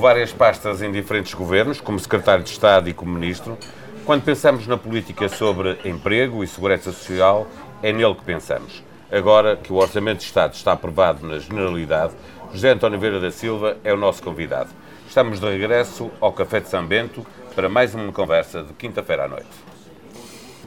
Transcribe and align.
várias 0.00 0.32
pastas 0.32 0.80
em 0.80 0.90
diferentes 0.90 1.34
governos, 1.34 1.78
como 1.78 1.98
secretário 1.98 2.42
de 2.42 2.50
Estado 2.50 2.88
e 2.88 2.94
como 2.94 3.12
ministro. 3.12 3.58
Quando 4.06 4.24
pensamos 4.24 4.66
na 4.66 4.78
política 4.78 5.28
sobre 5.28 5.78
emprego 5.84 6.42
e 6.42 6.46
segurança 6.46 6.90
social, 6.90 7.46
é 7.82 7.92
nele 7.92 8.14
que 8.14 8.24
pensamos. 8.24 8.82
Agora 9.12 9.56
que 9.56 9.70
o 9.70 9.76
Orçamento 9.76 10.20
de 10.20 10.24
Estado 10.24 10.54
está 10.54 10.72
aprovado 10.72 11.26
na 11.26 11.38
Generalidade, 11.38 12.14
José 12.50 12.70
António 12.70 12.98
Vieira 12.98 13.20
da 13.20 13.30
Silva 13.30 13.76
é 13.84 13.92
o 13.92 13.96
nosso 13.96 14.22
convidado. 14.22 14.70
Estamos 15.06 15.38
de 15.38 15.46
regresso 15.46 16.10
ao 16.18 16.32
Café 16.32 16.60
de 16.60 16.68
São 16.68 16.84
Bento 16.86 17.26
para 17.54 17.68
mais 17.68 17.94
uma 17.94 18.10
conversa 18.10 18.62
de 18.62 18.72
quinta-feira 18.72 19.24
à 19.24 19.28
noite. 19.28 19.69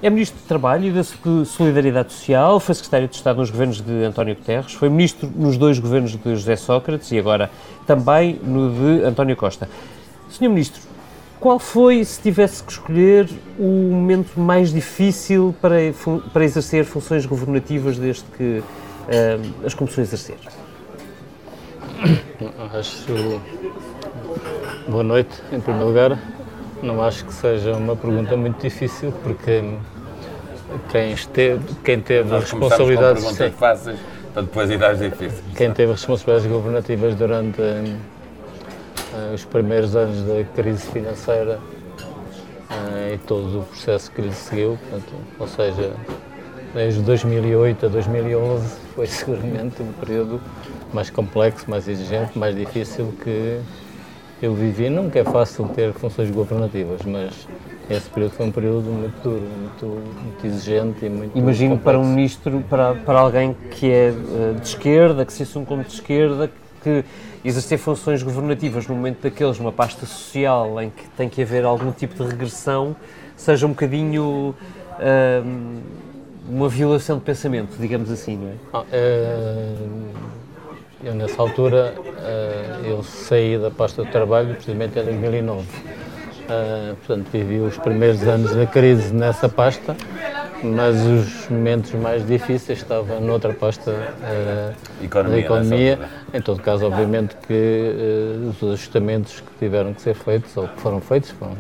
É 0.04 0.10
Ministro 0.10 0.38
do 0.38 0.46
Trabalho 0.46 0.88
e 0.88 0.92
da 0.92 1.02
Solidariedade 1.46 2.12
Social, 2.12 2.60
foi 2.60 2.76
Secretário 2.76 3.08
de 3.08 3.16
Estado 3.16 3.38
nos 3.38 3.50
governos 3.50 3.80
de 3.80 4.04
António 4.04 4.36
Guterres, 4.36 4.74
foi 4.74 4.90
Ministro 4.90 5.32
nos 5.34 5.56
dois 5.56 5.80
governos 5.80 6.12
de 6.12 6.36
José 6.36 6.58
Sócrates 6.58 7.10
e 7.14 7.18
agora 7.18 7.50
também 7.88 8.38
no 8.44 8.70
de 9.00 9.06
António 9.06 9.38
Costa. 9.38 9.70
Senhor 10.30 10.50
Ministro, 10.50 10.82
qual 11.40 11.58
foi, 11.58 12.04
se 12.04 12.22
tivesse 12.22 12.62
que 12.62 12.74
escolher, 12.74 13.30
o 13.58 13.64
momento 13.64 14.38
mais 14.38 14.74
difícil 14.74 15.56
para, 15.62 15.78
para 16.34 16.44
exercer 16.44 16.84
funções 16.84 17.26
governativas 17.26 17.98
desde 17.98 18.26
que 18.38 18.60
uh, 18.60 19.66
as 19.66 19.74
começou 19.74 20.02
a 20.02 20.04
exercer? 20.04 20.36
Acho. 22.78 23.40
Boa 24.86 25.04
noite, 25.04 25.32
em 25.50 25.62
primeiro 25.62 25.88
lugar. 25.88 26.20
Não 26.82 27.02
acho 27.02 27.24
que 27.24 27.34
seja 27.34 27.78
uma 27.78 27.96
pergunta 27.96 28.36
muito 28.36 28.62
difícil, 28.62 29.14
porque 29.24 29.64
quem, 30.92 31.14
esteve, 31.14 31.64
quem 31.84 32.00
teve 32.00 32.30
Nós 32.30 32.44
responsabilidades. 32.44 33.24
Com 33.24 33.52
fáceis, 33.52 34.00
para 34.34 34.42
depois 34.42 34.70
ir 34.70 34.84
às 34.84 35.00
difíceis. 35.00 35.44
Quem 35.56 35.72
teve 35.72 35.92
responsabilidades 35.92 36.52
governativas 36.52 37.16
durante 37.16 37.62
uh, 37.62 39.34
os 39.34 39.46
primeiros 39.46 39.96
anos 39.96 40.24
da 40.24 40.44
crise 40.56 40.86
financeira 40.88 41.60
uh, 42.70 43.14
e 43.14 43.18
todo 43.20 43.62
o 43.62 43.64
processo 43.64 44.12
que 44.12 44.22
lhe 44.22 44.34
seguiu, 44.34 44.78
portanto, 44.90 45.14
ou 45.40 45.48
seja, 45.48 45.94
desde 46.74 47.02
2008 47.02 47.86
a 47.86 47.90
2011, 47.90 48.76
foi 48.96 49.06
seguramente 49.08 49.82
um 49.82 49.92
período 49.94 50.42
mais 50.94 51.10
complexo, 51.10 51.70
mais 51.70 51.88
exigente, 51.88 52.38
mais 52.38 52.56
difícil 52.56 53.14
que 53.24 53.60
eu 54.42 54.54
vivi. 54.54 54.90
Nunca 54.90 55.20
é 55.20 55.24
fácil 55.24 55.68
ter 55.70 55.94
funções 55.94 56.30
governativas, 56.30 57.02
mas 57.04 57.48
esse 57.90 58.10
período 58.10 58.32
foi 58.32 58.46
um 58.46 58.52
período 58.52 58.90
muito 58.90 59.22
duro, 59.22 59.42
muito, 59.42 59.86
muito 59.86 60.48
exigente 60.48 61.06
e 61.06 61.10
muito 61.10 61.38
Imagino 61.38 61.78
complexo. 61.78 61.84
para 61.84 62.00
um 62.00 62.14
ministro, 62.14 62.64
para, 62.70 62.96
para 62.96 63.20
alguém 63.20 63.56
que 63.72 63.92
é 63.92 64.10
eh, 64.10 64.54
de 64.60 64.68
esquerda, 64.68 65.26
que 65.26 65.34
se 65.34 65.44
assume 65.44 65.66
como 65.66 65.84
de 65.84 65.94
esquerda, 65.94 66.50
que 66.82 67.04
exercer 67.44 67.78
funções 67.78 68.24
governativas 68.24 68.88
no 68.88 68.96
momento 68.96 69.22
daqueles, 69.22 69.60
numa 69.60 69.72
pasta 69.72 70.06
social 70.06 70.82
em 70.82 70.90
que 70.90 71.08
tem 71.18 71.28
que 71.28 71.42
haver 71.42 71.66
algum 71.66 71.92
tipo 71.92 72.16
de 72.16 72.30
regressão, 72.30 72.96
seja 73.36 73.66
um 73.66 73.70
bocadinho 73.70 74.56
uh, 75.00 75.82
uma 76.50 76.70
violação 76.70 77.18
de 77.18 77.24
pensamento, 77.24 77.78
digamos 77.78 78.10
assim, 78.12 78.38
não 78.38 78.50
é? 78.50 78.54
Ah, 78.74 78.84
é 78.92 79.76
eu, 81.04 81.14
nessa 81.14 81.42
altura, 81.42 81.94
uh, 81.98 82.86
eu 82.86 83.04
saí 83.04 83.58
da 83.58 83.70
pasta 83.70 84.06
de 84.06 84.12
trabalho 84.12 84.54
precisamente 84.54 84.98
em 84.98 85.04
2009. 85.04 85.68
Uh, 86.44 86.96
portanto, 86.96 87.28
vivi 87.32 87.60
os 87.60 87.78
primeiros 87.78 88.22
anos 88.24 88.54
da 88.54 88.66
crise 88.66 89.14
nessa 89.14 89.48
pasta, 89.48 89.96
mas 90.62 90.96
os 91.06 91.50
momentos 91.50 91.94
mais 91.94 92.26
difíceis 92.26 92.80
estavam 92.80 93.22
noutra 93.22 93.54
pasta 93.54 93.92
uh, 93.92 95.04
economia, 95.04 95.36
da 95.36 95.40
economia. 95.40 96.00
Em 96.34 96.42
todo 96.42 96.62
caso, 96.62 96.86
obviamente 96.86 97.36
que 97.48 97.94
os 98.50 98.72
ajustamentos 98.72 99.40
que 99.40 99.60
tiveram 99.60 99.94
que 99.94 100.02
ser 100.02 100.16
feitos, 100.16 100.56
ou 100.58 100.68
que 100.68 100.82
foram 100.82 101.00
feitos, 101.00 101.32
foram, 101.32 101.56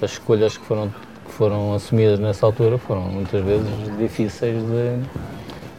as 0.00 0.12
escolhas 0.12 0.56
que 0.56 0.64
foram, 0.64 0.88
que 0.88 1.32
foram 1.32 1.74
assumidas 1.74 2.18
nessa 2.18 2.46
altura 2.46 2.78
foram 2.78 3.02
muitas 3.02 3.44
vezes 3.44 3.66
difíceis 3.98 4.62
de 4.62 5.00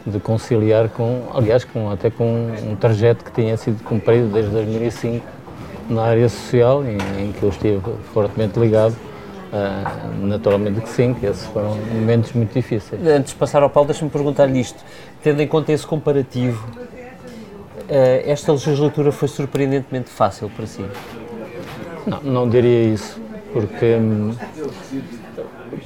de 0.05 0.19
conciliar 0.19 0.89
com, 0.89 1.23
aliás, 1.33 1.63
com, 1.63 1.89
até 1.89 2.09
com 2.11 2.51
um 2.63 2.75
trajeto 2.75 3.23
que 3.25 3.31
tinha 3.31 3.57
sido 3.57 3.83
cumprido 3.83 4.27
desde 4.27 4.51
2005 4.51 5.25
na 5.89 6.03
área 6.03 6.27
social, 6.29 6.83
em, 6.83 6.97
em 7.21 7.31
que 7.31 7.43
eu 7.43 7.49
estive 7.49 7.81
fortemente 8.13 8.59
ligado. 8.59 8.95
Uh, 9.53 10.25
naturalmente 10.25 10.81
que 10.81 10.89
sim, 10.89 11.13
que 11.13 11.25
esses 11.25 11.45
foram 11.45 11.75
momentos 11.75 12.33
muito 12.33 12.53
difíceis. 12.53 13.01
Antes 13.05 13.31
de 13.31 13.39
passar 13.39 13.63
ao 13.63 13.69
Paulo, 13.69 13.87
deixa-me 13.87 14.11
perguntar-lhe 14.11 14.59
isto. 14.59 14.83
Tendo 15.23 15.41
em 15.41 15.47
conta 15.47 15.71
esse 15.71 15.87
comparativo, 15.87 16.67
uh, 16.67 18.21
esta 18.25 18.51
legislatura 18.51 19.13
foi 19.13 19.29
surpreendentemente 19.29 20.09
fácil 20.09 20.49
para 20.49 20.65
si? 20.65 20.83
Não, 22.05 22.21
não 22.21 22.49
diria 22.49 22.93
isso, 22.93 23.19
porque 23.53 23.95
hum, 23.95 24.35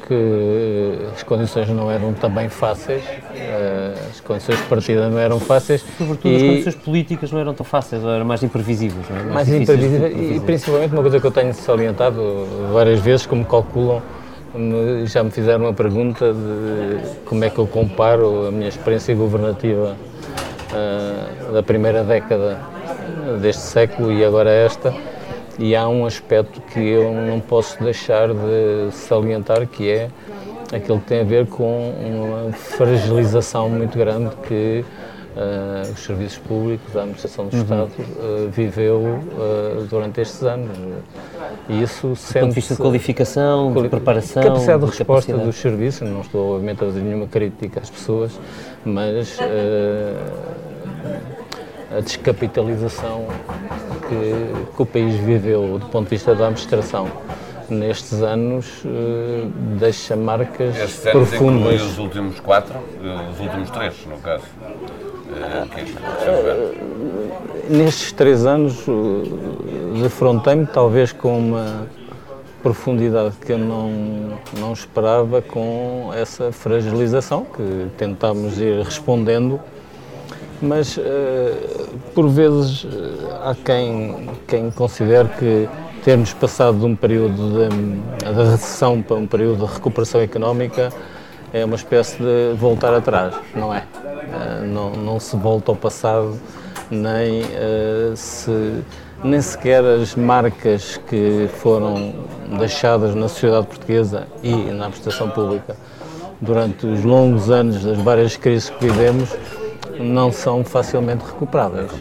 que 0.07 1.09
as 1.13 1.23
condições 1.23 1.69
não 1.69 1.89
eram 1.89 2.13
também 2.13 2.49
fáceis, 2.49 3.03
eh, 3.35 3.78
as 4.09 4.19
condições 4.19 4.57
de 4.57 4.63
partida 4.65 5.09
não 5.09 5.19
eram 5.19 5.39
fáceis. 5.39 5.83
Sobretudo 5.97 6.31
e, 6.31 6.35
as 6.35 6.41
condições 6.41 6.75
políticas 6.75 7.31
não 7.31 7.39
eram 7.39 7.53
tão 7.53 7.65
fáceis, 7.65 8.03
eram 8.03 8.25
mais 8.25 8.43
imprevisíveis. 8.43 9.07
Não 9.09 9.17
é? 9.17 9.23
Mais, 9.23 9.33
mais 9.49 9.61
imprevisíveis 9.61 10.35
e 10.35 10.39
principalmente 10.39 10.91
uma 10.93 11.01
coisa 11.01 11.19
que 11.19 11.27
eu 11.27 11.31
tenho 11.31 11.53
salientado 11.53 12.47
várias 12.71 12.99
vezes, 12.99 13.25
como 13.25 13.45
calculam, 13.45 14.01
já 15.05 15.23
me 15.23 15.31
fizeram 15.31 15.65
uma 15.65 15.73
pergunta 15.73 16.33
de 16.33 17.19
como 17.25 17.43
é 17.43 17.49
que 17.49 17.59
eu 17.59 17.67
comparo 17.67 18.47
a 18.47 18.51
minha 18.51 18.67
experiência 18.67 19.13
governativa 19.15 19.95
uh, 20.71 21.53
da 21.53 21.61
primeira 21.61 22.03
década 22.03 22.59
deste 23.41 23.61
século 23.61 24.11
e 24.11 24.23
agora 24.25 24.49
esta 24.49 24.93
e 25.59 25.75
há 25.75 25.87
um 25.87 26.05
aspecto 26.05 26.61
que 26.61 26.79
eu 26.79 27.11
não 27.13 27.39
posso 27.39 27.83
deixar 27.83 28.29
de 28.29 28.91
salientar 28.91 29.67
que 29.67 29.89
é 29.89 30.09
aquele 30.73 30.99
que 30.99 31.05
tem 31.05 31.21
a 31.21 31.23
ver 31.23 31.47
com 31.47 31.91
uma 31.91 32.51
fragilização 32.53 33.69
muito 33.69 33.97
grande 33.97 34.35
que 34.47 34.85
uh, 35.35 35.91
os 35.91 35.99
serviços 35.99 36.37
públicos, 36.37 36.95
a 36.95 37.01
administração 37.01 37.47
do 37.47 37.55
uhum. 37.55 37.63
Estado 37.63 37.91
uh, 37.99 38.49
viveu 38.49 38.99
uh, 38.99 39.83
durante 39.89 40.21
estes 40.21 40.43
anos. 40.43 40.69
E 41.67 41.81
isso 41.81 42.15
sente 42.15 42.33
Do 42.33 42.41
ponto 42.41 42.49
de 42.49 42.55
vista 42.55 42.75
de 42.75 42.81
qualificação, 42.81 43.73
quali 43.73 43.87
de 43.87 43.89
preparação, 43.89 44.43
capacidade 44.43 44.79
de, 44.79 44.91
de 44.91 44.97
resposta 44.97 45.37
dos 45.37 45.55
serviços, 45.55 46.07
não 46.07 46.21
estou 46.21 46.55
obviamente 46.55 46.83
a 46.83 46.87
fazer 46.87 47.01
nenhuma 47.01 47.27
crítica 47.27 47.79
às 47.79 47.89
pessoas, 47.89 48.39
mas 48.83 49.37
a 51.95 52.01
descapitalização 52.01 53.25
que, 54.07 54.75
que, 54.75 54.81
o 54.81 54.85
país 54.85 55.15
viveu 55.15 55.79
do 55.79 55.85
ponto 55.87 56.05
de 56.05 56.11
vista 56.11 56.35
da 56.35 56.45
administração 56.45 57.07
nestes 57.73 58.21
anos 58.21 58.65
uh, 58.85 59.51
deixa 59.79 60.15
marcas 60.15 60.75
Estes 60.77 61.07
anos 61.07 61.29
profundas. 61.29 61.81
os 61.81 61.97
últimos 61.97 62.39
quatro, 62.39 62.75
os 63.31 63.39
últimos 63.39 63.69
três, 63.69 64.05
no 64.05 64.17
caso. 64.17 64.43
Uh, 65.29 65.67
nestes 67.69 68.11
três 68.11 68.45
anos 68.45 68.85
defrontei-me 70.01 70.65
talvez 70.65 71.11
com 71.11 71.37
uma 71.37 71.87
profundidade 72.63 73.35
que 73.37 73.51
eu 73.53 73.57
não, 73.57 74.39
não 74.57 74.73
esperava 74.73 75.41
com 75.41 76.11
essa 76.13 76.51
fragilização 76.51 77.45
que 77.45 77.87
tentámos 77.97 78.59
ir 78.59 78.83
respondendo 78.83 79.59
mas 80.61 80.97
uh, 80.97 81.01
por 82.13 82.27
vezes 82.27 82.83
uh, 82.83 82.89
há 83.43 83.55
quem, 83.55 84.29
quem 84.47 84.71
considere 84.71 85.29
que 85.39 85.69
termos 86.03 86.33
passado 86.33 86.79
de 86.79 86.85
um 86.85 86.95
período 86.95 87.69
de, 87.69 88.33
de, 88.33 88.51
recessão 88.51 89.01
para 89.01 89.17
um 89.17 89.27
período 89.27 89.65
de 89.65 89.73
recuperação 89.73 90.21
económica 90.21 90.91
é 91.53 91.65
uma 91.65 91.75
espécie 91.75 92.17
de 92.17 92.53
voltar 92.55 92.93
atrás, 92.93 93.35
não 93.55 93.73
é? 93.73 93.79
Uh, 93.79 94.65
não, 94.65 94.91
não 94.91 95.19
se 95.19 95.35
volta 95.35 95.71
ao 95.71 95.75
passado, 95.75 96.39
nem 96.91 97.43
se 98.15 98.83
nem 99.23 99.41
sequer 99.41 99.83
as 99.83 100.15
marcas 100.15 100.97
que 101.09 101.49
foram 101.57 102.13
deixadas 102.57 103.13
na 103.13 103.27
sociedade 103.27 103.67
portuguesa 103.67 104.27
e 104.41 104.53
na 104.53 104.85
administração 104.85 105.29
pública 105.29 105.75
durante 106.39 106.85
os 106.85 107.03
longos 107.03 107.49
anos 107.49 107.83
das 107.83 107.97
várias 107.97 108.37
crises 108.37 108.69
que 108.69 108.87
vivemos 108.87 109.29
não 109.99 110.31
são 110.31 110.63
facilmente 110.63 111.23
recuperáveis. 111.25 111.91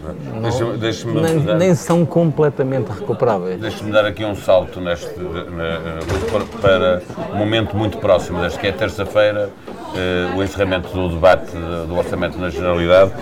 Deixa, 0.40 0.64
deixa 0.76 1.08
nem, 1.10 1.34
nem, 1.56 1.74
são 1.74 2.06
completamente 2.06 2.88
recuperáveis. 2.88 3.60
Deixa-me 3.60 3.90
dar 3.90 4.06
aqui 4.06 4.24
um 4.24 4.36
salto 4.36 4.80
neste, 4.80 5.10
para 6.60 7.02
um 7.32 7.36
momento 7.36 7.76
muito 7.76 7.98
próximo, 7.98 8.40
desde 8.40 8.58
que 8.58 8.68
é 8.68 8.72
terça-feira, 8.72 9.50
eh, 9.94 10.36
o 10.36 10.42
encerramento 10.42 10.88
do 10.90 11.08
debate 11.08 11.50
do 11.86 11.96
orçamento 11.96 12.38
na 12.38 12.50
Generalidade. 12.50 13.12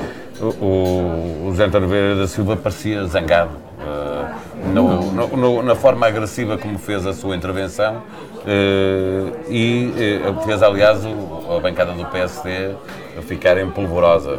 O, 0.40 1.46
o 1.46 1.50
José 1.50 1.64
António 1.64 1.88
Vieira 1.88 2.16
da 2.16 2.26
Silva 2.26 2.56
parecia 2.56 3.06
zangado. 3.06 3.52
Uh, 3.76 4.72
no, 4.72 5.12
no, 5.12 5.36
no, 5.36 5.62
na 5.62 5.74
forma 5.74 6.06
agressiva 6.06 6.58
como 6.58 6.78
fez 6.78 7.06
a 7.06 7.12
sua 7.12 7.36
intervenção 7.36 7.96
uh, 7.98 9.50
e 9.50 9.92
uh, 10.26 10.42
fez, 10.44 10.62
aliás, 10.62 11.04
o, 11.04 11.56
a 11.56 11.60
bancada 11.60 11.92
do 11.92 12.04
PSD 12.06 12.74
ficar 13.22 13.58
em 13.58 13.70
polvorosa. 13.70 14.38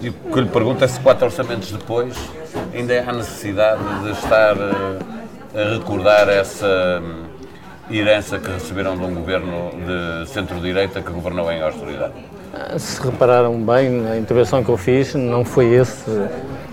E 0.00 0.08
o 0.10 0.12
que 0.12 0.38
eu 0.38 0.42
lhe 0.42 0.48
pergunto 0.48 0.84
é 0.84 0.88
se 0.88 1.00
quatro 1.00 1.24
orçamentos 1.26 1.72
depois 1.72 2.14
ainda 2.74 3.02
há 3.06 3.12
necessidade 3.12 3.80
de 4.04 4.10
estar 4.12 4.54
eh, 4.56 5.60
a 5.62 5.74
recordar 5.74 6.28
essa 6.28 7.02
hum, 7.02 7.24
herança 7.90 8.38
que 8.38 8.50
receberam 8.50 8.96
de 8.96 9.04
um 9.04 9.14
governo 9.14 9.70
de 10.24 10.28
centro-direita 10.30 11.00
que 11.00 11.10
governou 11.10 11.50
em 11.50 11.62
austeridade. 11.62 12.12
Se 12.78 13.00
repararam 13.02 13.60
bem, 13.62 13.90
na 13.90 14.16
intervenção 14.16 14.62
que 14.64 14.70
eu 14.70 14.76
fiz, 14.76 15.14
não 15.14 15.44
foi 15.44 15.66
esse 15.74 16.04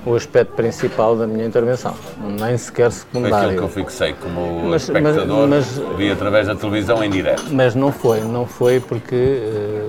o 0.06 0.16
aspecto 0.16 0.54
principal 0.54 1.16
da 1.16 1.26
minha 1.26 1.46
intervenção, 1.46 1.94
nem 2.40 2.58
sequer 2.58 2.92
Foi 2.92 3.00
secundário. 3.00 3.50
aquilo 3.52 3.58
que 3.70 3.80
eu 3.80 3.86
fixei 3.86 4.14
como 4.14 4.64
Mas- 4.70 4.90
mas- 4.90 5.06
espectador, 5.06 5.48
mas- 5.48 5.82
vi 5.98 6.12
através 6.12 6.48
da 6.48 6.56
televisão 6.56 7.02
em 7.04 7.10
direto. 7.10 7.44
Mas 7.52 7.74
não 7.76 7.92
foi, 7.92 8.20
não 8.22 8.46
foi 8.46 8.80
porque 8.82 9.16
eh, 9.16 9.83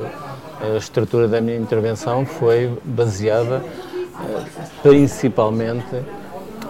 a 0.72 0.76
estrutura 0.76 1.28
da 1.28 1.40
minha 1.40 1.56
intervenção 1.56 2.24
foi 2.24 2.72
baseada 2.84 3.62
eh, 3.62 4.44
principalmente 4.82 6.02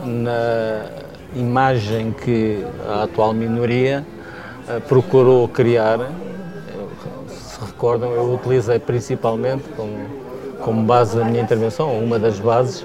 na 0.04 0.86
imagem 1.36 2.12
que 2.12 2.64
a 2.88 3.04
atual 3.04 3.32
minoria 3.32 4.04
eh, 4.68 4.80
procurou 4.80 5.46
criar. 5.48 6.10
Se 7.28 7.60
recordam, 7.60 8.10
eu 8.12 8.34
utilizei 8.34 8.78
principalmente 8.78 9.64
como, 9.76 10.06
como 10.62 10.82
base 10.82 11.16
da 11.16 11.24
minha 11.24 11.42
intervenção, 11.42 11.88
ou 11.88 12.02
uma 12.02 12.18
das 12.18 12.40
bases, 12.40 12.84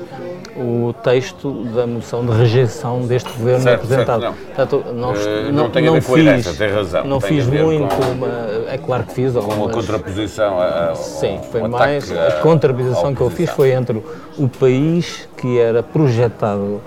o 0.56 0.94
texto 1.04 1.64
da 1.76 1.86
moção 1.88 2.26
de 2.26 2.32
rejeição 2.32 3.02
deste 3.02 3.30
governo 3.32 3.64
Certo, 3.64 3.84
apresentado. 3.84 4.22
certo, 4.22 4.36
Portanto, 4.56 4.84
não, 4.94 5.14
Eh, 5.16 5.44
não, 5.46 5.52
não 5.52 5.66
a 5.66 5.70
ver 5.70 5.90
com 5.90 5.96
a 5.98 6.02
fiz, 6.18 6.26
herança, 6.28 6.54
tem 6.54 6.70
razão. 6.74 7.04
Não 7.06 7.20
Tem 7.20 7.30
fiz 7.30 7.48
a 7.48 7.52
muito, 7.52 7.96
com- 7.96 8.12
uma, 8.12 8.28
é 8.70 8.78
claro 8.78 9.04
que 9.04 9.14
fiz 9.14 9.34
Com 9.34 9.40
a 9.40 9.44
algumas. 9.44 9.76
contraposição 9.76 10.60
a, 10.60 10.92
a, 10.92 10.96
Sim, 10.96 11.40
foi 11.52 11.62
ao 11.62 11.70
mais. 11.70 12.12
A 12.12 12.28
à- 12.28 12.32
contraposição 12.42 13.14
que 13.16 13.22
eu 13.22 13.30
fiz 13.30 13.50
foi 13.52 13.72
entre 13.72 14.02
o 14.38 14.48
país 14.48 15.28
que 15.38 15.60
era 15.60 15.82
projetado 15.84 16.82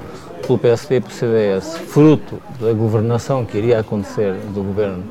pelo 0.46 0.58
PSD 0.58 0.96
e 0.96 1.00
pelo 1.00 1.12
CDS, 1.12 1.78
fruto 1.78 2.40
da 2.60 2.72
governação 2.72 3.44
que 3.44 3.56
iria 3.58 3.78
acontecer 3.78 4.34
do 4.52 4.62
governo 4.62 5.04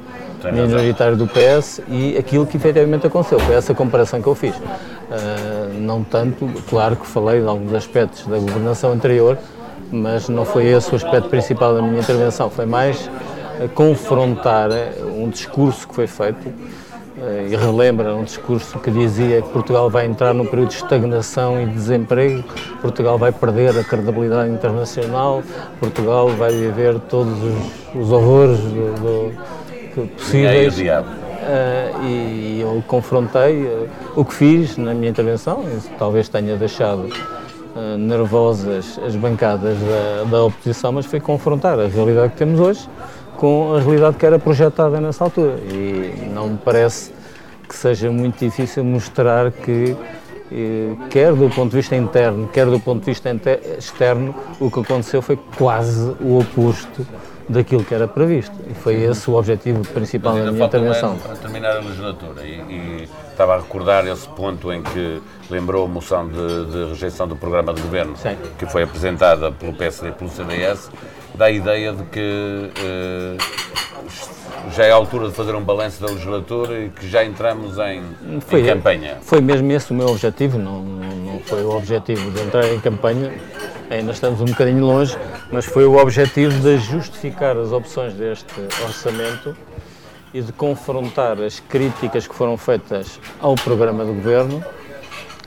Minoritário 0.49 1.15
do 1.17 1.27
PS 1.27 1.81
e 1.87 2.17
aquilo 2.17 2.45
que 2.45 2.57
efetivamente 2.57 3.05
aconteceu. 3.05 3.39
Foi 3.39 3.55
essa 3.55 3.73
comparação 3.73 4.21
que 4.21 4.27
eu 4.27 4.35
fiz. 4.35 4.55
Ah, 5.11 5.69
não 5.77 6.03
tanto, 6.03 6.47
claro 6.69 6.95
que 6.95 7.05
falei 7.05 7.41
de 7.41 7.47
alguns 7.47 7.73
aspectos 7.73 8.25
da 8.25 8.37
governação 8.37 8.91
anterior, 8.91 9.37
mas 9.91 10.29
não 10.29 10.45
foi 10.45 10.65
esse 10.67 10.91
o 10.91 10.95
aspecto 10.95 11.29
principal 11.29 11.75
da 11.75 11.81
minha 11.81 11.99
intervenção. 11.99 12.49
Foi 12.49 12.65
mais 12.65 13.09
ah, 13.59 13.67
confrontar 13.75 14.71
eh, 14.71 14.93
um 15.03 15.29
discurso 15.29 15.87
que 15.87 15.93
foi 15.93 16.07
feito 16.07 16.47
eh, 17.21 17.47
e 17.51 17.55
relembra 17.57 18.15
um 18.15 18.23
discurso 18.23 18.79
que 18.79 18.89
dizia 18.89 19.41
que 19.41 19.49
Portugal 19.49 19.89
vai 19.89 20.05
entrar 20.05 20.33
num 20.33 20.45
período 20.45 20.69
de 20.69 20.75
estagnação 20.75 21.61
e 21.61 21.65
de 21.65 21.73
desemprego, 21.73 22.43
Portugal 22.81 23.17
vai 23.17 23.31
perder 23.33 23.77
a 23.77 23.83
credibilidade 23.83 24.49
internacional, 24.49 25.43
Portugal 25.79 26.29
vai 26.29 26.51
viver 26.51 26.97
todos 27.09 27.33
os, 27.43 28.01
os 28.01 28.11
horrores 28.11 28.57
do, 28.59 28.95
do- 29.01 29.61
que 29.93 30.07
possíveis. 30.07 30.75
diabo. 30.75 31.07
Eh, 31.43 31.91
e 32.03 32.61
eu 32.61 32.83
confrontei 32.87 33.65
eh, 33.65 33.87
o 34.15 34.23
que 34.23 34.33
fiz 34.33 34.77
na 34.77 34.93
minha 34.93 35.09
intervenção, 35.09 35.65
talvez 35.97 36.29
tenha 36.29 36.55
deixado 36.55 37.09
eh, 37.75 37.97
nervosas 37.97 38.99
as 39.05 39.15
bancadas 39.15 39.77
da, 39.79 40.23
da 40.29 40.43
oposição, 40.43 40.91
mas 40.91 41.05
foi 41.05 41.19
confrontar 41.19 41.79
a 41.79 41.87
realidade 41.87 42.33
que 42.33 42.37
temos 42.37 42.59
hoje 42.59 42.87
com 43.37 43.73
a 43.75 43.79
realidade 43.79 44.17
que 44.17 44.25
era 44.25 44.37
projetada 44.37 45.01
nessa 45.01 45.23
altura. 45.23 45.55
E 45.63 46.29
não 46.31 46.49
me 46.49 46.57
parece 46.57 47.11
que 47.67 47.75
seja 47.75 48.11
muito 48.11 48.37
difícil 48.37 48.83
mostrar 48.83 49.51
que, 49.51 49.95
eh, 50.51 50.95
quer 51.09 51.33
do 51.33 51.49
ponto 51.49 51.71
de 51.71 51.77
vista 51.77 51.95
interno, 51.95 52.49
quer 52.49 52.67
do 52.67 52.79
ponto 52.79 52.99
de 52.99 53.05
vista 53.05 53.29
externo, 53.77 54.35
o 54.59 54.69
que 54.69 54.81
aconteceu 54.81 55.21
foi 55.21 55.39
quase 55.57 56.13
o 56.19 56.39
oposto 56.39 57.07
daquilo 57.51 57.83
que 57.83 57.93
era 57.93 58.07
previsto. 58.07 58.55
E 58.69 58.73
foi 58.73 58.95
esse 59.03 59.29
o 59.29 59.35
objetivo 59.35 59.81
principal 59.89 60.35
da 60.35 60.51
minha 60.51 60.65
intervenção. 60.65 61.17
para 61.17 61.35
terminar 61.35 61.77
a 61.77 61.79
legislatura 61.79 62.43
e, 62.43 62.61
e 62.69 63.09
estava 63.29 63.55
a 63.55 63.57
recordar 63.57 64.07
esse 64.07 64.27
ponto 64.29 64.71
em 64.71 64.81
que 64.81 65.21
lembrou 65.49 65.85
a 65.85 65.87
moção 65.87 66.27
de, 66.27 66.65
de 66.65 66.85
rejeição 66.89 67.27
do 67.27 67.35
programa 67.35 67.73
de 67.73 67.81
governo 67.81 68.15
Sim. 68.17 68.37
que 68.57 68.65
foi 68.65 68.83
apresentada 68.83 69.51
pelo 69.51 69.73
PSD 69.73 70.09
e 70.09 70.11
pelo 70.11 70.29
CDS, 70.29 70.89
dá 71.35 71.45
a 71.45 71.51
ideia 71.51 71.93
de 71.93 72.03
que 72.05 72.71
eh, 72.77 73.37
já 74.71 74.85
é 74.85 74.91
a 74.91 74.95
altura 74.95 75.29
de 75.29 75.33
fazer 75.33 75.55
um 75.55 75.61
balanço 75.61 76.01
da 76.01 76.07
legislatura 76.07 76.79
e 76.79 76.89
que 76.89 77.07
já 77.07 77.23
entramos 77.23 77.77
em, 77.77 78.03
em 78.35 78.65
campanha. 78.65 79.17
Foi 79.21 79.41
mesmo 79.41 79.71
esse 79.71 79.91
o 79.91 79.93
meu 79.93 80.07
objetivo, 80.07 80.57
não, 80.57 80.81
não, 80.81 81.15
não 81.15 81.39
foi 81.39 81.63
o 81.63 81.75
objetivo 81.75 82.31
de 82.31 82.41
entrar 82.41 82.67
em 82.67 82.79
campanha, 82.79 83.33
ainda 83.89 84.11
estamos 84.11 84.41
um 84.41 84.45
bocadinho 84.45 84.85
longe, 84.85 85.17
mas 85.51 85.65
foi 85.65 85.85
o 85.85 85.97
objetivo 85.97 86.59
de 86.61 86.77
justificar 86.77 87.57
as 87.57 87.71
opções 87.71 88.13
deste 88.13 88.61
orçamento 88.83 89.55
e 90.33 90.41
de 90.41 90.53
confrontar 90.53 91.39
as 91.41 91.59
críticas 91.59 92.27
que 92.27 92.33
foram 92.33 92.57
feitas 92.57 93.19
ao 93.39 93.55
programa 93.55 94.05
do 94.05 94.13
governo 94.13 94.63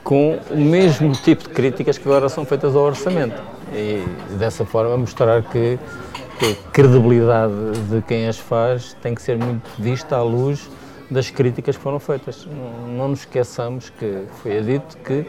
com 0.05 0.39
o 0.51 0.57
mesmo 0.57 1.11
tipo 1.13 1.43
de 1.43 1.49
críticas 1.49 1.97
que 1.97 2.07
agora 2.07 2.29
são 2.29 2.45
feitas 2.45 2.75
ao 2.75 2.83
orçamento. 2.83 3.41
E 3.73 4.05
dessa 4.37 4.63
forma 4.63 4.95
mostrar 4.95 5.41
que 5.41 5.79
a 6.41 6.71
credibilidade 6.71 7.53
de 7.89 8.01
quem 8.01 8.27
as 8.27 8.37
faz 8.37 8.95
tem 9.01 9.15
que 9.15 9.21
ser 9.21 9.37
muito 9.37 9.69
vista 9.79 10.17
à 10.17 10.23
luz 10.23 10.69
das 11.09 11.29
críticas 11.29 11.77
que 11.77 11.83
foram 11.83 11.99
feitas. 11.99 12.45
Não, 12.45 12.87
não 12.87 13.07
nos 13.09 13.19
esqueçamos 13.19 13.89
que 13.89 14.23
foi 14.41 14.61
dito 14.61 14.97
que 14.97 15.25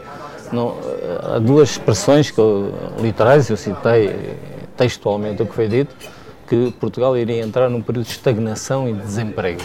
não, 0.51 0.75
há 1.23 1.39
duas 1.39 1.71
expressões 1.71 2.31
que 2.31 2.39
eu, 2.39 2.73
literais, 2.99 3.49
eu 3.49 3.57
citei 3.57 4.35
textualmente 4.75 5.41
o 5.41 5.45
que 5.45 5.53
foi 5.53 5.67
dito, 5.67 5.95
que 6.47 6.71
Portugal 6.79 7.15
iria 7.17 7.43
entrar 7.43 7.69
num 7.69 7.81
período 7.81 8.05
de 8.05 8.11
estagnação 8.11 8.89
e 8.89 8.93
de 8.93 9.01
desemprego 9.01 9.61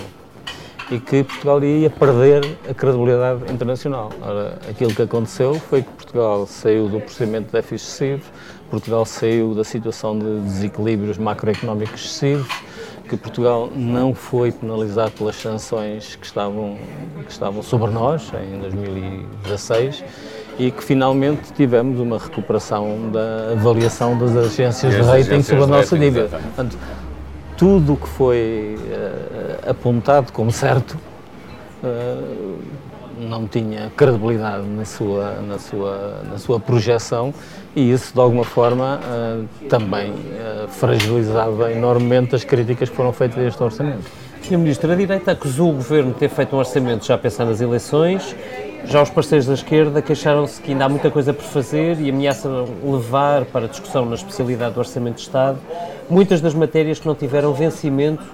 e 0.91 1.01
que 1.01 1.25
Portugal 1.25 1.63
ia 1.65 1.89
perder 1.89 2.59
a 2.69 2.75
credibilidade 2.75 3.51
internacional. 3.51 4.11
Ora, 4.21 4.59
aquilo 4.69 4.95
que 4.95 5.03
aconteceu 5.03 5.55
foi 5.55 5.83
que 5.83 5.91
Portugal 5.91 6.47
saiu 6.47 6.89
do 6.89 7.01
procedimento 7.01 7.47
de 7.47 7.53
déficit 7.53 7.87
excessivo, 7.87 8.23
Portugal 8.73 9.05
saiu 9.05 9.55
da 9.55 9.65
situação 9.65 10.19
de 10.19 10.41
desequilíbrios 10.41 11.19
macroeconómicos 11.19 12.07
excessivos, 12.07 12.49
que 13.07 13.19
Portugal 13.19 13.71
não 13.77 14.15
foi 14.15 14.51
penalizado 14.51 15.11
pelas 15.11 15.37
sanções 15.37 16.17
que 16.17 16.25
estavam, 16.25 16.79
que 17.23 17.31
estavam 17.31 17.63
sobre 17.63 17.91
nós 17.91 18.33
em 18.33 18.59
2016 18.61 20.03
e 20.59 20.71
que 20.71 20.83
finalmente 20.83 21.53
tivemos 21.53 22.01
uma 22.01 22.17
recuperação 22.19 23.11
da 23.11 23.53
avaliação 23.53 24.17
das 24.17 24.35
agências 24.35 24.95
de 24.95 25.03
rating 25.03 25.43
sobre 25.43 25.65
a 25.65 25.67
nossa 25.67 25.99
dívida. 25.99 26.29
Portanto, 26.31 26.79
tudo 27.59 27.93
o 27.93 27.97
que 27.99 28.09
foi 28.09 28.79
eh, 28.91 29.69
apontado 29.69 30.33
como 30.33 30.51
certo 30.51 30.97
eh, 31.85 32.17
não 33.33 33.49
tinha 33.49 33.91
credibilidade 33.97 34.67
na 34.67 34.85
sua, 34.85 35.41
na 35.41 35.59
sua, 35.59 36.23
na 36.31 36.39
sua 36.39 36.61
projeção 36.61 37.33
e 37.75 37.91
isso, 37.91 38.13
de 38.13 38.21
alguma 38.21 38.45
forma, 38.45 39.01
eh, 39.03 39.69
também 39.69 40.13
eh, 40.35 40.67
fragilizava 40.69 41.73
enormemente 41.73 42.35
as 42.35 42.45
críticas 42.45 42.91
que 42.91 42.97
foram 42.97 43.13
feitas 43.13 43.39
a 43.39 43.49
este 43.49 43.63
orçamento. 43.63 44.05
Sr. 44.43 44.59
Ministro, 44.59 44.93
a 44.93 44.95
direita 44.95 45.33
acusou 45.33 45.71
o 45.71 45.75
Governo 45.75 46.13
de 46.13 46.19
ter 46.19 46.29
feito 46.29 46.55
um 46.55 46.59
orçamento 46.59 47.07
já 47.07 47.17
pensando 47.17 47.49
nas 47.49 47.61
eleições, 47.61 48.37
já 48.85 49.01
os 49.01 49.09
parceiros 49.09 49.47
da 49.47 49.55
esquerda 49.55 50.03
queixaram-se 50.03 50.61
que 50.61 50.73
ainda 50.73 50.85
há 50.85 50.89
muita 50.89 51.11
coisa 51.11 51.33
por 51.33 51.45
fazer 51.45 51.99
e 52.01 52.11
ameaçam 52.11 52.69
levar 52.85 53.45
para 53.47 53.69
discussão 53.69 54.05
na 54.05 54.17
especialidade 54.17 54.75
do 54.75 54.81
Orçamento 54.81 55.17
de 55.17 55.23
Estado 55.23 55.59
muitas 56.11 56.41
das 56.41 56.53
matérias 56.53 56.99
que 56.99 57.07
não 57.07 57.15
tiveram 57.15 57.55
vencimento 57.55 58.25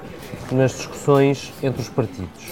nas 0.50 0.72
discussões 0.72 1.52
entre 1.62 1.82
os 1.82 1.88
partidos. 1.88 2.47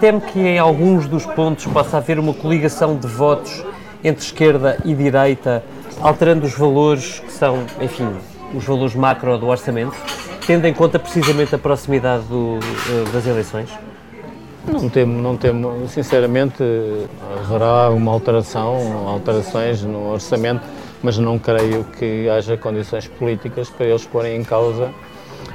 Teme 0.00 0.20
que 0.20 0.38
em 0.38 0.58
alguns 0.58 1.08
dos 1.08 1.24
pontos 1.24 1.66
possa 1.66 1.96
haver 1.96 2.18
uma 2.18 2.34
coligação 2.34 2.96
de 2.96 3.06
votos 3.06 3.64
entre 4.04 4.22
esquerda 4.22 4.76
e 4.84 4.94
direita, 4.94 5.64
alterando 6.02 6.44
os 6.44 6.52
valores 6.52 7.20
que 7.20 7.32
são, 7.32 7.64
enfim, 7.80 8.08
os 8.54 8.62
valores 8.64 8.94
macro 8.94 9.38
do 9.38 9.46
orçamento, 9.46 9.96
tendo 10.46 10.66
em 10.66 10.74
conta 10.74 10.98
precisamente 10.98 11.54
a 11.54 11.58
proximidade 11.58 12.24
do, 12.24 12.58
eh, 12.58 13.10
das 13.10 13.26
eleições? 13.26 13.70
Não 14.66 14.88
temo, 14.88 15.22
não 15.22 15.36
temo, 15.36 15.88
sinceramente, 15.88 16.62
haverá 17.40 17.88
uma 17.90 18.12
alteração, 18.12 19.08
alterações 19.08 19.82
no 19.82 20.12
orçamento, 20.12 20.62
mas 21.02 21.16
não 21.16 21.38
creio 21.38 21.84
que 21.98 22.28
haja 22.28 22.56
condições 22.56 23.06
políticas 23.06 23.70
para 23.70 23.86
eles 23.86 24.04
porem 24.04 24.36
em 24.36 24.44
causa, 24.44 24.90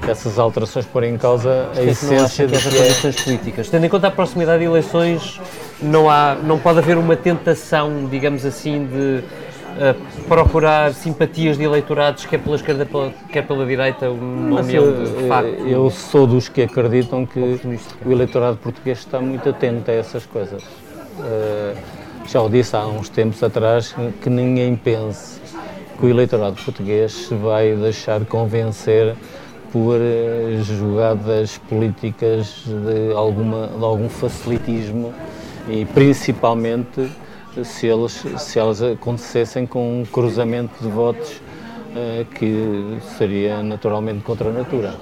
essas 0.08 0.40
alterações 0.40 0.86
porem 0.86 1.14
em 1.14 1.18
causa 1.18 1.70
a 1.76 1.80
é 1.80 1.86
essência 1.90 2.46
haja 2.46 2.70
que 2.70 2.76
é. 2.78 2.82
condições 2.84 3.22
políticas? 3.24 3.70
Tendo 3.70 3.86
em 3.86 3.90
conta 3.90 4.08
a 4.08 4.12
proximidade 4.12 4.60
de 4.60 4.66
eleições, 4.66 5.40
não, 5.82 6.10
há, 6.10 6.36
não 6.44 6.58
pode 6.60 6.80
haver 6.80 6.98
uma 6.98 7.16
tentação, 7.16 8.08
digamos 8.10 8.46
assim, 8.46 8.86
de 8.88 9.24
eh, 9.80 9.96
procurar 10.28 10.94
simpatias 10.94 11.58
de 11.58 11.64
eleitorados, 11.64 12.26
quer 12.26 12.40
pela 12.40 12.56
esquerda, 12.56 12.86
pela- 12.86 13.12
quer 13.30 13.46
pela 13.46 13.66
direita, 13.66 14.10
uma 14.10 14.56
Mas 14.62 14.74
eu, 14.74 15.06
de 15.06 15.28
facto. 15.28 15.48
eu 15.68 15.90
sou 15.90 16.28
dos 16.28 16.50
que 16.50 16.62
acreditam 16.64 17.26
que 17.26 17.40
o 18.06 18.12
eleitorado 18.12 18.58
português 18.58 19.00
está 19.00 19.20
muito 19.20 19.48
atento 19.50 19.90
a 19.90 19.94
essas 19.94 20.26
coisas. 20.26 20.64
Eh, 21.20 21.74
Já 22.28 22.40
o 22.42 22.50
disse 22.50 22.76
há 22.76 22.86
uns 22.86 23.10
tempos 23.10 23.42
atrás 23.44 23.96
que 24.22 24.30
ninguém 24.30 24.76
pense 24.76 25.42
que 26.00 26.06
o 26.06 26.10
eleitorado 26.10 26.56
português 26.64 27.12
se 27.12 27.34
vai 27.34 27.74
deixar 27.76 28.24
convencer 28.26 29.16
por 29.72 29.98
eh, 30.00 30.60
jogadas 30.64 31.58
políticas 31.70 32.64
de, 32.66 33.14
alguma, 33.14 33.68
de 33.68 33.84
algum 33.84 34.10
facilitismo 34.10 35.14
e 35.70 35.86
principalmente 35.86 37.10
se, 37.64 37.88
eles, 37.88 38.24
se 38.38 38.60
elas 38.60 38.82
acontecessem 38.82 39.66
com 39.66 40.02
um 40.02 40.06
cruzamento 40.06 40.82
de 40.82 40.90
votos 40.90 41.42
uh, 41.92 42.26
que 42.36 42.98
seria 43.18 43.62
naturalmente 43.62 44.22
contra 44.24 44.50
a 44.50 44.54
natura. 44.54 44.94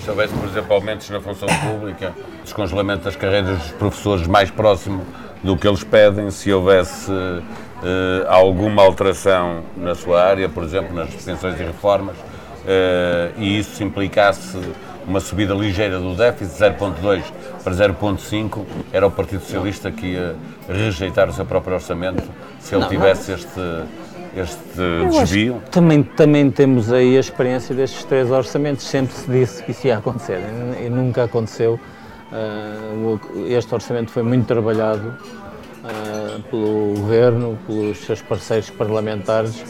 Se 0.00 0.10
houvesse, 0.10 0.34
por 0.34 0.48
exemplo, 0.48 0.74
aumentos 0.74 1.10
na 1.10 1.20
função 1.20 1.48
pública, 1.48 2.14
descongelamento 2.44 3.04
das 3.04 3.16
carreiras 3.16 3.58
dos 3.58 3.70
professores 3.72 4.26
mais 4.26 4.50
próximo 4.50 5.04
do 5.42 5.56
que 5.56 5.66
eles 5.66 5.82
pedem, 5.82 6.30
se 6.30 6.52
houvesse 6.52 7.10
uh, 7.10 7.42
alguma 8.28 8.82
alteração 8.82 9.64
na 9.76 9.94
sua 9.94 10.22
área, 10.22 10.48
por 10.48 10.62
exemplo, 10.62 10.94
nas 10.94 11.12
extensões 11.12 11.58
e 11.58 11.64
reformas, 11.64 12.16
e 13.38 13.58
isso 13.58 13.82
implicasse 13.82 14.58
uma 15.06 15.20
subida 15.20 15.54
ligeira 15.54 15.98
do 15.98 16.14
déficit, 16.14 16.58
0,2 16.58 17.22
para 17.62 17.72
0,5, 17.72 18.64
era 18.92 19.06
o 19.06 19.10
Partido 19.10 19.40
Socialista 19.40 19.90
que 19.90 20.06
ia 20.06 20.34
rejeitar 20.68 21.28
o 21.28 21.32
seu 21.32 21.44
próprio 21.44 21.74
orçamento 21.74 22.24
se 22.58 22.74
ele 22.74 22.82
não, 22.82 22.88
tivesse 22.88 23.30
não. 23.30 23.38
este, 23.38 23.60
este 24.36 25.18
desvio? 25.20 25.62
Também, 25.70 26.02
também 26.02 26.50
temos 26.50 26.92
aí 26.92 27.16
a 27.16 27.20
experiência 27.20 27.74
destes 27.74 28.04
três 28.04 28.30
orçamentos, 28.30 28.84
sempre 28.84 29.14
se 29.14 29.30
disse 29.30 29.62
que 29.62 29.70
isso 29.70 29.86
ia 29.86 29.98
acontecer 29.98 30.40
e 30.84 30.88
nunca 30.88 31.24
aconteceu. 31.24 31.78
Uh, 32.32 33.20
este 33.46 33.72
orçamento 33.72 34.10
foi 34.10 34.24
muito 34.24 34.46
trabalhado 34.46 35.14
uh, 35.84 36.42
pelo 36.50 36.94
Governo, 36.96 37.56
pelos 37.64 37.98
seus 37.98 38.20
parceiros 38.20 38.68
parlamentares 38.70 39.64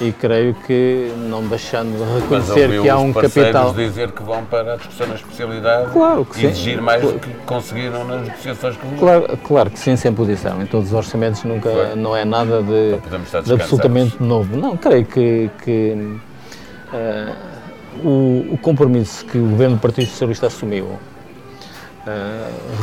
e 0.00 0.12
creio 0.12 0.54
que 0.54 1.12
não 1.28 1.46
deixando 1.46 1.96
de 1.96 2.20
reconhecer 2.20 2.80
que 2.80 2.88
há 2.88 2.98
um 2.98 3.12
capital. 3.12 3.74
dizer 3.74 4.12
que 4.12 4.22
vão 4.22 4.44
para 4.44 4.74
a 4.74 4.76
discussão 4.76 5.06
na 5.06 5.14
especialidade 5.14 5.92
claro 5.92 6.24
que 6.24 6.46
exigir 6.46 6.76
sim. 6.76 6.80
mais 6.80 7.02
do 7.02 7.18
que 7.18 7.30
conseguiram 7.44 8.04
nas 8.04 8.22
negociações 8.22 8.76
o 8.76 8.98
claro, 8.98 9.38
claro 9.44 9.70
que 9.70 9.78
sim, 9.78 9.96
sempre 9.96 10.22
o 10.22 10.26
disseram. 10.26 10.62
Em 10.62 10.66
todos 10.66 10.88
os 10.88 10.94
orçamentos 10.94 11.44
nunca 11.44 11.70
Foi. 11.70 11.94
não 11.96 12.16
é 12.16 12.24
nada 12.24 12.62
de, 12.62 12.96
de 13.44 13.52
absolutamente 13.52 14.22
novo. 14.22 14.56
Não, 14.56 14.76
creio 14.76 15.04
que, 15.04 15.50
que 15.62 16.18
uh, 16.92 18.06
o, 18.06 18.54
o, 18.54 18.58
compromisso 18.58 19.24
que 19.26 19.38
o 19.38 19.48
governo 19.48 19.76
do 19.76 19.80
Partido 19.80 20.06
Socialista 20.08 20.46
assumiu 20.46 20.84
uh, 20.84 20.98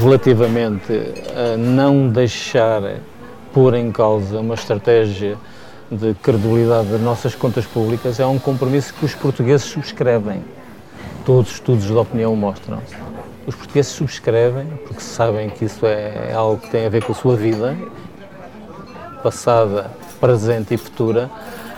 relativamente 0.02 0.94
a 1.36 1.58
não 1.58 2.08
deixar 2.10 2.82
pôr 3.54 3.74
em 3.74 3.92
causa 3.92 4.40
uma 4.40 4.54
estratégia 4.54 5.38
de 5.92 6.14
credibilidade 6.16 6.90
das 6.90 7.02
nossas 7.02 7.34
contas 7.34 7.66
públicas 7.66 8.20
é 8.20 8.26
um 8.26 8.38
compromisso 8.38 8.94
que 8.94 9.06
os 9.06 9.16
portugueses 9.16 9.66
subscrevem. 9.68 10.44
Todos 11.26 11.50
os 11.50 11.56
estudos 11.56 11.86
de 11.86 11.94
opinião 11.94 12.36
mostram. 12.36 12.82
Os 13.46 13.56
portugueses 13.56 13.92
subscrevem 13.92 14.68
porque 14.86 15.02
sabem 15.02 15.50
que 15.50 15.66
isso 15.66 15.86
é 15.86 16.34
algo 16.34 16.62
que 16.62 16.70
tem 16.70 16.86
a 16.86 16.90
ver 16.90 17.04
com 17.04 17.14
a 17.14 17.16
sua 17.16 17.36
vida, 17.36 17.78
passada, 19.24 19.90
presente 20.20 20.74
e 20.74 20.78
futura, 20.78 21.30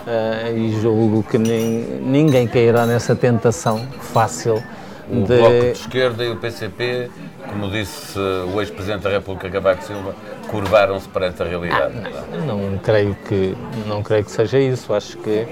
uh, 0.06 0.56
e 0.56 0.80
julgo 0.80 1.22
que 1.22 1.38
nem, 1.38 2.00
ninguém 2.00 2.46
cairá 2.46 2.86
nessa 2.86 3.14
tentação 3.14 3.86
fácil 4.00 4.62
o 5.08 5.24
de... 5.24 5.36
Bloco 5.36 5.60
de 5.60 5.70
Esquerda 5.72 6.24
e 6.24 6.30
o 6.30 6.36
PCP, 6.36 7.10
como 7.48 7.70
disse 7.70 8.18
o 8.18 8.60
ex-presidente 8.60 9.02
da 9.02 9.10
República, 9.10 9.50
Cavaco 9.50 9.84
Silva, 9.84 10.14
curvaram-se 10.50 11.08
perante 11.08 11.42
a 11.42 11.46
realidade. 11.46 11.94
Ah, 12.04 12.36
não, 12.44 12.70
não, 12.70 12.78
creio 12.78 13.16
que, 13.28 13.56
não 13.86 14.02
creio 14.02 14.24
que 14.24 14.30
seja 14.30 14.58
isso. 14.58 14.92
Acho 14.92 15.16
que 15.18 15.46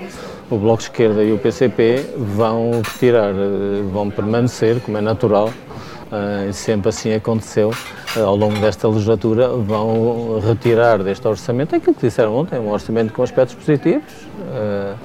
o 0.50 0.58
Bloco 0.58 0.78
de 0.78 0.84
Esquerda 0.84 1.22
e 1.22 1.32
o 1.32 1.38
PCP 1.38 2.04
vão 2.16 2.82
retirar, 2.84 3.30
eh, 3.30 3.82
vão 3.92 4.10
permanecer, 4.10 4.80
como 4.80 4.98
é 4.98 5.00
natural, 5.00 5.48
uh, 5.48 6.48
e 6.48 6.52
sempre 6.52 6.88
assim 6.88 7.12
aconteceu, 7.12 7.70
uh, 8.16 8.24
ao 8.24 8.34
longo 8.34 8.58
desta 8.58 8.88
legislatura, 8.88 9.48
vão 9.48 10.40
retirar 10.40 11.02
deste 11.02 11.26
orçamento 11.28 11.76
aquilo 11.76 11.94
que 11.94 12.06
disseram 12.06 12.34
ontem, 12.34 12.58
um 12.58 12.70
orçamento 12.70 13.12
com 13.12 13.22
aspectos 13.22 13.54
positivos. 13.54 14.12
Uh, 14.38 14.96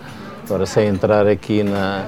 agora, 0.46 0.66
sem 0.66 0.88
entrar 0.88 1.28
aqui 1.28 1.62
na, 1.62 2.06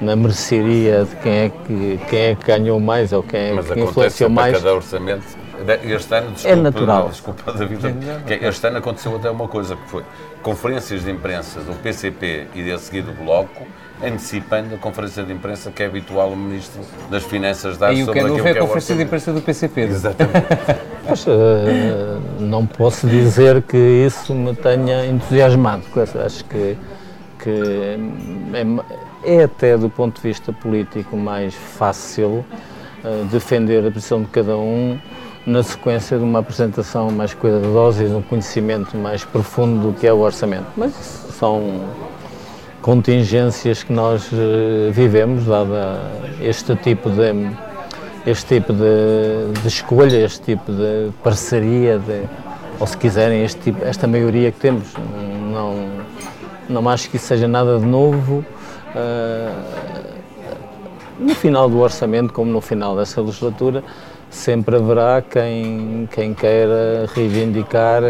na 0.00 0.16
mercearia 0.16 1.04
de 1.04 1.16
quem 1.16 1.32
é 1.32 1.48
que, 1.50 2.00
quem 2.08 2.18
é 2.20 2.34
que 2.34 2.46
ganhou 2.46 2.80
mais 2.80 3.12
ou 3.12 3.22
quem 3.22 3.58
é 3.58 3.62
que 3.62 3.80
influenciou 3.80 4.30
mais. 4.30 4.56
cada 4.56 4.74
orçamento. 4.74 5.45
Este 5.84 6.14
ano, 6.14 6.32
desculpa, 6.32 6.48
é 6.48 6.56
natural. 6.56 7.08
Desculpa, 7.08 7.52
David, 7.52 7.80
este 8.42 8.66
ano 8.66 8.78
aconteceu 8.78 9.16
até 9.16 9.30
uma 9.30 9.48
coisa 9.48 9.76
que 9.76 9.88
foi 9.88 10.04
conferências 10.42 11.04
de 11.04 11.10
imprensa 11.10 11.60
do 11.60 11.74
PCP 11.82 12.46
e 12.54 12.62
de 12.62 12.78
seguir 12.78 13.02
do 13.02 13.12
Bloco, 13.12 13.66
antecipando 14.02 14.74
a 14.74 14.78
conferência 14.78 15.24
de 15.24 15.32
imprensa 15.32 15.70
que 15.70 15.82
é 15.82 15.86
habitual 15.86 16.30
o 16.30 16.36
Ministro 16.36 16.82
das 17.10 17.24
Finanças 17.24 17.78
dar 17.78 17.92
e 17.92 18.04
sobre 18.04 18.20
aquilo 18.20 18.42
que 18.42 18.48
é 18.48 18.50
a 18.52 18.60
conferência 18.60 18.94
de 18.94 19.02
imprensa 19.02 19.32
do 19.32 19.40
PCP. 19.40 19.80
Exatamente. 19.80 20.46
Mas, 21.08 21.26
uh, 21.26 21.30
não 22.40 22.66
posso 22.66 23.06
dizer 23.06 23.62
que 23.62 23.76
isso 23.76 24.34
me 24.34 24.54
tenha 24.54 25.06
entusiasmado. 25.06 25.82
Acho 26.24 26.44
que, 26.44 26.76
que 27.38 27.98
é, 29.24 29.36
é 29.38 29.44
até 29.44 29.76
do 29.78 29.88
ponto 29.88 30.20
de 30.20 30.28
vista 30.28 30.52
político 30.52 31.16
mais 31.16 31.54
fácil 31.54 32.44
uh, 33.04 33.24
defender 33.30 33.86
a 33.86 33.90
posição 33.90 34.22
de 34.22 34.28
cada 34.28 34.56
um 34.56 34.98
na 35.46 35.62
sequência 35.62 36.18
de 36.18 36.24
uma 36.24 36.40
apresentação 36.40 37.10
mais 37.10 37.32
cuidadosa 37.32 38.04
e 38.04 38.08
de 38.08 38.14
um 38.14 38.22
conhecimento 38.22 38.96
mais 38.96 39.24
profundo 39.24 39.88
do 39.88 39.92
que 39.92 40.06
é 40.06 40.12
o 40.12 40.18
orçamento. 40.18 40.66
Mas 40.76 40.92
são 41.38 41.84
contingências 42.82 43.82
que 43.82 43.92
nós 43.92 44.30
uh, 44.32 44.90
vivemos, 44.90 45.46
dada 45.46 46.00
este 46.40 46.74
tipo 46.76 47.10
de 47.10 47.50
este 48.26 48.56
tipo 48.56 48.72
de, 48.72 49.60
de, 49.62 49.68
escolha, 49.68 50.16
este 50.16 50.40
tipo 50.40 50.72
de 50.72 51.12
parceria, 51.22 51.96
de, 51.96 52.24
ou 52.80 52.86
se 52.86 52.96
quiserem, 52.96 53.46
tipo, 53.46 53.84
esta 53.84 54.08
maioria 54.08 54.50
que 54.50 54.58
temos. 54.58 54.88
Não, 55.52 55.88
não 56.68 56.88
acho 56.88 57.08
que 57.08 57.16
isso 57.16 57.26
seja 57.26 57.46
nada 57.46 57.78
de 57.78 57.86
novo. 57.86 58.44
Ah, 58.96 59.52
no 61.18 61.34
final 61.34 61.68
do 61.68 61.78
orçamento, 61.78 62.32
como 62.32 62.50
no 62.50 62.60
final 62.60 62.96
dessa 62.96 63.20
legislatura, 63.20 63.82
sempre 64.30 64.76
haverá 64.76 65.22
quem, 65.22 66.08
quem 66.12 66.34
queira 66.34 67.06
reivindicar 67.14 68.02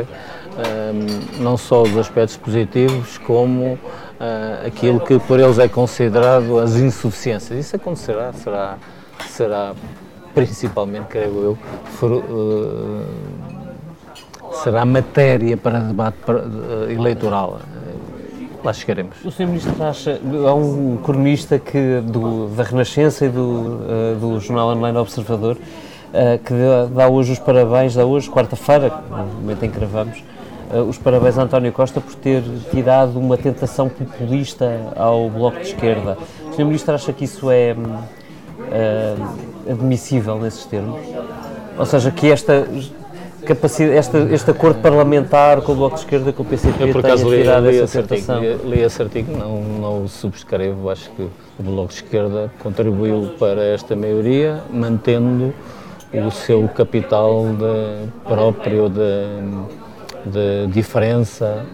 ah, 0.57 0.93
não 1.39 1.57
só 1.57 1.83
os 1.83 1.97
aspectos 1.99 2.37
positivos, 2.39 3.19
como 3.19 3.75
uh, 3.75 4.67
aquilo 4.67 4.99
que 5.01 5.19
por 5.19 5.39
eles 5.39 5.59
é 5.59 5.69
considerado 5.69 6.59
as 6.59 6.77
insuficiências. 6.77 7.59
Isso 7.59 7.77
acontecerá, 7.77 8.33
será, 8.33 8.79
será 9.29 9.75
principalmente, 10.35 11.09
creio 11.09 11.43
eu, 11.43 11.59
for, 11.85 12.11
uh, 12.11 13.05
será 14.63 14.87
matéria 14.87 15.59
para 15.59 15.81
debate 15.81 16.17
eleitoral 16.89 17.61
lá 18.65 18.73
chegaremos. 18.73 19.25
O 19.25 19.31
Sr. 19.31 19.47
Ministro 19.47 19.85
acha, 19.85 20.21
há 20.49 20.55
um 20.55 20.97
cronista 20.97 21.57
que, 21.57 22.01
do, 22.03 22.49
da 22.49 22.65
Renascença 22.65 23.27
e 23.27 23.29
do, 23.29 23.41
uh, 23.41 24.17
do 24.19 24.41
Jornal 24.41 24.71
Online 24.71 24.99
Observador 24.99 25.57
uh, 26.17 26.39
que 26.39 26.55
dá 26.95 27.09
hoje 27.09 27.33
os 27.33 27.39
parabéns, 27.39 27.95
dá 27.95 28.05
hoje, 28.05 28.31
quarta-feira, 28.31 28.93
no 29.11 29.41
momento 29.41 29.65
em 29.65 29.71
que 29.71 29.79
gravamos, 29.79 30.23
uh, 30.73 30.83
os 30.83 30.99
parabéns 30.99 31.39
a 31.39 31.43
António 31.43 31.73
Costa 31.73 32.01
por 32.01 32.15
ter 32.15 32.43
tirado 32.71 33.19
uma 33.19 33.37
tentação 33.37 33.89
populista 33.89 34.93
ao 34.97 35.29
Bloco 35.29 35.59
de 35.59 35.67
Esquerda. 35.69 36.17
O 36.51 36.55
Sr. 36.55 36.65
Ministro 36.65 36.95
acha 36.95 37.13
que 37.13 37.25
isso 37.25 37.51
é 37.51 37.77
admissível 39.71 40.39
nesses 40.39 40.65
termos? 40.65 41.01
Ou 41.79 41.85
seja, 41.85 42.11
que 42.11 42.31
esta 42.31 42.67
capacidade, 43.45 43.97
este, 43.97 44.17
este 44.35 44.51
acordo 44.51 44.81
parlamentar 44.81 45.61
com 45.61 45.73
o 45.73 45.75
Bloco 45.77 45.95
de 45.95 46.01
Esquerda, 46.01 46.33
com 46.33 46.43
o 46.43 46.47
PCP, 46.47 46.85
Eu, 46.85 46.93
por 46.93 47.05
acaso, 47.05 47.31
li, 47.31 47.43
li, 47.43 47.79
essa 47.79 48.01
artigo, 48.01 48.33
li, 48.33 48.71
li 48.71 48.81
esse 48.81 49.01
artigo, 49.01 49.37
não, 49.37 49.61
não 49.63 50.05
o 50.05 50.09
subscrevo, 50.09 50.91
acho 50.91 51.11
que 51.11 51.23
o 51.23 51.63
Bloco 51.63 51.89
de 51.89 51.95
Esquerda 51.95 52.51
contribuiu 52.59 53.31
para 53.39 53.63
esta 53.63 53.95
maioria, 53.95 54.61
mantendo 54.71 55.55
o 56.13 56.31
seu 56.31 56.69
capital 56.69 57.45
de, 57.47 58.09
próprio 58.25 58.89
de, 58.89 60.31
de 60.31 60.67
diferença. 60.73 61.65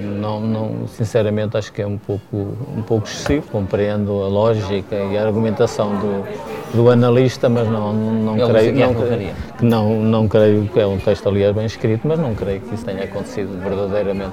Não, 0.00 0.40
não, 0.40 0.88
sinceramente 0.88 1.58
acho 1.58 1.70
que 1.70 1.82
é 1.82 1.86
um 1.86 1.98
pouco, 1.98 2.56
um 2.74 2.80
pouco 2.80 3.06
excessivo, 3.06 3.46
compreendo 3.48 4.22
a 4.22 4.28
lógica 4.28 4.96
e 4.96 5.18
a 5.18 5.26
argumentação 5.26 5.90
do, 5.96 6.24
do 6.74 6.90
analista, 6.90 7.50
mas 7.50 7.68
não, 7.68 7.92
não 7.92 8.48
creio 8.48 8.74
não, 8.74 8.94
que 8.94 9.64
não, 9.64 10.02
não 10.02 10.28
creio 10.28 10.66
que 10.68 10.80
é 10.80 10.86
um 10.86 10.96
texto 10.96 11.28
aliás 11.28 11.54
bem 11.54 11.66
escrito, 11.66 12.08
mas 12.08 12.18
não 12.18 12.34
creio 12.34 12.62
que 12.62 12.74
isso 12.74 12.84
tenha 12.84 13.04
acontecido 13.04 13.60
verdadeiramente. 13.62 14.32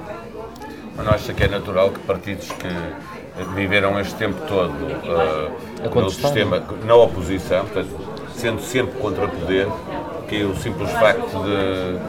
Mas 0.95 1.05
não 1.05 1.13
acha 1.13 1.33
que 1.33 1.43
é 1.43 1.47
natural 1.49 1.89
que 1.89 1.99
partidos 1.99 2.49
que 2.51 2.69
viveram 3.55 3.99
este 3.99 4.15
tempo 4.15 4.37
todo 4.47 4.71
uh, 4.71 6.01
no 6.01 6.09
sistema, 6.09 6.63
na 6.85 6.95
oposição, 6.95 7.65
portanto, 7.65 8.10
sendo 8.35 8.61
sempre 8.61 8.99
contra 8.99 9.27
poder, 9.27 9.67
que 10.27 10.43
o 10.43 10.55
simples 10.55 10.91
facto 10.91 11.43
de 11.43 11.99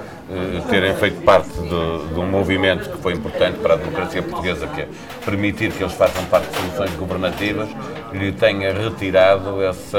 terem 0.68 0.94
feito 0.94 1.20
parte 1.22 1.50
de, 1.50 2.14
de, 2.14 2.20
um 2.20 2.26
movimento 2.26 2.88
que 2.88 2.98
foi 2.98 3.12
importante 3.12 3.58
para 3.58 3.74
a 3.74 3.76
democracia 3.76 4.22
portuguesa, 4.22 4.66
que 4.66 4.82
é 4.82 4.88
permitir 5.24 5.72
que 5.72 5.82
eles 5.82 5.92
façam 5.92 6.24
parte 6.26 6.48
de 6.48 6.56
soluções 6.56 6.94
governativas, 6.94 7.68
lhe 8.12 8.32
tenha 8.32 8.72
retirado 8.72 9.62
essa, 9.62 9.98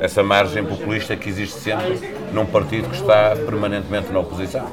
essa 0.00 0.22
margem 0.22 0.64
populista 0.64 1.14
que 1.16 1.28
existe 1.28 1.60
sempre 1.60 2.00
num 2.32 2.46
partido 2.46 2.88
que 2.88 2.96
está 2.96 3.36
permanentemente 3.36 4.12
na 4.12 4.20
oposição? 4.20 4.66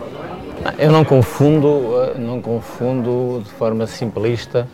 Eu 0.77 0.91
não 0.91 1.05
confundo, 1.05 1.93
eh, 2.01 2.17
não 2.17 2.41
confundo 2.41 3.41
de 3.43 3.49
forma 3.51 3.85
simplista 3.85 4.67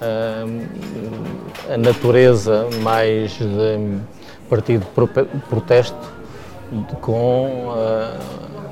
eh, 0.00 1.74
a 1.74 1.78
natureza 1.78 2.68
mais 2.82 3.32
de 3.32 3.98
partido 4.48 4.86
de 4.86 5.40
protesto 5.48 5.96
com 7.00 7.74
eh, 7.76 8.18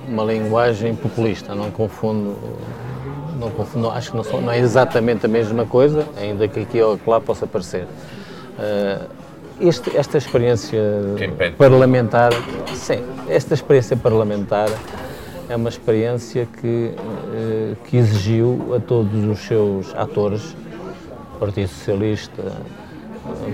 uma 0.09 0.25
linguagem 0.25 0.95
populista. 0.95 1.55
Não 1.55 1.71
confundo, 1.71 2.37
não 3.39 3.51
confundo 3.51 3.91
acho 3.91 4.11
que 4.11 4.17
não, 4.17 4.25
são, 4.25 4.41
não 4.41 4.53
é 4.53 4.59
exatamente 4.59 5.27
a 5.27 5.29
mesma 5.29 5.67
coisa, 5.67 6.07
ainda 6.17 6.49
que 6.49 6.61
aqui 6.61 6.81
ou 6.81 6.99
lá 7.07 7.21
possa 7.21 7.47
parecer. 7.47 7.87
Este, 9.61 9.97
esta 9.97 10.19
experiência 10.19 10.81
parlamentar, 11.57 12.33
sim, 12.75 13.05
esta 13.29 13.55
experiência 13.55 13.97
parlamentar 13.97 14.69
é 15.49 15.55
uma 15.55 15.69
experiência 15.69 16.49
que, 16.61 16.95
eh, 17.33 17.75
que 17.85 17.97
exigiu 17.97 18.75
a 18.75 18.81
todos 18.81 19.25
os 19.25 19.39
seus 19.41 19.95
atores, 19.95 20.57
Partido 21.39 21.69
Socialista, 21.69 22.43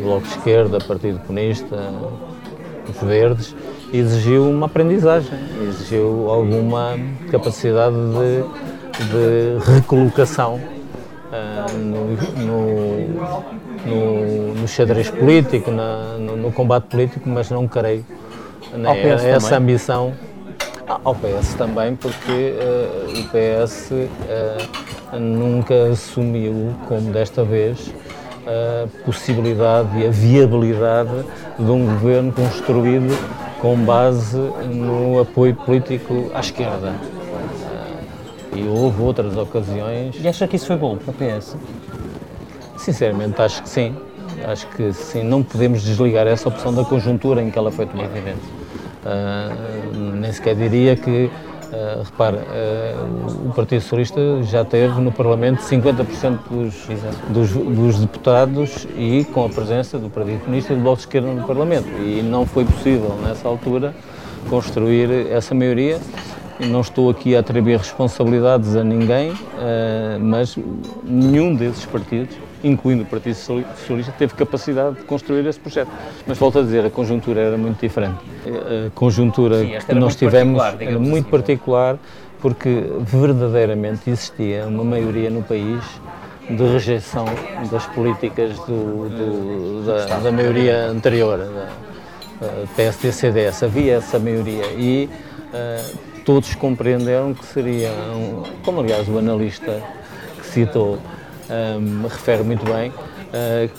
Bloco 0.03 0.23
de 0.23 0.29
Esquerda, 0.29 0.79
Partido 0.79 1.19
Comunista, 1.21 1.77
os 2.89 3.07
Verdes, 3.07 3.55
exigiu 3.93 4.49
uma 4.49 4.67
aprendizagem, 4.67 5.39
exigiu 5.63 6.31
alguma 6.31 6.99
capacidade 7.31 7.95
de, 7.97 9.07
de 9.07 9.73
recolocação 9.75 10.55
uh, 10.57 11.79
no, 11.79 12.17
no, 12.45 13.09
no, 13.87 14.55
no, 14.55 14.69
xadrez 14.69 15.11
político, 15.11 15.71
na, 15.71 16.17
no, 16.19 16.37
no, 16.37 16.53
combate 16.53 16.85
político, 16.85 17.29
mas 17.29 17.51
não 17.51 17.67
creio 17.69 18.05
né, 18.73 19.31
essa 19.31 19.57
ambição. 19.57 20.15
Ao 21.05 21.15
PS 21.15 21.53
também, 21.59 21.95
porque 21.95 22.55
uh, 22.55 23.21
o 23.21 23.25
PS 23.29 23.91
uh, 23.93 25.19
nunca 25.19 25.91
assumiu, 25.91 26.75
como 26.89 27.13
desta 27.13 27.45
vez, 27.45 27.93
a 28.49 28.89
possibilidade 29.05 29.99
e 29.99 30.07
a 30.07 30.11
viabilidade 30.11 31.25
de 31.59 31.71
um 31.71 31.85
governo 31.85 32.33
construído 32.33 33.15
com 33.61 33.77
base 33.77 34.39
no 34.39 35.21
apoio 35.21 35.55
político 35.55 36.31
à 36.35 36.41
esquerda. 36.41 36.95
E 38.55 38.67
houve 38.67 39.03
outras 39.03 39.37
ocasiões. 39.37 40.17
E 40.19 40.27
acha 40.27 40.49
que 40.49 40.57
isso 40.57 40.67
foi 40.67 40.77
bom 40.77 40.97
para 40.97 41.11
o 41.11 41.15
PS? 41.15 41.57
Sinceramente, 42.79 43.41
acho 43.43 43.63
que 43.63 43.69
sim. 43.69 43.95
Acho 44.45 44.67
que 44.69 44.93
sim. 44.93 45.23
Não 45.23 45.43
podemos 45.43 45.83
desligar 45.83 46.27
essa 46.27 46.49
opção 46.49 46.73
da 46.73 46.85
conjuntura 46.85 47.43
em 47.43 47.51
que 47.51 47.59
ela 47.59 47.71
foi 47.71 47.87
tomada. 47.87 48.11
Evidente. 48.17 48.41
Uh, 49.05 49.97
nem 50.17 50.33
sequer 50.33 50.55
diria 50.55 50.97
que, 50.97 51.31
uh, 51.97 52.03
repare, 52.03 52.37
uh, 52.37 53.49
o 53.49 53.53
Partido 53.55 53.81
Socialista 53.81 54.43
já 54.43 54.65
teve 54.65 55.01
no 55.01 55.13
Parlamento 55.13 55.61
50% 55.63 56.39
dos, 56.51 56.75
dos, 57.29 57.53
dos, 57.53 58.01
deputados 58.01 58.87
e 58.97 59.25
com 59.33 59.45
a 59.45 59.49
presença 59.49 59.99
do 59.99 60.11
Partido 60.11 60.41
Comunista 60.41 60.73
e 60.73 60.77
do 60.77 60.83
Bloco 60.83 60.97
de 60.97 61.03
Esquerda 61.03 61.33
no 61.33 61.47
Parlamento. 61.47 61.89
E 62.01 62.23
não 62.23 62.47
foi 62.47 62.65
possível, 62.65 63.15
nessa 63.25 63.49
altura, 63.49 63.95
construir 64.49 65.31
essa 65.31 65.55
maioria. 65.55 65.99
Não 66.61 66.81
estou 66.81 67.09
aqui 67.09 67.37
a 67.37 67.41
atribuir 67.41 67.79
responsabilidades 67.79 68.75
a 68.75 68.83
ninguém, 68.83 69.33
mas 70.21 70.59
nenhum 71.05 71.55
desses 71.55 71.85
partidos 71.87 72.37
incluindo 72.63 73.03
o 73.03 73.07
Partido 73.07 73.35
Socialista, 73.35 74.13
teve 74.19 74.35
capacidade 74.35 74.97
de 74.97 75.03
construir 75.03 75.47
esse 75.47 75.59
projeto. 75.59 75.91
Mas 76.27 76.39
volto 76.39 76.59
a 76.59 76.63
dizer, 76.63 76.85
a 76.85 76.91
conjuntura 76.91 77.41
era 77.41 77.57
muito 77.57 77.81
diferente. 77.81 78.19
A 78.47 78.91
conjuntura 78.95 79.61
Sim, 79.61 79.79
que 79.87 79.95
nós 79.95 80.17
tivemos 80.17 80.63
era 80.81 80.99
muito 80.99 81.27
assim. 81.27 81.31
particular 81.31 81.99
porque 82.41 82.85
verdadeiramente 83.01 84.11
existia 84.11 84.67
uma 84.67 84.85
maioria 84.85 85.31
no 85.31 85.43
país 85.43 85.83
de 86.49 86.63
rejeição 86.63 87.27
das 87.71 87.85
políticas 87.87 88.57
do, 88.61 89.09
do, 89.09 89.87
da, 89.87 90.19
da, 90.19 90.33
maioria 90.33 90.87
anterior, 90.87 91.39
da 91.39 92.67
PSD-CDS. 92.77 93.65
Havia 93.65 93.97
essa 93.97 94.19
maioria 94.19 94.65
e 94.77 95.11
uh, 95.53 95.99
todos 96.25 96.55
compreenderam 96.55 97.35
que 97.35 97.45
seria, 97.45 97.91
um, 97.91 98.43
como 98.65 98.81
aliás 98.81 99.09
o 99.09 99.19
analista 99.19 99.83
que 100.41 100.47
citou, 100.47 100.99
me 101.81 102.09
refere 102.09 102.43
muito 102.43 102.65
bem, 102.65 102.91
uh, 102.91 103.71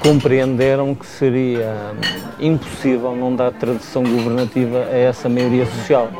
compreenderam 0.00 0.94
que 0.94 1.06
seria 1.06 1.94
impossível 2.40 3.14
não 3.14 3.34
dar 3.34 3.52
tradição 3.52 4.02
governativa 4.02 4.78
a 4.78 4.96
essa 4.96 5.28
maioria 5.28 5.66
social. 5.66 6.10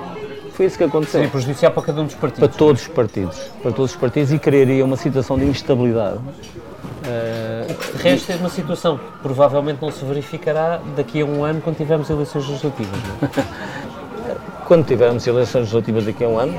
Foi 0.53 0.67
isso 0.67 0.77
que 0.77 0.85
aconteceu. 0.85 1.21
Seria 1.21 1.31
prejudicial 1.31 1.73
para 1.73 1.83
cada 1.83 2.03
um 2.03 2.05
dos 2.05 2.15
partidos. 2.15 2.49
Para 2.49 2.59
todos 2.59 2.83
os 2.83 2.89
partidos. 2.89 3.39
Para 3.63 3.73
todos 3.73 3.91
os 3.93 3.97
partidos 3.97 4.33
e 4.33 4.39
criaria 4.39 4.85
uma 4.85 4.97
situação 4.97 5.39
de 5.39 5.45
instabilidade. 5.47 6.19
Uh, 6.19 7.99
resta 7.99 8.37
uma 8.37 8.49
situação 8.49 8.99
que 8.99 9.05
provavelmente 9.23 9.83
não 9.83 9.91
se 9.91 10.05
verificará 10.05 10.81
daqui 10.95 11.21
a 11.21 11.25
um 11.25 11.43
ano 11.43 11.61
quando 11.61 11.77
tivermos 11.77 12.09
eleições 12.11 12.47
legislativas. 12.47 12.99
É? 13.23 14.37
quando 14.67 14.87
tivermos 14.87 15.27
eleições 15.27 15.63
legislativas 15.63 16.05
daqui 16.05 16.25
a 16.25 16.29
um 16.29 16.39
ano, 16.39 16.55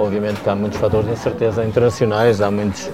Obviamente 0.00 0.40
que 0.40 0.48
há 0.48 0.54
muitos 0.54 0.78
fatores 0.78 1.06
de 1.06 1.12
incerteza 1.12 1.62
internacionais, 1.62 2.40
há 2.40 2.50
muitos, 2.50 2.88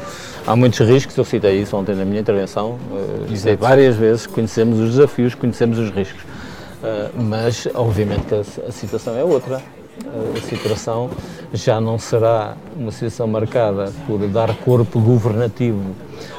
há 0.45 0.57
muitos 0.57 0.81
riscos, 0.81 1.17
eu 1.17 1.25
citei 1.25 1.63
isso 1.63 1.77
ontem 1.77 1.95
na 1.95 2.05
minha 2.05 2.21
intervenção, 2.21 2.79
uh, 2.91 3.27
disse 3.29 3.55
várias 3.55 3.95
vezes, 3.95 4.27
conhecemos 4.27 4.81
os 4.81 4.91
desafios, 4.91 5.33
conhecemos 5.35 5.79
os 5.79 5.91
riscos, 5.91 6.23
uh, 6.23 7.23
mas 7.23 7.69
obviamente 7.75 8.27
que 8.27 8.35
a, 8.35 8.41
a 8.69 8.73
situação 8.73 9.17
é 9.17 9.23
outra. 9.23 9.63
Uh, 10.05 10.37
a 10.37 10.41
situação 10.43 11.09
já 11.55 11.81
não 11.81 11.99
será 11.99 12.57
uma 12.77 12.91
situação 12.91 13.27
marcada 13.27 13.91
por 14.07 14.19
dar 14.29 14.55
corpo 14.57 15.01
governativo 15.01 15.95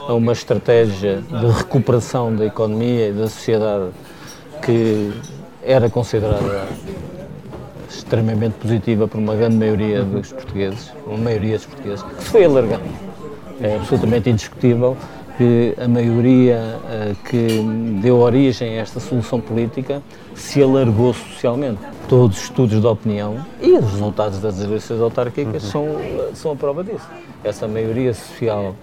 a 0.07 0.13
uma 0.13 0.33
estratégia 0.33 1.21
de 1.21 1.47
recuperação 1.47 2.35
da 2.35 2.45
economia 2.45 3.07
e 3.07 3.13
da 3.13 3.27
sociedade 3.27 3.89
que 4.61 5.11
era 5.63 5.89
considerada 5.89 6.67
extremamente 7.89 8.53
positiva 8.53 9.07
por 9.07 9.17
uma 9.17 9.35
grande 9.35 9.55
maioria 9.55 10.03
dos 10.03 10.31
portugueses, 10.31 10.91
uma 11.05 11.17
maioria 11.17 11.57
dos 11.57 11.65
portugueses, 11.65 12.03
que 12.03 12.23
se 12.23 12.29
foi 12.29 12.45
alargando. 12.45 12.83
É 13.61 13.75
absolutamente 13.75 14.29
indiscutível 14.29 14.95
que 15.37 15.75
a 15.79 15.87
maioria 15.87 16.79
uh, 16.83 17.15
que 17.29 17.61
deu 18.01 18.17
origem 18.17 18.79
a 18.79 18.81
esta 18.81 18.99
solução 18.99 19.39
política 19.39 20.01
se 20.33 20.61
alargou 20.61 21.13
socialmente. 21.13 21.79
Todos 22.09 22.37
os 22.37 22.43
estudos 22.43 22.81
de 22.81 22.87
opinião 22.87 23.45
e 23.61 23.73
os 23.73 23.91
resultados 23.91 24.39
das 24.39 24.59
eleições 24.59 24.99
autárquicas 24.99 25.63
uhum. 25.65 25.69
são, 25.69 25.85
são 26.33 26.51
a 26.53 26.55
prova 26.55 26.83
disso. 26.83 27.07
Essa 27.43 27.67
maioria 27.67 28.13
social 28.13 28.75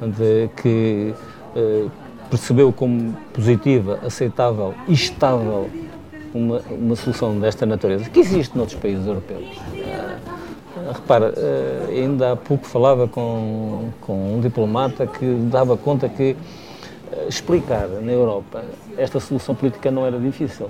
de, 0.00 0.48
que 0.62 1.12
uh, 1.56 1.90
percebeu 2.30 2.72
como 2.72 3.16
positiva, 3.32 3.98
aceitável 4.04 4.74
e 4.86 4.92
estável 4.92 5.68
uma, 6.34 6.60
uma 6.70 6.96
solução 6.96 7.38
desta 7.38 7.66
natureza, 7.66 8.08
que 8.08 8.20
existe 8.20 8.56
noutros 8.56 8.78
países 8.78 9.06
europeus. 9.06 9.46
Uh, 9.72 10.92
repara, 10.92 11.32
uh, 11.36 11.90
ainda 11.90 12.32
há 12.32 12.36
pouco 12.36 12.66
falava 12.66 13.08
com, 13.08 13.90
com 14.00 14.34
um 14.34 14.40
diplomata 14.40 15.06
que 15.06 15.26
dava 15.50 15.76
conta 15.76 16.08
que 16.08 16.32
uh, 16.32 17.28
explicar 17.28 17.88
na 17.88 18.12
Europa 18.12 18.64
esta 18.96 19.20
solução 19.20 19.54
política 19.54 19.90
não 19.90 20.06
era 20.06 20.18
difícil. 20.18 20.68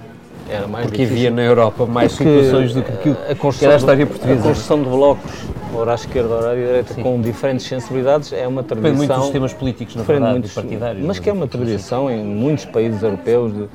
Era 0.49 0.69
mais 0.69 0.87
Porque 0.87 1.03
difícil. 1.03 1.27
havia 1.27 1.31
na 1.37 1.42
Europa 1.42 1.87
mais 1.87 2.12
situações 2.12 2.73
do 2.73 2.83
que, 2.83 2.92
que, 2.92 3.11
a 3.11 3.35
construção 3.35 3.73
a 3.73 3.77
história 3.77 4.07
portuguesa. 4.07 4.40
A 4.40 4.42
construção 4.45 4.83
de 4.83 4.88
blocos, 4.88 5.33
ora 5.75 5.92
à 5.92 5.95
esquerda, 5.97 6.35
ora 6.35 6.53
à 6.53 6.55
direita, 6.55 6.95
Sim. 6.95 7.03
com 7.03 7.21
diferentes 7.21 7.66
sensibilidades, 7.66 8.33
é 8.33 8.47
uma 8.47 8.62
tradição... 8.62 8.92
Depende 8.92 8.97
muito 8.97 9.14
dos 9.14 9.25
sistemas 9.25 9.53
políticos, 9.53 9.97
na 9.97 10.03
verdade, 10.05 10.33
muitos, 10.33 10.53
partidários. 10.53 11.05
Mas 11.05 11.19
que 11.19 11.29
é 11.29 11.33
uma 11.33 11.49
tradição 11.49 12.09
em 12.09 12.23
muitos 12.23 12.64
países 12.64 13.03
europeus, 13.03 13.53
de, 13.53 13.69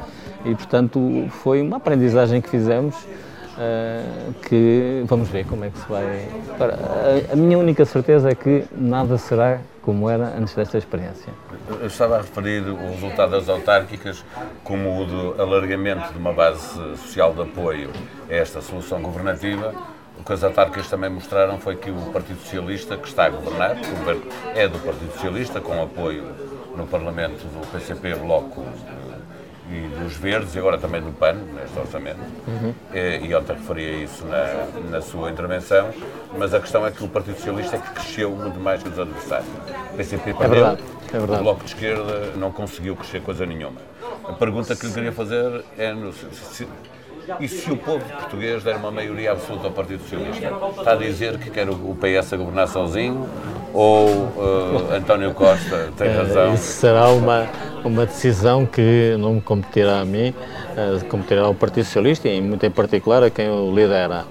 e, 0.45 0.56
portanto, 0.56 1.27
foi 1.30 1.62
uma 1.62 1.77
aprendizagem 1.77 2.41
que 2.41 2.49
fizemos 2.49 2.95
uh, 3.62 4.34
que 4.47 5.04
vamos 5.06 5.30
ver 5.30 5.45
como 5.45 5.65
é 5.65 5.69
que 5.69 5.80
se 5.80 5.88
vai. 5.88 6.04
A, 6.60 7.34
a, 7.34 7.36
minha 7.36 7.58
única 7.58 7.86
certeza 7.86 8.30
é 8.30 8.36
que 8.36 8.65
nada 8.71 9.17
será 9.17 9.60
como 9.82 10.10
era 10.10 10.34
antes 10.38 10.54
desta 10.54 10.77
experiência. 10.77 11.34
Eu 11.69 11.88
estava 11.88 12.17
a 12.17 12.21
referir 12.21 12.62
o 12.62 12.91
resultado 12.91 13.32
das 13.32 13.49
autárquicas 13.49 14.23
como 14.63 15.01
o 15.01 15.06
do 15.06 15.41
alargamento 15.41 16.12
de 16.13 16.19
uma 16.19 16.34
base 16.34 16.75
social 16.97 17.34
de 17.34 17.41
apoio 17.41 17.89
a 18.30 18.34
esta 18.34 18.62
solução 18.62 19.01
governativa. 19.01 19.73
O 20.19 20.23
que 20.23 20.34
as 20.34 20.43
autárquicas 20.43 20.88
também 20.88 21.10
mostraram 21.10 21.58
foi 21.58 21.75
que 21.75 21.89
o 21.89 22.12
Partido 22.13 22.39
Socialista, 22.41 22.95
que 22.95 23.08
está 23.08 23.25
a 23.25 23.30
governar, 23.30 23.75
o 23.75 23.97
governo 23.97 24.23
é 24.54 24.67
do 24.67 24.77
Partido 24.77 25.12
Socialista, 25.13 25.60
com 25.60 25.82
apoio 25.82 26.25
no 26.75 26.86
Parlamento 26.86 27.39
do 27.39 27.65
PCP 27.71 28.15
Bloco 28.15 28.63
e 29.72 29.88
dos 30.00 30.14
Verdes 30.14 30.54
e 30.56 30.60
agora 30.60 30.78
também 30.78 31.02
do 31.02 31.12
PAN, 31.12 31.34
neste 31.34 31.78
orçamento. 31.80 32.20
Uhum. 32.48 32.74
E, 32.94 33.28
e 33.28 33.36
ontem 33.36 33.54
referia 33.54 34.04
isso 34.04 34.26
na, 34.26 34.90
na 34.90 35.02
sua 35.02 35.32
intervenção, 35.32 35.90
mas 36.38 36.54
a 36.54 36.60
questão 36.60 36.86
é 36.86 36.92
que 36.92 37.04
o 37.04 37.08
Partido 37.08 37.36
Socialista 37.36 37.78
é 37.78 37.80
que 37.80 37.90
cresceu 37.92 38.32
muito 38.32 38.60
mais 38.60 38.84
que 38.84 38.90
os 38.90 39.00
adversários. 39.00 39.50
O 39.94 39.98
PCP 39.98 40.34
perdeu, 40.34 40.46
é 40.46 40.70
verdade, 40.70 40.84
é 41.08 41.18
verdade. 41.18 41.40
o 41.40 41.44
Bloco 41.44 41.64
de 41.64 41.70
Esquerda 41.70 42.32
não 42.36 42.52
conseguiu 42.52 42.96
crescer 42.96 43.22
coisa 43.22 43.46
nenhuma. 43.46 43.80
A 44.26 44.34
pergunta 44.34 44.76
que 44.76 44.86
lhe 44.86 44.94
queria 44.94 45.12
fazer 45.12 45.64
é 45.78 45.94
no, 45.94 46.14
se, 46.14 46.68
e 47.40 47.48
se 47.48 47.72
o 47.72 47.78
povo 47.78 48.04
português 48.04 48.64
der 48.64 48.76
uma 48.76 48.92
maioria 48.92 49.32
absoluta 49.32 49.68
ao 49.68 49.74
Partido 49.74 50.02
Socialista? 50.02 50.52
Está 50.78 50.92
a 50.94 50.96
dizer 50.96 51.38
que 51.38 51.50
quer 51.50 51.70
o 51.70 51.96
PS 51.96 52.34
a 52.34 52.38
governar 52.38 52.68
sozinho 52.68 53.28
ou 53.74 54.08
uh, 54.10 54.94
António 54.94 55.34
Costa 55.34 55.90
tem 55.98 56.08
eh, 56.08 56.18
razão? 56.18 56.54
Isso 56.54 56.80
será 56.80 57.10
uma, 57.10 57.48
uma 57.84 58.06
decisão 58.06 58.66
que 58.66 59.16
não 59.18 59.36
me 59.36 59.42
competirá 59.42 60.02
a 60.02 60.06
mim, 60.06 60.30
uh, 60.30 61.06
competirá 61.06 61.44
ao 61.44 61.56
Partido 61.56 61.86
Socialista 61.86 62.28
e 62.28 62.42
muito 62.42 62.66
em 62.66 62.72
particular 62.72 63.24
a 63.24 63.30
quem 63.30 63.50
o 63.50 63.74
lidera. 63.74 64.26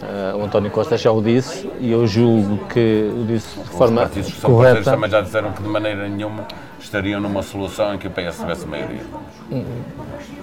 Uh, 0.00 0.38
o 0.38 0.44
António 0.44 0.70
Costa 0.70 0.96
já 0.96 1.10
o 1.10 1.20
disse 1.20 1.68
e 1.80 1.90
eu 1.90 2.06
julgo 2.06 2.66
que 2.68 3.10
o 3.12 3.24
disse 3.26 3.52
de 3.56 3.62
Os 3.62 3.68
forma 3.68 4.02
partidos 4.02 4.32
que 4.32 4.40
são 4.40 4.50
correta. 4.50 4.82
também 4.84 5.10
já 5.10 5.20
disseram 5.20 5.52
que 5.52 5.60
de 5.60 5.68
maneira 5.68 6.08
nenhuma 6.08 6.46
estariam 6.80 7.20
numa 7.20 7.42
solução 7.42 7.94
em 7.94 7.98
que 7.98 8.06
o 8.06 8.10
PS 8.10 8.38
tivesse 8.38 8.66
maioria. 8.66 9.02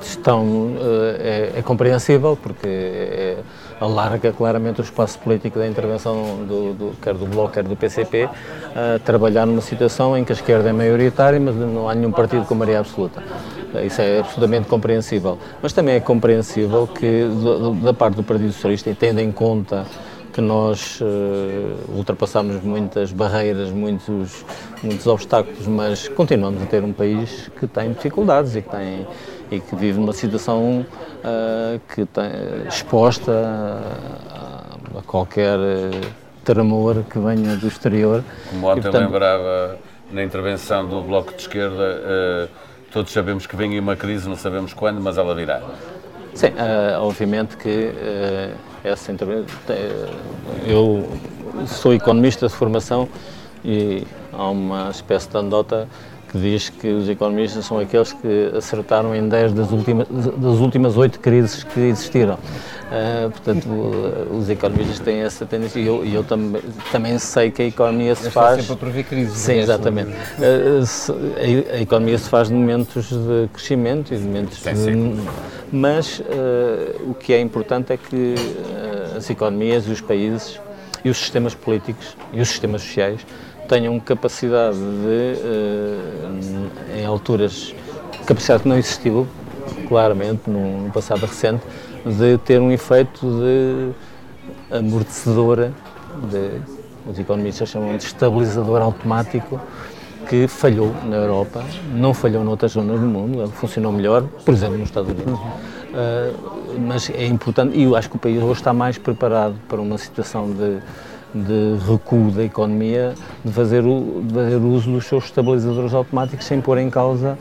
Estão, 0.01 0.73
é, 1.19 1.53
é 1.57 1.61
compreensível 1.61 2.37
porque 2.41 2.67
é, 2.67 3.37
alarga 3.79 4.31
claramente 4.31 4.81
o 4.81 4.83
espaço 4.83 5.19
político 5.19 5.59
da 5.59 5.67
intervenção 5.67 6.45
do, 6.45 6.73
do, 6.73 6.93
quer 7.01 7.13
do 7.13 7.25
Bloco, 7.25 7.53
quer 7.53 7.63
do 7.63 7.75
PCP, 7.75 8.29
a 8.75 8.99
trabalhar 8.99 9.45
numa 9.45 9.61
situação 9.61 10.17
em 10.17 10.23
que 10.23 10.31
a 10.31 10.35
esquerda 10.35 10.69
é 10.69 10.73
maioritária, 10.73 11.39
mas 11.39 11.55
não 11.55 11.89
há 11.89 11.95
nenhum 11.95 12.11
partido 12.11 12.45
com 12.45 12.55
maioria 12.55 12.79
absoluta. 12.79 13.21
Isso 13.83 14.01
é 14.01 14.19
absolutamente 14.19 14.67
compreensível. 14.67 15.37
Mas 15.61 15.73
também 15.73 15.95
é 15.95 15.99
compreensível 15.99 16.87
que, 16.87 17.25
da 17.83 17.93
parte 17.93 18.15
do 18.15 18.23
Partido 18.23 18.51
Socialista, 18.53 18.89
e 18.89 18.95
tendo 18.95 19.19
em 19.19 19.31
conta 19.31 19.85
que 20.35 20.41
nós 20.41 20.99
uh, 20.99 21.95
ultrapassamos 21.95 22.61
muitas 22.61 23.13
barreiras, 23.13 23.71
muitos, 23.71 24.43
muitos 24.83 25.07
obstáculos, 25.07 25.65
mas 25.65 26.09
continuamos 26.09 26.61
a 26.61 26.65
ter 26.65 26.83
um 26.83 26.91
país 26.91 27.49
que 27.57 27.65
tem 27.65 27.93
dificuldades 27.93 28.53
e 28.53 28.61
que, 28.61 28.69
tem, 28.69 29.07
e 29.49 29.61
que 29.61 29.73
vive 29.77 29.97
numa 29.97 30.11
situação 30.11 30.85
uh, 31.23 31.79
que 31.87 32.05
tem, 32.05 32.67
exposta 32.67 33.31
a, 33.31 34.99
a 34.99 35.01
qualquer 35.03 35.57
tremor 36.43 37.05
que 37.09 37.17
venha 37.17 37.55
do 37.55 37.67
exterior. 37.69 38.21
Como 38.49 38.67
ontem 38.67 38.79
e, 38.79 38.83
portanto, 38.83 39.05
lembrava 39.05 39.77
na 40.11 40.21
intervenção 40.21 40.85
do 40.85 41.01
Bloco 41.01 41.33
de 41.33 41.43
Esquerda, 41.43 42.01
uh, 42.03 42.49
todos 42.91 43.13
sabemos 43.13 43.47
que 43.47 43.55
vem 43.55 43.79
uma 43.79 43.95
crise, 43.95 44.27
não 44.27 44.35
sabemos 44.35 44.73
quando, 44.73 44.99
mas 44.99 45.17
ela 45.17 45.33
virá. 45.33 45.61
Sim, 46.33 46.51
obviamente 46.99 47.55
que 47.55 47.93
essa 48.85 49.11
intervenção. 49.11 49.45
Eu 50.65 51.09
sou 51.67 51.93
economista 51.93 52.47
de 52.47 52.53
formação 52.53 53.09
e 53.63 54.05
há 54.31 54.49
uma 54.49 54.89
espécie 54.91 55.29
de 55.29 55.37
anedota 55.37 55.87
que 56.35 56.41
diz 56.41 56.69
que 56.69 56.87
os 56.89 57.07
economistas 57.07 57.65
são 57.65 57.79
aqueles 57.79 58.11
que 58.11 58.51
acertaram 58.55 59.15
em 59.15 59.27
10 59.27 59.53
das 59.53 59.71
últimas, 59.71 60.07
das 60.09 60.59
últimas 60.59 60.97
8 60.97 61.19
crises 61.19 61.63
que 61.63 61.79
existiram. 61.79 62.35
Uh, 62.35 63.31
portanto, 63.31 63.67
os 64.31 64.49
economistas 64.49 64.99
têm 64.99 65.21
essa 65.21 65.45
tendência 65.45 65.79
e 65.79 65.87
eu, 65.87 66.05
eu 66.05 66.23
também, 66.23 66.61
também 66.91 67.17
sei 67.17 67.49
que 67.49 67.61
a 67.61 67.65
economia 67.65 68.13
se 68.15 68.29
faz. 68.29 68.59
sempre 68.59 68.73
a 68.73 68.75
prever 68.75 69.03
crises. 69.05 69.37
Sim, 69.37 69.53
é? 69.53 69.57
exatamente. 69.59 70.11
Uh, 70.11 70.85
se, 70.85 71.11
a, 71.11 71.75
a, 71.75 71.81
economia 71.81 72.17
se 72.17 72.29
faz 72.29 72.49
de 72.49 72.53
momentos 72.53 73.09
de 73.09 73.49
crescimento 73.53 74.13
e 74.13 74.17
de 74.17 74.23
momentos 74.23 74.61
de. 74.61 75.15
Mas 75.71 76.19
uh, 76.19 77.09
o 77.09 77.13
que 77.13 77.33
é 77.33 77.39
importante 77.39 77.93
é 77.93 77.97
que 77.97 78.35
as 79.15 79.29
economias 79.29 79.87
e 79.87 79.91
os 79.91 80.01
países 80.01 80.59
e 81.03 81.09
os 81.09 81.17
sistemas 81.17 81.55
políticos 81.55 82.15
e 82.33 82.41
os 82.41 82.49
sistemas 82.49 82.81
sociais 82.81 83.21
tenham 83.67 83.99
capacidade 83.99 84.77
de, 84.77 85.39
eh, 85.43 86.99
em 87.01 87.05
alturas, 87.05 87.73
capacidade 88.25 88.63
que 88.63 88.69
não 88.69 88.77
existiu, 88.77 89.27
claramente, 89.87 90.49
no, 90.49 90.91
passado 90.91 91.25
recente, 91.25 91.63
de 92.05 92.37
ter 92.39 92.59
um 92.59 92.71
efeito 92.71 93.25
de 93.25 94.75
amortecedora, 94.75 95.73
de, 96.31 96.61
os 97.09 97.19
economistas 97.19 97.69
chamam 97.69 97.97
de 97.97 98.03
estabilizador 98.03 98.81
automático, 98.81 99.59
que 100.29 100.47
falhou 100.47 100.93
na 101.05 101.17
Europa, 101.17 101.63
não 101.93 102.13
falhou 102.13 102.43
noutras 102.43 102.71
zonas 102.71 102.99
do 102.99 103.05
mundo, 103.05 103.47
funcionou 103.51 103.91
melhor, 103.91 104.23
por 104.43 104.53
exemplo, 104.53 104.77
nos 104.77 104.89
Estados 104.89 105.11
Unidos. 105.11 105.33
Uh, 105.33 106.55
mas 106.79 107.09
é 107.09 107.25
importante, 107.25 107.77
e 107.77 107.83
eu 107.83 107.95
acho 107.95 108.09
que 108.09 108.15
o 108.15 108.19
país 108.19 108.41
hoje 108.41 108.59
está 108.59 108.73
mais 108.73 108.97
preparado 108.97 109.55
para 109.69 109.79
uma 109.79 109.97
situação 109.97 110.51
de 110.51 110.79
de 111.35 111.77
recuo 111.85 112.31
da 112.31 112.43
economia 112.43 113.13
de 113.43 113.51
fazer, 113.51 113.85
o, 113.85 114.21
de 114.23 114.33
fazer 114.33 114.55
uso 114.55 114.89
dos 114.91 115.05
seus 115.05 115.25
estabilizadores 115.25 115.93
automáticos 115.93 116.45
sem 116.45 116.61
pôr 116.61 116.77
em 116.77 116.89
causa 116.89 117.37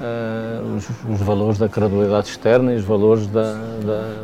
uh, 0.00 0.76
os, 0.76 0.88
os, 1.08 1.20
valores 1.20 1.56
da 1.56 1.68
credibilidade 1.68 2.28
externa 2.28 2.72
e 2.72 2.76
os 2.76 2.84
valores 2.84 3.28
da, 3.28 3.54
da, 3.84 4.14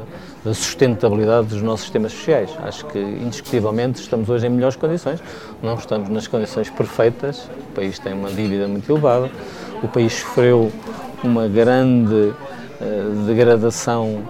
da, 0.44 0.54
sustentabilidade 0.54 1.46
dos 1.46 1.62
nossos 1.62 1.82
sistemas 1.82 2.12
sociais. 2.12 2.50
Acho 2.64 2.84
que, 2.86 2.98
indiscutivelmente, 2.98 4.00
estamos 4.00 4.28
hoje 4.28 4.46
em 4.46 4.50
melhores 4.50 4.74
condições. 4.74 5.20
Não 5.62 5.74
estamos 5.74 6.08
nas 6.08 6.26
condições 6.26 6.68
perfeitas, 6.68 7.48
o 7.70 7.74
país 7.74 8.00
tem 8.00 8.12
uma 8.12 8.30
dívida 8.30 8.66
muito 8.66 8.90
elevada, 8.90 9.30
o 9.82 9.86
país 9.86 10.14
sofreu 10.14 10.72
uma 11.22 11.46
grande 11.46 12.32
uh, 12.80 13.24
degradação 13.24 14.22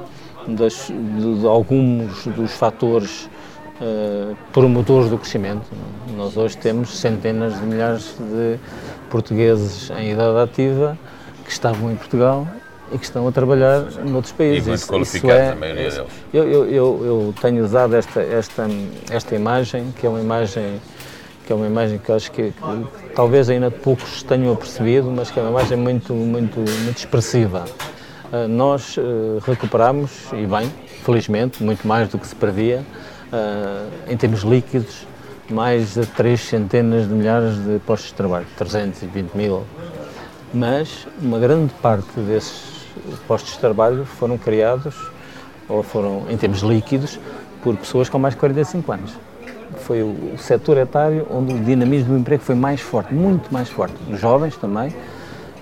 das, 0.47 0.89
de, 0.89 1.41
de 1.41 1.47
alguns 1.47 2.27
dos 2.27 2.53
fatores 2.53 3.31
uh, 3.83 4.37
promotores 4.53 5.11
do 5.11 5.19
crescimento. 5.19 5.67
Nós 6.17 6.37
hoje 6.37 6.57
temos 6.57 6.97
centenas 6.97 7.59
de 7.59 7.67
milhares 7.67 8.15
de 8.19 8.59
portugueses 9.11 9.91
em 9.91 10.13
idade 10.13 10.39
ativa 10.39 10.97
que 11.45 11.51
estavam 11.51 11.91
em 11.91 11.97
Portugal 11.97 12.47
e 12.93 12.99
que 12.99 13.05
estão 13.05 13.27
a 13.27 13.33
trabalhar 13.33 13.81
noutros 14.05 14.33
países. 14.33 14.67
E 14.67 14.69
muito 14.69 14.87
qualificados, 14.87 15.37
é, 15.37 15.53
a 15.53 15.57
maioria 15.57 15.91
deles. 15.91 16.11
Eu, 16.33 16.45
eu, 16.45 17.05
eu, 17.05 17.35
tenho 17.41 17.65
usado 17.65 17.97
esta, 17.97 18.23
esta, 18.23 18.69
esta 19.11 19.35
imagem, 19.35 19.93
que 19.99 20.07
é 20.07 20.09
uma 20.09 20.21
imagem 20.21 20.81
que 21.45 21.53
é 21.53 21.57
uma 21.57 21.67
imagem 21.67 21.99
que 21.99 22.13
acho 22.13 22.31
que, 22.31 22.53
que 22.53 23.15
talvez 23.17 23.51
ainda 23.51 23.69
poucos 23.69 24.23
tenham 24.23 24.55
percebido, 24.55 25.11
mas 25.11 25.29
que 25.29 25.41
é 25.41 25.43
uma 25.43 25.51
imagem 25.51 25.77
muito, 25.77 26.15
muito, 26.15 26.61
muito 26.61 26.99
expressiva. 26.99 27.65
Uh, 28.33 28.47
nós 28.47 28.97
uh, 28.97 29.43
recuperamos, 29.45 30.11
e 30.33 30.47
bem, 30.47 30.73
felizmente, 31.05 31.61
muito 31.61 31.87
mais 31.87 32.09
do 32.09 32.17
que 32.17 32.29
se 32.29 32.35
previa, 32.37 32.85
em 34.09 34.17
termos 34.17 34.41
líquidos, 34.41 35.07
mais 35.51 35.95
de 35.95 36.07
três 36.07 36.41
centenas 36.41 37.09
de 37.09 37.15
milhares 37.15 37.57
de 37.57 37.79
postos 37.81 38.11
de 38.11 38.15
trabalho, 38.15 38.47
320 38.57 39.35
mil. 39.35 39.65
Mas 40.53 41.07
uma 41.21 41.39
grande 41.39 41.73
parte 41.75 42.21
desses 42.21 42.87
postos 43.27 43.55
de 43.55 43.59
trabalho 43.59 44.05
foram 44.05 44.37
criados, 44.37 44.95
ou 45.69 45.83
foram, 45.83 46.27
em 46.29 46.37
termos 46.37 46.61
líquidos, 46.61 47.19
por 47.63 47.77
pessoas 47.77 48.09
com 48.09 48.19
mais 48.19 48.35
de 48.35 48.41
45 48.41 48.93
anos. 48.93 49.13
Foi 49.79 50.03
o 50.03 50.37
setor 50.37 50.77
etário 50.77 51.27
onde 51.31 51.55
o 51.55 51.59
dinamismo 51.59 52.15
do 52.15 52.19
emprego 52.19 52.43
foi 52.43 52.55
mais 52.55 52.81
forte, 52.81 53.15
muito 53.15 53.53
mais 53.53 53.71
forte. 53.71 53.95
Os 54.11 54.21
jovens 54.21 54.57
também, 54.57 54.95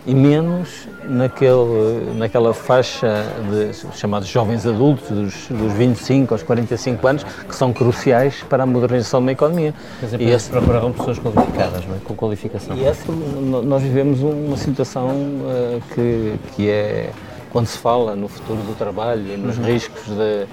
e 0.07 0.15
menos 0.15 0.89
naquele, 1.05 2.15
naquela 2.17 2.55
faixa 2.55 3.25
de 3.51 3.99
chamados 3.99 4.29
jovens 4.29 4.67
adultos, 4.67 5.09
dos, 5.09 5.49
dos 5.49 5.73
25 5.73 6.35
aos 6.35 6.43
45 6.43 7.07
anos, 7.07 7.25
que 7.25 7.55
são 7.55 7.73
cruciais 7.73 8.43
para 8.49 8.63
a 8.63 8.67
modernização 8.67 9.25
da 9.25 9.33
economia. 9.33 9.75
Mas 10.01 10.13
e 10.15 10.25
esse 10.25 10.49
procuravam 10.49 10.93
pessoas 10.93 11.19
qualificadas, 11.19 11.87
não 11.87 11.97
é? 11.97 11.99
com 12.05 12.15
qualificação. 12.15 12.77
E 12.77 12.85
essa, 12.85 13.13
nós 13.13 13.83
vivemos 13.83 14.21
uma 14.23 14.57
situação 14.57 15.09
uh, 15.09 15.83
que, 15.95 16.35
que 16.57 16.71
é, 16.71 17.11
quando 17.51 17.67
se 17.67 17.79
fala 17.79 18.17
no 18.17 18.29
futuro 18.29 18.61
do 18.63 18.75
trabalho 18.75 19.35
e 19.35 19.37
nos 19.37 19.59
uhum. 19.59 19.65
riscos 19.65 20.05
de, 20.07 20.47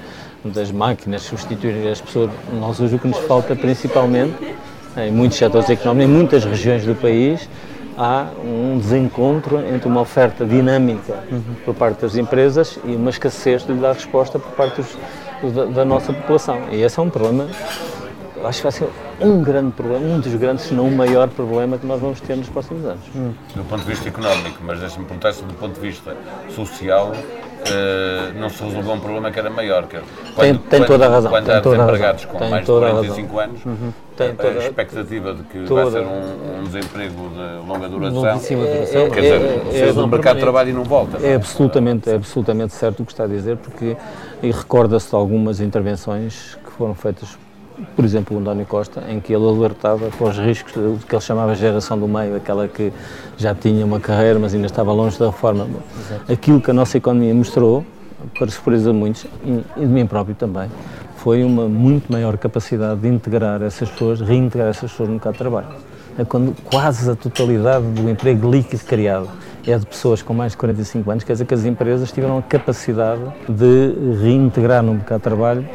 das 0.51 0.71
máquinas 0.71 1.21
substituírem 1.21 1.89
as 1.89 2.01
pessoas, 2.01 2.29
nós 2.59 2.79
hoje 2.79 2.95
o 2.95 2.99
que 2.99 3.07
nos 3.07 3.19
falta 3.19 3.55
principalmente, 3.55 4.55
em 4.97 5.11
muitos 5.11 5.37
setores 5.37 5.69
económicos, 5.69 6.09
em 6.09 6.13
muitas 6.13 6.43
regiões 6.43 6.83
do 6.83 6.95
país, 6.95 7.47
há 7.97 8.27
um 8.43 8.77
desencontro 8.77 9.59
entre 9.59 9.87
uma 9.87 10.01
oferta 10.01 10.45
dinâmica 10.45 11.23
uhum. 11.31 11.55
por 11.65 11.73
parte 11.73 12.01
das 12.01 12.15
empresas 12.15 12.79
e 12.85 12.95
uma 12.95 13.09
escassez 13.09 13.65
de 13.65 13.73
dar 13.73 13.93
resposta 13.93 14.37
por 14.37 14.51
parte 14.51 14.81
dos, 15.41 15.53
da, 15.53 15.65
da, 15.65 15.85
nossa 15.85 16.13
população. 16.13 16.61
E 16.71 16.81
esse 16.81 16.99
é 16.99 17.01
um 17.01 17.09
problema, 17.09 17.47
acho 18.43 18.59
que 18.59 18.63
vai 18.63 18.71
ser 18.71 18.89
um 19.19 19.41
grande 19.41 19.71
problema, 19.71 20.05
um 20.05 20.19
dos 20.19 20.35
grandes, 20.35 20.65
se 20.65 20.73
não 20.73 20.87
o 20.87 20.95
maior 20.95 21.27
problema 21.27 21.77
que 21.77 21.87
nós 21.87 21.99
vamos 21.99 22.21
ter 22.21 22.35
nos 22.37 22.49
próximos 22.49 22.85
anos. 22.85 23.03
Uhum. 23.15 23.33
Do 23.55 23.63
ponto 23.63 23.81
de 23.81 23.87
vista 23.87 24.07
económico, 24.07 24.59
mas 24.63 24.79
deixa-me 24.79 25.05
perguntar 25.05 25.33
se 25.33 25.43
do 25.43 25.53
ponto 25.55 25.73
de 25.73 25.81
vista 25.81 26.15
social 26.49 27.13
uh, 27.69 28.39
não 28.39 28.49
se 28.49 28.63
resolveu 28.63 28.93
um 28.93 28.99
problema 28.99 29.31
que 29.31 29.39
era 29.39 29.49
maior. 29.49 29.87
Que 29.87 29.97
quando, 30.35 30.35
tem, 30.35 30.53
tem 30.57 30.79
quando, 30.79 30.87
toda 30.87 31.05
a 31.05 31.09
razão. 31.09 31.31
Quando 31.31 31.45
tem 31.45 31.55
há 31.55 31.59
desempregados 31.59 32.25
com 32.25 32.49
mais 32.49 32.65
de 32.65 32.71
45 32.71 33.39
anos, 33.39 33.65
uhum. 33.65 33.93
a, 34.19 34.43
a 34.43 34.65
expectativa 34.65 35.33
de 35.33 35.43
que 35.43 35.63
toda. 35.65 35.83
vai 35.83 35.91
ser 35.91 36.07
um, 36.07 36.59
um, 36.59 36.63
desemprego 36.63 37.29
de 37.29 37.67
longa 37.67 37.89
duração, 37.89 38.21
duração 38.21 39.01
é, 39.01 39.09
quer 39.09 39.21
dizer, 39.21 39.41
é, 39.73 39.89
é, 39.89 39.93
do 39.93 40.07
mercado 40.07 40.35
de 40.35 40.41
trabalho 40.41 40.69
e 40.69 40.73
não 40.73 40.83
volta. 40.83 41.17
É 41.25 41.35
absolutamente, 41.35 42.09
é 42.09 42.15
absolutamente 42.15 42.73
certo 42.73 43.03
o 43.03 43.05
que 43.05 43.11
está 43.11 43.23
a 43.23 43.27
dizer, 43.27 43.57
porque 43.57 43.95
recorda-se 44.41 45.09
de 45.09 45.15
algumas 45.15 45.59
intervenções 45.59 46.57
que 46.63 46.71
foram 46.71 46.93
feitas 46.93 47.37
por 47.95 48.03
exemplo, 48.03 48.35
o 48.35 48.39
António 48.39 48.65
Costa, 48.65 49.03
em 49.07 49.19
que 49.19 49.33
ele 49.33 49.45
alertava 49.45 50.09
para 50.09 50.27
os 50.27 50.37
riscos 50.37 50.73
do 50.73 50.99
que 51.05 51.13
ele 51.13 51.21
chamava 51.21 51.53
geração 51.55 51.97
do 51.97 52.07
meio, 52.07 52.35
aquela 52.35 52.67
que 52.67 52.91
já 53.37 53.53
tinha 53.53 53.85
uma 53.85 53.99
carreira, 53.99 54.39
mas 54.39 54.53
ainda 54.53 54.67
estava 54.67 54.91
longe 54.91 55.17
da 55.19 55.27
reforma. 55.27 55.67
Exato. 55.99 56.31
Aquilo 56.31 56.59
que 56.59 56.71
a 56.71 56.73
nossa 56.73 56.97
economia 56.97 57.33
mostrou, 57.33 57.85
para 58.37 58.47
surpresa 58.49 58.91
de 58.91 58.97
muitos, 58.97 59.25
e 59.45 59.79
de 59.79 59.85
mim 59.85 60.05
próprio 60.07 60.35
também, 60.35 60.69
foi 61.17 61.43
uma 61.43 61.67
muito 61.67 62.11
maior 62.11 62.37
capacidade 62.37 63.01
de 63.01 63.07
integrar 63.07 63.61
essas 63.61 63.89
pessoas, 63.89 64.21
reintegrar 64.21 64.69
essas 64.69 64.91
pessoas 64.91 65.09
no 65.09 65.15
mercado 65.15 65.33
de 65.33 65.39
trabalho. 65.39 65.67
É 66.17 66.25
quando 66.25 66.55
quase 66.63 67.09
a 67.11 67.15
totalidade 67.15 67.85
do 67.85 68.09
emprego 68.09 68.49
líquido 68.49 68.83
criado 68.85 69.29
é 69.67 69.77
de 69.77 69.85
pessoas 69.85 70.21
com 70.21 70.33
mais 70.33 70.53
de 70.53 70.57
45 70.57 71.11
anos, 71.11 71.23
quer 71.25 71.33
dizer 71.33 71.45
que 71.45 71.53
as 71.53 71.65
empresas 71.65 72.11
tiveram 72.11 72.37
a 72.37 72.41
capacidade 72.41 73.21
de 73.49 73.93
reintegrar 74.23 74.81
no 74.81 74.93
mercado 74.93 75.19
de 75.19 75.23
trabalho 75.23 75.67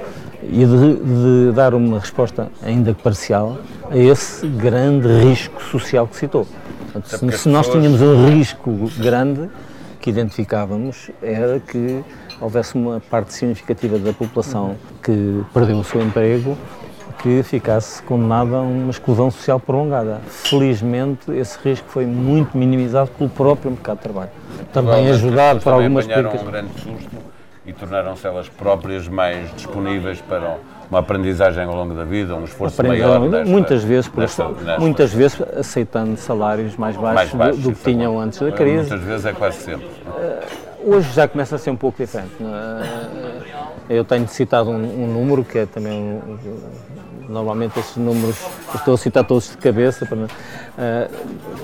e 0.43 0.67
de, 0.67 0.97
de, 0.97 1.53
dar 1.55 1.75
uma 1.75 1.99
resposta, 1.99 2.51
ainda 2.63 2.93
que 2.93 3.03
parcial, 3.03 3.59
a 3.91 3.97
esse 3.97 4.47
grande 4.47 5.09
risco 5.09 5.63
social 5.63 6.07
que 6.07 6.17
citou. 6.17 6.47
Portanto, 6.93 7.33
se, 7.33 7.39
se 7.39 7.49
nós 7.49 7.69
tínhamos 7.69 8.01
um 8.01 8.29
risco 8.29 8.71
grande 8.99 9.49
que 10.01 10.11
identificávamos, 10.11 11.11
era 11.23 11.61
que 11.61 12.05
houvesse 12.41 12.75
uma 12.75 13.01
parte 13.01 13.33
significativa 13.33 13.99
da 13.99 14.13
população 14.13 14.77
que 15.03 15.43
perdeu 15.55 15.79
o 15.79 15.85
seu 15.85 16.03
emprego 16.03 16.57
que 17.23 17.43
ficasse 17.45 18.03
condenada 18.03 18.57
a 18.57 18.61
uma 18.63 18.91
exclusão 18.91 19.31
social 19.31 19.61
prolongada. 19.61 20.21
Felizmente, 20.27 21.31
esse 21.31 21.57
risco 21.63 21.89
foi 21.89 22.05
muito 22.05 22.59
minimizado 22.59 23.11
pelo 23.17 23.31
próprio 23.31 23.71
mercado 23.71 23.99
de 23.99 24.03
trabalho. 24.03 24.31
Também 24.73 25.09
ajudado 25.09 25.61
por 25.61 25.73
algumas 25.73 26.05
políticas. 26.05 26.43
um 26.43 26.47
grande 26.47 26.73
susto 26.81 27.33
e 27.65 27.73
tornaram-se 27.73 28.27
elas 28.27 28.49
próprias 28.49 29.07
mais 29.07 29.55
disponíveis 29.55 30.21
para 30.21 30.59
uma 30.91 30.99
aprendizagem 30.99 31.65
ao 31.65 31.75
longo 31.75 31.95
da 31.95 32.05
vida, 32.05 32.35
um 32.35 32.45
esforço 32.45 32.83
maior. 32.83 33.21
Nesta, 33.21 33.51
muitas 33.51 33.85
vezes, 33.85 34.09
por 34.09 34.21
nesta, 34.21 34.49
nesta, 34.49 34.81
muitas 34.81 35.13
vezes 35.13 35.41
aceitando 35.57 36.17
salários 36.17 36.77
mais 36.77 36.97
baixos, 36.97 37.33
mais 37.35 37.55
baixos 37.55 37.63
do, 37.63 37.71
do 37.71 37.77
que 37.77 37.85
tinham 37.85 38.19
antes 38.19 38.41
da 38.41 38.51
crise. 38.51 38.91
Muitas 38.91 39.01
vezes 39.01 39.27
é 39.27 39.33
quase 39.33 39.59
sempre. 39.59 39.87
Uh, 39.87 40.97
hoje 40.97 41.13
já 41.13 41.29
começa 41.29 41.55
a 41.55 41.59
ser 41.59 41.71
um 41.71 41.77
pouco 41.77 42.03
diferente. 42.03 42.33
Uh, 42.41 43.43
eu 43.89 44.05
tenho 44.05 44.27
citado 44.27 44.71
um, 44.71 45.05
um, 45.05 45.07
número 45.07 45.45
que 45.45 45.59
é 45.59 45.67
também 45.67 46.01
um, 46.01 46.39
normalmente 47.33 47.79
esses 47.79 47.97
números 47.97 48.37
estou 48.75 48.95
a 48.95 48.99
citar 48.99 49.25
todos 49.25 49.51
de 49.51 49.57
cabeça 49.57 50.07
para, 50.07 50.19
uh, 50.19 50.29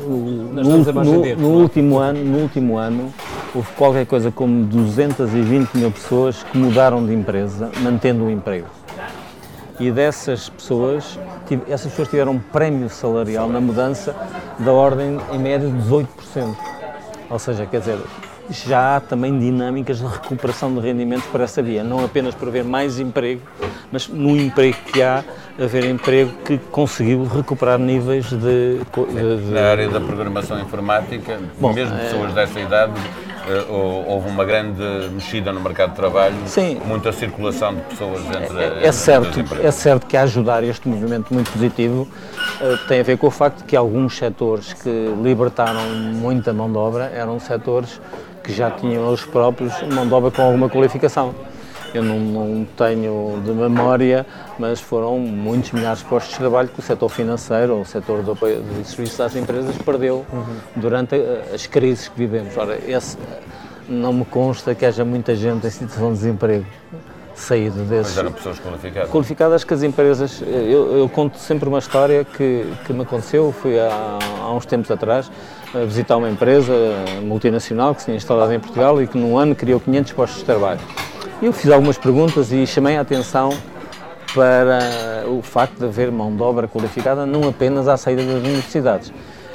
no, 0.09 0.79
no, 0.79 1.37
no 1.37 1.49
último 1.49 1.99
ano 1.99 2.25
no 2.25 2.39
último 2.39 2.79
ano 2.79 3.13
houve 3.55 3.69
qualquer 3.73 4.07
coisa 4.07 4.31
como 4.31 4.65
220 4.65 5.77
mil 5.77 5.91
pessoas 5.91 6.43
que 6.43 6.57
mudaram 6.57 7.05
de 7.05 7.13
empresa 7.15 7.71
mantendo 7.81 8.25
o 8.25 8.31
emprego. 8.31 8.67
E 9.81 9.91
dessas 9.91 10.49
pessoas 10.49 11.19
essas 11.69 11.91
pessoas 11.91 12.09
tiveram 12.09 12.33
um 12.33 12.39
prémio 12.39 12.91
salarial 12.91 13.49
na 13.49 13.61
mudança 13.61 14.15
da 14.59 14.73
ordem 14.73 15.19
em 15.33 15.39
média 15.39 15.69
de 15.69 15.75
18% 15.77 16.07
ou 17.31 17.39
seja 17.39 17.65
quer 17.67 17.81
dizer 17.81 17.99
já 18.51 18.97
há 18.97 19.01
também 19.01 19.39
dinâmicas 19.39 19.99
de 19.99 20.07
recuperação 20.07 20.75
de 20.75 20.81
rendimentos 20.81 21.27
para 21.27 21.45
essa 21.45 21.63
via, 21.63 21.85
não 21.85 22.05
apenas 22.05 22.35
para 22.35 22.49
haver 22.49 22.65
mais 22.65 22.99
emprego, 22.99 23.43
mas 23.93 24.09
no 24.09 24.37
emprego 24.37 24.77
que 24.93 25.03
há, 25.03 25.25
haver 25.61 25.85
emprego 25.85 26.33
que 26.45 26.59
conseguiu 26.71 27.25
recuperar 27.25 27.79
níveis 27.79 28.27
de. 28.31 28.79
de 28.79 29.51
Na 29.53 29.71
área 29.71 29.89
da 29.89 30.01
programação 30.01 30.59
informática, 30.61 31.39
Bom, 31.61 31.73
mesmo 31.73 31.97
é... 31.97 32.05
pessoas 32.05 32.33
dessa 32.33 32.61
idade, 32.61 32.93
eh, 33.49 33.65
houve 34.07 34.29
uma 34.29 34.45
grande 34.45 34.83
mexida 35.11 35.53
no 35.53 35.61
mercado 35.61 35.91
de 35.91 35.97
trabalho, 35.97 36.37
Sim. 36.47 36.81
muita 36.85 37.13
circulação 37.13 37.75
de 37.75 37.81
pessoas 37.83 38.21
entre, 38.27 38.59
é, 38.59 38.87
é 38.87 38.93
certo 38.93 39.45
É 39.63 39.71
certo 39.71 40.07
que 40.07 40.17
a 40.17 40.23
ajudar 40.23 40.63
este 40.63 40.87
movimento 40.87 41.33
muito 41.33 41.51
positivo 41.51 42.07
eh, 42.61 42.79
tem 42.87 43.01
a 43.01 43.03
ver 43.03 43.17
com 43.17 43.27
o 43.27 43.31
facto 43.31 43.65
que 43.65 43.75
alguns 43.75 44.17
setores 44.19 44.75
que 44.75 45.15
libertaram 45.23 45.81
muita 46.15 46.53
mão 46.53 46.71
de 46.71 46.77
obra 46.77 47.11
eram 47.15 47.41
setores 47.41 47.99
que 48.49 48.55
já 48.55 48.71
tinham 48.71 49.13
os 49.13 49.27
próprios 49.27 49.75
mão 49.93 50.09
de 50.09 50.15
obra 50.15 50.31
com 50.31 50.41
alguma 50.41 50.71
qualificação. 50.71 51.35
Eu 51.93 52.03
não, 52.03 52.19
não, 52.19 52.67
tenho 52.77 53.43
de 53.45 53.51
memória, 53.51 54.27
mas 54.59 54.81
foram 54.81 55.19
muitos 55.19 55.73
milhares 55.73 56.01
de 56.01 56.07
postos 56.07 56.33
de 56.33 56.39
trabalho 56.39 56.69
que 56.69 56.81
o 56.81 56.83
setor 56.83 57.09
financeiro 57.11 57.77
ou 57.77 57.83
o 57.83 57.85
setor 57.85 58.23
de, 58.23 58.31
apoio, 58.31 58.63
de 58.63 58.87
serviços 58.87 59.21
às 59.21 59.37
empresas 59.37 59.77
perdeu 59.79 60.25
uhum. 60.33 60.57
durante 60.77 61.15
as 61.55 61.67
crises 61.67 62.09
que 62.09 62.19
vivemos. 62.19 62.57
Ora, 62.57 62.79
esse, 62.87 63.19
não 63.87 64.13
me 64.13 64.25
consta 64.25 64.75
que 64.75 64.85
haja 64.85 65.05
muita 65.05 65.35
gente 65.35 65.67
em 65.67 65.71
situação 65.71 66.09
de 66.09 66.19
desemprego 66.19 66.67
saído 67.35 67.85
desses. 67.85 68.15
Mas 68.15 68.19
eram 68.19 68.33
pessoas 68.33 68.61
qualificadas? 68.61 69.11
Qualificadas 69.11 69.65
que 69.65 69.75
as 69.75 69.83
empresas. 69.83 70.43
Eu, 70.43 70.99
eu 70.99 71.09
conto 71.09 71.39
sempre 71.39 71.69
uma 71.69 71.79
história 71.79 72.25
que, 72.25 72.67
que 72.87 72.93
me 72.93 73.03
aconteceu. 73.03 73.53
Fui 73.53 73.79
há, 73.79 74.19
há 74.43 74.53
uns 74.53 74.67
tempos 74.67 74.91
atrás 74.91 75.31
a 75.75 75.85
visitar 75.85 76.17
uma 76.17 76.31
empresa 76.31 76.73
multinacional 77.23 77.95
que 77.95 78.01
se 78.01 78.07
tinha 78.07 78.17
instalado 78.17 78.53
em 78.53 78.61
Portugal 78.61 79.03
e 79.03 79.07
que 79.07 79.19
num 79.19 79.37
ano 79.37 79.55
criou 79.55 79.79
500 79.79 80.13
postos 80.13 80.39
de 80.39 80.45
trabalho. 80.45 80.81
Eu 81.43 81.53
fiz 81.53 81.71
algumas 81.71 81.99
perguntas 81.99 82.51
e 82.53 82.67
chamei 82.67 82.97
a 82.97 83.03
atenção 83.03 83.51
para 84.35 85.25
o 85.27 85.43
facto 85.43 85.79
de 85.79 85.85
haver 85.85 86.11
mão 86.11 86.35
de 86.35 86.43
obra 86.43 86.67
qualificada 86.69 87.25
não 87.25 87.49
apenas 87.49 87.89
à 87.89 87.97
saída 87.97 88.23
das 88.25 88.43
universidades. 88.43 89.13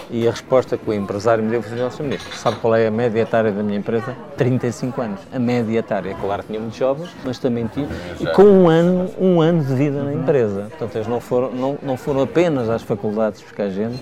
E 0.10 0.28
a 0.28 0.32
resposta 0.32 0.78
que 0.78 0.88
o 0.88 0.93
empresário 0.93 1.43
me 1.43 1.49
deu 1.49 1.62
foi 1.63 1.82
assim, 1.82 2.04
Ministro, 2.04 2.36
sabe 2.36 2.58
qual 2.58 2.76
é 2.76 2.86
a 2.86 2.91
média 2.91 3.21
etária 3.21 3.52
da 3.52 3.63
minha 3.63 3.80
empresa? 3.80 4.15
35 4.38 5.02
anos. 5.02 5.19
A 5.34 5.39
média 5.39 5.80
etária, 5.80 6.15
claro 6.21 6.43
que 6.43 6.49
tinha 6.49 6.60
muitos 6.60 6.78
jovens, 6.78 7.10
mas 7.26 7.39
também 7.39 7.65
tinha, 7.65 7.88
e 8.19 8.28
com 8.28 8.43
um 8.43 8.69
ano, 8.69 9.10
um 9.19 9.41
ano 9.41 9.63
de 9.63 9.73
vida 9.73 10.04
na 10.04 10.13
empresa. 10.13 10.67
Portanto, 10.69 10.95
eles 10.95 11.08
não 11.08 11.19
foram, 11.19 11.52
não, 11.52 11.80
não 11.82 11.97
foram 11.97 12.21
apenas 12.21 12.69
às 12.69 12.84
faculdades 12.84 13.41
buscar 13.41 13.69
gente, 13.69 13.99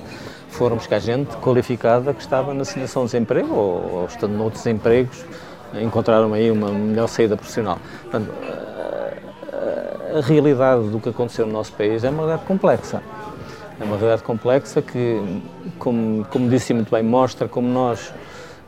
foram 0.52 0.76
buscar 0.76 1.00
gente 1.00 1.36
qualificada 1.38 2.14
que 2.14 2.22
estava 2.22 2.54
na 2.54 2.64
situação 2.64 3.06
de 3.06 3.12
desemprego 3.12 3.54
ou, 3.54 3.94
ou 3.94 4.06
estando 4.06 4.34
noutros 4.34 4.66
empregos, 4.68 5.26
encontraram 5.82 6.34
aí 6.34 6.52
uma 6.52 6.70
melhor 6.70 7.08
saída 7.08 7.36
profissional. 7.36 7.80
Portanto, 8.02 8.32
a, 10.14 10.18
a 10.18 10.22
realidade 10.22 10.90
do 10.90 11.00
que 11.00 11.10
aconteceu 11.10 11.46
no 11.46 11.54
nosso 11.54 11.74
país 11.74 12.04
é 12.04 12.10
uma 12.10 12.24
realidade 12.24 12.46
complexa. 12.46 13.02
É 13.80 13.84
uma 13.84 13.96
realidade 13.96 14.24
complexa 14.24 14.82
que, 14.82 15.42
como, 15.80 16.26
como 16.26 16.50
disse 16.50 16.74
muito 16.74 16.92
bem, 16.92 17.02
mostra 17.02 17.48
como 17.48 17.68
nós 17.68 18.14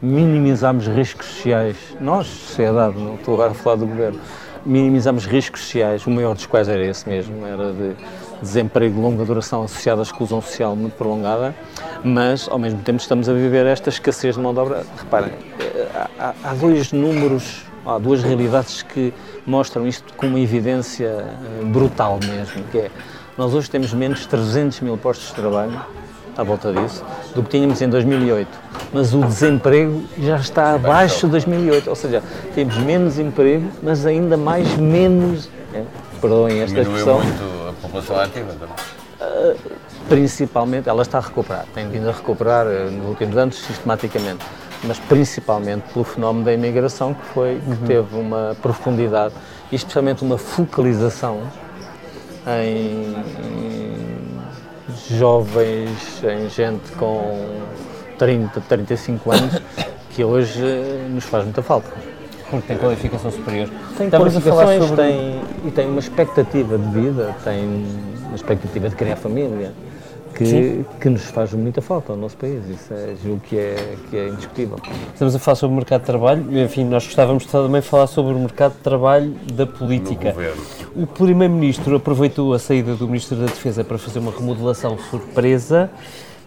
minimizamos 0.02 0.88
riscos 0.88 1.28
sociais, 1.28 1.78
nós, 2.00 2.28
sociedade, 2.28 2.98
não 2.98 3.16
estou 3.16 3.36
agora 3.36 3.52
a 3.52 3.54
falar 3.54 3.76
do 3.78 3.86
governo, 3.86 4.20
minimizamos 4.66 5.26
riscos 5.26 5.62
sociais, 5.62 6.06
o 6.06 6.10
maior 6.10 6.34
dos 6.34 6.46
quais 6.46 6.68
era 6.68 6.86
esse 6.86 7.08
mesmo, 7.08 7.46
era 7.46 7.72
de 7.72 7.96
desemprego 8.44 8.96
de 8.96 9.02
longa 9.02 9.26
duração 9.26 9.64
associado 9.64 10.02
à 10.02 10.04
exclusão 10.04 10.42
social 10.42 10.76
muito 10.76 10.94
prolongada, 10.94 11.56
mas 12.04 12.48
ao 12.48 12.60
mesmo 12.60 12.82
tempo 12.82 13.00
estamos 13.00 13.28
a 13.28 13.34
viver 13.34 13.66
esta 13.66 13.90
escassez 13.90 14.36
de 14.36 14.42
mão 14.42 14.54
de 14.54 14.60
obra. 14.60 14.84
Reparem, 14.98 15.32
há, 16.20 16.34
há 16.44 16.54
dois 16.54 16.92
números, 16.92 17.64
há 17.86 17.98
duas 17.98 18.22
realidades 18.22 18.82
que 18.84 19.14
mostram 19.46 19.88
isto 19.88 20.14
com 20.14 20.28
uma 20.28 20.40
evidência 20.40 21.08
eh, 21.08 21.66
brutal 21.66 22.20
mesmo, 22.22 22.64
que 22.72 22.78
é, 22.78 22.92
nós 23.38 23.54
hoje 23.54 23.70
temos 23.70 23.94
menos 23.94 24.20
de 24.22 24.28
300 24.28 24.82
mil 24.82 24.98
postos 24.98 25.30
de 25.30 25.36
trabalho, 25.36 25.82
à 26.38 26.44
volta 26.44 26.74
disso, 26.74 27.04
do 27.36 27.44
que 27.44 27.50
tínhamos 27.50 27.82
em 27.82 27.90
2008. 27.90 28.48
Mas 28.92 29.14
o 29.14 29.22
desemprego 29.22 30.04
já 30.18 30.38
está 30.38 30.76
abaixo 30.76 31.26
de 31.26 31.32
2008, 31.32 31.90
ou 31.90 31.96
seja, 31.96 32.24
temos 32.56 32.78
menos 32.78 33.20
emprego, 33.20 33.68
mas 33.82 34.06
ainda 34.06 34.38
mais 34.38 34.76
menos, 34.78 35.50
é, 35.74 35.84
perdoem 36.20 36.60
esta 36.60 36.80
expressão, 36.82 37.22
muito 37.22 37.63
população 37.84 38.18
ativa 38.20 38.54
também? 38.54 38.76
Uh, 39.22 39.58
principalmente, 40.10 40.90
ela 40.90 41.02
está 41.02 41.18
a 41.18 41.22
recuperar, 41.22 41.66
tem 41.74 41.88
vindo 41.90 42.10
a 42.10 42.12
recuperar 42.12 42.66
uh, 42.66 42.92
nos 42.92 43.08
últimos 43.08 43.38
anos 43.38 43.56
sistematicamente, 43.56 44.46
mas 44.84 45.00
principalmente 45.00 45.84
pelo 45.94 46.04
fenómeno 46.04 46.46
da 46.46 46.54
imigração 46.54 47.14
que 47.14 47.26
foi, 47.28 47.60
que 47.60 47.70
uhum. 47.70 47.88
teve 47.88 48.16
uma 48.18 48.56
profundidade 48.62 49.34
e 49.72 49.76
especialmente 49.76 50.24
uma 50.24 50.38
focalização 50.38 51.42
em, 52.48 53.16
em 53.46 55.18
jovens, 55.18 56.22
em 56.24 56.50
gente 56.50 56.92
com 56.94 57.62
30, 58.18 58.62
35 58.62 59.32
anos, 59.32 59.62
que 60.12 60.24
hoje 60.24 60.62
uh, 60.64 61.10
nos 61.10 61.24
faz 61.26 61.44
muita 61.44 61.62
falta 61.62 62.13
porque 62.50 62.68
tem 62.68 62.78
qualificação 62.78 63.32
superior. 63.32 63.70
Tem 63.98 64.08
Estamos 64.08 64.34
qualificações 64.34 64.84
sobre... 64.88 65.04
tem, 65.04 65.42
e 65.66 65.72
tem 65.72 65.88
uma 65.88 66.00
expectativa 66.00 66.78
de 66.78 66.88
vida, 66.90 67.36
tem 67.44 67.66
uma 68.26 68.36
expectativa 68.36 68.90
de 68.90 68.96
criar 68.96 69.16
família, 69.16 69.74
que, 70.34 70.84
que 71.00 71.10
nos 71.10 71.26
faz 71.26 71.54
muita 71.54 71.82
falta 71.82 72.12
ao 72.12 72.18
nosso 72.18 72.36
país. 72.38 72.68
Isso 72.70 72.94
é 72.94 73.14
julgo 73.24 73.40
que 73.42 73.58
é, 73.58 73.96
que 74.10 74.18
é 74.18 74.28
indiscutível. 74.30 74.78
Estamos 75.14 75.36
a 75.36 75.40
falar 75.40 75.56
sobre 75.56 75.74
o 75.74 75.78
mercado 75.78 76.02
de 76.02 76.08
trabalho, 76.08 76.60
enfim, 76.60 76.84
nós 76.86 77.06
gostávamos 77.06 77.44
de 77.44 77.50
também 77.50 77.82
falar 77.82 78.08
sobre 78.08 78.34
o 78.34 78.40
mercado 78.40 78.74
de 78.74 78.80
trabalho 78.80 79.34
da 79.54 79.66
política. 79.66 80.36
O 80.96 81.08
Primeiro-Ministro 81.08 81.96
aproveitou 81.96 82.54
a 82.54 82.60
saída 82.60 82.96
do 82.96 83.08
Ministro 83.08 83.38
da 83.38 83.46
Defesa 83.46 83.84
para 83.84 83.98
fazer 83.98 84.20
uma 84.20 84.32
remodelação 84.32 84.98
surpresa. 85.10 85.90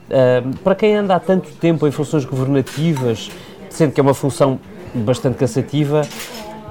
Uh, 0.09 0.57
para 0.59 0.75
quem 0.75 0.95
anda 0.95 1.17
há 1.17 1.21
tanto 1.21 1.51
tempo 1.53 1.87
em 1.87 1.91
funções 1.91 2.25
governativas, 2.25 3.31
sendo 3.69 3.93
que 3.93 4.01
é 4.01 4.03
uma 4.03 4.15
função 4.15 4.61
bastante 5.05 5.37
cansativa, 5.37 6.03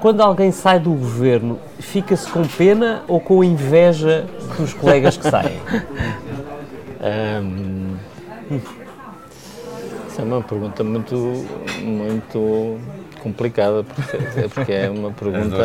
quando 0.00 0.20
alguém 0.20 0.52
sai 0.52 0.78
do 0.78 0.90
governo, 0.90 1.58
fica-se 1.78 2.28
com 2.28 2.42
pena 2.46 3.02
ou 3.08 3.20
com 3.20 3.42
inveja 3.42 4.26
dos 4.58 4.72
colegas 4.74 5.16
que 5.16 5.28
saem? 5.28 5.60
Um, 6.98 7.96
essa 10.16 10.22
é 10.22 10.24
uma 10.24 10.42
pergunta 10.42 10.82
muito, 10.82 11.46
muito 11.82 12.80
complicada, 13.22 13.84
porque, 13.84 14.16
é 14.16 14.48
porque 14.48 14.72
é 14.72 14.90
uma 14.90 15.10
pergunta, 15.12 15.56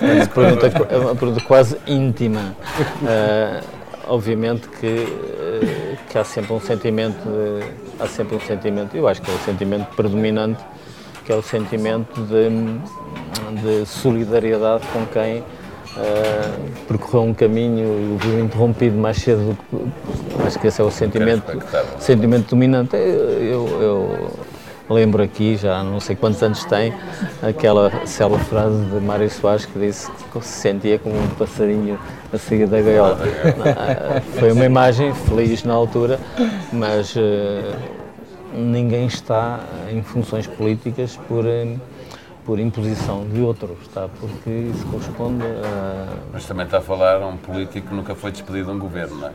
é 0.00 0.14
uma 0.14 0.26
pergunta, 0.26 0.66
é 0.88 0.96
uma 0.96 1.14
pergunta 1.14 1.44
quase 1.44 1.76
íntima. 1.86 2.56
Uh, 3.02 3.62
obviamente 4.08 4.68
que, 4.68 4.86
uh, 4.86 5.98
que 6.08 6.18
há 6.18 6.24
sempre 6.24 6.52
um 6.52 6.60
sentimento, 6.60 7.22
de, 7.24 8.02
há 8.02 8.06
sempre 8.06 8.36
um 8.36 8.40
sentimento, 8.40 8.96
eu 8.96 9.06
acho 9.06 9.20
que 9.20 9.30
é 9.30 9.34
o 9.34 9.38
sentimento 9.40 9.86
predominante, 9.94 10.64
que 11.30 11.34
é 11.34 11.36
o 11.36 11.42
sentimento 11.42 12.20
de, 12.22 13.62
de 13.62 13.86
solidariedade 13.86 14.84
com 14.92 15.06
quem 15.06 15.38
uh, 15.38 15.44
percorreu 16.88 17.22
um 17.22 17.32
caminho 17.32 17.84
e 17.84 18.14
o 18.14 18.18
viu 18.18 18.40
interrompido 18.40 18.96
mais 18.96 19.18
cedo 19.18 19.38
do 19.38 19.56
que. 19.56 20.44
Acho 20.44 20.58
que 20.58 20.66
esse 20.66 20.80
é 20.80 20.84
o 20.84 20.90
sentimento, 20.90 21.44
sentimento 22.00 22.50
dominante. 22.50 22.96
Eu, 22.96 23.68
eu, 23.80 24.30
lembro 24.92 25.22
aqui, 25.22 25.56
já 25.56 25.84
não 25.84 26.00
sei 26.00 26.16
quantos 26.16 26.42
anos 26.42 26.64
tem, 26.64 26.92
aquela 27.40 28.04
célebre 28.06 28.44
frase 28.46 28.84
de 28.86 28.98
Mário 28.98 29.30
Soares 29.30 29.64
que 29.66 29.78
disse 29.78 30.10
que 30.32 30.44
se 30.44 30.60
sentia 30.60 30.98
como 30.98 31.14
um 31.14 31.28
passarinho 31.38 31.96
a 32.32 32.38
sair 32.38 32.66
da 32.66 32.80
gaiola. 32.80 33.20
Ah, 33.64 34.20
foi 34.36 34.50
uma 34.50 34.64
imagem 34.64 35.14
feliz 35.14 35.62
na 35.62 35.74
altura, 35.74 36.18
mas 36.72 37.14
uh, 37.14 37.99
ninguém 38.52 39.06
está 39.06 39.60
em 39.90 40.02
funções 40.02 40.46
políticas 40.46 41.16
por. 41.28 41.44
Uh, 41.44 41.78
por 42.44 42.58
imposição 42.58 43.28
de 43.28 43.40
outros, 43.40 43.78
está? 43.82 44.08
Porque 44.08 44.50
isso 44.50 44.84
corresponde 44.86 45.44
a... 45.44 46.06
Mas 46.32 46.46
também 46.46 46.64
está 46.64 46.78
a 46.78 46.80
falar 46.80 47.22
a 47.22 47.26
um 47.26 47.36
político 47.36 47.88
que 47.88 47.94
nunca 47.94 48.14
foi 48.14 48.32
despedido 48.32 48.70
de 48.70 48.76
um 48.76 48.78
governo, 48.78 49.16
não 49.16 49.28
é? 49.28 49.32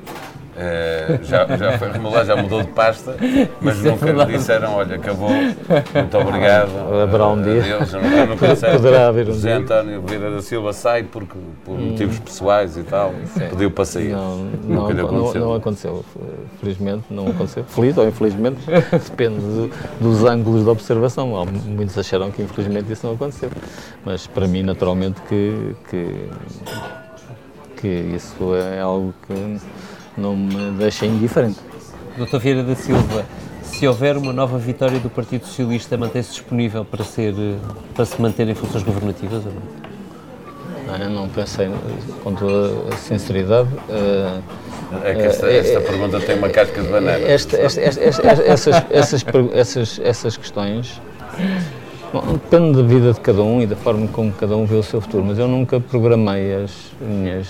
É, 0.58 1.20
já, 1.24 1.46
já 1.58 1.78
foi 1.78 1.92
remolado, 1.92 2.26
já 2.26 2.36
mudou 2.36 2.62
de 2.62 2.70
pasta, 2.70 3.18
mas 3.60 3.78
Isso 3.78 3.88
é 3.88 3.92
nunca 3.92 4.10
é 4.10 4.14
lhe 4.14 4.38
disseram, 4.38 4.74
olha, 4.76 4.96
acabou, 4.96 5.30
muito 5.30 6.18
obrigado. 6.18 6.72
Haverá 7.04 7.28
um 7.28 7.42
dia. 7.42 7.76
Adeus, 7.76 7.94
eu 7.94 8.02
nunca, 8.02 8.26
nunca 8.26 8.56
sei. 8.56 8.72
Poderá 8.72 9.08
haver 9.08 9.28
um 9.28 9.34
José 9.34 9.50
dia. 9.50 9.58
António 9.58 10.02
Vieira 10.02 10.32
da 10.32 10.42
Silva 10.42 10.72
sai 10.72 11.04
porque, 11.04 11.38
por 11.66 11.74
hum. 11.74 11.90
motivos 11.90 12.20
pessoais 12.20 12.78
e 12.78 12.84
tal, 12.84 13.14
é. 13.38 13.48
pediu 13.48 13.70
para 13.70 13.84
sair. 13.84 14.12
Não, 14.14 14.38
não, 14.64 14.88
aconteceu. 14.88 15.42
Não, 15.42 15.48
não, 15.48 15.54
aconteceu, 15.56 16.06
felizmente 16.62 17.04
não 17.10 17.28
aconteceu. 17.28 17.66
Feliz 17.66 17.98
ou 17.98 18.08
infelizmente, 18.08 18.60
depende 19.10 19.40
do, 19.40 19.72
dos 20.00 20.24
ângulos 20.24 20.64
de 20.64 20.70
observação. 20.70 21.46
Muitos 21.66 21.98
acharam 21.98 22.32
que 22.32 22.42
infelizmente 22.42 22.92
isso 22.94 23.06
não 23.06 23.16
aconteceu, 23.16 23.50
mas 24.06 24.26
para 24.26 24.48
mim, 24.48 24.64
naturalmente, 24.64 25.20
que, 25.28 25.76
que, 25.90 26.30
que 27.76 27.88
isso 27.88 28.56
é 28.56 28.80
algo 28.80 29.14
que 29.28 29.58
não 30.18 30.36
me 30.36 30.72
deixa 30.72 31.06
indiferente. 31.06 31.60
Doutor 32.18 32.40
Vieira 32.40 32.64
da 32.64 32.76
Silva, 32.76 33.26
se 33.64 33.88
houver 33.88 34.18
uma 34.18 34.32
nova 34.32 34.58
vitória 34.58 35.00
do 35.00 35.10
Partido 35.10 35.46
Socialista, 35.46 35.98
mantém-se 35.98 36.32
disponível 36.32 36.86
para, 36.86 37.04
ser, 37.04 37.34
para 37.94 38.06
se 38.06 38.22
manter 38.22 38.48
em 38.48 38.56
funções 38.56 38.84
governativas 38.84 39.46
ou 39.46 39.52
não? 39.52 40.98
não? 40.98 41.10
Não 41.10 41.30
pensei, 41.30 41.70
com 42.24 42.34
toda 42.34 42.94
a 42.94 42.98
sinceridade. 42.98 43.70
Uh, 43.90 44.42
é 45.04 45.16
que 45.16 45.22
esta, 45.24 45.52
esta 45.52 45.80
uh, 45.80 45.84
pergunta 45.84 46.20
tem 46.22 46.38
uma 46.38 46.50
casca 46.50 46.82
de 46.82 46.88
banana. 46.88 47.18
Esta, 47.18 47.58
esta, 47.58 47.82
essas, 47.82 48.20
essas, 48.40 49.26
essas, 49.54 50.00
essas 50.00 50.38
questões 50.38 51.02
Bom, 52.16 52.22
depende 52.32 52.78
da 52.78 52.88
vida 52.88 53.12
de 53.12 53.20
cada 53.20 53.44
um 53.44 53.62
e 53.62 53.68
da 53.68 53.76
forma 53.76 54.08
como 54.08 54.32
cada 54.32 54.56
um 54.56 54.66
vê 54.66 54.76
o 54.76 54.84
seu 54.84 55.02
futuro, 55.02 55.26
mas 55.26 55.38
eu 55.38 55.50
nunca 55.50 55.82
programei 55.82 56.64
as 56.64 56.72
minhas 57.02 57.48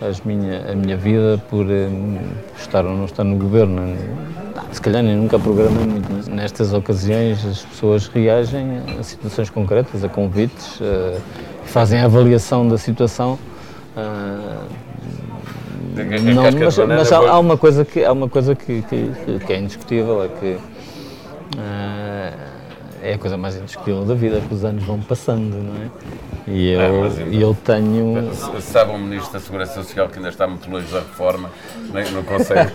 as 0.00 0.20
minha, 0.20 0.70
a 0.70 0.74
minha 0.74 0.96
vida 0.96 1.40
por 1.48 1.66
um, 1.66 2.18
estar 2.58 2.84
ou 2.84 2.96
não 2.96 3.04
estar 3.04 3.24
no 3.24 3.36
governo. 3.36 3.96
Se 4.72 4.80
calhar 4.80 5.02
nem 5.02 5.16
nunca 5.16 5.38
programei 5.38 5.84
muito. 5.86 6.12
Mas 6.12 6.28
nestas 6.28 6.72
ocasiões 6.72 7.44
as 7.44 7.62
pessoas 7.62 8.06
reagem 8.08 8.80
a 8.98 9.02
situações 9.02 9.50
concretas, 9.50 10.02
a 10.04 10.08
convites, 10.08 10.80
uh, 10.80 11.20
fazem 11.64 12.00
a 12.00 12.04
avaliação 12.04 12.68
da 12.68 12.78
situação. 12.78 13.38
Uh, 13.96 14.64
não, 16.34 16.42
mas, 16.42 16.78
mas 16.78 17.12
há, 17.12 17.18
há, 17.18 17.38
uma 17.38 17.56
coisa 17.56 17.84
que 17.84 18.04
há 18.04 18.12
uma 18.12 18.28
coisa 18.28 18.56
que, 18.56 18.82
que, 18.82 19.38
que 19.46 19.52
é 19.52 19.58
indiscutível 19.58 20.24
é 20.24 20.28
que 20.28 20.56
uh, 21.56 22.53
é 23.04 23.14
a 23.14 23.18
coisa 23.18 23.36
mais 23.36 23.54
indiscutível 23.54 24.02
da 24.04 24.14
vida, 24.14 24.40
que 24.40 24.54
os 24.54 24.64
anos 24.64 24.82
vão 24.82 24.98
passando, 24.98 25.54
não 25.54 25.74
é? 25.76 25.88
E 26.46 26.72
eu, 26.72 26.80
é, 26.80 27.10
eu 27.30 27.56
tenho. 27.64 28.30
Sabe 28.60 28.92
um 28.92 28.98
Ministro 28.98 29.34
da 29.34 29.40
Segurança 29.40 29.74
Social 29.74 30.08
que 30.08 30.16
ainda 30.16 30.30
está 30.30 30.46
muito 30.46 30.70
longe 30.70 30.86
da 30.92 31.00
reforma, 31.00 31.50
nem, 31.92 32.10
não 32.10 32.22
consegue. 32.24 32.72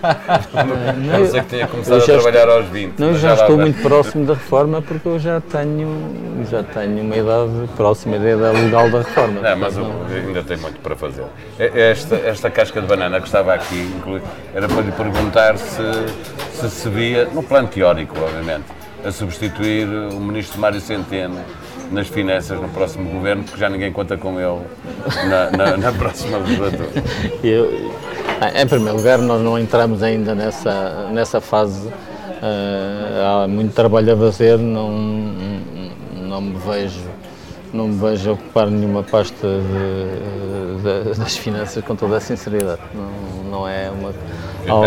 não, 0.98 1.26
sei 1.26 1.42
que 1.42 1.48
tenha 1.48 1.68
começado 1.68 2.02
a 2.02 2.06
trabalhar 2.06 2.42
estou, 2.42 2.58
aos 2.58 2.66
20. 2.68 3.00
Não, 3.00 3.14
já, 3.14 3.36
já 3.36 3.42
estou 3.42 3.58
muito 3.58 3.82
próximo 3.82 4.26
da 4.26 4.34
reforma 4.34 4.82
porque 4.82 5.08
eu 5.08 5.20
já 5.20 5.42
tenho, 5.42 6.46
já 6.50 6.64
tenho 6.64 7.02
uma 7.02 7.16
idade 7.16 7.70
próxima 7.76 8.20
da 8.20 8.32
idade 8.32 8.62
legal 8.62 8.90
da 8.90 9.00
reforma. 9.00 9.42
Não, 9.42 9.58
mas 9.58 9.76
não... 9.76 10.06
ainda 10.08 10.44
tem 10.44 10.58
muito 10.58 10.80
para 10.80 10.96
fazer. 10.96 11.26
Esta, 11.58 12.16
esta 12.16 12.52
casca 12.52 12.82
de 12.82 12.88
banana 12.88 13.20
que 13.20 13.26
estava 13.26 13.54
aqui 13.54 13.92
era 14.54 14.68
para 14.68 14.82
lhe 14.82 14.92
perguntar 14.92 15.58
se, 15.58 15.84
se 16.54 16.70
se 16.70 16.90
via, 16.90 17.26
no 17.26 17.42
plano 17.44 17.68
teórico, 17.68 18.16
obviamente, 18.20 18.79
a 19.10 19.12
substituir 19.12 19.88
o 19.88 20.20
Ministro 20.20 20.60
Mário 20.60 20.80
Centeno 20.80 21.40
nas 21.92 22.08
finanças 22.08 22.62
no 22.62 22.70
próximo 22.70 23.10
governo, 23.10 23.44
porque 23.44 23.60
já 23.60 23.70
ninguém 23.70 23.92
conta 23.92 24.16
com 24.16 24.40
ele 24.40 24.62
na, 25.28 25.52
na, 25.52 25.78
na 25.78 25.92
próxima 25.92 26.38
legislatura? 26.38 26.90
Eu, 27.44 27.92
em 28.56 28.68
primeiro 28.68 28.98
lugar, 28.98 29.18
nós 29.18 29.42
não 29.42 29.58
entramos 29.58 30.04
ainda 30.04 30.36
nessa, 30.36 31.10
nessa 31.12 31.42
fase. 31.42 31.88
Uh, 31.88 33.44
há 33.44 33.48
muito 33.48 33.74
trabalho 33.74 34.14
a 34.14 34.18
fazer, 34.18 34.58
não, 34.58 34.92
não 36.16 36.42
me 36.42 36.56
vejo 36.58 37.20
não 37.74 37.88
me 37.88 38.00
vejo 38.00 38.32
ocupar 38.32 38.68
nenhuma 38.68 39.04
pasta 39.04 39.48
de, 39.48 41.12
de, 41.12 41.20
das 41.20 41.38
finanças 41.38 41.84
com 41.84 41.96
toda 41.96 42.18
a 42.18 42.20
sinceridade. 42.20 42.82
Não, 42.94 43.44
não 43.44 43.68
é 43.68 43.92
uma. 43.92 44.12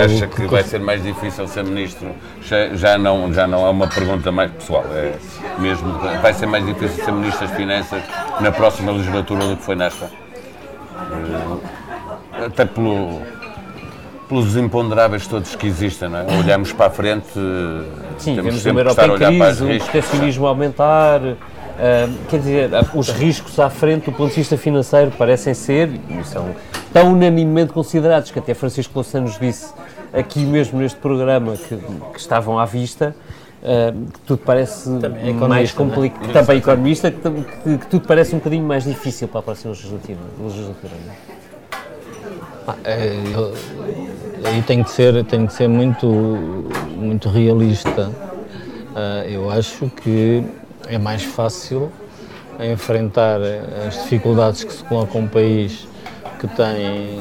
Acha 0.05 0.27
que, 0.27 0.47
vai 0.47 0.63
ser 0.63 0.81
mais 0.81 1.03
difícil 1.03 1.47
ser 1.49 1.65
ministro? 1.65 2.09
Já 2.75 2.99
não, 2.99 3.33
já 3.33 3.47
não 3.47 3.67
é 3.67 3.71
uma 3.71 3.87
pergunta 3.87 4.31
mais 4.31 4.51
pessoal, 4.51 4.85
é 4.93 5.15
mesmo. 5.59 5.99
Vai 6.21 6.35
ser 6.35 6.47
mais 6.47 6.65
difícil 6.65 7.05
ser 7.05 7.13
ministro 7.13 7.47
das 7.47 7.57
Finanças 7.57 8.03
na 8.41 8.53
próxima 8.53 8.93
legislatura 8.93 9.47
do 9.47 9.57
que 9.57 9.63
foi 9.63 9.75
nesta? 9.75 10.11
Eh, 11.13 12.47
até 12.47 12.65
pelo, 12.65 13.21
pelos 14.29 14.57
imponderáveis 14.57 15.27
todos 15.27 15.55
que 15.55 15.67
existem, 15.67 16.09
não 16.09 16.19
é? 16.19 16.27
Olhamos 16.39 16.73
para 16.73 16.87
a 16.87 16.91
frente, 16.91 17.29
Sim, 18.19 18.37
temos 18.37 18.61
sempre 18.61 18.85
que 18.85 18.91
estar 18.91 19.09
a 19.09 19.13
olhar 19.13 19.33
para 19.33 19.49
as 19.49 19.61
riscos. 19.61 19.89
o 19.89 19.91
proteccionismo 19.91 20.47
aumentar, 20.47 21.21
Uh, 21.73 22.15
quer 22.29 22.39
dizer, 22.39 22.71
os 22.95 23.09
riscos 23.09 23.59
à 23.59 23.71
frente 23.71 24.05
do 24.05 24.13
ponto 24.13 24.29
de 24.29 24.37
vista 24.37 24.59
financeiro 24.59 25.11
parecem 25.13 25.55
ser, 25.55 25.89
e 25.89 26.23
são 26.23 26.55
tão 26.93 27.13
unanimemente 27.13 27.73
considerados, 27.73 28.31
que 28.31 28.39
até 28.39 28.55
Francisco 28.55 28.93
Louçã 28.95 29.21
nos 29.21 29.39
disse 29.39 29.73
aqui 30.13 30.41
mesmo 30.41 30.79
neste 30.79 30.99
programa 30.99 31.57
que, 31.57 31.77
que 31.77 32.21
estavam 32.21 32.59
à 32.59 32.67
vista, 32.67 33.17
uh, 33.63 34.11
que 34.11 34.21
tudo 34.21 34.43
parece 34.45 34.91
também 34.99 35.35
mais 35.35 35.73
complicado, 35.73 36.29
é? 36.29 36.33
também 36.33 36.59
economista, 36.59 37.11
que, 37.11 37.19
que, 37.21 37.79
que, 37.79 37.87
tudo 37.87 38.07
parece 38.07 38.35
um 38.35 38.39
bocadinho 38.39 38.65
mais 38.65 38.85
difícil 38.85 39.27
para 39.27 39.41
a 39.41 39.43
próxima 39.43 39.73
legislatura. 39.73 40.19
legislatura 40.39 40.93
ah, 42.69 42.77
é, 42.85 43.13
eu, 43.35 43.55
aí 44.45 44.63
tem 44.63 44.85
que 44.85 44.91
ser, 44.91 45.25
tem 45.25 45.47
que 45.47 45.53
ser 45.53 45.69
muito, 45.69 46.07
muito 46.97 47.29
realista. 47.29 48.09
Uh, 48.09 49.29
eu 49.29 49.51
acho 49.51 49.91
que 50.03 50.45
é 50.87 50.99
mais 50.99 51.25
fácil 51.25 51.91
enfrentar 52.61 53.41
as 53.89 54.03
dificuldades 54.03 54.63
que 54.63 54.73
se 54.73 54.85
colocam 54.85 55.23
um 55.23 55.27
país 55.27 55.89
que 56.43 56.49
tem 56.49 57.21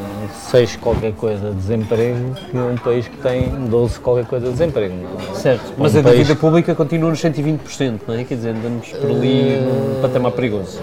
6 0.49 0.78
qualquer 0.78 1.13
coisa 1.13 1.51
de 1.51 1.55
desemprego 1.57 2.34
que 2.49 2.57
um 2.57 2.76
país 2.76 3.07
que 3.07 3.17
tem 3.17 3.49
12 3.67 3.99
qualquer 3.99 4.26
coisa 4.26 4.47
de 4.47 4.53
desemprego. 4.53 4.95
É? 4.95 5.36
Certo, 5.36 5.74
um 5.78 5.84
mas 5.84 5.95
a 5.95 6.01
país... 6.01 6.17
dívida 6.17 6.36
pública 6.39 6.74
continua 6.74 7.11
nos 7.11 7.22
120%, 7.22 7.99
não 8.07 8.15
é? 8.15 8.24
Quer 8.24 8.36
dizer, 8.36 8.49
andamos 8.49 8.89
por 8.89 9.11
ali 9.11 9.57
uh... 9.57 9.61
num 9.61 10.01
patamar 10.01 10.32
perigoso. 10.32 10.82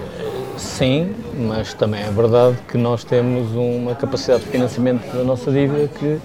Sim, 0.57 1.15
mas 1.37 1.75
também 1.75 2.01
é 2.01 2.11
verdade 2.13 2.57
que 2.69 2.79
nós 2.79 3.03
temos 3.03 3.51
uma 3.57 3.97
capacidade 3.97 4.45
de 4.45 4.51
financiamento 4.51 5.05
da 5.13 5.25
nossa 5.25 5.51
dívida 5.51 5.89
que 5.99 6.21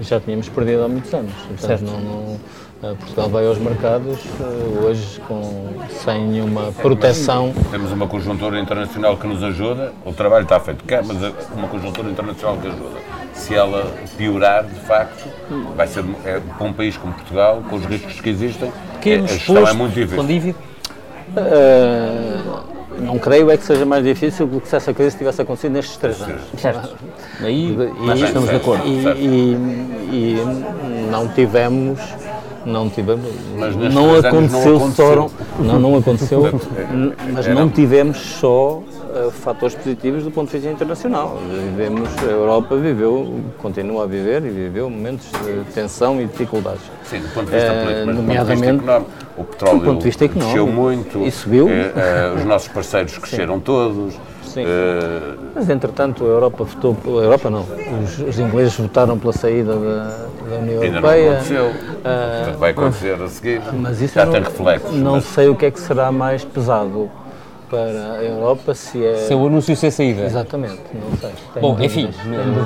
já 0.00 0.18
tínhamos 0.18 0.48
perdido 0.48 0.84
há 0.84 0.88
muitos 0.88 1.12
anos. 1.12 1.32
Portanto, 1.34 1.66
Certo. 1.66 1.84
não, 1.84 2.00
não- 2.00 2.40
Portugal 2.80 3.28
vai 3.28 3.46
aos 3.46 3.58
mercados 3.58 4.18
eh, 4.40 4.84
hoje 4.84 5.20
com, 5.28 5.68
sem 6.02 6.26
nenhuma 6.28 6.72
proteção. 6.72 7.52
Temos 7.70 7.92
uma 7.92 8.06
conjuntura 8.06 8.58
internacional 8.58 9.18
que 9.18 9.26
nos 9.26 9.42
ajuda, 9.44 9.92
o 10.04 10.12
trabalho 10.12 10.44
está 10.44 10.58
feito 10.58 10.82
cá, 10.84 11.02
mas 11.04 11.22
é 11.22 11.30
uma 11.54 11.68
conjuntura 11.68 12.08
internacional 12.08 12.56
que 12.56 12.68
ajuda. 12.68 13.00
Se 13.34 13.54
ela 13.54 13.92
piorar, 14.16 14.64
de 14.64 14.80
facto, 14.80 15.28
vai 15.76 15.86
ser 15.86 16.04
é, 16.24 16.40
para 16.56 16.66
um 16.66 16.72
país 16.72 16.96
como 16.96 17.12
Portugal, 17.12 17.62
com 17.68 17.76
os 17.76 17.84
riscos 17.84 18.18
que 18.20 18.30
existem, 18.30 18.72
Pequenos, 18.94 19.30
a 19.30 19.34
gestão 19.34 19.68
é 19.68 19.72
muito 19.74 19.94
difícil. 19.94 20.54
Eh, 21.36 22.36
não 23.00 23.18
creio 23.18 23.50
é 23.50 23.56
que 23.56 23.64
seja 23.64 23.84
mais 23.86 24.02
difícil 24.04 24.46
do 24.46 24.60
que 24.60 24.68
se 24.68 24.76
essa 24.76 24.92
crise 24.92 25.16
tivesse 25.16 25.40
acontecido 25.42 25.72
nestes 25.72 25.96
três 25.96 26.20
anos. 26.22 26.42
Certo. 26.58 26.96
Aí 27.40 27.76
E- 27.76 28.10
aí 28.10 28.22
estamos 28.22 28.48
de 28.50 28.56
acordo. 28.56 28.86
E, 28.86 29.02
Certo. 29.02 29.18
e- 29.20 29.56
e 30.12 31.06
não 31.10 31.28
tivemos, 31.28 31.98
não 32.64 32.88
tivemos, 32.88 33.26
Mas 33.58 33.74
não 33.76 34.14
aconteceu, 34.16 34.78
não 34.78 34.92
só, 34.92 35.12
aconteceu. 35.12 35.30
não, 35.60 35.80
não 35.80 35.96
aconteceu, 35.96 36.42
mas 37.32 37.46
não 37.48 37.68
tivemos 37.68 38.18
só 38.18 38.82
eh, 39.14 39.30
fatores 39.30 39.74
positivos 39.74 40.24
do 40.24 40.30
ponto 40.30 40.48
de 40.50 40.58
vista 40.58 40.70
internacional. 40.70 41.38
Vivemos, 41.50 42.08
a 42.18 42.30
Europa 42.30 42.76
viveu, 42.76 43.40
continua 43.58 44.04
a 44.04 44.06
viver 44.06 44.44
e 44.44 44.50
viveu 44.50 44.90
momentos 44.90 45.26
de 45.44 45.64
tensão 45.72 46.20
e 46.20 46.26
dificuldades. 46.26 46.82
Sim, 47.04 47.20
do 47.20 47.28
ponto 47.34 47.46
de 47.46 47.52
vista 47.52 47.68
Eh, 47.72 47.82
político, 47.84 48.06
mas 48.06 48.16
do 48.16 48.22
ponto 48.22 48.30
de 48.30 48.38
vista 48.38 48.44
nomeadamente- 48.44 48.84
económico. 48.84 49.10
O 49.38 49.44
petróleo 49.44 49.78
Do 49.78 49.84
ponto 49.86 49.98
de 49.98 50.04
vista 50.04 50.24
económico. 50.26 50.66
muito, 50.66 51.18
E 51.20 51.30
subiu. 51.30 51.68
eh, 51.68 52.34
os 52.36 52.44
nossos 52.44 52.68
parceiros 52.68 53.16
cresceram 53.16 53.58
todos. 53.58 54.14
Sim. 54.54 54.64
eh, 54.66 55.34
Mas, 55.54 55.68
entretanto, 55.70 56.24
a 56.24 56.28
Europa 56.28 56.64
votou, 56.64 56.96
a 57.20 57.22
Europa 57.22 57.50
não, 57.50 57.64
os, 58.02 58.18
os 58.18 58.38
ingleses 58.38 58.74
votaram 58.76 59.18
pela 59.18 59.32
saída 59.32 59.74
da, 59.74 60.26
da 60.48 60.56
União 60.56 60.82
ainda 60.82 61.00
não 61.00 61.08
Europeia. 61.08 61.30
aconteceu. 61.32 61.70
Ah, 62.04 62.36
Portanto, 62.38 62.58
vai 62.58 62.70
acontecer 62.72 63.22
a 63.22 63.28
seguir. 63.28 63.62
Mas 63.72 64.00
isso 64.00 64.14
Já 64.14 64.24
não, 64.24 64.32
tem 64.32 64.42
reflexos. 64.42 64.92
Não 64.94 65.12
mas- 65.12 65.24
sei 65.24 65.48
o 65.48 65.54
que 65.54 65.66
é 65.66 65.70
que 65.70 65.78
será 65.80 66.10
mais 66.10 66.44
pesado 66.44 67.08
para 67.68 67.78
a 68.18 68.24
Europa, 68.24 68.74
se 68.74 69.04
é... 69.04 69.14
Seu 69.28 69.46
anúncio 69.46 69.76
sem 69.76 69.92
saída. 69.92 70.22
Exatamente, 70.24 70.80
não 70.92 71.16
sei. 71.20 71.30
Tenho 71.54 71.60
Bom, 71.66 71.74
dúvidas, 71.76 71.96
enfim, 71.96 72.10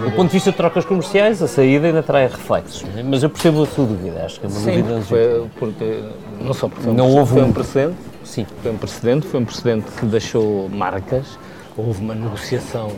do 0.07 0.13
ponto 0.17 0.29
de 0.29 0.33
vista 0.33 0.51
de 0.51 0.57
trocas 0.57 0.87
comerciais, 0.87 1.43
a 1.43 1.47
saída 1.47 1.89
ainda 1.89 2.03
traz 2.03 2.33
reflexos. 2.33 2.85
né? 2.85 3.05
Mas 3.07 3.23
eu 3.23 3.29
percebo 3.29 3.63
a 3.63 3.67
sua 3.67 3.85
dúvida, 3.85 4.25
acho 4.25 4.41
que 4.41 4.47
é 4.47 4.49
uma 4.49 4.59
Sim, 4.59 4.81
dúvida 4.81 5.01
foi 5.03 5.45
porque, 5.59 6.01
não 6.41 6.55
só 6.55 6.69
porque 6.69 6.89
um, 6.89 6.95
Não 6.95 7.05
prece- 7.05 7.19
houve 7.19 7.33
foi 7.35 7.43
um- 7.43 7.47
um 7.49 7.53
precedente, 7.53 7.97
Sim. 8.25 8.47
foi 8.63 8.73
um 8.73 8.77
precedente, 8.79 9.27
foi 9.27 9.41
um 9.41 9.45
precedente 9.45 9.87
que 9.93 10.07
deixou 10.07 10.71
marcas, 10.71 11.39
houve 11.77 12.01
uma 12.03 12.15
negociação 12.15 12.93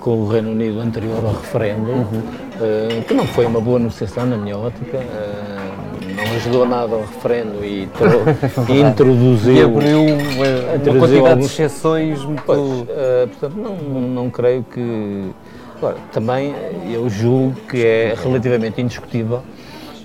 com 0.00 0.10
o 0.22 0.28
Reino 0.28 0.50
Unido 0.50 0.80
anterior 0.80 1.24
ao 1.24 1.32
referendo, 1.32 1.90
Uhum. 1.90 2.22
eh, 2.60 3.02
que 3.06 3.14
não 3.14 3.26
foi 3.26 3.46
uma 3.46 3.60
boa 3.60 3.78
negociação 3.78 4.26
na 4.26 4.36
minha 4.36 4.56
ótica, 4.58 4.96
eh, 4.96 6.16
não 6.16 6.36
ajudou 6.36 6.66
nada 6.66 6.94
ao 6.94 7.00
referendo 7.02 7.64
e, 7.64 7.86
tro- 7.88 8.24
introduziu... 8.74 9.54
E 9.54 9.62
abriu 9.62 10.02
uma, 10.02 10.14
uma 10.14 10.76
Introduziu 10.76 10.98
quantidade 11.00 11.22
de 11.22 11.28
alguns- 11.30 11.46
exceções 11.52 12.24
muito... 12.24 12.42
Pois, 12.44 12.60
eh, 12.88 13.26
portanto, 13.30 13.56
não, 13.56 13.76
não 14.00 14.30
creio 14.30 14.64
que. 14.64 15.30
Agora, 15.76 15.96
também 16.12 16.54
eu 16.92 17.08
julgo 17.08 17.54
que 17.68 17.84
é 17.84 18.14
relativamente 18.20 18.80
indiscutível 18.80 19.42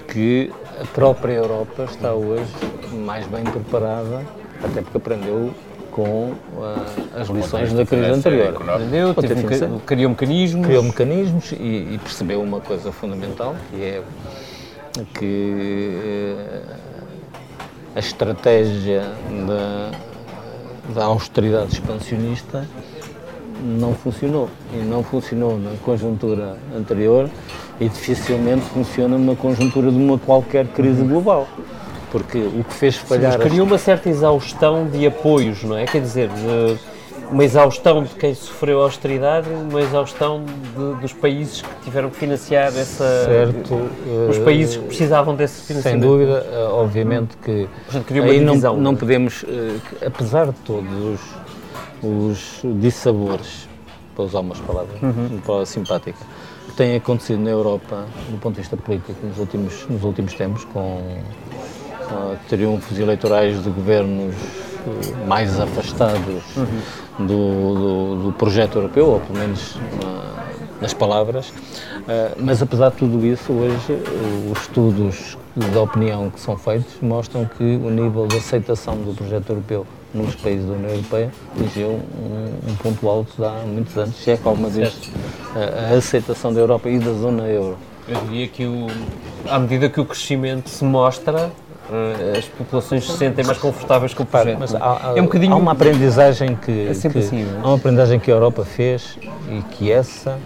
que 0.08 0.52
a 0.82 0.86
própria 0.88 1.34
Europa 1.34 1.84
está 1.90 2.14
hoje 2.14 2.46
mais 3.06 3.26
bem 3.28 3.44
preparada, 3.44 4.22
até 4.64 4.82
porque 4.82 4.98
aprendeu 4.98 5.52
com 5.98 6.34
eh, 6.62 7.20
as 7.20 7.28
lições 7.28 7.74
da 7.74 7.84
crise 7.84 8.04
e 8.06 8.12
anterior. 8.12 8.54
financeiro. 8.54 9.80
ca- 9.80 9.86
criou 9.88 10.10
mecanismos. 10.12 10.68
Criou 10.68 10.84
mecanismos 10.84 11.52
e, 11.54 11.56
e 11.96 12.00
percebeu 12.04 12.40
uma 12.40 12.62
coisa 12.62 12.92
fundamental, 12.92 13.56
que 13.72 13.82
é 13.82 14.04
que 15.18 15.98
eh, 16.06 16.62
a 17.96 18.00
estratégia 18.00 19.06
da, 19.48 19.92
da 20.94 21.06
austeridade 21.06 21.74
expansionista 21.74 22.68
não 23.64 23.96
funcionou. 23.96 24.50
E 24.72 24.78
não 24.78 25.02
funcionou 25.02 25.58
na 25.58 25.72
conjuntura 25.84 26.58
anterior 26.78 27.28
e 27.80 27.90
dificilmente 27.90 28.62
funciona 28.66 29.18
numa 29.18 29.36
conjuntura 29.36 29.90
de 29.90 29.98
uma 29.98 30.20
qualquer 30.20 30.68
crise 30.68 31.02
global. 31.02 31.48
Porque 32.12 32.38
o 32.38 32.64
que 32.64 32.74
fez 32.74 32.96
Mas 33.00 33.10
falhar... 33.10 33.32
as- 33.36 33.44
criou 33.44 33.66
uma 33.66 33.78
certa 33.78 34.10
exaustão 34.10 34.88
de 34.88 35.06
apoios, 35.06 35.64
não 35.64 35.78
é? 35.78 35.86
Quer 35.86 36.02
dizer, 36.02 36.30
uma 37.30 37.44
exaustão 37.44 38.02
de 38.04 38.10
quem 38.16 38.34
sofreu 38.34 38.80
a 38.80 38.84
austeridade, 38.86 39.50
uma 39.50 39.82
exaustão 39.82 40.46
de- 40.46 41.02
dos 41.02 41.12
países 41.12 41.62
que 41.62 41.68
tiveram 41.84 42.10
que 42.10 42.16
financiar 42.16 42.68
essa. 42.68 43.04
Certo, 43.26 43.74
Os 44.30 44.38
eh, 44.38 44.44
países 44.46 44.78
que 44.78 44.84
precisavam 44.86 45.36
desse 45.36 45.56
Sem 45.56 45.66
financiamento. 45.76 46.02
dúvida, 46.08 46.46
eh, 46.50 46.68
obviamente 46.72 47.36
que 47.44 47.68
Portanto, 47.86 48.06
criou 48.06 48.26
uma 48.26 48.32
aí 48.32 48.40
não, 48.40 48.54
divisão. 48.54 48.78
não 48.78 48.96
podemos, 48.96 49.44
eh, 49.46 50.06
apesar 50.06 50.46
de 50.46 50.54
todos 50.64 51.20
os, 52.02 52.02
os 52.02 52.60
dissabores, 52.80 53.68
para 54.16 54.24
usar 54.24 54.40
umas 54.40 54.60
palavras, 54.62 55.02
Uhum. 55.02 55.28
uma 55.32 55.42
palavra 55.42 55.66
simpática, 55.66 56.18
que 56.68 56.74
têm 56.78 56.96
acontecido 56.96 57.40
na 57.42 57.50
Europa, 57.50 58.06
do 58.30 58.38
ponto 58.38 58.56
de 58.56 58.62
vista 58.62 58.78
político, 58.78 59.14
nos 59.22 59.38
últimos, 59.38 59.86
nos 59.90 60.04
últimos 60.04 60.34
tempos, 60.34 60.64
com 60.66 61.02
ah, 62.12 62.36
triunfos 62.50 62.98
eleitorais 63.00 63.62
de 63.64 63.70
governos 63.70 64.34
eh, 64.36 65.26
mais 65.28 65.60
afastados 65.60 66.44
Uhum. 66.56 67.26
do, 67.26 67.26
do- 67.76 68.24
do 68.24 68.32
projeto 68.34 68.78
europeu, 68.78 69.08
ou 69.08 69.20
pelo 69.20 69.40
menos 69.40 69.78
ah, 70.06 70.44
nas 70.82 70.94
palavras. 70.94 71.52
Ah, 72.08 72.32
mas 72.38 72.62
apesar 72.62 72.90
de 72.92 72.98
tudo 72.98 73.26
isso, 73.26 73.52
hoje 73.52 73.94
eh, 73.94 74.52
os 74.52 74.62
estudos 74.62 75.38
de 75.56 75.78
opinião 75.78 76.30
que 76.30 76.40
são 76.40 76.56
feitos 76.58 76.94
mostram 77.02 77.44
que 77.58 77.64
o 77.64 77.90
nível 77.90 78.28
de 78.28 78.38
aceitação 78.38 78.96
do 78.98 79.14
projeto 79.16 79.50
europeu 79.50 79.86
nos 80.14 80.36
países 80.36 80.66
da 80.66 80.74
União 80.74 80.90
Europeia 80.92 81.32
atingiu 81.56 81.88
um, 81.90 82.72
um 82.72 82.76
ponto 82.76 83.10
alto 83.10 83.44
há 83.44 83.64
muitos 83.66 83.98
anos, 83.98 84.16
se 84.16 84.32
é 84.32 84.38
que 84.38 84.48
alguma 84.48 84.70
vez 84.70 84.96
a, 85.56 85.94
a 85.94 85.98
aceitação 85.98 86.54
da 86.54 86.60
Europa 86.60 86.88
e 86.90 86.98
da 87.00 87.12
zona 87.14 87.44
euro 87.48 87.76
Eu 88.08 88.16
diria 88.22 88.48
que, 88.48 88.66
o, 88.66 88.88
à 89.50 89.60
medida 89.60 89.90
que 89.90 90.00
o 90.00 90.06
crescimento 90.06 90.70
se 90.70 90.84
mostra, 90.86 91.52
eh, 91.52 91.67
as 92.38 92.46
populações 92.46 93.06
se 93.10 93.18
sentem 93.18 93.46
mais 93.46 93.58
confortáveis 93.58 94.14
com 94.14 94.24
o 94.24 94.26
projeto. 94.26 94.58
Mas 94.60 94.74
é? 94.74 94.78
há, 94.78 95.12
há- 95.12 95.14
é 95.18 95.22
um 95.22 95.26
bocadinho. 95.26 95.54
há 95.54 95.56
uma 95.58 95.72
aprendizagem 95.72 96.56
que, 96.56 96.72
É 96.90 96.94
que- 97.10 97.18
assim, 97.20 97.44
é? 97.44 97.60
há 97.64 97.68
uma 97.68 97.76
aprendizagem 97.78 98.20
que 98.20 98.30
a 98.32 98.34
Europa 98.34 98.66
fez 98.66 99.18
e 99.50 99.62
que 99.74 99.92
essa 99.92 100.38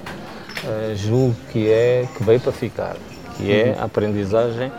eh, 0.64 0.94
julgo 0.96 1.36
que 1.52 1.68
é 1.70 2.08
que 2.16 2.24
veio 2.24 2.40
para 2.40 2.52
ficar, 2.52 2.96
que 3.36 3.52
é 3.52 3.74
Uhum. 3.76 3.82
a 3.82 3.86
aprendizagem 3.86 4.72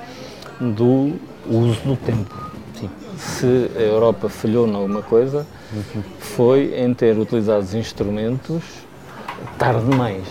do 0.61 1.15
uso 1.47 1.81
do 1.81 1.97
tempo. 1.97 2.33
Sim. 2.79 2.89
Se 3.19 3.71
a 3.77 3.81
Europa 3.81 4.29
falhou 4.29 4.67
em 4.69 4.75
alguma 4.75 5.03
coisa, 5.03 5.45
Uhum. 5.73 6.03
foi 6.21 6.75
em 6.77 6.95
ter 6.95 7.19
utilizado 7.19 7.63
os 7.65 7.75
instrumentos 7.75 8.63
tarde 9.59 9.85
demais. 9.85 10.23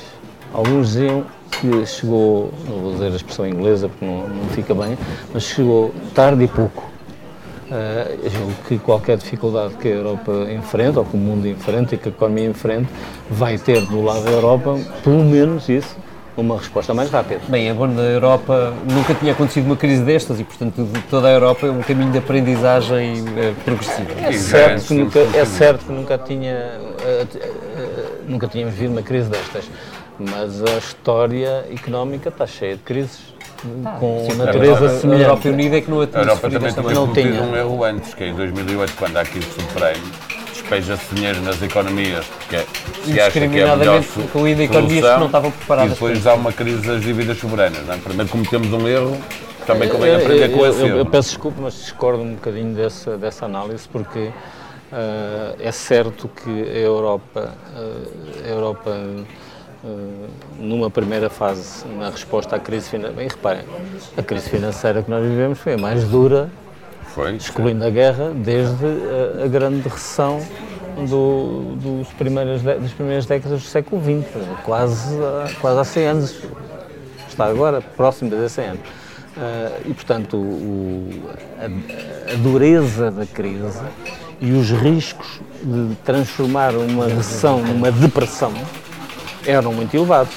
Alguns 0.53 0.88
diziam 0.93 1.25
que 1.51 1.85
chegou, 1.85 2.51
não 2.67 2.77
vou 2.79 2.93
dizer 2.93 3.07
a 3.07 3.15
expressão 3.15 3.47
inglesa 3.47 3.89
porque 3.89 4.05
não, 4.05 4.27
não 4.27 4.45
fica 4.49 4.73
bem, 4.73 4.97
mas 5.33 5.43
chegou 5.43 5.93
tarde 6.15 6.43
e 6.43 6.47
pouco. 6.47 6.89
Uh, 7.69 8.19
eu 8.23 8.29
julgo 8.29 8.53
que 8.67 8.77
qualquer 8.79 9.17
dificuldade 9.17 9.75
que 9.75 9.87
a 9.87 9.91
Europa 9.91 10.31
enfrenta, 10.51 10.99
ou 10.99 11.05
que 11.05 11.15
o 11.15 11.19
mundo 11.19 11.47
enfrenta 11.47 11.95
e 11.95 11.97
que 11.97 12.09
a 12.09 12.11
economia 12.11 12.45
enfrenta, 12.49 12.89
vai 13.29 13.57
ter 13.57 13.85
do 13.85 14.01
lado 14.01 14.25
da 14.25 14.31
Europa, 14.31 14.77
pelo 15.03 15.23
menos 15.23 15.69
isso, 15.69 15.95
uma 16.35 16.57
resposta 16.57 16.93
mais 16.93 17.09
rápida. 17.09 17.41
Bem, 17.47 17.69
a 17.69 17.73
bom 17.73 17.87
da 17.87 18.01
Europa 18.01 18.73
nunca 18.89 19.13
tinha 19.13 19.33
acontecido 19.33 19.65
uma 19.65 19.75
crise 19.75 20.03
destas 20.03 20.39
e, 20.39 20.43
portanto, 20.43 20.87
toda 21.09 21.27
a 21.27 21.31
Europa 21.31 21.67
é 21.67 21.71
um 21.71 21.81
caminho 21.81 22.11
de 22.11 22.17
aprendizagem 22.17 23.23
eh, 23.37 23.53
progressiva. 23.63 24.09
É 24.21 24.31
certo, 24.33 24.87
que 24.87 24.93
nunca, 24.93 25.19
é 25.19 25.45
certo 25.45 25.85
que 25.85 25.91
nunca 25.91 26.17
tinha, 26.17 26.51
eh, 26.51 27.25
nunca 28.27 28.47
tínhamos 28.47 28.73
vivido 28.73 28.91
uma 28.91 29.01
crise 29.01 29.29
destas, 29.29 29.69
mas 30.20 30.62
a 30.64 30.78
história 30.78 31.66
económica 31.72 32.30
está 32.30 32.45
cheia 32.45 32.76
de 32.76 32.84
crises 32.84 33.20
com 33.99 34.28
Sim, 34.30 34.38
natureza 34.38 34.64
a 34.74 34.76
Europa- 34.78 34.86
A 34.86 34.99
semelhante. 34.99 35.24
Europa 35.24 35.49
Unida 35.49 35.78
é 35.78 35.82
que 35.82 35.91
não 35.91 36.01
a 36.01 36.03
A 36.03 36.07
tinha 36.07 36.22
Europa 36.22 36.36
sofrido 36.41 36.59
também 36.76 36.91
tinha 36.91 36.93
não 36.95 37.14
tinha. 37.14 37.41
um 37.43 37.55
erro 37.55 37.84
antes, 37.84 38.14
que 38.14 38.24
é 38.24 38.28
em 38.30 38.34
2008, 38.36 38.93
quando 38.97 39.18
há 39.18 39.24
crise 39.26 39.47
subprime, 39.51 40.12
despeja-se 40.51 41.14
dinheiro 41.16 41.41
nas 41.41 41.62
economias, 41.62 42.26
porque 42.26 42.57
se 43.03 43.20
acha 43.20 43.32
que 43.47 43.59
é 43.59 43.70
a 43.70 43.76
melhor 43.76 44.03
incluindo 44.18 44.62
economias 44.64 45.05
que 45.14 45.20
não 45.20 45.26
estavam 45.28 45.51
preparadas 45.51 45.91
E 45.91 45.93
depois 45.93 46.26
há 46.28 46.34
uma 46.34 46.51
crise 46.51 46.82
das 46.88 47.01
dívidas 47.01 47.38
soberanas. 47.38 47.86
Não 47.86 47.93
é? 47.93 47.97
Primeiro 47.97 48.32
cometemos 48.32 48.74
um 48.74 48.88
erro, 48.88 49.18
também 49.68 49.89
convém 49.89 50.09
Eu- 50.12 50.18
aprender 50.18 50.51
eu, 50.51 50.57
com 50.57 50.66
esse 50.66 50.80
eu, 50.82 50.88
erro. 50.88 50.97
eu 50.97 51.05
peço 51.05 51.30
desculpa, 51.30 51.62
mas 51.62 51.74
discordo 51.76 52.22
um 52.24 52.34
bocadinho 52.34 52.74
dessa, 52.74 53.16
dessa 53.18 53.45
análise, 53.45 53.88
porque 53.88 54.32
eh, 54.91 55.55
é 55.59 55.72
certo 55.72 56.28
que 56.28 56.49
a 56.49 56.78
Europa, 56.80 57.53
eh, 57.76 58.47
a 58.47 58.49
Europa 58.49 58.91
numa 60.59 60.89
primeira 60.89 61.29
fase, 61.29 61.86
na 61.97 62.09
resposta 62.09 62.55
à 62.55 62.59
crise 62.59 62.89
financeira, 62.89 63.15
bem, 63.17 63.27
reparem, 63.27 63.63
a 64.17 64.21
crise 64.21 64.49
financeira 64.49 65.01
que 65.01 65.09
nós 65.09 65.23
vivemos 65.27 65.57
foi 65.59 65.73
a 65.73 65.77
mais 65.77 66.03
dura, 66.03 66.49
Foi. 67.15 67.36
excluindo 67.36 67.84
a 67.84 67.89
guerra, 67.89 68.32
desde 68.36 68.86
a, 68.86 69.45
a 69.45 69.47
grande 69.47 69.82
recessão 69.88 70.39
do, 71.09 71.75
dos 71.77 72.07
primeiras, 72.09 72.61
dé- 72.61 72.75
das 72.77 72.91
primeiras 72.91 73.25
décadas 73.25 73.61
do 73.61 73.67
século 73.67 74.01
XX, 74.01 74.27
quase, 74.63 75.15
há- 75.23 75.49
quase 75.59 75.79
há 75.79 75.84
100 75.84 76.05
anos 76.05 76.43
está 77.27 77.45
agora 77.45 77.82
próximo 77.82 78.29
de 78.29 78.47
100 78.49 78.65
anos. 78.65 78.82
Uh, 79.32 79.89
e, 79.89 79.93
portanto, 79.93 80.36
o, 80.36 81.09
a, 81.57 82.34
a, 82.34 82.36
dureza 82.36 83.09
da 83.09 83.25
crise 83.25 83.79
e 84.41 84.51
os 84.51 84.69
riscos 84.71 85.39
de 85.63 85.95
transformar 86.03 86.75
uma 86.75 87.07
recessão 87.07 87.61
numa 87.63 87.89
depressão 87.91 88.51
eram 89.45 89.73
muito 89.73 89.95
elevados. 89.95 90.33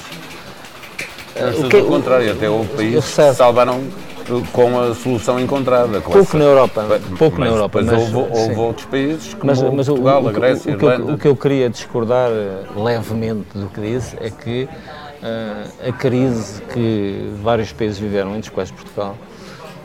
Uh, 1.35 1.65
o 1.65 1.69
que, 1.69 1.81
contrário, 1.81 2.31
até 2.31 2.49
houve 2.49 2.69
países 2.69 3.05
que 3.05 3.33
salvaram 3.33 3.83
com 4.51 4.79
a 4.79 4.95
solução 4.95 5.39
encontrada. 5.39 6.01
pouco 6.01 6.19
essa... 6.19 6.37
na 6.37 6.43
Europa. 6.45 6.85
Pouco 7.17 7.39
mas, 7.39 7.49
na 7.49 7.55
Europa. 7.55 7.81
Mas, 7.83 8.13
houve, 8.13 8.39
houve 8.39 8.55
outros 8.55 8.85
países 8.87 9.33
como 9.33 9.45
mas, 9.45 9.61
mas 9.61 9.87
Portugal, 9.87 10.23
o, 10.23 10.29
a 10.29 10.31
Grécia, 10.31 10.71
o, 10.71 10.75
o, 10.75 10.79
que 10.79 10.85
eu, 10.85 11.09
o 11.13 11.17
que 11.17 11.27
eu 11.27 11.35
queria 11.35 11.69
discordar 11.69 12.31
eh, 12.31 12.63
levemente 12.75 13.45
do 13.53 13.67
que 13.67 13.81
disse 13.81 14.15
é 14.19 14.29
que 14.29 14.63
uh, 14.63 15.89
a 15.89 15.91
crise 15.91 16.61
que 16.73 17.31
vários 17.41 17.71
países 17.71 17.99
viveram, 17.99 18.35
entre 18.35 18.49
os 18.49 18.55
quais 18.55 18.71
Portugal, 18.71 19.15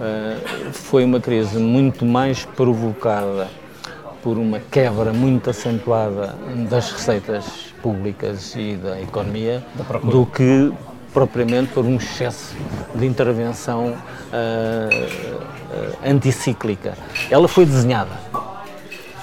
uh, 0.01 0.73
foi 0.73 1.05
uma 1.05 1.21
crise 1.21 1.59
muito 1.59 2.07
mais 2.07 2.45
provocada 2.45 3.49
por 4.23 4.39
uma 4.39 4.61
quebra 4.71 5.13
muito 5.13 5.51
acentuada 5.51 6.35
das 6.69 6.93
receitas 6.93 7.70
públicas 7.83 8.55
e 8.57 8.77
da 8.77 9.01
economia 9.01 9.63
do 10.05 10.27
que 10.27 10.73
propriamente 11.13 11.73
por 11.73 11.85
um 11.85 11.97
excesso 11.97 12.55
de 12.95 13.07
intervenção 13.07 13.89
uh, 13.89 13.93
uh, 13.93 15.97
anticíclica. 16.05 16.95
Ela 17.31 17.49
foi 17.49 17.67
desenhada. 17.67 18.11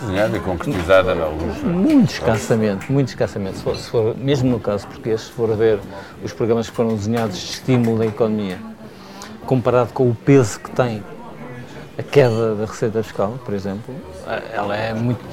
Desenhada 0.01 0.37
e 0.37 0.39
concretizada 0.39 1.15
em 1.15 1.21
alguns. 1.21 1.63
Muito 1.63 2.11
escassamente, 2.11 2.91
muito 2.91 3.09
escassamente. 3.09 3.57
Se 3.57 3.63
for, 3.63 3.77
se 3.77 3.89
for, 3.89 4.17
mesmo 4.17 4.49
no 4.49 4.59
caso 4.59 4.85
português, 4.87 5.21
se 5.21 5.31
for 5.31 5.51
a 5.51 5.55
ver 5.55 5.79
os 6.23 6.33
programas 6.33 6.69
que 6.69 6.75
foram 6.75 6.95
desenhados 6.95 7.37
de 7.37 7.45
estímulo 7.45 7.97
da 7.97 8.05
economia, 8.05 8.59
comparado 9.45 9.93
com 9.93 10.09
o 10.09 10.13
peso 10.13 10.59
que 10.59 10.69
tem 10.71 11.03
a 11.97 12.03
queda 12.03 12.53
da 12.53 12.65
receita 12.65 13.01
fiscal, 13.01 13.39
por 13.43 13.55
exemplo, 13.55 13.95
ela 14.53 14.75
é 14.75 14.93
muito 14.93 15.25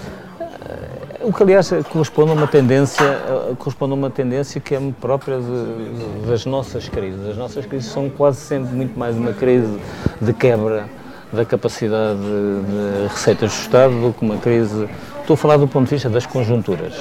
o 1.24 1.32
que, 1.32 1.42
aliás, 1.42 1.70
corresponde 1.90 2.30
a 2.32 2.34
uma 2.34 2.46
tendência, 2.46 3.02
eh, 3.02 3.54
corresponde 3.58 3.92
a 3.92 3.94
uma 3.94 4.10
tendência 4.10 4.60
que 4.60 4.74
é 4.74 4.92
própria 5.00 5.38
de, 5.38 6.28
das 6.28 6.44
nossas 6.44 6.88
crises. 6.88 7.26
As 7.26 7.36
nossas 7.36 7.64
crises 7.64 7.90
são 7.90 8.10
quase 8.10 8.38
sempre 8.38 8.74
muito 8.74 8.98
mais 8.98 9.16
uma 9.16 9.32
crise 9.32 9.78
de 10.20 10.32
quebra 10.34 10.84
da 11.32 11.44
capacidade 11.44 12.18
de, 12.20 13.08
receitas 13.08 13.52
do 13.52 13.60
Estado 13.60 14.00
do 14.00 14.12
que 14.12 14.24
uma 14.24 14.36
crise. 14.36 14.88
Estou 15.20 15.34
a 15.34 15.36
falar 15.36 15.56
do 15.56 15.66
ponto 15.66 15.86
de 15.86 15.94
vista 15.94 16.10
das 16.10 16.26
conjunturas. 16.26 16.94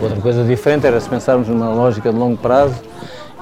Outra 0.00 0.20
coisa 0.20 0.44
diferente 0.44 0.86
era 0.86 1.00
se 1.00 1.08
pensarmos 1.08 1.48
numa 1.48 1.68
lógica 1.70 2.12
de 2.12 2.18
longo 2.18 2.36
prazo 2.36 2.80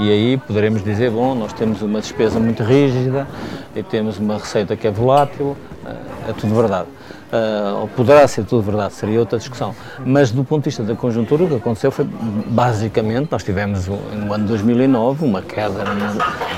e 0.01 0.11
aí 0.11 0.39
poderemos 0.39 0.83
dizer, 0.83 1.11
bom, 1.11 1.35
nós 1.35 1.53
temos 1.53 1.83
uma 1.83 2.01
despesa 2.01 2.41
muito 2.41 2.63
rígida 2.63 3.29
e 3.77 3.83
temos 3.83 4.19
uma 4.19 4.39
receita 4.39 4.75
que 4.75 4.87
é 4.87 4.91
volátil, 4.91 5.55
eh, 5.85 6.31
é 6.31 6.33
tudo 6.33 6.55
verdade 6.55 6.89
uh, 7.33 7.81
ou 7.81 7.89
poderá 7.89 8.27
ser 8.27 8.45
tudo 8.45 8.63
verdade, 8.63 8.95
seria 8.95 9.21
outra 9.21 9.39
discussão. 9.39 9.75
Mas 10.05 10.31
do 10.31 10.45
ponto 10.45 10.65
de 10.65 10.71
vista 10.71 10.83
da 10.83 10.95
conjuntura, 10.95 11.45
o 11.45 11.49
que 11.49 11.55
aconteceu 11.57 11.91
foi, 11.91 12.05
basicamente, 12.05 13.29
nós 13.31 13.43
tivemos 13.43 13.87
no 13.87 14.33
ano 14.33 14.47
2009 14.47 15.25
uma 15.25 15.43
queda 15.43 15.85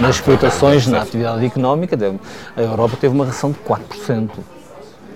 nas 0.01 0.17
exportações, 0.17 0.87
na 0.87 1.03
atividade 1.03 1.45
económica, 1.45 1.97
a 2.57 2.61
Europa 2.61 2.97
teve 3.01 3.15
uma 3.15 3.25
reação 3.25 3.53
de 3.53 3.59
4%. 3.59 4.31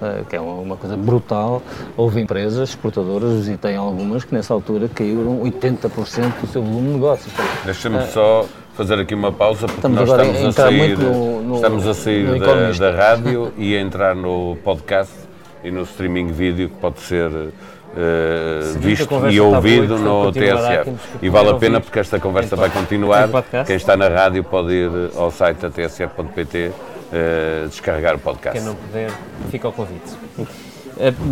Ah, 0.02 0.22
que 0.28 0.36
é 0.36 0.40
uma 0.40 0.76
coisa 0.76 0.96
brutal. 0.96 1.62
Houve 1.96 2.20
empresas 2.20 2.68
exportadoras, 2.68 3.32
visitei 3.34 3.76
algumas, 3.76 4.24
que 4.24 4.34
nessa 4.34 4.52
altura 4.52 4.88
caíram 4.88 5.40
80% 5.40 6.40
do 6.40 6.46
seu 6.46 6.62
volume 6.62 6.88
de 6.88 6.94
negócios. 6.94 7.32
Deixa-me 7.64 7.98
uh, 7.98 8.06
só 8.12 8.44
fazer 8.74 8.98
aqui 8.98 9.14
uma 9.14 9.32
pausa, 9.32 9.66
porque 9.66 9.78
estamos 9.78 10.00
nós 10.00 10.10
estamos 10.10 10.44
a, 10.44 10.52
sair, 10.52 10.98
no, 10.98 11.42
no, 11.42 11.54
estamos 11.54 11.86
a 11.86 11.94
sair 11.94 12.38
da, 12.38 12.72
da 12.72 12.96
rádio 12.96 13.52
e 13.56 13.76
a 13.76 13.80
entrar 13.80 14.14
no 14.14 14.56
podcast 14.64 15.14
e 15.64 15.70
no 15.70 15.82
streaming 15.82 16.28
vídeo 16.28 16.68
que 16.68 16.76
pode 16.76 17.00
ser 17.00 17.30
uh, 17.30 17.52
visto 18.78 19.08
e 19.30 19.40
ouvido 19.40 19.98
no 19.98 20.30
TSF. 20.30 20.92
E 21.22 21.28
vale 21.28 21.50
a 21.50 21.54
pena 21.54 21.80
porque 21.80 21.98
esta 21.98 22.20
conversa 22.20 22.54
vai 22.54 22.70
continuar. 22.70 23.28
Quem 23.66 23.76
está 23.76 23.96
na 23.96 24.08
rádio 24.08 24.44
pode 24.44 24.72
ir 24.72 24.90
ao 25.16 25.30
site 25.30 25.58
da 25.58 25.70
tsf.pt 25.70 26.68
uh, 26.68 26.72
eh, 27.12 27.66
descarregar 27.68 28.16
o 28.16 28.18
podcast. 28.18 28.58
Quem 28.58 28.68
não 28.68 28.74
puder, 28.74 29.10
fica 29.50 29.68
ao 29.68 29.72
convite. 29.72 30.12
Uh, 30.38 30.46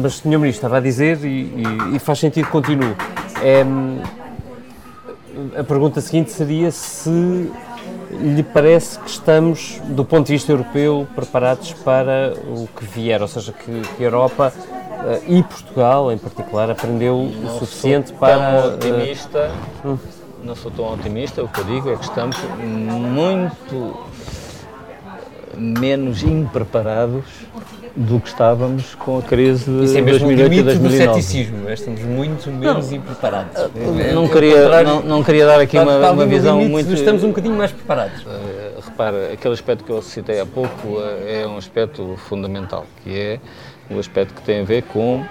mas, 0.02 0.14
Sr. 0.14 0.28
Ministro, 0.38 0.48
estava 0.48 0.78
a 0.78 0.80
dizer, 0.80 1.18
e, 1.24 1.28
e, 1.28 1.96
e 1.96 1.98
faz 1.98 2.18
sentido 2.18 2.46
que 2.46 2.50
continue. 2.52 2.96
É, 3.42 3.64
a 5.58 5.64
pergunta 5.64 6.00
seguinte 6.00 6.30
seria 6.30 6.70
se 6.70 7.50
lhe 8.12 8.42
parece 8.42 8.98
que 8.98 9.08
estamos, 9.08 9.80
do 9.84 10.04
ponto 10.04 10.26
de 10.26 10.32
vista 10.32 10.52
europeu, 10.52 11.06
preparados 11.14 11.72
para 11.72 12.34
o 12.46 12.68
que 12.68 12.84
vier, 12.84 13.22
ou 13.22 13.28
seja, 13.28 13.52
que, 13.52 13.80
que 13.96 14.02
a 14.02 14.06
Europa 14.06 14.52
uh, 14.56 15.32
e 15.32 15.42
Portugal, 15.42 16.12
em 16.12 16.18
particular, 16.18 16.70
aprendeu 16.70 17.16
não 17.16 17.56
o 17.56 17.58
suficiente 17.58 18.12
para. 18.12 18.66
Uh, 18.66 18.74
otimista, 18.74 19.50
uh, 19.84 19.98
não 20.44 20.54
sou 20.54 20.70
tão 20.70 20.92
otimista, 20.92 21.42
o 21.42 21.48
que 21.48 21.60
eu 21.60 21.64
digo 21.64 21.90
é 21.90 21.96
que 21.96 22.04
estamos 22.04 22.36
muito 22.66 24.06
menos 25.56 26.22
impreparados 26.22 27.24
do 27.94 28.18
que 28.20 28.28
estávamos 28.28 28.94
com 28.94 29.18
a 29.18 29.22
crise 29.22 29.70
de 29.70 29.84
Isso 29.84 29.98
é 29.98 30.02
2008 30.02 30.54
e 30.54 30.62
2009. 30.62 31.06
Do 31.06 31.14
ceticismo, 31.14 31.70
estamos 31.70 32.02
muito 32.02 32.50
menos 32.50 32.90
não, 32.90 32.96
impreparados. 32.96 33.70
Não, 34.14 34.28
queria, 34.28 34.82
não, 34.82 35.02
não, 35.02 35.22
queria 35.22 35.46
dar 35.46 35.60
aqui 35.60 35.78
uma, 35.78 36.10
uma 36.10 36.26
visão 36.26 36.62
muito... 36.64 36.92
Estamos 36.92 37.22
um 37.22 37.28
bocadinho 37.28 37.54
mais 37.54 37.70
preparados. 37.70 38.22
Uh, 38.22 38.80
repara, 38.80 39.32
aquele 39.32 39.54
aspecto 39.54 39.84
que 39.84 39.90
eu 39.90 40.00
citei 40.00 40.40
há 40.40 40.46
pouco 40.46 40.88
uh, 40.88 41.02
é 41.26 41.46
um 41.46 41.58
aspecto 41.58 42.16
fundamental, 42.28 42.86
que 43.02 43.18
é 43.18 43.40
o 43.90 43.98
aspecto 43.98 44.34
que 44.34 44.42
tem 44.42 44.62
a 44.62 44.64
ver 44.64 44.82
com 44.84 45.20
uh, 45.20 45.26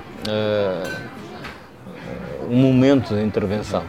um 2.50 2.58
momento 2.58 3.16
de 3.16 3.24
intervenção. 3.24 3.84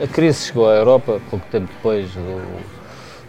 a 0.00 0.06
crise 0.06 0.46
chegou 0.46 0.68
à 0.68 0.74
Europa 0.74 1.20
pouco 1.28 1.44
tempo 1.50 1.66
depois 1.66 2.08
do 2.10 2.75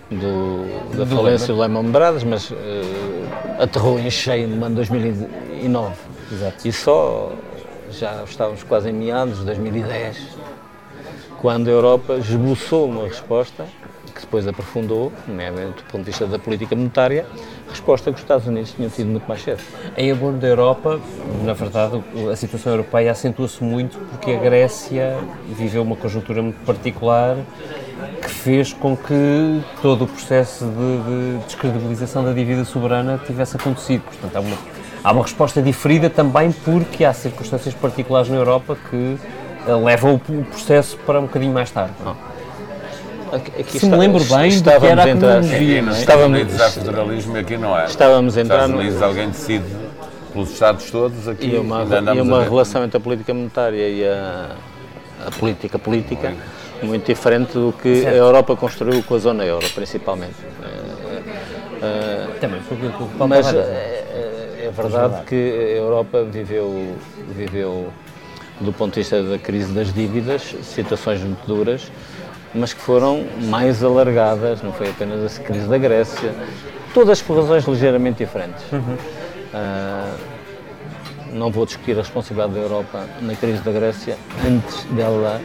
do, 0.09 0.97
da 0.97 1.03
do 1.03 1.15
falência 1.15 1.47
do 1.53 1.59
Lehman 1.59 1.91
Brothers, 1.91 2.23
mas 2.23 2.51
uh, 2.51 2.55
aterrou 3.59 3.99
em 3.99 4.09
cheio 4.09 4.47
no 4.47 4.65
ano 4.65 4.75
2009. 4.75 5.95
Exato. 6.31 6.67
E 6.67 6.71
só 6.71 7.31
já 7.91 8.23
estávamos 8.23 8.63
quase 8.63 8.89
em 8.89 8.93
meados 8.93 9.39
de 9.39 9.45
2010, 9.45 10.17
quando 11.41 11.67
a 11.67 11.71
Europa 11.71 12.15
esboçou 12.15 12.89
uma 12.89 13.03
resposta 13.03 13.65
que 14.13 14.21
depois 14.21 14.47
aprofundou, 14.47 15.11
nomeadamente 15.27 15.83
do 15.83 15.83
ponto 15.83 16.03
de 16.03 16.09
vista 16.09 16.25
da 16.25 16.39
política 16.39 16.75
monetária, 16.75 17.25
resposta 17.69 18.11
que 18.11 18.15
os 18.15 18.23
Estados 18.23 18.47
Unidos 18.47 18.73
tinham 18.73 18.89
tido 18.89 19.07
muito 19.07 19.27
mais 19.27 19.43
cedo. 19.43 19.61
Em 19.95 20.11
abono 20.11 20.39
da 20.39 20.47
Europa, 20.47 20.99
na 21.43 21.53
verdade, 21.53 22.03
a 22.31 22.35
situação 22.35 22.73
europeia 22.73 23.11
acentuou-se 23.11 23.63
muito 23.63 23.99
porque 24.09 24.31
a 24.31 24.39
Grécia 24.39 25.17
viveu 25.49 25.83
uma 25.83 25.95
conjuntura 25.95 26.41
muito 26.41 26.59
particular 26.65 27.37
que 28.21 28.29
fez 28.29 28.73
com 28.73 28.95
que 28.95 29.61
todo 29.81 30.03
o 30.03 30.07
processo 30.07 30.65
de, 30.65 31.37
de 31.37 31.45
descredibilização 31.45 32.23
da 32.23 32.31
dívida 32.33 32.63
soberana 32.65 33.19
tivesse 33.25 33.57
acontecido. 33.57 34.03
Portanto, 34.03 34.35
há 34.35 34.39
uma, 34.39 34.57
há 35.03 35.11
uma 35.11 35.21
resposta 35.23 35.61
diferida 35.61 36.09
também 36.09 36.51
porque 36.51 37.03
há 37.03 37.13
circunstâncias 37.13 37.73
particulares 37.73 38.29
na 38.29 38.35
Europa 38.37 38.77
que 38.89 39.17
eh, 39.67 39.75
levam 39.75 40.15
o 40.15 40.43
processo 40.45 40.97
para 41.05 41.19
um 41.19 41.23
bocadinho 41.23 41.53
mais 41.53 41.71
tarde. 41.71 41.93
Não? 42.03 42.15
Aqui, 43.31 43.51
aqui 43.59 43.71
Se 43.71 43.77
está, 43.77 43.89
me 43.89 43.97
lembro 43.97 44.23
bem 44.23 44.47
estávamos 44.47 44.85
que 44.85 44.91
era 44.91 45.03
a 45.03 45.09
entrar, 45.09 45.43
é, 45.43 45.81
não 45.81 45.91
é? 45.91 45.99
Estávamos, 45.99 46.73
federalismo 46.73 47.37
aqui 47.37 47.57
não 47.57 47.77
é. 47.77 47.85
Estávamos 47.85 48.37
a 48.37 48.41
entrar 48.41 48.55
Estados 48.65 48.75
Unidos, 48.81 49.01
alguém 49.01 49.29
decide 49.29 49.65
pelos 50.31 50.51
Estados 50.51 50.89
todos 50.89 51.27
aqui. 51.27 51.47
E 51.47 51.57
uma, 51.57 51.83
e 52.15 52.21
uma 52.21 52.43
relação 52.43 52.85
entre 52.85 52.97
a 52.97 52.99
política 53.01 53.33
monetária 53.33 53.89
e 53.89 54.07
a, 54.07 54.51
a 55.27 55.31
política 55.31 55.77
política 55.77 56.29
muito 56.29 56.56
diferente 57.05 57.53
do 57.53 57.73
que 57.73 58.01
certo. 58.01 58.13
a 58.13 58.17
Europa 58.17 58.55
construiu 58.55 59.03
com 59.03 59.15
a 59.15 59.17
zona 59.17 59.45
euro, 59.45 59.67
principalmente. 59.73 60.35
Uh, 61.77 62.39
Também 62.39 62.61
foi 62.61 62.77
o 62.77 62.79
que 62.79 63.27
Mas 63.27 63.53
é, 63.53 63.57
é, 64.65 64.71
verdade 64.71 65.25
que 65.25 65.35
a 65.35 65.77
Europa 65.77 66.23
viveu, 66.23 66.95
viveu, 67.29 67.87
do 68.61 68.73
ponto 68.73 68.93
de 68.93 69.01
vista 69.01 69.21
da 69.21 69.37
crise 69.37 69.71
das 69.73 69.93
dívidas, 69.93 70.55
situações 70.63 71.21
muito 71.21 71.45
duras, 71.45 71.91
mas 72.53 72.73
que 72.73 72.81
foram 72.81 73.25
mais 73.43 73.83
alargadas, 73.83 74.61
não 74.61 74.73
foi 74.73 74.89
apenas 74.89 75.39
a 75.39 75.43
crise 75.43 75.67
da 75.67 75.77
Grécia, 75.77 76.33
todas 76.93 77.21
por 77.21 77.37
razões 77.37 77.65
ligeiramente 77.65 78.17
diferentes. 78.17 78.63
Uhum. 78.71 78.97
Uh, 79.53 80.37
não 81.33 81.51
vou 81.51 81.65
discutir 81.65 81.93
a 81.93 82.01
responsabilidade 82.01 82.53
da 82.53 82.59
Europa 82.59 83.05
na 83.21 83.35
crise 83.35 83.61
da 83.61 83.71
Grécia 83.71 84.17
antes 84.45 84.83
dela 84.85 85.41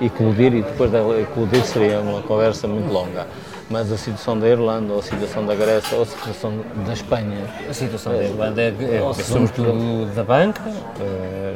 eclodir 0.00 0.54
e 0.54 0.62
depois 0.62 0.90
dela 0.90 1.20
eclodir 1.20 1.64
seria 1.64 2.00
uma 2.00 2.22
conversa 2.22 2.66
muito 2.66 2.92
longa. 2.92 3.26
Mas 3.68 3.92
a 3.92 3.96
situação 3.96 4.38
da 4.38 4.48
Irlanda, 4.48 4.92
ou 4.92 4.98
a 4.98 5.02
situação 5.02 5.46
da 5.46 5.54
Grécia, 5.54 5.96
ou 5.96 6.02
a 6.02 6.06
situação 6.06 6.52
da 6.84 6.92
Espanha. 6.92 7.38
A 7.68 7.72
situação 7.72 8.12
da 8.12 8.24
Irlanda 8.24 8.62
é, 8.62 8.74
é, 8.80 8.96
é 8.96 9.22
sobretudo 9.22 10.12
da 10.12 10.24
banca, 10.24 10.62
eh, 11.00 11.54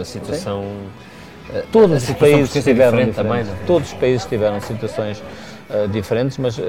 a 0.00 0.04
situação. 0.04 0.64
Eh, 1.54 1.62
todos 1.70 2.08
os 2.08 2.16
países 2.16 2.64
tiveram 2.64 3.12
também, 3.12 3.42
é? 3.42 3.46
todos 3.64 3.92
os 3.92 3.94
países 3.94 4.26
tiveram 4.26 4.60
situações 4.60 5.22
uh, 5.70 5.86
diferentes, 5.88 6.36
mas 6.38 6.58
uh, 6.58 6.62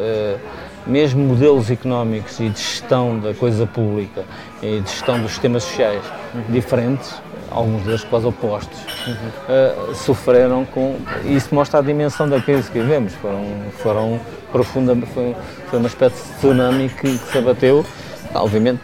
mesmo 0.85 1.23
modelos 1.23 1.71
económicos 1.71 2.39
e 2.39 2.49
de 2.49 2.59
gestão 2.59 3.17
da 3.19 3.33
coisa 3.33 3.65
pública 3.65 4.23
e 4.61 4.79
de 4.79 4.89
gestão 4.89 5.19
dos 5.19 5.31
sistemas 5.31 5.63
sociais 5.63 6.03
uhum. 6.35 6.43
diferentes, 6.49 7.13
alguns 7.53 7.83
deles 7.83 8.03
quase 8.03 8.25
opostos, 8.25 8.79
uhum. 9.07 9.93
sofreram 9.93 10.65
com. 10.65 10.97
Isso 11.23 11.53
mostra 11.53 11.79
a 11.79 11.81
dimensão 11.81 12.27
da 12.27 12.41
crise 12.41 12.69
que 12.69 12.79
vivemos. 12.79 13.13
Foram, 13.15 13.45
foram 13.77 14.19
profunda, 14.51 14.95
foi, 15.13 15.35
foi 15.69 15.79
uma 15.79 15.87
espécie 15.87 16.23
de 16.23 16.37
tsunami 16.37 16.89
que, 16.89 17.17
que 17.17 17.31
se 17.31 17.37
abateu. 17.37 17.85
Obviamente 18.33 18.81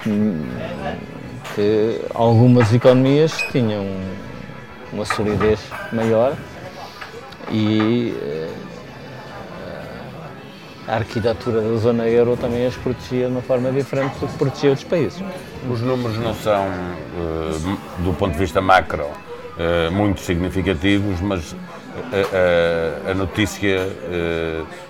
que 1.55 2.01
algumas 2.13 2.71
economias 2.71 3.31
tinham 3.51 3.85
uma 4.93 5.05
solidez 5.05 5.59
maior 5.91 6.35
e 7.51 8.13
eh, 8.21 8.49
a 10.89 10.95
arquitetura 10.95 11.61
da 11.61 11.77
zona 11.77 12.07
euro 12.07 12.35
também 12.35 12.65
as 12.65 12.75
protegia 12.75 13.27
de 13.27 13.31
uma 13.31 13.41
forma 13.41 13.71
diferente 13.71 14.17
do 14.19 14.27
que 14.27 14.37
protegia 14.37 14.71
outros 14.71 14.87
países. 14.87 15.23
Os 15.69 15.81
números 15.81 16.17
não 16.17 16.33
são, 16.33 16.65
eh, 16.65 17.77
do 17.99 18.11
ponto 18.13 18.33
de 18.33 18.39
vista 18.39 18.59
macro, 18.59 19.05
eh, 19.57 19.89
muito 19.91 20.19
significativos, 20.21 21.21
mas 21.21 21.55
a, 23.09 23.13
notícia 23.13 23.89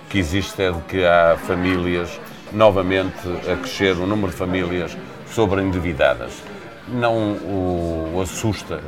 que 0.08 0.18
existe 0.18 0.62
é 0.62 0.70
de 0.70 0.80
que 0.82 1.04
há 1.04 1.36
famílias 1.44 2.20
novamente 2.52 3.18
a 3.50 3.56
crescer, 3.56 3.96
o 3.96 4.06
número 4.06 4.30
de 4.30 4.36
famílias 4.36 4.96
sobreendividadas. 5.32 6.32
Não 6.88 7.32
o 7.32 8.20
assusta 8.22 8.80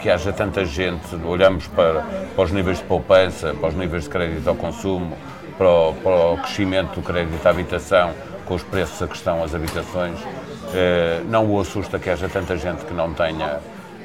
que 0.00 0.08
haja 0.08 0.32
tanta 0.32 0.64
gente, 0.64 1.14
olhamos 1.24 1.66
para, 1.68 2.02
para 2.34 2.44
os 2.44 2.50
níveis 2.50 2.78
de 2.78 2.84
poupança, 2.84 3.54
para 3.54 3.68
os 3.68 3.74
níveis 3.74 4.04
de 4.04 4.08
crédito 4.08 4.48
ao 4.48 4.54
consumo, 4.54 5.16
para 5.58 5.68
o, 5.68 5.94
para 5.94 6.32
o 6.32 6.36
crescimento 6.38 6.94
do 6.94 7.02
crédito 7.02 7.46
à 7.46 7.50
habitação, 7.50 8.12
com 8.46 8.54
os 8.54 8.62
preços 8.62 9.02
a 9.02 9.06
que 9.06 9.14
estão 9.14 9.44
as 9.44 9.54
habitações, 9.54 10.18
eh, 10.74 11.20
não 11.28 11.46
o 11.50 11.60
assusta 11.60 11.98
que 11.98 12.08
haja 12.08 12.28
tanta 12.28 12.56
gente 12.56 12.84
que 12.84 12.94
não 12.94 13.12
tenha 13.12 13.60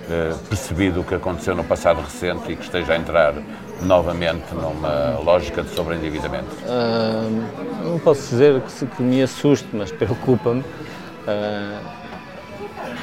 eh, 0.09 0.33
percebido 0.49 1.01
o 1.01 1.03
que 1.03 1.15
aconteceu 1.15 1.55
no 1.55 1.63
passado 1.63 2.01
recente 2.01 2.51
e 2.51 2.55
que 2.55 2.63
esteja 2.63 2.93
a 2.93 2.97
entrar 2.97 3.33
novamente 3.81 4.53
numa 4.53 5.17
lógica 5.23 5.63
de 5.63 5.69
sobreendividamento? 5.69 6.47
Uh, 6.65 7.89
não 7.89 7.99
posso 7.99 8.21
dizer 8.29 8.61
que, 8.61 8.85
que 8.85 9.01
me 9.01 9.23
assuste, 9.23 9.67
mas 9.73 9.91
preocupa-me. 9.91 10.63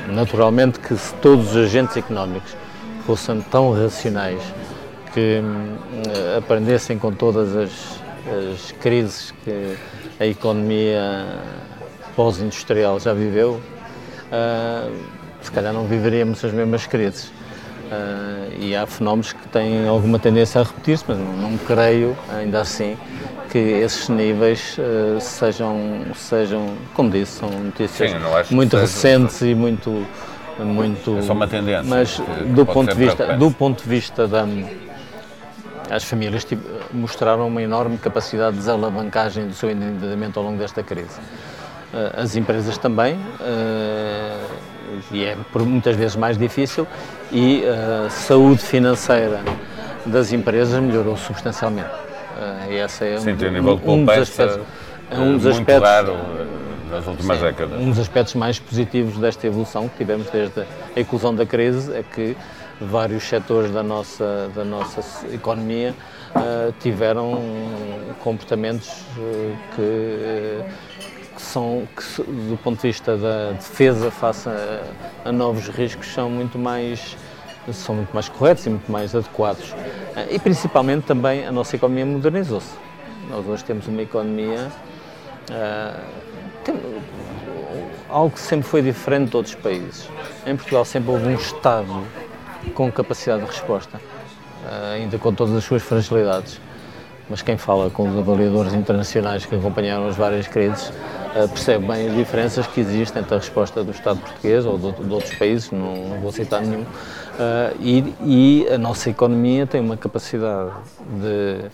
Naturalmente 0.09 0.79
que 0.79 0.97
se 0.97 1.15
todos 1.15 1.51
os 1.51 1.57
agentes 1.57 1.97
económicos 1.97 2.57
fossem 3.07 3.41
tão 3.43 3.73
racionais 3.73 4.43
que 5.13 5.41
hum, 5.43 5.77
aprendessem 6.39 6.99
com 6.99 7.13
todas 7.13 7.55
as, 7.55 7.71
as, 8.53 8.73
crises 8.73 9.33
que 9.45 9.77
a 10.19 10.27
economia 10.27 11.27
pós-industrial 12.17 12.99
já 13.01 13.13
viveu, 13.13 13.61
uh, 14.31 14.93
se 15.41 15.51
calhar 15.51 15.73
não 15.73 15.87
viveríamos 15.87 16.45
as 16.45 16.53
mesmas 16.53 16.87
crises. 16.87 17.25
Uh, 17.27 18.55
e 18.59 18.75
há 18.75 18.87
fenómenos 18.87 19.35
que 19.35 19.49
têm 19.49 19.87
alguma 19.87 20.19
tendência 20.19 20.63
a 20.63 20.65
repetir-se, 20.65 21.05
mas 21.07 21.19
não, 21.19 21.51
não, 21.51 21.59
creio, 21.59 22.17
ainda 22.35 22.63
assim, 22.63 22.97
que 23.53 23.59
esses 23.59 24.09
níveis 24.09 24.79
uh, 24.79 25.21
sejam, 25.21 26.07
sejam, 26.15 26.75
como 26.95 27.11
disse, 27.11 27.41
são 27.41 27.51
notícias 27.51 28.11
Sim, 28.11 28.55
muito 28.55 28.79
recentes 28.79 29.37
seja, 29.37 29.53
e 29.53 29.55
muito 29.55 30.07
muito. 30.59 31.19
É 31.19 31.23
só 31.23 31.33
uma 31.33 31.47
tendência. 31.47 31.83
Mas 31.83 32.21
do 32.55 32.65
ponto, 32.67 32.95
de 32.95 32.99
vista, 32.99 33.37
do 33.37 33.51
ponto 33.51 33.83
de 33.83 33.89
vista 33.89 34.27
da. 34.27 34.47
As 35.91 36.05
famílias 36.05 36.45
tipo, 36.45 36.67
mostraram 36.93 37.47
uma 37.47 37.61
enorme 37.61 37.99
capacidade 37.99 38.53
de 38.53 38.59
desalavancagem 38.59 39.47
do 39.47 39.53
seu 39.53 39.71
endividamento 39.71 40.39
ao 40.39 40.47
longo 40.47 40.59
desta 40.59 40.83
crise. 40.83 41.21
Eh, 41.93 42.13
as 42.17 42.35
empresas 42.35 42.79
também, 42.79 43.19
eh, 43.41 44.39
e 45.11 45.25
é 45.25 45.37
por 45.53 45.63
muitas 45.63 45.95
vezes 45.95 46.17
mais 46.17 46.39
difícil, 46.39 46.87
e 47.31 47.63
a 47.67 48.09
saúde 48.09 48.63
financeira 48.63 49.41
das 50.07 50.33
empresas 50.33 50.81
melhorou 50.81 51.17
substancialmente. 51.17 52.12
Eh, 52.73 52.77
e 52.77 52.79
essa 52.79 53.05
é 53.05 53.19
Sim, 53.19 53.33
um, 53.33 53.51
nível 53.51 53.77
de 53.77 53.89
um 53.89 54.05
dos 54.05 54.19
aspectos. 54.19 54.67
É 55.11 55.19
um 55.19 55.37
dos 55.37 55.47
aspectos. 55.47 55.89
Raro 55.89 56.17
nas 56.93 57.07
últimas 57.07 57.39
Sim. 57.39 57.45
décadas. 57.45 57.81
Um 57.81 57.91
dos 57.91 57.99
aspectos 57.99 58.35
mais 58.35 58.59
positivos 58.59 59.17
desta 59.17 59.47
evolução 59.47 59.89
que 59.89 59.97
tivemos 59.97 60.29
desde 60.31 60.61
a 60.61 61.01
eclosão 61.01 61.35
da 61.35 61.47
crise 61.47 61.93
é 61.95 62.03
que 62.03 62.37
vários 62.81 63.25
setores 63.25 63.71
da 63.71 63.83
nossa, 63.83 64.51
da 64.55 64.65
nossa 64.65 65.01
economia 65.33 65.95
uh, 66.35 66.73
tiveram 66.81 67.41
comportamentos 68.21 68.91
uh, 69.17 69.57
que, 69.75 70.61
que, 71.35 71.43
são, 71.43 71.89
que, 71.97 72.23
do 72.23 72.59
ponto 72.63 72.77
de 72.77 72.89
vista 72.89 73.17
da 73.17 73.53
defesa 73.53 74.11
face 74.11 74.49
a, 74.49 74.83
a, 75.25 75.33
novos 75.33 75.69
riscos, 75.69 76.09
são 76.09 76.29
muito 76.29 76.59
mais 76.59 77.17
são 77.73 77.95
muito 77.95 78.13
mais 78.13 78.29
corretos 78.29 78.67
e 78.67 78.71
muito 78.71 78.91
mais 78.91 79.15
adequados. 79.15 79.71
Uh, 79.71 80.27
e 80.31 80.39
principalmente 80.39 81.05
também 81.05 81.47
a 81.47 81.53
nossa 81.53 81.77
economia 81.77 82.07
modernizou-se. 82.07 82.75
Nós 83.31 83.47
hoje 83.47 83.65
temos 83.65 83.87
uma 83.87 84.03
economia 84.03 84.71
tem, 86.65 86.77
algo 88.09 88.31
que 88.31 88.41
sempre 88.41 88.69
foi 88.69 88.83
diferente 88.83 89.31
de 89.31 89.37
outros 89.37 89.55
países. 89.55 90.09
Em 90.47 90.57
Portugal 90.57 90.85
sempre 90.85 91.11
houve 91.11 91.27
um 91.27 91.35
Estado 91.35 92.07
com 92.75 92.91
capacidade 92.93 93.43
de 93.43 93.49
resposta, 93.49 94.01
eh, 94.65 94.95
ainda 94.97 95.19
com 95.19 95.33
todas 95.33 95.55
as 95.55 95.65
suas 95.65 95.83
fragilidades. 95.83 96.61
Mas 97.29 97.41
quem 97.43 97.57
fala 97.57 97.89
com 97.91 98.09
os 98.09 98.19
avaliadores 98.19 98.75
internacionais 98.75 99.47
que 99.47 99.55
acompanharam 99.55 100.07
as 100.07 100.17
várias 100.17 100.47
crises 100.47 100.93
eh, 101.35 101.47
percebe 101.47 101.87
bem 101.87 102.09
as 102.09 102.15
diferenças 102.15 102.67
que 102.67 102.81
existem 102.81 103.23
entre 103.23 103.35
a 103.35 103.39
resposta 103.39 103.83
do 103.83 103.91
Estado 103.91 104.21
português 104.21 104.65
ou 104.65 104.79
de, 104.79 104.93
de 104.93 105.13
outros 105.13 105.35
países, 105.35 105.71
não, 105.71 105.97
não, 105.97 106.21
vou 106.21 106.31
citar 106.31 106.61
nenhum, 106.61 106.85
eh, 107.39 107.77
e, 107.81 108.15
e, 108.25 108.69
a 108.69 108.79
nossa 108.79 109.11
economia 109.11 109.67
tem 109.67 109.81
uma 109.81 109.97
capacidade 109.97 110.73
de, 111.21 111.69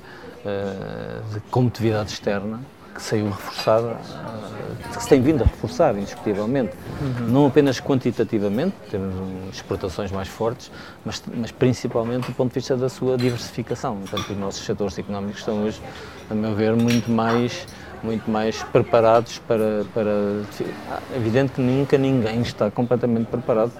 de 1.34 1.40
competitividade 1.50 2.12
externa 2.12 2.60
que 2.98 3.02
saiu 3.02 3.30
reforçada, 3.30 3.90
eh, 3.90 4.92
que 4.92 5.02
se 5.02 5.08
tem 5.08 5.22
vindo 5.22 5.42
a 5.42 5.46
reforçar 5.46 5.96
indiscutivelmente, 5.96 6.72
uhum. 7.00 7.28
não 7.28 7.46
apenas 7.46 7.80
quantitativamente, 7.80 8.74
temos 8.90 9.54
exportações 9.54 10.10
mais 10.10 10.26
fortes, 10.26 10.70
mas, 11.04 11.22
mas 11.32 11.52
principalmente 11.52 12.26
do 12.26 12.34
ponto 12.34 12.48
de 12.48 12.54
vista 12.56 12.76
da 12.76 12.88
sua 12.88 13.16
diversificação. 13.16 13.96
Portanto, 13.98 14.32
os 14.32 14.36
nossos 14.36 14.66
setores 14.66 14.98
económicos 14.98 15.38
estão 15.38 15.62
hoje, 15.62 15.80
a 16.28 16.34
meu 16.34 16.54
ver, 16.54 16.74
muito 16.74 17.10
mais 17.10 17.66
muito 18.00 18.30
mais 18.30 18.62
preparados 18.62 19.38
para, 19.40 19.84
para... 19.92 20.10
É 21.12 21.16
evidente 21.16 21.54
que 21.54 21.60
nunca 21.60 21.98
ninguém 21.98 22.42
está 22.42 22.70
completamente 22.70 23.26
preparado 23.26 23.72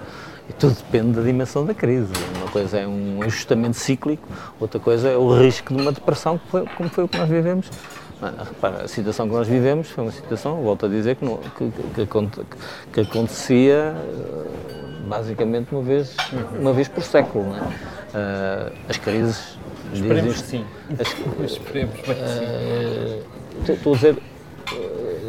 e 0.48 0.52
tudo 0.52 0.74
depende 0.74 1.12
da 1.12 1.22
dimensão 1.22 1.64
da 1.64 1.74
crise. 1.74 2.12
Uma 2.38 2.50
coisa 2.50 2.78
é 2.78 2.86
um 2.86 3.22
ajustamento 3.22 3.76
cíclico, 3.76 4.28
outra 4.58 4.80
coisa 4.80 5.08
é 5.08 5.16
o 5.16 5.36
risco 5.38 5.74
de 5.74 5.80
uma 5.80 5.92
depressão, 5.92 6.40
como 6.76 6.88
foi 6.88 7.04
o 7.04 7.08
que 7.08 7.18
nós 7.18 7.28
vivemos 7.28 7.70
Repara, 8.20 8.82
a 8.82 8.88
situação 8.88 9.28
que 9.28 9.34
nós 9.34 9.46
vivemos 9.46 9.90
foi 9.90 10.02
uma 10.02 10.10
situação, 10.10 10.60
volto 10.60 10.86
a 10.86 10.88
dizer, 10.88 11.14
que, 11.14 11.24
não, 11.24 11.36
que, 11.36 11.70
que, 11.94 12.06
que, 12.92 13.00
acontecia 13.00 13.94
eh, 13.94 14.44
basicamente 15.06 15.72
uma 15.72 15.82
vez, 15.82 16.16
uma 16.58 16.72
vez 16.72 16.88
por 16.88 17.04
século. 17.04 17.54
É? 17.54 17.60
uh, 17.60 18.72
as 18.88 18.96
crises. 18.96 19.56
Esperemos 19.92 20.42
que 20.42 20.48
sim. 20.48 20.64
As, 20.98 21.08
Esperemos 21.52 21.94
que 21.94 22.06
sim. 22.06 23.72
Estou 23.72 23.92
a 23.92 23.96
dizer, 23.96 24.16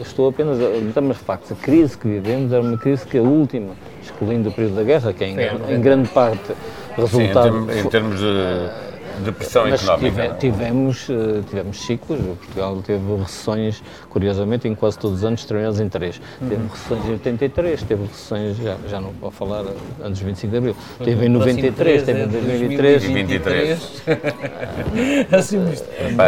estou 0.01 0.29
apenas 0.29 0.57
a 0.59 1.01
mas 1.01 1.17
factos. 1.17 1.51
A 1.51 1.55
crise 1.55 1.95
que 1.95 2.07
vivemos 2.07 2.51
era 2.51 2.61
uma 2.61 2.77
crise 2.77 3.05
que 3.05 3.19
a 3.19 3.21
última, 3.21 3.75
excluindo 4.09 4.49
o 4.49 4.51
período 4.51 4.75
da 4.75 4.83
guerra, 4.83 5.13
que 5.13 5.23
é 5.23 5.27
em, 5.29 5.75
em 5.75 5.81
grande 5.81 6.09
parte 6.09 6.53
resultado. 6.97 7.65
Sim, 7.71 7.79
em, 7.79 7.81
em 7.81 7.89
termos 7.89 8.19
de 8.19 8.88
depressão 9.19 9.67
Mas 9.67 9.83
económica. 9.83 10.35
Tive, 10.39 10.53
tivemos, 10.53 11.09
eh, 11.09 11.41
tivemos 11.47 11.81
ciclos, 11.81 12.19
Portugal 12.19 12.81
teve 12.85 13.15
recessões, 13.15 13.83
curiosamente, 14.09 14.67
em 14.67 14.75
quase 14.75 14.97
todos 14.99 15.19
os 15.19 15.25
anos, 15.25 15.45
terminados 15.45 15.79
em 15.79 15.89
três. 15.89 16.21
Uhum. 16.41 16.49
Teve 16.49 16.63
recessões 16.67 17.05
em 17.05 17.11
83, 17.11 17.83
teve 17.83 18.03
recessões, 18.03 18.57
já, 18.57 18.77
já 18.87 19.01
não 19.01 19.11
vou 19.11 19.31
falar 19.31 19.65
antes 20.03 20.19
do 20.19 20.25
25 20.25 20.51
de 20.51 20.57
Abril, 20.57 20.75
teve 21.03 21.25
em 21.25 21.29
93, 21.29 22.03
teve 22.03 22.23
em 22.23 22.27
2023. 22.27 23.03
E 23.03 23.07
23. 23.13 24.03
assim, 25.31 25.59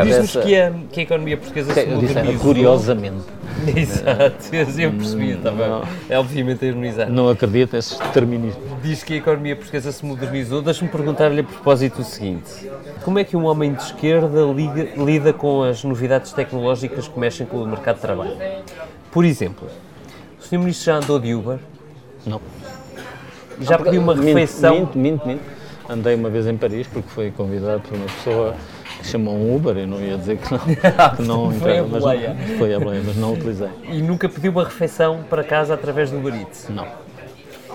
Diz-nos 0.03 0.43
que 0.43 0.55
a, 0.55 0.71
que 0.91 0.99
a 0.99 1.03
economia 1.03 1.37
portuguesa 1.37 1.73
se 1.73 1.85
modernizou. 1.85 2.39
curiosamente. 2.39 3.41
Exato, 3.75 4.55
eu 4.55 4.91
percebi, 4.91 5.31
estava 5.31 5.83
é 6.09 6.17
obviamente 6.17 6.65
a 6.65 6.67
ironizar. 6.67 7.09
Não 7.09 7.29
acredito 7.29 7.75
nesses 7.75 7.97
determinismos. 7.97 8.63
Diz 8.81 9.03
que 9.03 9.13
a 9.13 9.17
economia 9.17 9.55
portuguesa 9.55 9.91
se 9.91 10.05
modernizou. 10.05 10.61
Deixa-me 10.61 10.89
perguntar-lhe 10.89 11.41
a 11.41 11.43
propósito 11.43 12.01
o 12.01 12.03
seguinte: 12.03 12.51
como 13.03 13.19
é 13.19 13.23
que 13.23 13.35
um 13.35 13.45
homem 13.45 13.73
de 13.73 13.81
esquerda 13.81 14.43
liga, 14.43 14.89
lida 14.95 15.33
com 15.33 15.63
as 15.63 15.83
novidades 15.83 16.31
tecnológicas 16.33 17.07
que 17.07 17.19
mexem 17.19 17.45
com 17.45 17.57
o 17.57 17.67
mercado 17.67 17.95
de 17.95 18.01
trabalho? 18.01 18.37
Por 19.11 19.25
exemplo, 19.25 19.67
o 20.39 20.43
Sr. 20.43 20.59
Ministro 20.59 20.85
já 20.85 20.95
andou 20.95 21.19
de 21.19 21.33
Uber? 21.33 21.59
Não. 22.25 22.41
Já 23.59 23.77
pediu 23.77 24.01
uma 24.01 24.15
refeição? 24.15 24.79
Minto, 24.79 24.97
minto, 24.97 25.27
minto. 25.27 25.43
Andei 25.89 26.15
uma 26.15 26.29
vez 26.29 26.47
em 26.47 26.55
Paris 26.55 26.87
porque 26.87 27.09
fui 27.09 27.31
convidado 27.31 27.81
por 27.81 27.95
uma 27.95 28.05
pessoa 28.05 28.55
que 29.01 29.07
chamam 29.07 29.55
Uber, 29.55 29.77
eu 29.77 29.87
não 29.87 29.99
ia 29.99 30.17
dizer 30.17 30.37
que 30.37 30.51
não, 30.51 30.59
que 31.15 31.21
não 31.21 31.51
Foi 31.51 31.71
a 31.71 31.81
entrava, 31.81 31.89
mas 31.89 32.03
não, 32.03 32.57
foi 32.57 32.73
a 32.73 32.79
boleia, 32.79 33.03
mas 33.05 33.15
não 33.17 33.33
utilizei. 33.33 33.69
E 33.89 34.01
nunca 34.01 34.29
pediu 34.29 34.51
uma 34.51 34.63
refeição 34.63 35.23
para 35.29 35.43
casa 35.43 35.73
através 35.73 36.11
do 36.11 36.17
Uber 36.17 36.33
Eats? 36.33 36.69
Não. 36.69 36.87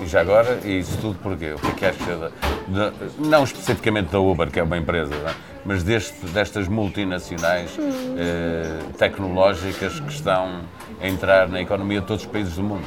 E 0.01 0.07
já 0.07 0.21
agora, 0.21 0.59
e 0.65 0.79
isso 0.81 0.99
tudo 1.01 1.19
porquê? 1.23 1.53
O 1.55 1.59
que 1.59 1.69
é 1.69 1.73
que 1.73 1.85
acha 1.87 2.31
da- 2.69 2.93
não 3.19 3.45
especificamente 3.45 4.11
da 4.11 4.21
Uber, 4.21 4.51
que 4.51 4.61
é 4.61 4.63
uma 4.63 4.77
empresa, 4.77 5.15
é? 5.15 5.35
mas 5.65 5.83
deste, 5.83 6.27
destas 6.27 6.69
multinacionais 6.69 7.71
eh, 8.17 8.79
tecnológicas 8.99 9.99
que 10.01 10.13
estão 10.13 10.61
a 11.01 11.09
entrar 11.09 11.49
na 11.49 11.61
economia 11.61 12.01
de 12.01 12.07
todos 12.07 12.25
os 12.25 12.31
países 12.31 12.55
do 12.57 12.63
mundo? 12.63 12.85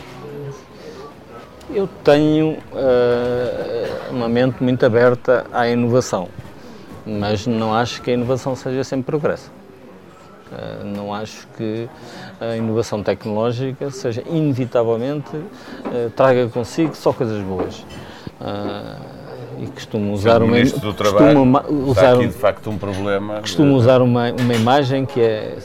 Eu 1.71 1.87
tenho 2.03 2.57
eh, 2.75 3.89
uma 4.11 4.29
mente 4.29 4.61
muito 4.63 4.85
aberta 4.85 5.45
à 5.51 5.67
inovação, 5.67 6.29
mas 7.05 7.45
não 7.47 7.73
acho 7.73 8.01
que 8.01 8.11
a 8.11 8.13
inovação 8.13 8.55
seja 8.55 8.83
sempre 8.83 9.05
progresso. 9.05 9.51
Eh, 10.51 10.83
não 10.83 11.13
acho 11.13 11.47
que 11.55 11.87
a 12.39 12.55
inovação 12.55 13.03
tecnológica 13.03 13.91
seja 13.91 14.23
inevitavelmente 14.27 15.35
eh, 15.93 16.09
traga 16.15 16.47
consigo 16.47 16.95
só 16.95 17.13
coisas 17.13 17.41
boas. 17.43 17.85
Eh, 18.41 19.19
e 19.61 19.67
costumo 19.67 20.13
usar 20.13 20.41
uma 20.41 20.63
do 20.63 20.93
Trabalho 20.93 21.41
usar 21.69 22.13
aqui 22.15 22.27
de 22.27 22.33
facto 22.33 22.69
um 22.69 22.77
problema. 22.77 23.41
costumo 23.41 23.75
usar 23.75 24.01
uma, 24.01 24.31
uma 24.31 24.53
imagem 24.53 25.05
que 25.05 25.19
é 25.19 25.57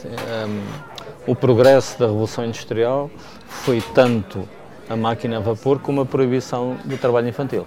um, 0.45 1.31
o 1.31 1.35
progresso 1.35 1.97
da 1.97 2.05
Revolução 2.05 2.43
Industrial 2.43 3.09
foi 3.47 3.81
tanto 3.93 4.47
a 4.89 4.97
máquina 4.97 5.37
a 5.37 5.39
vapor 5.39 5.79
como 5.79 6.01
a 6.01 6.05
proibição 6.05 6.75
do 6.83 6.97
trabalho 6.97 7.29
infantil. 7.29 7.65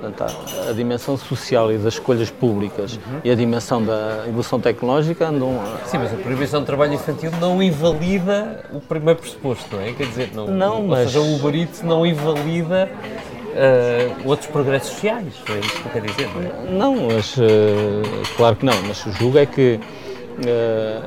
Portanto, 0.00 0.24
a, 0.68 0.72
dimensão 0.72 1.16
social 1.16 1.72
e 1.72 1.78
das 1.78 1.94
escolhas 1.94 2.30
públicas 2.30 2.98
e 3.24 3.30
a 3.30 3.34
dimensão 3.34 3.82
da 3.82 4.24
evolução 4.28 4.60
tecnológica 4.60 5.26
andam. 5.28 5.58
a- 5.60 5.86
Sim, 5.86 5.98
mas 5.98 6.12
a 6.12 6.16
proibição 6.16 6.60
de 6.60 6.66
trabalho 6.66 6.94
infantil 6.94 7.30
não 7.40 7.62
invalida 7.62 8.64
o 8.72 8.80
primeiro 8.80 9.20
pressuposto, 9.20 9.74
não 9.74 9.82
é? 9.82 9.92
Quer 9.92 10.06
dizer, 10.06 10.30
não, 10.34 10.46
Não, 10.46 10.76
ou 10.82 10.88
mas- 10.88 11.10
seja, 11.10 11.20
o 11.20 11.36
Uber 11.36 11.54
Eats 11.54 11.82
não 11.82 12.04
invalida 12.06 12.90
eh, 13.54 14.10
outros 14.24 14.48
progressos 14.50 14.90
sociais, 14.90 15.32
é 15.48 15.58
isso 15.60 15.80
que 15.80 15.86
eu 15.86 15.92
quero 15.92 16.06
dizer, 16.06 16.28
não 16.34 16.42
é? 16.42 16.70
Não, 16.78 16.94
mas 17.08 17.34
eh, 17.38 18.02
claro 18.36 18.54
que 18.56 18.66
não, 18.66 18.74
mas 18.86 19.04
o 19.06 19.12
julgo 19.12 19.38
é 19.38 19.46
que 19.46 19.80
eh, 20.46 21.00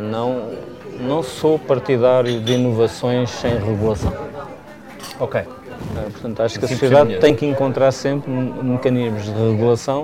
não, 0.00 0.50
não 1.00 1.22
sou 1.22 1.58
partidário 1.58 2.40
de 2.40 2.52
inovações 2.52 3.30
sem 3.30 3.52
regulação. 3.58 4.12
Ok. 5.18 5.42
Uh, 5.94 6.10
portanto, 6.10 6.40
acho 6.42 6.58
que 6.58 6.64
a 6.64 6.68
sociedade 6.68 7.18
tem 7.18 7.34
que 7.34 7.46
encontrar 7.46 7.92
sempre 7.92 8.30
me- 8.30 8.62
mecanismos 8.72 9.24
de 9.24 9.30
regulação 9.32 10.02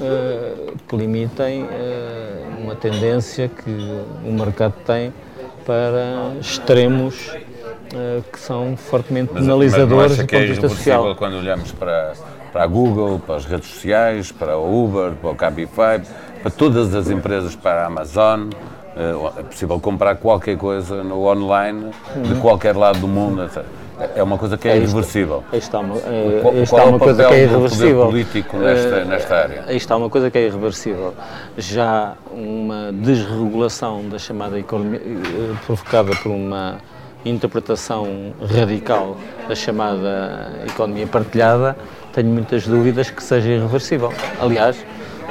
uh, 0.00 0.72
que 0.88 0.96
limitem 0.96 1.64
uh, 1.64 1.68
uma 2.62 2.74
tendência 2.74 3.48
que 3.48 3.70
o 4.24 4.32
mercado 4.32 4.74
tem 4.86 5.12
para 5.66 6.32
extremos 6.40 7.32
que 8.32 8.38
são 8.38 8.76
fortemente 8.76 9.30
Mas, 9.32 9.42
penalizadores 9.44 10.16
do 10.16 10.22
é 10.22 10.26
ponto 10.26 10.40
de 10.40 10.46
vista 10.46 10.66
irreversível 10.66 10.76
social. 10.98 11.16
quando 11.16 11.34
olhamos 11.38 11.72
para, 11.72 12.12
para 12.52 12.62
a 12.64 12.66
Google, 12.66 13.18
para 13.18 13.36
as 13.36 13.46
redes 13.46 13.68
sociais, 13.70 14.30
para 14.30 14.58
o 14.58 14.84
Uber, 14.84 15.12
para 15.12 15.30
o 15.30 15.34
Cabify, 15.34 16.00
para 16.42 16.50
todas 16.50 16.94
as 16.94 17.08
empresas, 17.08 17.56
para 17.56 17.84
a 17.84 17.86
Amazon? 17.86 18.50
eh, 18.94 19.14
É 19.38 19.42
possível 19.42 19.80
comprar 19.80 20.16
qualquer 20.16 20.58
coisa 20.58 21.02
no 21.02 21.26
online, 21.26 21.90
de 22.26 22.34
qualquer 22.42 22.76
lado 22.76 22.98
do 22.98 23.08
mundo. 23.08 23.42
etc. 23.44 23.64
É 24.14 24.22
uma 24.22 24.38
coisa 24.38 24.56
que 24.56 24.68
é 24.68 24.76
irreversível. 24.76 25.42
Está 25.52 25.80
uma, 25.80 25.96
Qual- 25.98 26.54
é 26.80 26.84
o 26.84 26.88
uma 26.88 26.98
coisa 26.98 27.24
que 27.24 27.34
é 27.34 27.46
do 27.46 27.52
poder 27.52 27.56
irreversível. 27.58 28.06
político 28.06 28.56
nesta- 28.58 28.96
Eh, 28.96 29.04
nesta 29.04 29.34
área? 29.36 29.64
Aí 29.66 29.76
está 29.76 29.96
uma 29.96 30.08
coisa 30.08 30.30
que 30.30 30.38
é 30.38 30.46
irreversível. 30.46 31.14
Já 31.56 32.14
uma 32.32 32.92
desregulação 32.92 34.08
da 34.08 34.18
chamada 34.18 34.58
economia, 34.58 35.00
eh, 35.04 35.54
provocada 35.66 36.12
por 36.22 36.30
uma 36.30 36.76
interpretação 37.24 38.32
radical 38.54 39.16
da 39.48 39.54
chamada 39.54 40.52
economia 40.66 41.06
partilhada, 41.06 41.76
tenho 42.12 42.28
muitas 42.28 42.66
dúvidas 42.66 43.10
que 43.10 43.22
seja 43.22 43.48
irreversível. 43.50 44.12
Aliás, 44.40 44.76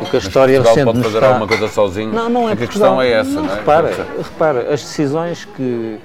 o 0.01 0.05
que 0.05 0.17
a 0.17 0.19
história 0.19 0.61
Portugal 0.61 0.75
recente 0.75 0.85
pode 0.85 1.03
fazer 1.03 1.17
está... 1.17 1.27
alguma 1.29 1.47
coisa 1.47 1.67
sozinho? 1.69 2.11
Não, 2.13 2.29
não 2.29 2.49
é 2.49 2.53
É 2.53 2.55
que 2.55 2.63
a 2.63 2.67
Portugal. 2.67 2.97
questão 2.97 3.01
é 3.01 3.11
essa, 3.11 3.41
não 3.41 3.49
é? 3.51 3.55
Repara, 3.55 3.91
repara, 4.21 4.59
as 4.73 4.81
decisões 4.81 5.45
que 5.55 5.97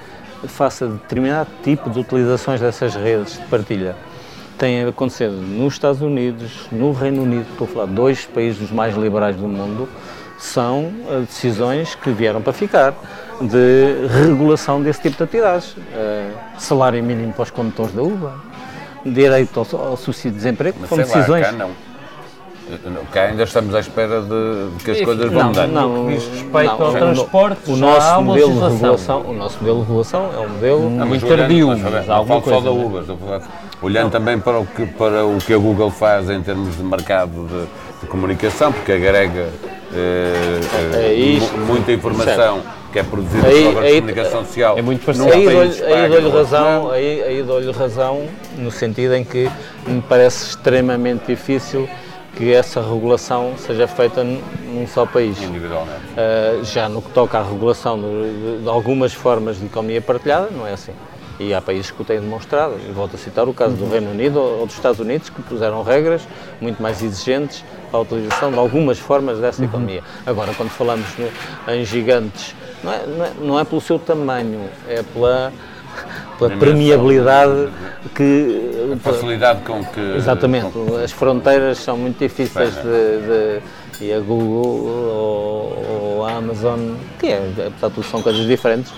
faça 0.47 0.87
determinado 0.87 1.51
tipo 1.63 1.91
de 1.91 2.01
utilizações 2.01 2.61
dessas 2.61 2.95
redes 2.95 3.35
de 3.39 3.45
partilha 3.47 3.97
têm 4.59 4.85
acontecido 4.85 5.33
nos 5.33 5.75
Estados 5.75 6.01
Unidos, 6.01 6.69
no 6.71 6.93
Reino 6.93 7.23
Unido, 7.23 7.47
estou 7.51 7.67
a 7.67 7.71
falar 7.71 7.87
de 7.87 7.95
dois 7.95 8.27
países 8.27 8.71
mais 8.71 8.95
liberais 8.97 9.35
do 9.35 9.49
mundo, 9.49 9.89
são 10.39 10.93
eh, 11.11 11.21
decisões 11.21 11.95
que 11.97 12.11
vieram 12.11 12.41
para 12.41 12.53
ficar 12.53 12.95
de 13.41 14.07
regulação 14.25 14.81
desse 14.81 15.01
tipo 15.03 15.17
de 15.17 15.23
atividades. 15.25 15.75
Eh, 15.95 16.31
salário 16.59 17.03
mínimo 17.03 17.33
para 17.33 17.43
os 17.43 17.51
condutores 17.51 17.93
da 17.93 18.03
Uber, 18.03 18.31
direito 19.05 19.59
ao, 19.59 19.81
ao 19.81 19.97
subsídio 19.97 20.31
de 20.33 20.37
desemprego, 20.37 20.79
Mas 20.81 20.89
são 20.89 20.99
sei 20.99 21.07
lá, 21.07 21.15
decisões. 21.15 21.47
cá 21.47 21.53
não. 21.53 21.71
Cá 23.13 23.23
ainda 23.25 23.43
estamos 23.43 23.75
à 23.75 23.81
espera 23.81 24.21
de, 24.23 24.77
de 24.79 24.85
que 24.85 24.91
as 24.93 25.01
coisas 25.01 25.31
vão 25.31 25.41
Não, 25.43 25.49
mudando. 25.49 25.73
não, 25.73 26.07
que 26.07 26.15
diz 26.15 26.25
respeito 26.29 26.65
não, 26.79 26.83
ao 26.83 26.91
o- 26.91 26.93
transporte, 26.93 27.71
o 27.71 27.77
nosso 27.77 28.07
há 28.09 28.21
modelo 28.21 28.53
de 28.53 28.61
regulação, 28.75 29.21
o 29.29 29.33
nosso 29.35 29.59
modelo 29.61 29.81
de 29.81 29.87
regulação 29.87 30.31
é 30.35 30.39
um 30.39 30.49
modelo 30.49 30.91
Não, 30.91 31.07
muito 31.07 31.27
tardio, 31.27 31.69
mas, 31.69 31.81
mas 31.83 32.07
não 32.07 32.15
alguma 32.17 32.41
falo 32.41 32.55
só 32.57 32.61
coisa, 32.63 32.69
da 32.69 32.75
não 32.75 32.83
é? 32.83 32.87
Uber, 32.87 33.01
estou 33.15 33.35
a 33.35 33.41
olhando 33.87 34.11
também 34.11 34.39
para 34.39 34.59
o, 34.61 34.67
que, 34.67 34.87
para 34.87 35.25
o 35.27 35.39
que 35.39 35.53
a 35.53 35.59
Google 35.59 35.91
faz 35.91 36.31
em 36.31 36.43
termos 36.43 36.77
de 36.77 36.83
mercado 36.83 37.47
de, 37.49 38.01
de 38.01 38.07
comunicação, 38.07 38.73
porque 38.73 38.93
agrega 38.93 39.49
eh, 39.95 40.61
eh, 40.95 41.07
É 41.09 41.15
isto. 41.15 41.57
mu- 41.59 41.67
muita 41.67 41.93
informação 41.93 42.61
que 42.93 42.99
é 42.99 43.03
produzida 43.03 43.47
Aí- 43.49 43.65
sobre 43.65 43.79
a 43.79 43.83
aí- 43.89 43.95
comunicação 44.01 44.45
social. 44.45 44.79
é 44.79 44.83
muito 44.83 45.05
parecido. 45.05 45.33
Aí 45.33 46.09
dou-lhe 46.09 46.31
razão, 46.31 46.83
não. 46.85 46.91
aí, 46.91 47.23
aí 47.23 47.43
dou-lhe 47.43 47.73
razão 47.73 48.23
no 48.59 48.71
sentido 48.71 49.15
em 49.15 49.25
que 49.25 49.51
me 49.87 50.01
parece 50.03 50.51
extremamente 50.51 51.25
difícil 51.27 51.89
que 52.37 52.53
essa 52.53 52.81
regulação 52.81 53.55
seja 53.59 53.87
feita 53.87 54.25
num 54.25 54.87
só 54.87 55.05
país. 55.07 55.41
Individualmente. 55.43 56.01
Uh, 56.13 56.65
já 56.65 56.89
no 56.89 57.03
que 57.03 57.11
toca 57.11 57.39
à 57.39 57.43
regulação 57.43 58.01
de, 58.01 58.07
de- 58.57 58.63
de 58.63 58.69
algumas 58.69 59.13
formas 59.13 59.59
de 59.59 59.67
economia 59.67 60.01
partilhada, 60.01 60.49
não 60.51 60.67
é 60.67 60.73
assim. 60.73 60.93
E 61.41 61.53
há 61.53 61.61
países 61.61 61.91
que 61.91 62.01
o 62.01 62.05
têm 62.05 62.21
demonstrado. 62.21 62.75
E 62.89 62.93
volto 62.93 63.17
a 63.17 63.19
citar 63.19 63.49
o 63.49 63.53
caso 63.55 63.75
do 63.75 63.89
Reino 63.89 64.11
Unido 64.11 64.39
ou 64.41 64.61
ou 64.61 64.67
dos 64.67 64.75
Estados 64.77 65.01
Unidos, 65.01 65.29
que 65.29 65.43
puseram 65.43 65.83
regras 65.83 66.23
muito 66.61 66.81
mais 66.83 67.03
exigentes 67.03 67.65
para 67.91 67.99
a 67.99 68.03
utilização 68.03 68.51
de 68.53 68.59
algumas 68.59 68.99
formas 68.99 69.39
dessa 69.39 69.65
economia. 69.65 70.03
Agora, 70.25 70.53
quando 70.55 70.71
falamos 70.71 71.07
no- 71.19 71.73
em 71.73 71.85
gigantes, 71.85 72.55
não 72.83 72.93
é, 72.93 73.07
não, 73.07 73.25
é, 73.25 73.31
não 73.41 73.61
é 73.61 73.65
pelo 73.65 73.81
seu 73.81 73.99
tamanho, 73.99 74.69
é 74.89 75.03
pela, 75.03 75.53
pela 76.49 76.49
Dimensão. 76.49 76.59
permeabilidade 76.59 77.69
que. 78.15 78.73
Facilidade 79.03 79.61
com 79.63 79.85
que. 79.85 80.01
Exatamente, 80.17 80.71
com- 80.73 80.97
as 80.97 81.13
fronteiras 81.13 81.79
são 81.79 81.97
muito 81.97 82.19
difíceis 82.19 82.75
de, 82.75 82.83
de- 82.83 83.61
e 84.05 84.13
a 84.13 84.19
Google 84.21 84.87
ou, 84.87 86.17
ou 86.19 86.27
a 86.27 86.33
Amazon, 86.33 86.95
que 87.19 87.27
é, 87.29 87.39
apesar 87.69 87.89
de 87.89 87.95
tudo 87.95 88.05
são 88.07 88.21
coisas 88.23 88.47
diferentes, 88.47 88.93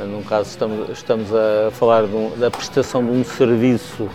num 0.00 0.22
caso 0.22 0.48
estamos, 0.50 0.88
estamos 0.90 1.28
a 1.34 1.70
falar 1.72 2.06
de 2.06 2.14
um- 2.14 2.30
da 2.38 2.50
prestação 2.50 3.04
de 3.04 3.10
um 3.10 3.24
serviço 3.24 4.08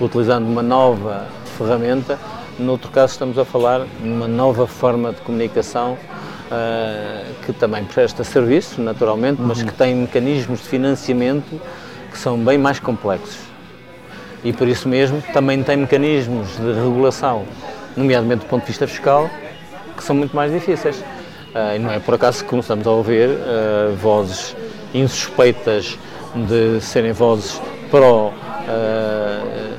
utilizando 0.00 0.46
uma 0.46 0.62
nova 0.62 1.26
ferramenta, 1.56 2.18
no 2.58 2.72
outro 2.72 2.90
caso 2.90 3.12
estamos 3.14 3.38
a 3.38 3.44
falar 3.44 3.86
de 4.02 4.08
uma 4.08 4.28
nova 4.28 4.66
forma 4.66 5.12
de 5.12 5.20
comunicação 5.22 5.96
ah, 6.50 7.22
que 7.44 7.52
também 7.52 7.82
presta 7.84 8.22
serviço, 8.22 8.80
naturalmente, 8.80 9.40
mas 9.42 9.62
que 9.62 9.72
tem 9.72 9.94
mecanismos 9.94 10.60
de 10.60 10.68
financiamento 10.68 11.60
que 12.16 12.22
são 12.22 12.38
bem 12.38 12.56
mais 12.56 12.80
complexos 12.80 13.36
e 14.42 14.50
por 14.50 14.66
isso 14.66 14.88
mesmo 14.88 15.22
também 15.34 15.62
tem 15.62 15.76
mecanismos 15.76 16.48
de 16.56 16.72
regulação, 16.72 17.44
nomeadamente 17.94 18.44
do 18.44 18.48
ponto 18.48 18.62
de 18.62 18.68
vista 18.68 18.86
fiscal, 18.86 19.28
que 19.96 20.02
são 20.02 20.16
muito 20.16 20.34
mais 20.34 20.50
difíceis. 20.52 21.02
Ah, 21.54 21.74
e 21.76 21.78
não 21.78 21.90
é 21.90 21.98
por 21.98 22.14
acaso 22.14 22.42
que 22.42 22.48
começamos 22.50 22.86
a 22.86 22.90
ouvir 22.90 23.28
ah, 23.30 23.92
vozes 24.00 24.56
insuspeitas 24.94 25.98
de 26.48 26.80
serem 26.80 27.12
vozes 27.12 27.60
pró 27.90 28.32
ah, 28.68 29.74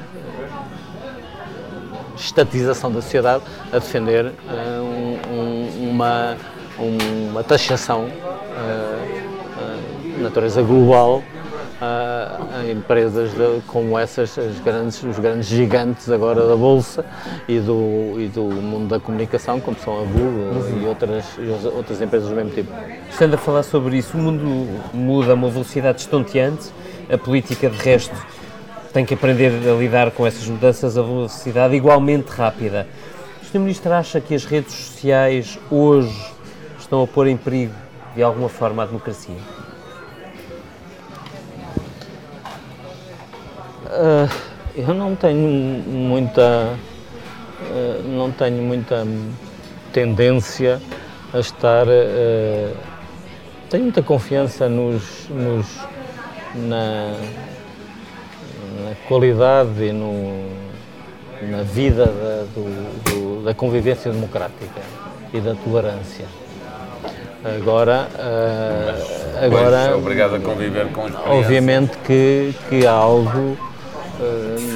estatização 2.15 2.91
da 2.91 3.01
sociedade 3.01 3.43
a 3.71 3.79
defender 3.79 4.31
um- 4.81 5.17
um- 5.33 5.89
uma, 5.91 6.35
uma 6.77 7.43
taxação 7.43 8.09
de 10.03 10.21
natureza 10.23 10.61
global 10.61 11.23
ah, 11.81 12.39
a 12.59 12.71
empresas 12.71 13.31
de- 13.31 13.61
como 13.67 13.97
essas, 13.97 14.37
as 14.37 14.59
grandes, 14.59 15.03
os 15.03 15.19
grandes 15.19 15.47
gigantes 15.47 16.09
agora 16.09 16.45
da 16.47 16.55
Bolsa 16.55 17.05
e 17.47 17.59
do, 17.59 18.15
e 18.17 18.27
do 18.27 18.43
mundo 18.43 18.87
da 18.87 18.99
comunicação, 18.99 19.59
como 19.59 19.77
são 19.77 19.99
a 19.99 20.03
Google 20.03 20.81
e 20.81 20.85
outras, 20.85 21.25
as 21.57 21.65
outras 21.65 22.01
empresas 22.01 22.29
do 22.29 22.35
mesmo 22.35 22.51
tipo. 22.51 22.71
Estando 23.09 23.35
a 23.35 23.37
falar 23.37 23.63
sobre 23.63 23.97
isso, 23.97 24.17
o 24.17 24.19
mundo 24.19 24.67
muda 24.93 25.31
a 25.31 25.35
uma 25.35 25.49
velocidade 25.49 26.01
estonteante, 26.01 26.71
a 27.11 27.17
política 27.17 27.69
de 27.69 27.77
resto 27.77 28.15
tem 28.91 29.05
que 29.05 29.13
aprender 29.13 29.51
a 29.69 29.73
lidar 29.75 30.11
com 30.11 30.25
essas 30.25 30.47
mudanças 30.47 30.97
a 30.97 31.01
velocidade 31.01 31.75
igualmente 31.75 32.29
rápida. 32.31 32.87
O 33.43 33.45
Sr. 33.45 33.59
Ministro 33.59 33.93
acha 33.93 34.19
que 34.19 34.33
as 34.33 34.43
redes 34.43 34.73
sociais 34.73 35.59
hoje 35.69 36.33
estão 36.79 37.03
a 37.03 37.07
pôr 37.07 37.27
em 37.27 37.37
perigo, 37.37 37.73
de 38.15 38.23
alguma 38.23 38.49
forma, 38.49 38.83
a 38.83 38.85
democracia? 38.85 39.35
Uh, 43.87 44.29
eu 44.75 44.93
não 44.93 45.15
tenho 45.15 45.47
muita 45.87 46.75
uh, 47.61 48.07
não 48.07 48.29
tenho 48.31 48.61
muita 48.61 49.07
tendência 49.93 50.81
a 51.33 51.39
estar 51.39 51.87
uh, 51.87 52.77
tenho 53.69 53.83
muita 53.83 54.01
confiança 54.01 54.67
nos, 54.67 55.27
nos 55.29 55.65
na, 56.53 57.13
na, 58.83 58.95
qualidade 59.07 59.83
e 59.83 59.91
no, 59.91 60.49
na 61.49 61.63
vida 61.63 62.05
da, 62.05 62.45
do, 62.53 63.03
do, 63.03 63.43
da 63.43 63.53
convivência 63.53 64.11
democrática 64.11 64.81
e 65.33 65.39
da 65.39 65.55
tolerância. 65.55 66.25
Agora, 67.43 68.07
uh, 68.15 69.45
agora 69.45 69.77
é 69.77 69.95
obrigado 69.95 70.35
a 70.35 70.39
conviver 70.39 70.87
com 70.91 71.05
Obviamente 71.29 71.97
que, 72.05 72.53
que 72.69 72.85
há 72.85 72.91
algo 72.91 73.57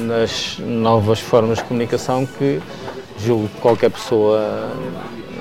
nas 0.06 0.58
novas 0.58 1.20
formas 1.20 1.58
de 1.58 1.64
comunicação 1.64 2.24
que 2.26 2.60
julgo 3.18 3.48
que 3.48 3.60
qualquer 3.60 3.90
pessoa 3.90 4.70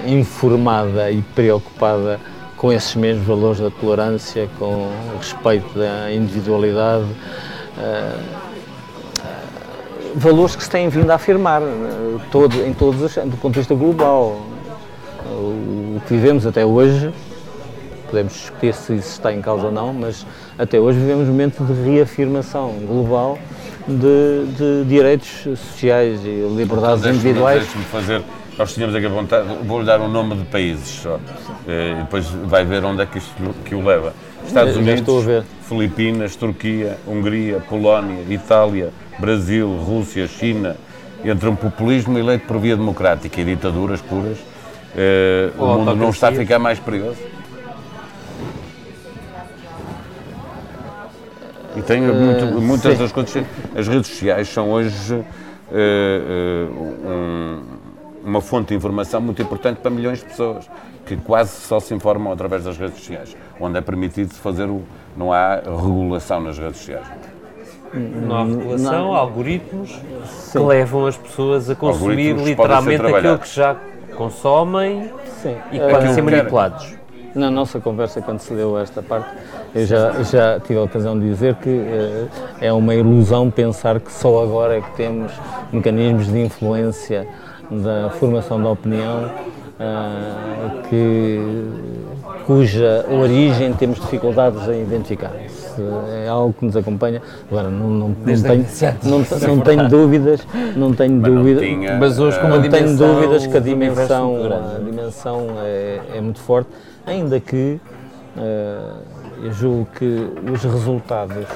informada 0.05 1.11
e 1.11 1.21
preocupada 1.21 2.19
com 2.57 2.71
esses 2.71 2.95
mesmos 2.95 3.25
valores 3.25 3.59
da 3.59 3.71
tolerância, 3.71 4.47
com 4.59 4.65
o 4.65 5.17
respeito 5.17 5.67
da 5.77 6.11
individualidade, 6.13 7.05
uh, 7.77 8.19
valores 10.15 10.55
que 10.55 10.63
se 10.63 10.69
têm 10.69 10.87
vindo 10.87 11.09
a 11.09 11.15
afirmar 11.15 11.61
uh, 11.63 12.21
todo, 12.31 12.55
em 12.63 12.71
todos 12.73 13.01
os, 13.01 13.15
do 13.15 13.37
ponto 13.37 13.53
de 13.53 13.59
vista 13.59 13.73
global. 13.73 14.41
O 15.25 15.99
que 16.07 16.13
vivemos 16.13 16.45
até 16.45 16.63
hoje, 16.63 17.11
podemos 18.07 18.33
discutir 18.33 18.73
se 18.73 18.95
isso 18.95 19.09
está 19.09 19.33
em 19.33 19.41
causa 19.41 19.67
ou 19.67 19.71
não, 19.71 19.91
mas 19.93 20.25
até 20.57 20.79
hoje 20.79 20.99
vivemos 20.99 21.27
um 21.27 21.31
momento 21.31 21.63
de 21.63 21.73
reafirmação 21.73 22.73
global 22.85 23.39
de, 23.87 24.45
de 24.57 24.85
direitos 24.85 25.27
sociais 25.59 26.21
e 26.23 26.47
liberdades 26.55 27.01
então, 27.01 27.13
individuais. 27.13 27.63
Deixe-me 27.63 27.85
fazer, 27.85 28.21
nós 28.57 28.73
tínhamos 28.73 28.95
aqui 28.95 29.05
a 29.05 29.09
vontade, 29.09 29.47
vou-lhe 29.63 29.85
dar 29.85 30.01
um 30.01 30.09
nome 30.09 30.35
de 30.35 30.45
países 30.45 30.87
só, 30.87 31.19
eh, 31.67 31.93
e 31.97 32.01
depois 32.03 32.27
vai 32.45 32.63
ver 32.63 32.83
onde 32.83 33.01
é 33.01 33.05
que 33.05 33.17
isto 33.17 33.33
que 33.65 33.75
o 33.75 33.83
leva. 33.83 34.13
Estados 34.45 34.75
Unidos, 34.75 35.25
Filipinas, 35.61 36.35
Turquia, 36.35 36.97
Hungria, 37.07 37.59
Polónia, 37.59 38.23
Itália, 38.29 38.91
Brasil, 39.19 39.67
Rússia, 39.77 40.27
China, 40.27 40.75
entre 41.23 41.47
um 41.47 41.55
populismo 41.55 42.17
eleito 42.17 42.45
por 42.47 42.57
via 42.57 42.75
democrática 42.75 43.39
e 43.39 43.45
ditaduras 43.45 44.01
puras, 44.01 44.37
eh, 44.95 45.51
o 45.57 45.65
mundo 45.65 45.95
não 45.95 46.09
está 46.09 46.29
a 46.29 46.31
ficar 46.31 46.59
mais 46.59 46.79
perigoso? 46.79 47.30
E 51.75 51.81
tem 51.81 52.09
uh, 52.09 52.13
muito, 52.13 52.61
muitas 52.61 52.93
sim. 52.93 52.99
das 53.01 53.11
coisas. 53.11 53.43
As 53.75 53.87
redes 53.87 54.07
sociais 54.07 54.47
são 54.49 54.71
hoje 54.71 55.13
uh, 55.13 55.23
uh, 55.71 57.09
um, 57.09 57.63
uma 58.23 58.41
fonte 58.41 58.69
de 58.69 58.75
informação 58.75 59.21
muito 59.21 59.41
importante 59.41 59.79
para 59.79 59.89
milhões 59.89 60.19
de 60.19 60.25
pessoas 60.25 60.69
que 61.05 61.15
quase 61.17 61.51
só 61.61 61.79
se 61.79 61.93
informam 61.93 62.31
através 62.31 62.63
das 62.63 62.77
redes 62.77 62.99
sociais, 62.99 63.35
onde 63.59 63.77
é 63.77 63.81
permitido 63.81 64.33
fazer 64.33 64.65
o. 64.65 64.81
não 65.17 65.33
há 65.33 65.55
regulação 65.55 66.39
nas 66.41 66.57
redes 66.57 66.77
sociais. 66.77 67.07
Não 67.93 68.35
há 68.37 68.45
regulação, 68.45 68.91
não. 68.91 69.15
algoritmos 69.15 69.99
sim. 70.25 70.59
que 70.59 70.65
levam 70.65 71.07
as 71.07 71.17
pessoas 71.17 71.69
a 71.69 71.75
consumir 71.75 72.33
literalmente 72.37 73.05
aquilo 73.05 73.39
que 73.39 73.53
já 73.53 73.75
consomem 74.15 75.11
sim. 75.41 75.55
e 75.71 75.79
que 75.79 75.87
podem 75.89 76.13
ser 76.13 76.21
manipulados. 76.21 76.95
Na 77.35 77.49
nossa 77.49 77.79
conversa, 77.79 78.21
quando 78.21 78.39
se 78.39 78.53
deu 78.53 78.77
esta 78.77 79.01
parte, 79.01 79.29
eu 79.73 79.85
já, 79.85 80.23
já 80.23 80.59
tive 80.59 80.79
a 80.79 80.83
ocasião 80.83 81.17
de 81.17 81.29
dizer 81.29 81.55
que 81.55 81.69
uh, 81.69 82.29
é 82.59 82.73
uma 82.73 82.93
ilusão 82.93 83.49
pensar 83.49 83.99
que 83.99 84.11
só 84.11 84.43
agora 84.43 84.77
é 84.77 84.81
que 84.81 84.95
temos 84.95 85.31
mecanismos 85.71 86.27
de 86.27 86.39
influência 86.39 87.27
da 87.69 88.09
formação 88.09 88.61
da 88.61 88.69
opinião 88.69 89.31
uh, 89.79 90.81
que, 90.89 91.39
cuja 92.45 93.05
origem 93.09 93.73
temos 93.73 93.99
dificuldades 93.99 94.67
em 94.67 94.81
identificar. 94.81 95.31
é 96.25 96.27
algo 96.27 96.53
que 96.53 96.65
nos 96.65 96.75
acompanha. 96.75 97.21
Agora, 97.49 97.69
não, 97.69 97.89
não, 97.89 98.07
não, 98.09 98.15
tenho, 98.15 98.65
não, 99.03 99.19
não 99.55 99.59
tenho 99.61 99.89
dúvidas, 99.89 100.47
não 100.75 100.93
tenho 100.93 101.15
mas 101.15 101.31
dúvidas, 101.31 101.63
tinha, 101.63 101.97
mas 101.97 102.19
hoje 102.19 102.39
com 102.39 102.47
não 102.49 102.61
tenho 102.61 102.97
dúvidas 102.97 103.47
que 103.47 103.55
a 103.55 103.59
dimensão, 103.59 104.35
a 104.75 104.79
dimensão 104.79 105.47
é, 105.63 105.99
é 106.15 106.21
muito 106.21 106.39
forte, 106.39 106.69
ainda 107.05 107.39
que 107.39 107.79
uh, 108.35 109.20
eu 109.43 109.51
julgo 109.51 109.87
que 109.97 110.05
os 110.51 110.63
resultados 110.63 111.47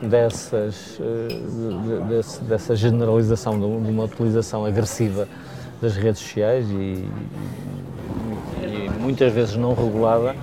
dessas, 0.00 0.98
uh, 0.98 2.04
desse, 2.08 2.42
dessa 2.44 2.74
generalização 2.74 3.58
de 3.58 3.64
uma 3.64 4.04
utilização 4.04 4.64
agressiva 4.64 5.28
das 5.80 5.96
redes 5.96 6.20
sociais 6.20 6.66
e, 6.70 7.04
e 8.62 8.90
muitas 8.98 9.32
vezes 9.32 9.56
não 9.56 9.74
regulada, 9.74 10.34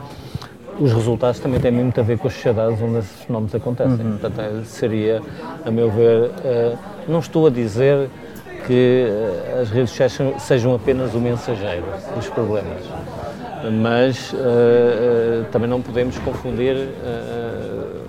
os 0.80 0.94
resultados 0.94 1.40
também 1.40 1.60
têm 1.60 1.72
muito 1.72 2.00
a 2.00 2.04
ver 2.04 2.20
com 2.20 2.28
as 2.28 2.34
sociedades 2.36 2.80
onde 2.80 3.00
esses 3.00 3.22
fenómenos 3.24 3.56
acontecem. 3.56 4.06
Uhum. 4.06 4.18
Portanto, 4.18 4.40
é, 4.40 4.64
seria, 4.64 5.22
a 5.66 5.72
meu 5.72 5.90
ver, 5.90 6.30
uh, 6.30 6.78
não 7.08 7.20
estou 7.20 7.48
a 7.48 7.50
dizer 7.50 8.10
que 8.68 9.08
as 9.60 9.70
redes 9.70 9.92
sociais 9.92 10.18
sejam 10.40 10.76
apenas 10.76 11.16
o 11.16 11.20
mensageiro 11.20 11.86
dos 12.16 12.28
problemas 12.30 12.84
mas 13.82 14.34
uh, 14.34 15.46
também 15.52 15.70
não 15.70 15.82
podemos 15.82 16.18
confundir 16.20 16.76
uh, 16.76 18.02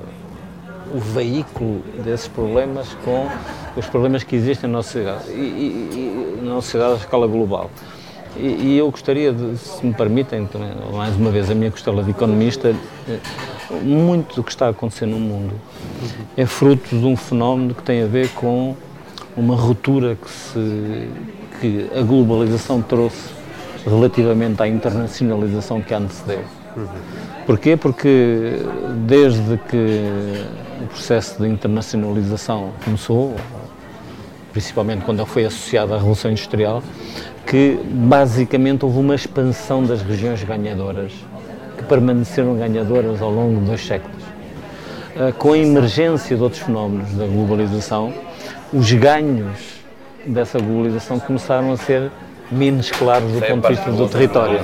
o 0.95 0.99
veículo 0.99 1.83
desses 2.05 2.29
problemas 2.29 2.89
com 3.05 3.29
os 3.77 3.87
problemas 3.87 4.23
que 4.23 4.37
existem 4.37 4.69
na 4.69 4.79
nossa 4.79 4.91
sociedade, 4.91 5.31
e, 5.31 5.33
e, 5.33 6.39
e 6.41 6.45
na 6.45 6.55
sociedade 6.57 6.93
à 6.95 6.97
escala 6.97 7.27
global. 7.27 7.71
E, 8.37 8.47
e, 8.47 8.79
eu 8.79 8.91
gostaria, 8.91 9.33
de, 9.33 9.57
se 9.57 9.85
me 9.85 9.93
permitem, 9.93 10.47
também, 10.47 10.71
mais 10.93 11.17
uma 11.17 11.31
vez, 11.31 11.51
a 11.51 11.55
minha 11.55 11.71
costela 11.71 12.03
de 12.03 12.11
economista, 12.11 12.75
muito 13.83 14.37
do 14.37 14.45
que 14.45 14.51
está 14.51 14.67
a 14.67 14.71
acontecer 14.71 15.07
no 15.07 15.19
mundo 15.19 15.55
é 16.37 16.47
fruto 16.47 16.97
de 16.97 17.05
um 17.05 17.17
fenómeno 17.17 17.75
que 17.75 17.83
tem 17.83 18.03
a 18.03 18.07
ver 18.07 18.29
com 18.31 18.77
uma 19.37 19.55
ruptura 19.55 20.17
que, 20.17 20.31
se, 20.31 21.09
que 21.61 21.91
a 21.97 22.03
globalização 22.03 22.81
trouxe 22.81 23.38
relativamente 23.87 24.63
à 24.63 24.69
internacionalização 24.69 25.81
que 25.81 25.95
antecedeu. 25.95 26.41
Porquê? 27.47 27.77
Porque 27.77 28.61
desde 29.07 29.57
que 29.69 30.13
o 30.83 30.87
processo 30.87 31.43
de 31.43 31.49
internacionalização 31.49 32.73
começou, 32.85 33.35
principalmente 34.53 35.05
quando 35.05 35.21
ele 35.21 35.29
foi 35.29 35.45
associado 35.45 35.95
à 35.95 35.97
Revolução 35.97 36.31
Industrial, 36.31 36.83
que 37.47 37.81
basicamente 37.85 38.85
houve 38.85 38.99
uma 38.99 39.15
expansão 39.15 39.83
das 39.83 40.03
regiões 40.03 40.43
ganhadoras, 40.45 41.13
que 41.77 41.85
permaneceram 41.85 42.57
ganhadoras 42.57 43.23
ao 43.23 43.31
longo 43.31 43.61
dos 43.61 43.85
séculos. 43.87 44.23
Ah, 45.17 45.33
com 45.33 45.53
a 45.53 45.59
emergência 45.59 46.37
de 46.37 46.43
outros 46.43 46.63
fenómenos 46.63 47.13
da 47.15 47.27
globalização, 47.27 48.13
os 48.73 48.93
ganhos 48.93 49.81
dessa 50.27 50.61
globalização 50.61 51.19
começaram 51.19 51.73
a 51.73 51.77
ser 51.77 52.11
menos 52.51 52.91
claros 52.91 53.31
do 53.31 53.41
ponto 53.41 53.69
de 53.69 53.75
vista 53.75 53.91
do 53.91 54.09
território. 54.09 54.61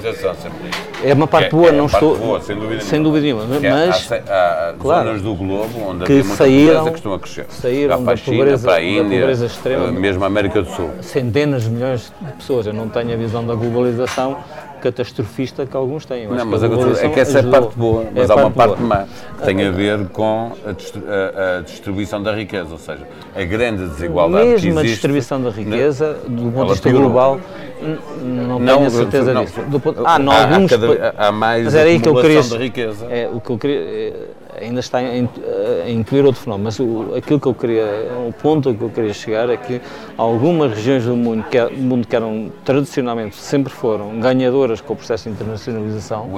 É 1.03 1.13
uma 1.13 1.27
parte 1.27 1.51
boa, 1.51 1.71
não 1.71 1.87
estou. 1.87 2.17
Boa, 2.17 2.41
sem 2.41 2.57
dúvida, 2.57 2.81
sem 2.81 3.03
dúvida 3.03 3.23
nenhuma. 3.23 3.45
Mas 3.61 4.11
há, 4.11 4.17
há 4.17 4.75
claro, 4.79 5.09
zonas 5.09 5.23
do 5.23 5.35
globo 5.35 5.89
onde 5.89 6.05
que 6.05 6.23
saíram, 6.23 6.87
que 6.87 6.97
estão 6.97 7.13
a 7.13 7.19
crescer. 7.19 7.47
Saíram 7.51 8.03
para 8.03 8.15
a 8.15 8.17
China, 8.17 8.37
pobreza, 8.39 8.67
para 8.67 8.77
a 8.77 8.83
Índia, 8.83 9.21
pobreza 9.21 9.47
extrema, 9.47 9.93
mesmo 9.93 10.25
a 10.25 10.27
América 10.27 10.63
do 10.63 10.71
Sul. 10.71 10.91
Centenas 11.03 11.65
de 11.65 11.71
milhões 11.71 12.13
de 12.21 12.33
pessoas. 12.33 12.67
Eu 12.67 12.73
não 12.73 12.89
tenho 12.89 13.13
a 13.13 13.17
visão 13.17 13.47
da 13.47 13.55
globalização 13.55 14.39
catastrofista 14.85 15.65
que 15.65 15.75
alguns 15.75 16.05
têm. 16.05 16.27
não, 16.29 16.45
mas 16.45 16.63
é 16.63 17.09
que 17.09 17.21
essa 17.21 17.39
ajudou. 17.39 17.55
é 17.55 17.59
a 17.59 17.61
parte 17.61 17.79
boa, 17.79 18.07
mas 18.15 18.29
é 18.29 18.33
há 18.33 18.37
uma 18.37 18.51
parte 18.51 18.83
má, 18.83 19.07
que 19.39 19.45
tem 19.45 19.67
a 19.67 19.71
ver 19.71 20.07
com 20.09 20.53
a, 20.67 21.63
distribuição 21.63 22.23
da 22.23 22.35
riqueza, 22.35 22.69
ou 22.71 22.79
seja, 22.79 23.07
a 23.35 23.45
grande 23.45 23.89
desigualdade 23.89 24.45
Mesmo 24.45 24.61
que 24.61 24.69
existe. 24.69 24.87
a 24.87 24.91
distribuição 24.91 25.43
da 25.43 25.51
riqueza, 25.51 26.19
do 26.29 26.53
ponto 26.53 26.67
de 26.67 26.73
vista 26.73 26.91
global, 26.91 27.41
não, 28.23 28.59
não 28.59 28.67
tenho 28.67 28.87
a 28.87 28.91
certeza 28.91 29.33
não, 29.33 29.45
disso. 29.45 29.61
Ponto, 29.83 30.03
ah, 30.05 30.19
não, 30.19 30.33
há, 30.33 30.43
alguns, 30.43 30.73
há, 30.73 30.79
cada, 30.79 31.15
há 31.17 31.33
mais 31.33 31.65
mas 31.65 31.75
era 31.75 31.89
aí 31.89 31.99
que 31.99 32.09
eu 32.09 32.15
queria, 32.15 32.43
da 32.43 32.59
riqueza. 32.59 33.07
É, 33.07 33.29
o 33.33 33.41
que 33.41 33.51
eu 33.51 33.59
queria, 33.59 33.81
é, 33.81 34.13
ainda 34.65 34.81
está 34.81 34.99
a 34.99 35.91
incluir 35.91 36.25
outro 36.25 36.41
fenómeno, 36.41 36.65
mas 36.65 36.79
o, 36.79 37.15
aquilo 37.17 37.39
que 37.39 37.47
eu 37.47 37.55
queria, 37.55 37.85
o 38.27 38.33
ponto 38.33 38.75
que 38.75 38.83
eu 38.83 38.91
queria 38.91 39.13
chegar 39.13 39.49
é 39.51 39.57
que 39.57 39.81
algumas 40.17 40.73
regiões 40.73 41.05
do 41.05 41.17
mundo 41.17 41.45
que, 41.45 41.61
mundo 41.75 42.07
que 42.07 42.17
eram 42.17 42.51
tradicionalmente, 42.65 43.37
sempre 43.37 43.73
foram 43.73 44.19
ganhadoras 44.21 44.81
com 44.81 44.93
o 44.93 44.97
processo 44.97 45.29
de 45.29 45.35
internacionalização, 45.35 46.29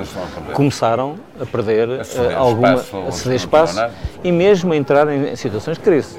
começaram 0.53 1.16
a 1.41 1.47
perder 1.47 2.01
a 2.01 2.05
ceder 2.05 2.31
eh, 2.31 2.35
alguma, 2.35 2.74
espaço, 2.74 2.97
a 2.97 3.12
ceder 3.12 3.37
espaço 3.37 3.81
e 4.22 4.33
mesmo 4.33 4.72
a 4.72 4.77
entrar 4.77 5.09
em 5.09 5.35
situações 5.37 5.77
de 5.79 5.83
crise. 5.83 6.18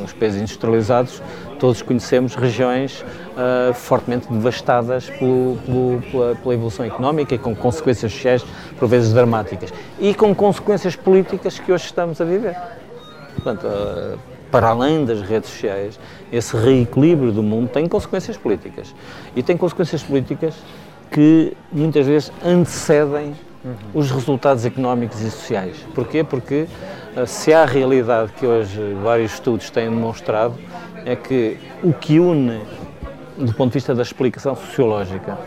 Nos 0.00 0.12
países 0.12 0.40
industrializados 0.40 1.22
todos 1.58 1.82
conhecemos 1.82 2.34
regiões 2.34 3.02
uh, 3.02 3.74
fortemente 3.74 4.32
devastadas 4.32 5.10
pelo, 5.10 5.58
pelo, 5.64 6.02
pela, 6.10 6.34
pela, 6.36 6.54
evolução 6.54 6.86
económica 6.86 7.34
e 7.34 7.38
com 7.38 7.54
consequências 7.54 8.12
sociais, 8.12 8.44
por 8.78 8.88
vezes 8.88 9.12
dramáticas, 9.12 9.72
e 9.98 10.14
com 10.14 10.34
consequências 10.34 10.96
políticas 10.96 11.58
que 11.58 11.72
hoje 11.72 11.84
estamos 11.84 12.20
a 12.20 12.24
viver. 12.24 12.56
Portanto, 13.34 13.66
uh, 13.66 14.18
para 14.50 14.68
além 14.68 15.04
das 15.04 15.20
redes 15.20 15.50
sociais, 15.50 15.98
esse 16.32 16.56
reequilíbrio 16.56 17.32
do 17.32 17.42
mundo 17.42 17.68
tem 17.68 17.86
consequências 17.86 18.36
políticas. 18.36 18.94
E 19.36 19.42
tem 19.42 19.56
consequências 19.56 20.02
políticas 20.02 20.54
que 21.10 21.56
muitas 21.72 22.06
vezes 22.06 22.32
antecedem 22.44 23.34
uhum. 23.64 23.74
os 23.94 24.10
resultados 24.10 24.64
económicos 24.64 25.20
e 25.20 25.30
sociais. 25.30 25.76
Porquê? 25.94 26.24
Porque 26.24 26.66
uh, 27.16 27.26
se 27.26 27.52
há 27.52 27.62
a 27.62 27.66
realidade 27.66 28.32
que 28.32 28.46
hoje 28.46 28.96
vários 29.02 29.34
estudos 29.34 29.70
têm 29.70 29.90
demonstrado, 29.90 30.54
é 31.08 31.16
que 31.16 31.56
o 31.82 31.90
que 31.90 32.20
une, 32.20 32.60
do 33.38 33.54
ponto 33.54 33.70
de 33.70 33.74
vista 33.74 33.94
da 33.94 34.02
explicação 34.02 34.54
sociológica, 34.54 35.38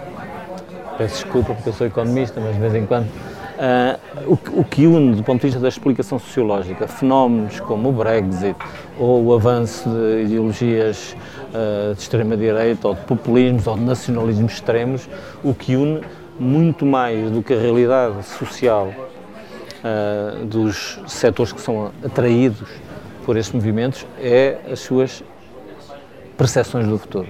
peço 0.97 1.23
desculpa 1.23 1.53
porque 1.53 1.69
eu 1.69 1.73
sou 1.73 1.85
economista, 1.85 2.41
mas 2.41 2.55
de 2.55 2.59
vez 2.59 2.73
em 2.73 2.85
quando, 2.87 3.05
uh, 3.05 4.25
o, 4.25 4.61
o, 4.61 4.63
que 4.63 4.87
une, 4.87 5.15
do 5.15 5.23
ponto 5.23 5.41
de 5.41 5.47
vista 5.47 5.59
da 5.59 5.67
explicação 5.67 6.17
sociológica, 6.17 6.87
fenómenos 6.87 7.59
como 7.59 7.89
o 7.89 7.91
Brexit 7.91 8.55
ou 8.97 9.23
o 9.23 9.33
avanço 9.35 9.87
de 9.87 10.23
ideologias 10.23 11.15
uh, 11.53 11.93
de 11.93 12.01
extrema-direita 12.01 12.87
ou 12.87 12.95
de 12.95 13.01
populismos 13.01 13.67
ou 13.67 13.77
de 13.77 13.83
nacionalismos 13.83 14.53
extremos, 14.53 15.07
o 15.43 15.53
que 15.53 15.75
une 15.75 16.01
muito 16.39 16.87
mais 16.87 17.29
do 17.29 17.43
que 17.43 17.53
a 17.53 17.59
realidade 17.59 18.23
social 18.25 18.87
uh, 18.87 20.43
dos 20.43 20.99
setores 21.05 21.53
que 21.53 21.61
são 21.61 21.91
atraídos 22.03 22.67
por 23.23 23.37
esses 23.37 23.51
movimentos 23.51 24.07
é 24.19 24.57
as 24.71 24.79
suas 24.79 25.23
percepções 26.41 26.87
do 26.87 26.97
futuro. 26.97 27.27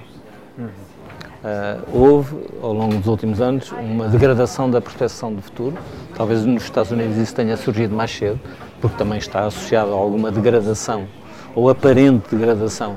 Uh, 0.58 1.82
houve, 1.92 2.36
ao 2.62 2.72
longo 2.72 2.96
dos 2.96 3.06
últimos 3.06 3.40
anos, 3.40 3.70
uma 3.72 4.08
degradação 4.08 4.70
da 4.70 4.80
percepção 4.80 5.34
do 5.34 5.42
futuro. 5.42 5.76
Talvez 6.16 6.46
nos 6.46 6.62
Estados 6.62 6.90
Unidos 6.90 7.18
isso 7.18 7.34
tenha 7.34 7.56
surgido 7.56 7.94
mais 7.94 8.10
cedo, 8.10 8.40
porque 8.80 8.96
também 8.96 9.18
está 9.18 9.44
associado 9.44 9.92
a 9.92 9.94
alguma 9.94 10.30
degradação, 10.30 11.06
ou 11.54 11.68
aparente 11.68 12.34
degradação, 12.34 12.96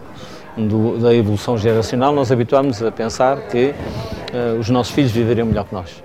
do, 0.56 1.00
da 1.00 1.14
evolução 1.14 1.58
geracional. 1.58 2.14
Nós 2.14 2.32
habituámos 2.32 2.82
a 2.82 2.92
pensar 2.92 3.42
que 3.48 3.74
uh, 3.74 4.60
os 4.60 4.70
nossos 4.70 4.94
filhos 4.94 5.12
viveriam 5.12 5.46
melhor 5.48 5.66
que 5.66 5.74
nós. 5.74 6.02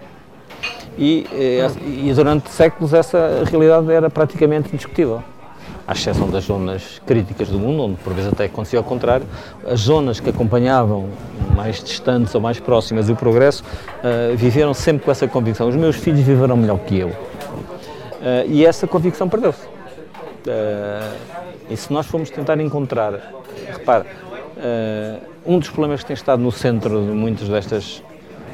E, 0.98 1.24
eh, 1.32 1.70
e 1.86 2.12
durante 2.12 2.50
séculos 2.50 2.92
essa 2.92 3.44
realidade 3.48 3.90
era 3.90 4.10
praticamente 4.10 4.70
indiscutível 4.74 5.22
à 5.90 5.92
exceção 5.92 6.30
das 6.30 6.44
zonas 6.44 7.02
críticas 7.04 7.48
do 7.48 7.58
mundo, 7.58 7.82
onde 7.82 7.96
por 7.96 8.14
vezes 8.14 8.32
até 8.32 8.44
acontecia 8.44 8.78
ao 8.78 8.84
contrário, 8.84 9.26
as 9.66 9.80
zonas 9.80 10.20
que 10.20 10.30
acompanhavam 10.30 11.08
mais 11.56 11.82
distantes 11.82 12.32
ou 12.32 12.40
mais 12.40 12.60
próximas 12.60 13.10
o 13.10 13.16
progresso 13.16 13.64
uh, 13.64 14.36
viveram 14.36 14.72
sempre 14.72 15.04
com 15.04 15.10
essa 15.10 15.26
convicção: 15.26 15.68
os 15.68 15.74
meus 15.74 15.96
filhos 15.96 16.20
viverão 16.20 16.56
melhor 16.56 16.78
que 16.78 16.96
eu. 16.96 17.08
Uh, 17.08 17.14
e 18.46 18.64
essa 18.64 18.86
convicção 18.86 19.28
perdeu-se. 19.28 19.66
Uh, 19.66 21.16
e 21.68 21.76
se 21.76 21.92
nós 21.92 22.06
formos 22.06 22.30
tentar 22.30 22.60
encontrar, 22.60 23.14
repare, 23.66 24.06
um 25.44 25.58
dos 25.58 25.70
problemas 25.70 26.02
que 26.02 26.06
tem 26.06 26.14
estado 26.14 26.40
no 26.40 26.52
centro 26.52 27.00
de 27.00 27.12
muitas 27.12 27.48
destas, 27.48 28.02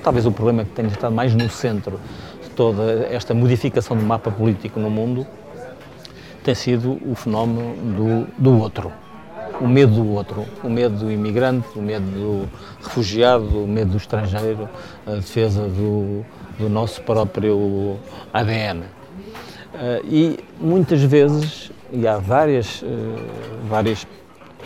talvez 0.03 0.25
o 0.25 0.33
problema 0.33 0.65
que 0.65 0.71
tenha 0.71 0.89
estado 0.89 1.15
mais 1.15 1.35
no 1.35 1.51
centro 1.51 1.99
de 2.43 2.51
toda 2.51 3.09
esta 3.11 3.35
modificação 3.35 3.97
do 3.97 4.05
mapa 4.05 4.31
político 4.31 4.79
no 4.79 4.89
mundo, 4.89 5.27
tem 6.47 6.55
sido 6.55 7.01
o 7.05 7.17
fenómeno 7.17 7.75
do, 7.97 8.27
do 8.41 8.59
outro. 8.61 8.93
O 9.61 9.67
medo 9.67 9.95
do 9.95 10.09
outro, 10.13 10.45
o 10.63 10.71
medo 10.71 10.97
do 10.97 11.11
imigrante, 11.11 11.67
o 11.75 11.83
medo 11.83 12.05
do 12.05 12.49
refugiado, 12.81 13.65
o 13.65 13.67
medo 13.67 13.91
do 13.93 13.97
estrangeiro, 13.97 14.69
a 15.05 15.17
defesa 15.17 15.63
do, 15.63 16.25
do 16.57 16.69
nosso 16.69 17.03
próprio 17.03 17.97
ADN. 18.33 18.85
Eh, 19.75 20.03
e 20.05 20.39
muitas 20.61 21.03
vezes, 21.03 21.73
e 21.93 22.07
há 22.07 22.19
várias, 22.19 22.83
uh, 22.83 22.87
várias, 23.69 24.07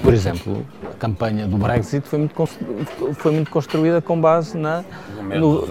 por 0.02 0.12
exemplo, 0.12 0.66
a 0.84 0.94
campanha 0.96 1.46
do 1.46 1.56
Brexit 1.56 2.06
foi 2.06 2.18
muito, 2.18 2.34
foi 3.14 3.32
muito 3.32 3.50
construída 3.50 4.02
com 4.02 4.20
base 4.20 4.58
na. 4.58 4.84
No, 5.34 5.66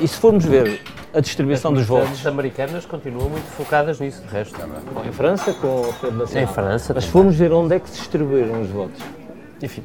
e 0.00 0.08
se 0.08 0.16
formos 0.16 0.44
ver 0.44 0.80
a 1.14 1.20
distribuição 1.20 1.72
dos 1.72 1.86
votos. 1.86 2.20
As 2.20 2.26
americanas 2.26 2.86
continuam 2.86 3.28
muito 3.28 3.46
focadas 3.46 4.00
nisso, 4.00 4.22
de 4.22 4.28
resto. 4.32 4.58
Em 5.06 5.12
França, 5.12 5.52
com 5.52 5.88
a 5.88 5.92
Federação. 5.92 6.42
Em 6.42 6.46
França. 6.46 6.94
Mas 6.94 7.04
fomos 7.04 7.36
ver 7.36 7.52
onde 7.52 7.74
é 7.74 7.80
que 7.80 7.88
se 7.90 7.98
distribuíram 7.98 8.62
os 8.62 8.70
votos. 8.70 9.02
Enfim. 9.62 9.82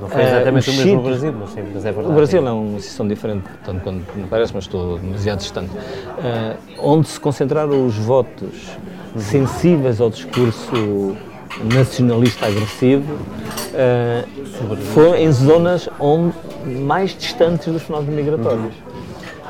Não 0.00 0.08
foi 0.10 0.22
exatamente 0.22 0.68
uh, 0.68 0.72
o 0.72 0.76
mesmo 0.76 0.94
no 0.96 1.02
Brasil, 1.02 1.32
mas, 1.32 1.50
sim, 1.50 1.64
mas 1.72 1.84
é 1.86 1.92
verdade. 1.92 2.12
O 2.12 2.14
Brasil 2.14 2.46
é 2.46 2.50
uma 2.50 2.78
situação 2.80 3.08
diferente, 3.08 3.44
tanto 3.64 3.80
quanto 3.80 4.14
me 4.14 4.26
parece, 4.26 4.52
mas 4.54 4.64
estou 4.64 4.98
demasiado 4.98 5.38
distante. 5.38 5.70
Uh, 5.70 6.56
onde 6.78 7.08
se 7.08 7.18
concentraram 7.18 7.86
os 7.86 7.96
votos 7.96 8.76
sensíveis 9.16 10.00
ao 10.00 10.10
discurso 10.10 11.16
nacionalista 11.64 12.46
agressivo 12.46 13.14
uh, 13.14 14.76
foi 14.92 15.22
em 15.22 15.32
zonas 15.32 15.88
onde, 15.98 16.34
mais 16.66 17.16
distantes 17.16 17.72
dos 17.72 17.82
fenómenos 17.82 18.14
migratórios. 18.14 18.74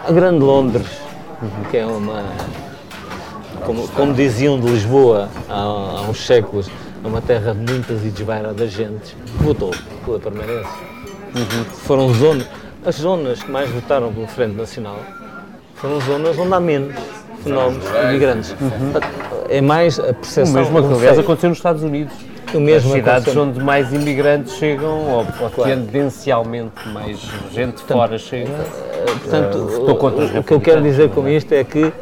A 0.07 0.13
Grande 0.13 0.39
Londres, 0.39 0.87
que 1.69 1.79
é 1.79 1.85
uma, 1.85 2.23
como, 3.65 3.89
como 3.89 4.15
diziam 4.15 4.61
de 4.61 4.69
Lisboa 4.69 5.29
há, 5.49 5.55
há, 5.55 6.01
uns 6.03 6.25
séculos, 6.25 6.71
é 7.03 7.09
uma 7.09 7.21
terra 7.21 7.53
de 7.53 7.73
muitas 7.73 8.05
e 8.05 8.11
desvairadas 8.11 8.71
gentes, 8.71 9.17
votou 9.41 9.73
pela 10.05 10.21
permanência. 10.21 10.71
Uhum. 11.35 11.65
Foram 11.65 12.15
zonas, 12.15 12.47
as 12.85 12.95
zonas 12.95 13.43
que 13.43 13.51
mais 13.51 13.69
votaram 13.69 14.13
pelo 14.13 14.29
Frente 14.29 14.55
Nacional 14.55 15.01
foram 15.75 16.01
zonas 16.03 16.39
onde 16.39 16.55
há 16.55 16.61
menos 16.61 16.95
fenómenos 17.43 17.85
imigrantes. 18.09 18.51
Uhum. 18.61 18.93
É 19.49 19.61
mais 19.61 19.99
a 19.99 20.15
percepção. 20.15 20.53
O 20.53 20.73
mesmo, 20.73 20.95
aliás, 20.95 21.19
aconteceu 21.19 21.49
nos 21.49 21.59
Estados 21.59 21.83
Unidos. 21.83 22.15
O 22.57 22.61
mesmo 22.61 22.91
As 22.91 22.97
cidades 22.97 23.23
aconteceu. 23.29 23.43
onde 23.43 23.61
mais 23.61 23.93
imigrantes 23.93 24.55
chegam, 24.55 24.99
ou, 25.11 25.19
ou 25.19 25.51
claro. 25.51 25.65
tendencialmente 25.65 26.89
mais 26.89 27.19
gente 27.53 27.77
de 27.77 27.83
fora 27.83 28.19
chega. 28.19 28.51
Portanto, 29.07 29.59
uh, 29.59 30.37
o, 30.37 30.41
o 30.41 30.45
que 30.45 30.53
eu 30.53 30.61
quero 30.61 30.83
dizer 30.83 31.11
com 31.11 31.29
isto 31.29 31.53
é 31.53 31.63
que 31.63 31.85
uh, 31.85 31.93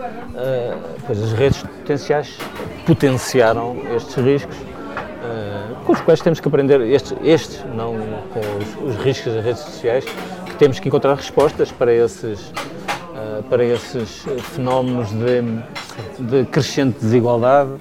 pois 1.06 1.22
as 1.22 1.32
redes 1.32 1.60
potenciais 1.62 2.38
potenciaram 2.86 3.76
estes 3.96 4.14
riscos, 4.14 4.56
uh, 4.56 5.74
com 5.84 5.92
os 5.92 6.00
quais 6.00 6.20
temos 6.20 6.38
que 6.38 6.46
aprender, 6.46 6.80
estes, 6.82 7.16
estes 7.24 7.64
não 7.74 7.96
com 8.32 8.40
os, 8.84 8.94
os, 8.94 9.04
riscos 9.04 9.34
das 9.34 9.44
redes 9.44 9.62
sociais, 9.62 10.04
que 10.46 10.54
temos 10.56 10.78
que 10.78 10.86
encontrar 10.86 11.14
respostas 11.14 11.72
para 11.72 11.92
esses, 11.92 12.52
para 13.50 13.64
esses 13.64 14.24
fenómenos 14.54 15.10
de, 15.10 15.42
de 16.18 16.44
crescente 16.46 16.98
desigualdade 17.00 17.72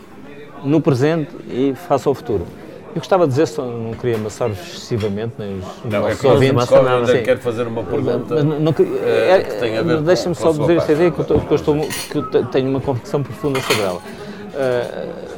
no 0.63 0.82
presente 0.82 1.32
e 1.49 1.76
face 1.76 2.07
ao 2.07 2.15
futuro. 2.15 2.47
Eu 2.94 3.00
gostava 3.00 3.26
de 3.26 3.32
dizer, 3.32 3.48
só 3.48 3.66
não 3.66 3.91
queria 3.94 4.18
amassar-vos 4.18 4.60
excessivamente, 4.60 5.34
nem 5.39 5.58
os 5.58 5.66
não, 5.91 6.08
é 6.08 6.16
que 6.16 6.28
ouvintes. 6.28 6.70
Não, 6.70 7.08
eu 7.08 7.24
quero 7.24 7.39
fazer 7.39 7.66
uma 7.66 7.84
pergunta 7.84 8.36
mas, 8.36 8.44
não, 8.44 8.76
é, 9.04 9.32
é, 9.32 9.41
que 9.41 9.56
tem 9.56 9.78
a 9.80 9.82
ver 9.82 10.02
Deixa-me 10.02 10.36
só 10.36 10.52
dizer 10.52 10.78
esta 10.78 10.91
ideia 10.91 11.10
que 11.10 11.20
eu, 11.20 11.26
que 11.26 11.52
eu, 11.52 11.56
estou, 11.56 11.76
que 11.76 12.18
eu 12.18 12.46
tenho 12.46 12.70
uma 12.70 12.80
convicção 12.80 13.24
profunda 13.24 13.60
sobre 13.62 13.82
ela. 13.82 13.98
Uh, 13.98 15.34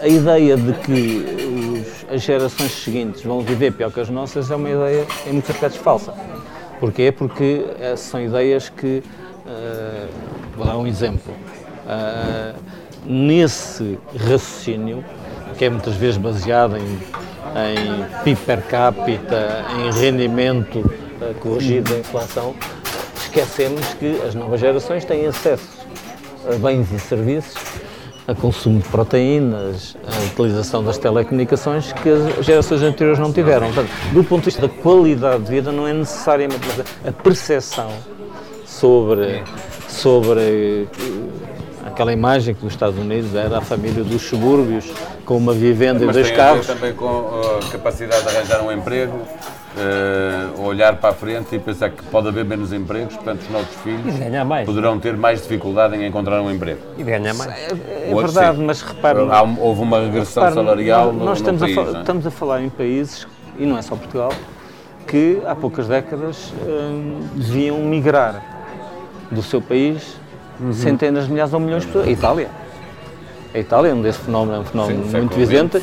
a 0.00 0.08
ideia 0.08 0.56
de 0.56 0.72
que 0.72 2.06
os, 2.08 2.14
as 2.14 2.22
gerações 2.22 2.72
seguintes 2.72 3.22
vão 3.22 3.42
viver 3.42 3.72
pior 3.72 3.92
que 3.92 4.00
as 4.00 4.08
nossas 4.08 4.50
é 4.50 4.56
uma 4.56 4.70
ideia, 4.70 5.06
em 5.26 5.32
muitos 5.32 5.50
aspectos, 5.50 5.78
falsa. 5.80 6.14
Porquê? 6.80 7.12
Porque 7.12 7.66
uh, 7.66 7.96
são 7.98 8.18
ideias 8.18 8.70
que. 8.70 9.02
Uh, 9.44 10.08
vou 10.56 10.64
dar 10.64 10.78
um 10.78 10.86
exemplo. 10.86 11.34
nesse 13.04 13.98
raciocínio, 14.16 15.04
que 15.58 15.64
é 15.64 15.70
muitas 15.70 15.96
vezes 15.96 16.16
baseado 16.16 16.76
em, 16.76 16.82
em 16.82 18.22
PIB 18.22 18.40
per 18.46 18.62
capita, 18.62 19.64
em 19.76 19.90
rendimento 20.00 20.78
uh, 20.78 21.34
corrigido 21.40 21.92
da 21.92 21.98
inflação, 21.98 22.54
esquecemos 23.16 23.84
que 23.94 24.22
as 24.26 24.34
novas 24.34 24.60
gerações 24.60 25.04
têm 25.04 25.26
acesso 25.26 25.78
a 26.50 26.56
bens 26.56 26.90
e 26.92 26.98
serviços, 27.00 27.56
a 28.28 28.34
consumo 28.34 28.78
de 28.80 28.88
proteínas, 28.88 29.96
a 30.06 30.26
utilização 30.26 30.84
das 30.84 30.96
telecomunicações 30.96 31.92
que 31.92 32.08
as 32.08 32.46
gerações 32.46 32.82
anteriores 32.82 33.18
não 33.18 33.32
tiveram. 33.32 33.66
Portanto, 33.72 33.90
do 34.12 34.22
ponto 34.22 34.40
de 34.40 34.44
vista 34.46 34.62
da 34.62 34.68
qualidade 34.68 35.42
de 35.42 35.50
vida, 35.50 35.72
não 35.72 35.88
é 35.88 35.92
necessariamente 35.92 36.66
a 37.06 37.10
percepção 37.10 37.90
sobre, 38.64 39.42
sobre 39.88 40.86
aquela 41.98 42.12
imagem 42.12 42.54
que 42.54 42.64
nos 42.64 42.74
Estados 42.74 42.96
Unidos 42.96 43.34
era 43.34 43.58
a 43.58 43.60
família 43.60 44.04
dos 44.04 44.22
subúrbios, 44.22 44.88
com 45.24 45.36
uma 45.36 45.52
vivenda 45.52 46.06
Mas 46.06 46.14
e 46.14 46.20
dois 46.20 46.30
carros. 46.30 46.64
Mas 46.64 46.78
também 46.78 46.92
com 46.94 47.08
a 47.08 47.72
capacidade 47.72 48.22
de 48.22 48.28
arranjar 48.28 48.62
um 48.62 48.70
emprego, 48.70 49.16
uh, 49.16 50.62
olhar 50.62 50.94
para 50.98 51.10
a 51.10 51.12
frente 51.12 51.56
e 51.56 51.58
pensar 51.58 51.90
que 51.90 52.00
pode 52.04 52.28
haver 52.28 52.44
menos 52.44 52.72
empregos, 52.72 53.16
portanto 53.16 53.40
os 53.40 53.50
nossos 53.50 53.74
filhos 53.82 54.14
poderão 54.64 55.00
ter 55.00 55.16
mais 55.16 55.42
dificuldade 55.42 55.96
em 55.96 56.06
encontrar 56.06 56.40
um 56.40 56.48
emprego. 56.48 56.78
E 56.96 57.02
ganhar 57.02 57.34
mais. 57.34 57.50
É, 57.50 58.10
é 58.12 58.14
verdade, 58.14 58.58
sim. 58.58 58.64
mas 58.64 58.80
repare... 58.80 59.18
Houve 59.58 59.82
uma 59.82 59.98
regressão 59.98 60.44
repare, 60.44 60.54
salarial 60.54 61.12
nós, 61.12 61.16
nós 61.16 61.26
no, 61.26 61.32
estamos, 61.34 61.60
no 61.60 61.66
país, 61.66 61.94
a, 61.94 61.98
é? 61.98 62.00
estamos 62.00 62.26
a 62.28 62.30
falar 62.30 62.62
em 62.62 62.68
países 62.68 63.26
e 63.58 63.66
não 63.66 63.76
é 63.76 63.82
só 63.82 63.96
Portugal, 63.96 64.32
que 65.04 65.42
há 65.44 65.56
poucas 65.56 65.88
décadas 65.88 66.52
hum, 66.64 67.22
deviam 67.34 67.78
migrar 67.78 68.40
do 69.32 69.42
seu 69.42 69.60
país 69.60 70.16
uhum. 70.60 70.72
centenas 70.72 71.26
de 71.26 71.32
milhares 71.32 71.52
ou 71.52 71.60
milhões 71.60 71.82
de 71.82 71.88
pessoas. 71.88 72.08
A 72.08 72.10
Itália. 72.10 72.48
A 73.54 73.58
Itália, 73.58 73.94
onde 73.94 74.08
esse 74.08 74.18
fenómeno 74.18 74.58
é 74.58 74.60
um 74.60 74.64
fenómeno 74.64 75.04
Sim, 75.06 75.16
muito 75.16 75.40
evidente. 75.40 75.78
Uh, 75.78 75.82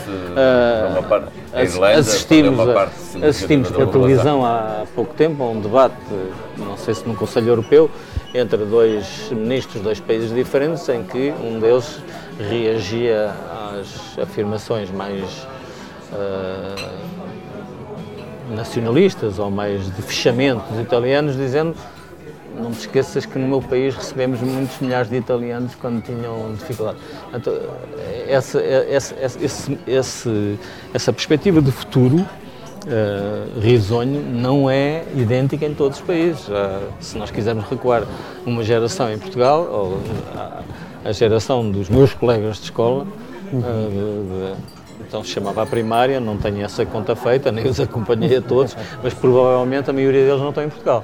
assistimos, 1.97 2.59
a, 2.59 3.27
assistimos 3.27 3.71
pela 3.71 3.87
televisão 3.87 4.45
há 4.45 4.85
pouco 4.93 5.15
tempo 5.15 5.43
a 5.43 5.49
um 5.49 5.59
debate, 5.59 5.95
não 6.57 6.77
sei 6.77 6.93
se 6.93 7.07
no 7.07 7.15
Conselho 7.15 7.49
Europeu, 7.49 7.89
entre 8.35 8.57
dois 8.65 9.31
ministros 9.31 9.77
de 9.77 9.81
dois 9.81 9.99
países 9.99 10.31
diferentes, 10.31 10.87
em 10.89 11.03
que 11.03 11.33
um 11.43 11.59
deles 11.59 12.01
reagia 12.37 13.33
às 13.79 14.19
afirmações 14.19 14.91
mais 14.91 15.47
uh, 16.11 16.89
nacionalistas 18.53 19.39
ou 19.39 19.49
mais 19.49 19.85
de 19.95 20.01
fechamento 20.03 20.61
dos 20.71 20.79
italianos, 20.81 21.35
dizendo 21.35 21.75
não 22.59 22.71
te 22.71 22.79
esqueças 22.79 23.25
que 23.25 23.37
no 23.37 23.47
meu 23.47 23.61
país 23.61 23.95
recebemos 23.95 24.41
muitos 24.41 24.79
milhares 24.79 25.09
de 25.09 25.17
italianos 25.17 25.75
quando 25.75 26.01
tinham 26.01 26.53
dificuldade. 26.53 26.97
Então, 27.33 27.53
essa, 28.27 28.59
essa, 28.61 29.15
essa, 29.19 29.77
esse, 29.87 30.59
essa 30.93 31.13
perspectiva 31.13 31.61
de 31.61 31.71
futuro 31.71 32.17
uh, 32.17 33.59
risonho 33.59 34.21
não 34.21 34.69
é 34.69 35.03
idêntica 35.15 35.65
em 35.65 35.73
todos 35.73 35.99
os 35.99 36.05
países. 36.05 36.47
Uh, 36.47 36.81
se 36.99 37.17
nós 37.17 37.31
quisermos 37.31 37.65
recuar 37.65 38.03
uma 38.45 38.63
geração 38.63 39.11
em 39.11 39.17
Portugal, 39.17 39.67
ou 39.69 39.99
a, 40.35 40.61
a 41.09 41.11
geração 41.11 41.69
dos 41.69 41.89
meus 41.89 42.13
colegas 42.13 42.57
de 42.57 42.63
escola, 42.63 43.05
uh, 43.53 44.55
então 45.07 45.23
se 45.23 45.29
chamava 45.29 45.61
a 45.61 45.65
primária, 45.65 46.19
não 46.19 46.37
tenho 46.37 46.63
essa 46.63 46.85
conta 46.85 47.15
feita, 47.15 47.51
nem 47.51 47.67
os 47.67 47.79
acompanhei 47.79 48.37
a 48.37 48.41
todos, 48.41 48.75
mas 49.03 49.13
provavelmente 49.13 49.89
a 49.89 49.93
maioria 49.93 50.25
deles 50.25 50.41
não 50.41 50.49
estão 50.49 50.63
em 50.63 50.69
Portugal 50.69 51.03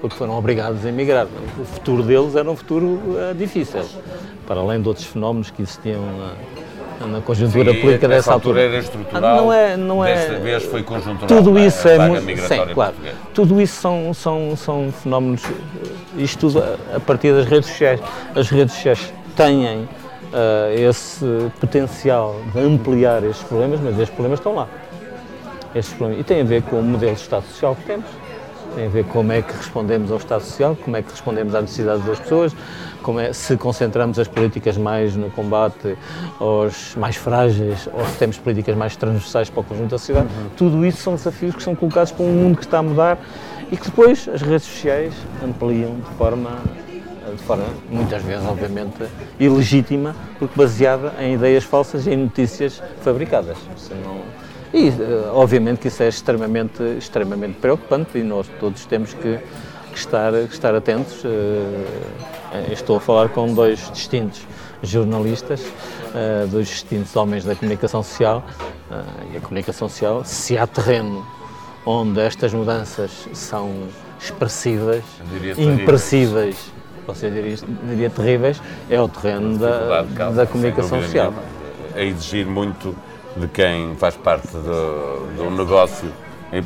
porque 0.00 0.16
foram 0.16 0.36
obrigados 0.36 0.84
a 0.84 0.88
emigrar. 0.88 1.26
O 1.58 1.64
futuro 1.64 2.02
deles 2.02 2.34
era 2.34 2.50
um 2.50 2.56
futuro 2.56 2.86
uh, 2.86 3.34
difícil, 3.36 3.84
para 4.46 4.60
além 4.60 4.80
de 4.80 4.88
outros 4.88 5.06
fenómenos 5.06 5.50
que 5.50 5.62
existiam 5.62 6.02
na, 7.00 7.06
na 7.06 7.20
conjuntura 7.20 7.72
sim, 7.72 7.80
política 7.80 8.08
dessa 8.08 8.32
altura. 8.32 8.62
era 8.62 8.78
estrutural, 8.78 9.36
não 9.36 9.52
é, 9.52 9.76
não 9.76 10.04
é, 10.04 10.14
desta 10.14 10.38
vez 10.38 10.64
foi 10.64 10.82
conjuntural. 10.82 11.28
Tudo 11.28 11.58
isso 11.58 11.86
é, 11.88 12.08
muito, 12.08 12.40
sim, 12.40 12.74
claro. 12.74 12.94
Tudo 13.34 13.60
isso 13.60 13.80
são, 13.80 14.14
são, 14.14 14.56
são 14.56 14.92
fenómenos, 14.92 15.42
isto 16.16 16.38
tudo 16.38 16.64
a 16.94 17.00
partir 17.00 17.32
das 17.32 17.46
redes 17.46 17.68
sociais. 17.68 18.00
As 18.34 18.48
redes 18.48 18.74
sociais 18.74 19.12
têm 19.36 19.66
uh, 19.76 19.88
esse 20.76 21.24
potencial 21.60 22.36
de 22.52 22.60
ampliar 22.60 23.22
estes 23.24 23.46
problemas, 23.46 23.80
mas 23.80 23.92
estes 23.94 24.10
problemas 24.10 24.38
estão 24.38 24.54
lá. 24.54 24.68
Estes 25.74 25.94
problemas, 25.94 26.20
e 26.20 26.24
tem 26.24 26.40
a 26.40 26.44
ver 26.44 26.62
com 26.62 26.80
o 26.80 26.82
modelo 26.82 27.14
de 27.14 27.20
Estado 27.20 27.44
Social 27.44 27.76
que 27.76 27.84
temos 27.84 28.06
tem 28.74 28.86
a 28.86 28.88
ver 28.88 29.04
com 29.04 29.20
como 29.20 29.32
é 29.32 29.42
que 29.42 29.52
respondemos 29.52 30.10
ao 30.10 30.16
Estado 30.18 30.42
Social, 30.42 30.76
como 30.82 30.96
é 30.96 31.02
que 31.02 31.10
respondemos 31.10 31.54
às 31.54 31.62
necessidades 31.62 32.04
das 32.04 32.18
pessoas, 32.18 32.56
como 33.02 33.20
é, 33.20 33.32
se 33.32 33.56
concentramos 33.56 34.18
as 34.18 34.28
políticas 34.28 34.76
mais 34.76 35.14
no 35.14 35.30
combate 35.30 35.96
aos 36.38 36.94
mais 36.96 37.16
frágeis 37.16 37.88
ou 37.92 38.04
se 38.06 38.16
temos 38.16 38.38
políticas 38.38 38.76
mais 38.76 38.96
transversais 38.96 39.50
para 39.50 39.60
o 39.60 39.64
conjunto 39.64 39.90
da 39.90 39.98
sociedade. 39.98 40.26
Uhum. 40.26 40.50
Tudo 40.56 40.86
isso 40.86 41.02
são 41.02 41.14
desafios 41.14 41.54
que 41.54 41.62
são 41.62 41.74
colocados 41.74 42.12
para 42.12 42.24
um 42.24 42.32
mundo 42.32 42.56
que 42.56 42.64
está 42.64 42.78
a 42.78 42.82
mudar 42.82 43.18
e 43.70 43.76
que 43.76 43.84
depois 43.84 44.28
as 44.28 44.42
redes 44.42 44.66
sociais 44.66 45.14
ampliam 45.44 45.96
de 45.96 46.16
forma 46.16 46.58
de 47.30 47.42
forma 47.44 47.64
muitas 47.88 48.22
vezes, 48.22 48.44
obviamente, 48.46 49.04
ilegítima, 49.38 50.16
porque 50.38 50.56
baseada 50.56 51.12
em 51.20 51.34
ideias 51.34 51.62
falsas 51.62 52.06
e 52.06 52.10
em 52.10 52.16
notícias 52.16 52.82
fabricadas. 53.02 53.56
Senão, 53.76 54.22
e, 54.72 54.88
eh, 54.88 54.92
obviamente, 55.32 55.80
que 55.80 55.88
isso 55.88 56.02
é 56.02 56.08
extremamente, 56.08 56.82
extremamente 56.98 57.58
preocupante 57.58 58.18
e 58.18 58.22
nós 58.22 58.46
todos 58.60 58.84
temos 58.86 59.12
que, 59.12 59.38
que 59.92 59.98
estar, 59.98 60.32
que 60.32 60.54
estar 60.54 60.74
atentos. 60.74 61.22
Eh, 61.24 62.72
estou 62.72 62.96
a 62.96 63.00
falar 63.00 63.28
com 63.30 63.52
dois 63.52 63.90
distintos 63.90 64.42
jornalistas, 64.82 65.60
eh, 66.14 66.46
dois 66.48 66.68
distintos 66.68 67.14
homens 67.16 67.44
da 67.44 67.54
comunicação 67.54 68.02
social. 68.02 68.44
E 69.32 69.36
a 69.36 69.40
comunicação 69.40 69.88
social, 69.88 70.24
se 70.24 70.58
há 70.58 70.66
terreno 70.66 71.24
onde 71.86 72.20
estas 72.20 72.52
mudanças 72.52 73.28
são 73.32 73.70
expressivas, 74.20 75.04
impressíveis, 75.56 76.56
você 77.06 77.30
diria, 77.30 77.56
diria 77.88 78.10
terríveis, 78.10 78.60
é 78.90 79.00
o 79.00 79.08
terreno 79.08 79.56
da, 79.58 80.02
da 80.30 80.44
comunicação 80.44 81.00
social. 81.00 81.32
A 81.94 82.02
exigir 82.02 82.46
muito 82.46 82.96
de 83.36 83.48
quem 83.48 83.94
faz 83.96 84.16
parte 84.16 84.48
do, 84.48 85.26
do 85.36 85.50
negócio, 85.50 86.10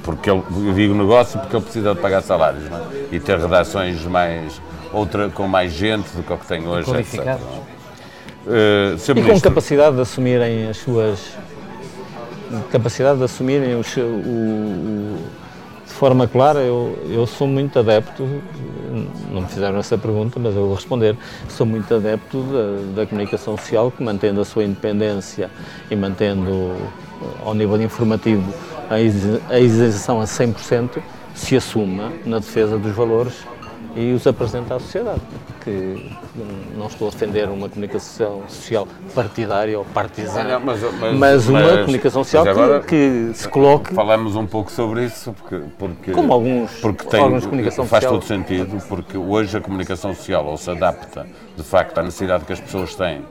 porque 0.02 0.30
ele, 0.30 0.42
eu 0.66 0.72
digo 0.72 0.94
negócio 0.94 1.38
porque 1.40 1.56
ele 1.56 1.62
precisa 1.62 1.94
de 1.94 2.00
pagar 2.00 2.22
salários 2.22 2.64
é? 2.64 3.14
e 3.14 3.20
ter 3.20 3.38
redações 3.38 4.02
mais, 4.06 4.60
outra, 4.92 5.28
com 5.28 5.46
mais 5.46 5.72
gente 5.72 6.08
do 6.16 6.22
que 6.22 6.32
o 6.32 6.38
que 6.38 6.46
tem 6.46 6.66
hoje. 6.66 6.90
Qualificados. 6.90 7.44
Uh, 8.46 8.96
e 9.16 9.22
com 9.22 9.40
capacidade 9.40 9.96
de 9.96 10.02
assumirem 10.02 10.68
as 10.68 10.76
suas. 10.78 11.18
capacidade 12.70 13.18
de 13.18 13.24
assumirem 13.24 13.74
os, 13.78 13.96
o, 13.96 14.00
o 14.00 15.18
de 15.86 15.92
forma 15.92 16.26
clara, 16.26 16.60
eu, 16.60 16.98
eu 17.08 17.26
sou 17.26 17.46
muito 17.46 17.78
adepto, 17.78 18.28
não 19.30 19.42
me 19.42 19.48
fizeram 19.48 19.78
essa 19.78 19.96
pergunta, 19.96 20.38
mas 20.38 20.54
eu 20.54 20.66
vou 20.66 20.74
responder, 20.74 21.16
sou 21.48 21.66
muito 21.66 21.94
adepto 21.94 22.42
da, 22.42 23.02
da 23.02 23.06
comunicação 23.06 23.56
social 23.56 23.90
que, 23.90 24.02
mantendo 24.02 24.40
a 24.40 24.44
sua 24.44 24.64
independência 24.64 25.50
e 25.90 25.96
mantendo 25.96 26.76
ao 27.44 27.54
nível 27.54 27.80
informativo 27.80 28.52
a 28.90 29.58
isenção 29.58 30.20
a 30.20 30.24
100%, 30.24 31.02
se 31.34 31.56
assuma 31.56 32.12
na 32.24 32.38
defesa 32.38 32.78
dos 32.78 32.94
valores 32.94 33.34
e 33.96 34.12
os 34.12 34.26
apresenta 34.26 34.76
à 34.76 34.80
sociedade. 34.80 35.20
Que 35.64 36.10
não 36.76 36.86
estou 36.88 37.08
a 37.08 37.10
defender 37.10 37.48
uma 37.48 37.70
comunicação 37.70 38.42
social 38.48 38.86
partidária 39.14 39.78
ou 39.78 39.84
partizana, 39.86 40.58
mas, 40.58 40.82
mas, 40.82 41.16
mas, 41.16 41.48
uma 41.48 41.60
mas, 41.60 41.80
comunicação 41.80 42.22
social 42.22 42.46
agora, 42.46 42.80
que, 42.80 43.30
que, 43.30 43.30
se 43.34 43.48
coloque. 43.48 43.94
Falamos 43.94 44.36
um 44.36 44.46
pouco 44.46 44.70
sobre 44.70 45.06
isso, 45.06 45.32
porque. 45.32 45.64
porque 45.78 46.12
como 46.12 46.34
alguns. 46.34 46.70
Porque 46.80 47.04
tem, 47.06 47.20
alguns 47.20 47.46
comunicação 47.46 47.86
faz 47.86 48.04
social. 48.04 48.20
todo 48.20 48.28
sentido, 48.28 48.82
porque 48.86 49.16
hoje 49.16 49.56
a 49.56 49.60
comunicação 49.60 50.14
social 50.14 50.44
ou 50.44 50.58
se 50.58 50.70
adapta, 50.70 51.26
de 51.56 51.62
facto, 51.62 51.96
à 51.98 52.02
necessidade 52.02 52.44
que 52.44 52.52
as 52.52 52.60
pessoas 52.60 52.94
têm 52.94 53.22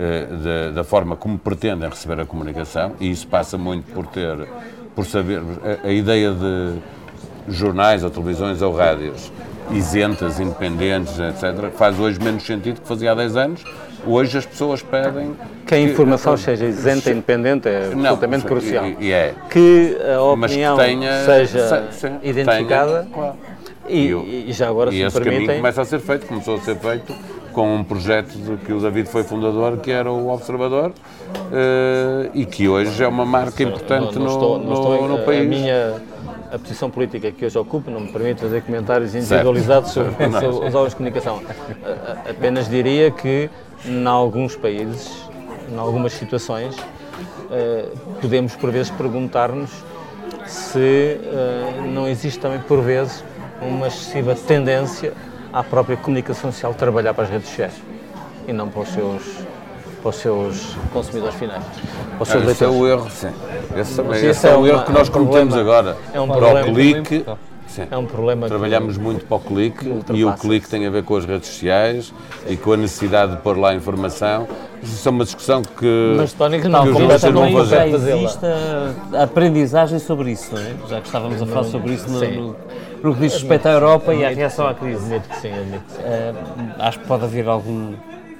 eh, 0.00 0.70
da 0.72 0.84
forma 0.84 1.16
como 1.16 1.36
pretendem 1.36 1.88
receber 1.88 2.20
a 2.20 2.24
comunicação, 2.24 2.92
e 3.00 3.10
isso 3.10 3.26
passa 3.26 3.58
muito 3.58 3.90
por 3.92 4.06
ter, 4.06 4.46
por 4.94 5.04
saber, 5.04 5.42
a, 5.82 5.88
a 5.88 5.90
ideia 5.90 6.32
de 6.32 6.78
jornais 7.48 8.04
ou 8.04 8.10
televisões 8.10 8.62
ou 8.62 8.72
rádios 8.76 9.32
isentas, 9.70 10.40
independentes, 10.40 11.18
etc., 11.18 11.70
faz 11.74 11.98
hoje 11.98 12.18
menos 12.20 12.44
sentido 12.44 12.80
que 12.80 12.88
fazia 12.88 13.12
há 13.12 13.14
10 13.14 13.36
anos. 13.36 13.64
Hoje 14.06 14.38
as 14.38 14.46
pessoas 14.46 14.82
pedem. 14.82 15.36
Que 15.66 15.74
a 15.74 15.80
informação 15.80 16.34
que, 16.34 16.40
seja 16.40 16.66
isenta 16.66 17.10
e 17.10 17.12
independente 17.12 17.68
é 17.68 17.86
absolutamente 17.86 18.44
não, 18.44 18.48
crucial. 18.48 18.84
E, 18.98 19.12
é. 19.12 19.34
Que 19.50 19.98
a 20.16 20.22
opinião 20.22 20.76
que 20.76 20.84
tenha, 20.84 21.24
seja 21.24 21.92
se, 21.92 22.06
identificada. 22.22 23.02
Tenha, 23.02 23.14
claro. 23.14 23.36
e, 23.88 23.98
e, 23.98 24.44
e, 24.48 24.52
já 24.52 24.68
agora, 24.68 24.90
e 24.90 24.94
se 24.94 25.02
esse 25.02 25.14
permitem... 25.14 25.46
caminho 25.46 25.62
começa 25.62 25.82
a 25.82 25.84
ser 25.84 25.98
feito, 25.98 26.26
começou 26.26 26.56
a 26.56 26.60
ser 26.60 26.76
feito 26.76 27.14
com 27.52 27.74
um 27.74 27.82
projeto 27.82 28.38
de 28.38 28.56
que 28.58 28.72
o 28.72 28.80
David 28.80 29.08
foi 29.08 29.24
fundador, 29.24 29.78
que 29.78 29.90
era 29.90 30.10
o 30.12 30.32
Observador, 30.32 30.90
uh, 30.90 32.30
e 32.32 32.46
que 32.46 32.68
hoje 32.68 33.02
é 33.02 33.08
uma 33.08 33.26
marca 33.26 33.62
importante 33.62 34.16
não, 34.16 34.26
não 34.26 34.32
estou, 34.32 34.58
no, 34.60 35.08
no, 35.08 35.18
no, 35.18 35.24
país. 35.24 35.48
A 36.50 36.58
posição 36.58 36.90
política 36.90 37.30
que 37.30 37.44
hoje 37.44 37.58
ocupo 37.58 37.90
não 37.90 38.00
me 38.00 38.12
permite 38.12 38.40
fazer 38.40 38.62
comentários 38.62 39.14
individualizados 39.14 39.90
sobre, 39.90 40.12
sobre 40.12 40.46
os 40.46 40.74
órgãos 40.74 40.90
de 40.90 40.96
comunicação. 40.96 41.42
Apenas 42.28 42.68
diria 42.68 43.10
que, 43.10 43.50
em 43.84 44.06
alguns 44.06 44.56
países, 44.56 45.28
em 45.70 45.76
algumas 45.78 46.12
situações, 46.14 46.74
eh, 47.50 47.88
podemos 48.20 48.56
por 48.56 48.70
vezes 48.70 48.90
perguntar-nos 48.90 49.70
se 50.46 51.18
eh, 51.22 51.82
não 51.92 52.08
existe 52.08 52.40
também 52.40 52.60
por 52.60 52.80
vezes 52.80 53.22
uma 53.60 53.88
excessiva 53.88 54.34
tendência 54.34 55.12
à 55.52 55.62
própria 55.62 55.96
comunicação 55.96 56.50
social 56.50 56.72
trabalhar 56.74 57.12
para 57.12 57.24
as 57.24 57.30
redes 57.30 57.48
sociais 57.48 57.74
e 58.46 58.52
não 58.52 58.68
para 58.68 58.82
os 58.82 58.88
seus 58.88 59.22
para 60.00 60.10
os 60.10 60.16
seus 60.16 60.76
consumidores 60.92 61.36
finais. 61.36 61.64
Os 62.18 62.28
seus 62.28 62.48
esse 62.48 62.64
é 62.64 62.68
o 62.68 62.86
erro, 62.86 63.10
sim. 63.10 63.30
Esse, 63.76 64.00
esse, 64.00 64.26
esse 64.26 64.46
é, 64.46 64.50
é, 64.50 64.56
o 64.56 64.66
erro 64.66 64.84
que 64.84 64.92
nós 64.92 65.08
é 65.08 65.10
um 65.10 65.14
cometemos 65.14 65.54
problema, 65.54 65.78
agora. 65.78 65.96
É 66.12 66.20
um 66.20 66.26
para 66.28 66.36
problema, 66.36 66.60
o 66.60 66.74
clique. 66.74 67.24
Sim. 67.68 67.86
É 67.90 67.96
um 67.98 68.06
problema 68.06 68.46
Trabalhamos 68.48 68.96
que, 68.96 69.02
muito 69.02 69.26
para 69.26 69.36
o 69.36 69.40
clique 69.40 70.02
e 70.14 70.24
o 70.24 70.32
clique 70.32 70.68
tem 70.68 70.86
a 70.86 70.90
ver 70.90 71.04
com 71.04 71.16
as 71.16 71.26
redes 71.26 71.48
sociais 71.48 72.06
sim. 72.06 72.54
e 72.54 72.56
com 72.56 72.72
a 72.72 72.76
necessidade 72.78 73.36
de 73.36 73.42
pôr 73.42 73.58
lá 73.58 73.74
informação. 73.74 74.48
Isso 74.82 75.06
é 75.06 75.10
uma 75.10 75.24
discussão 75.24 75.62
que. 75.62 76.14
Mas, 76.16 76.32
Tony, 76.32 76.60
que 76.60 76.68
não, 76.68 76.84
que 76.84 76.92
como 76.92 77.18
também 77.18 77.66
já 77.66 77.86
existe 77.86 78.46
a 79.12 79.22
aprendizagem 79.22 79.98
sobre 79.98 80.32
isso, 80.32 80.54
não 80.54 80.60
é? 80.62 80.74
Já 80.88 81.00
que 81.00 81.06
estávamos 81.06 81.42
a 81.42 81.46
falar 81.46 81.64
sobre 81.64 81.92
isso 81.92 82.08
no, 82.08 82.20
no, 82.20 82.56
no 83.02 83.14
que 83.14 83.20
diz 83.20 83.34
respeito 83.34 83.66
à 83.66 83.72
Europa 83.72 84.12
admito, 84.12 84.22
e 84.22 84.32
à 84.32 84.34
reação 84.34 84.66
à 84.66 84.74
crise. 84.74 85.04
Admito 85.04 85.28
que 85.28 85.40
sim, 85.40 85.52
admito 85.52 85.84
que 85.84 85.92
sim. 85.94 86.02
Uh, 86.02 86.74
acho 86.78 86.98
que 87.00 87.06
pode 87.06 87.24
haver 87.24 87.48
algum 87.48 87.92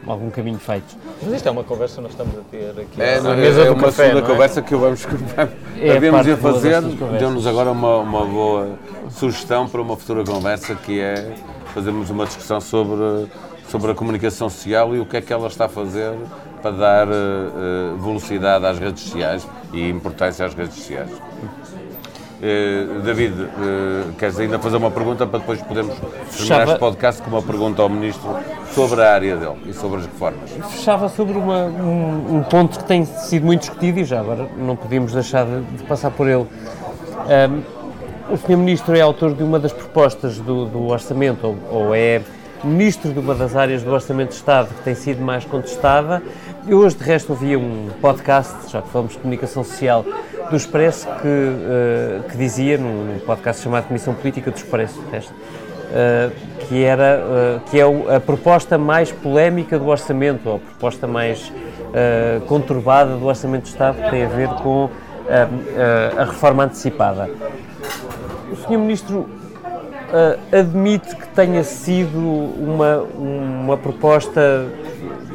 algum 0.08 0.30
caminho 0.30 0.58
feito. 0.58 0.96
Mas 1.22 1.34
isto 1.34 1.48
é 1.48 1.50
uma 1.50 1.64
conversa 1.64 1.96
que 1.96 2.02
nós 2.02 2.12
estamos 2.12 2.34
a 2.38 2.40
ter 2.50 2.70
aqui 2.70 3.00
É, 3.02 3.16
é, 3.16 3.20
mesa 3.36 3.60
é 3.62 3.64
do 3.66 3.72
uma 3.74 3.84
café, 3.84 4.04
segunda 4.04 4.20
não 4.20 4.26
é? 4.26 4.30
conversa 4.30 4.62
que 4.62 4.74
vamos 4.74 5.06
É 5.80 5.96
havíamos 5.96 6.20
parte 6.26 6.32
a 6.32 6.36
fazer. 6.36 6.82
Deu-nos 7.18 7.46
agora 7.46 7.70
uma, 7.70 7.98
uma 7.98 8.24
boa 8.24 8.68
sugestão 9.10 9.68
para 9.68 9.80
uma 9.82 9.96
futura 9.96 10.24
conversa 10.24 10.74
que 10.74 11.00
é 11.00 11.34
fazermos 11.74 12.10
uma 12.10 12.24
discussão 12.24 12.60
sobre, 12.60 13.28
sobre 13.68 13.90
a 13.92 13.94
comunicação 13.94 14.48
social 14.48 14.94
e 14.96 15.00
o 15.00 15.06
que 15.06 15.16
é 15.16 15.20
que 15.20 15.32
ela 15.32 15.46
está 15.46 15.66
a 15.66 15.68
fazer 15.68 16.14
para 16.60 16.70
dar 16.72 17.08
eh, 17.08 17.94
velocidade 18.00 18.66
às 18.66 18.78
redes 18.78 19.04
sociais 19.04 19.46
e 19.72 19.88
importância 19.88 20.44
às 20.44 20.54
redes 20.54 20.74
sociais. 20.74 21.10
Eh, 22.40 22.86
David, 23.04 23.34
eh, 23.42 24.04
queres 24.16 24.38
ainda 24.38 24.58
fazer 24.60 24.76
uma 24.76 24.90
pergunta 24.92 25.26
para 25.26 25.40
depois 25.40 25.60
podermos 25.60 25.94
terminar 25.96 26.24
Fechava- 26.30 26.64
este 26.70 26.78
podcast 26.78 27.22
com 27.22 27.30
uma 27.30 27.42
pergunta 27.42 27.82
ao 27.82 27.88
Ministro 27.88 28.30
sobre 28.72 29.02
a 29.02 29.12
área 29.12 29.36
dele 29.36 29.56
e 29.66 29.72
sobre 29.72 29.98
as 29.98 30.06
reformas? 30.06 30.50
Fechava 30.70 31.08
sobre 31.08 31.36
uma- 31.36 31.64
um, 31.64 32.36
um 32.36 32.42
ponto 32.44 32.78
que 32.78 32.84
tem 32.84 33.04
sido 33.04 33.44
muito 33.44 33.62
discutido 33.62 33.98
e 33.98 34.04
já 34.04 34.20
agora 34.20 34.48
não 34.56 34.76
podíamos 34.76 35.12
deixar 35.12 35.46
de, 35.46 35.62
de 35.62 35.82
passar 35.84 36.12
por 36.12 36.28
ele. 36.28 36.46
Ahm, 37.28 37.60
o 38.30 38.36
Sr. 38.36 38.56
Ministro 38.56 38.96
é 38.96 39.00
autor 39.00 39.34
de 39.34 39.42
uma 39.42 39.58
das 39.58 39.72
propostas 39.72 40.38
do, 40.38 40.66
do 40.66 40.86
Orçamento, 40.86 41.44
ou, 41.44 41.56
ou 41.86 41.94
é 41.94 42.20
Ministro 42.62 43.12
de 43.12 43.18
uma 43.20 43.34
das 43.34 43.54
áreas 43.56 43.82
do 43.82 43.90
Orçamento 43.92 44.30
de 44.30 44.34
Estado 44.36 44.68
que 44.74 44.82
tem 44.82 44.94
sido 44.94 45.20
mais 45.22 45.44
contestada. 45.44 46.22
Eu 46.66 46.78
hoje, 46.78 46.96
de 46.96 47.04
resto, 47.04 47.30
ouvi 47.30 47.56
um 47.56 47.88
podcast, 48.00 48.70
já 48.70 48.82
que 48.82 48.88
falamos 48.90 49.12
de 49.14 49.18
comunicação 49.18 49.62
social, 49.64 50.04
do 50.50 50.56
Expresso, 50.56 51.06
que, 51.20 51.28
eh, 51.28 52.20
que 52.30 52.36
dizia, 52.36 52.78
num, 52.78 53.18
podcast 53.26 53.62
chamado 53.62 53.86
Comissão 53.88 54.14
Política 54.14 54.50
do 54.50 54.56
Expresso, 54.56 55.02
resto, 55.10 55.34
Uh, 55.88 56.30
que, 56.66 56.84
era, 56.84 57.18
uh, 57.18 57.60
que 57.70 57.80
é 57.80 58.14
a 58.14 58.20
proposta 58.20 58.76
mais 58.76 59.10
polémica 59.10 59.78
do 59.78 59.86
orçamento, 59.86 60.46
ou 60.46 60.56
a 60.56 60.58
proposta 60.58 61.06
mais 61.06 61.48
uh, 61.48 62.42
conturbada 62.42 63.16
do 63.16 63.24
orçamento 63.24 63.62
de 63.62 63.70
Estado, 63.70 63.96
que 64.02 64.10
tem 64.10 64.22
a 64.22 64.28
ver 64.28 64.48
com 64.62 64.84
uh, 64.84 64.88
uh, 64.88 66.20
a 66.20 66.24
reforma 66.24 66.64
antecipada. 66.64 67.30
O 68.52 68.56
Sr. 68.56 68.78
Ministro 68.78 69.20
uh, 69.20 70.56
admite 70.56 71.14
que 71.14 71.28
tenha 71.28 71.62
sido 71.64 72.18
uma, 72.18 72.98
uma 73.16 73.76
proposta 73.76 74.66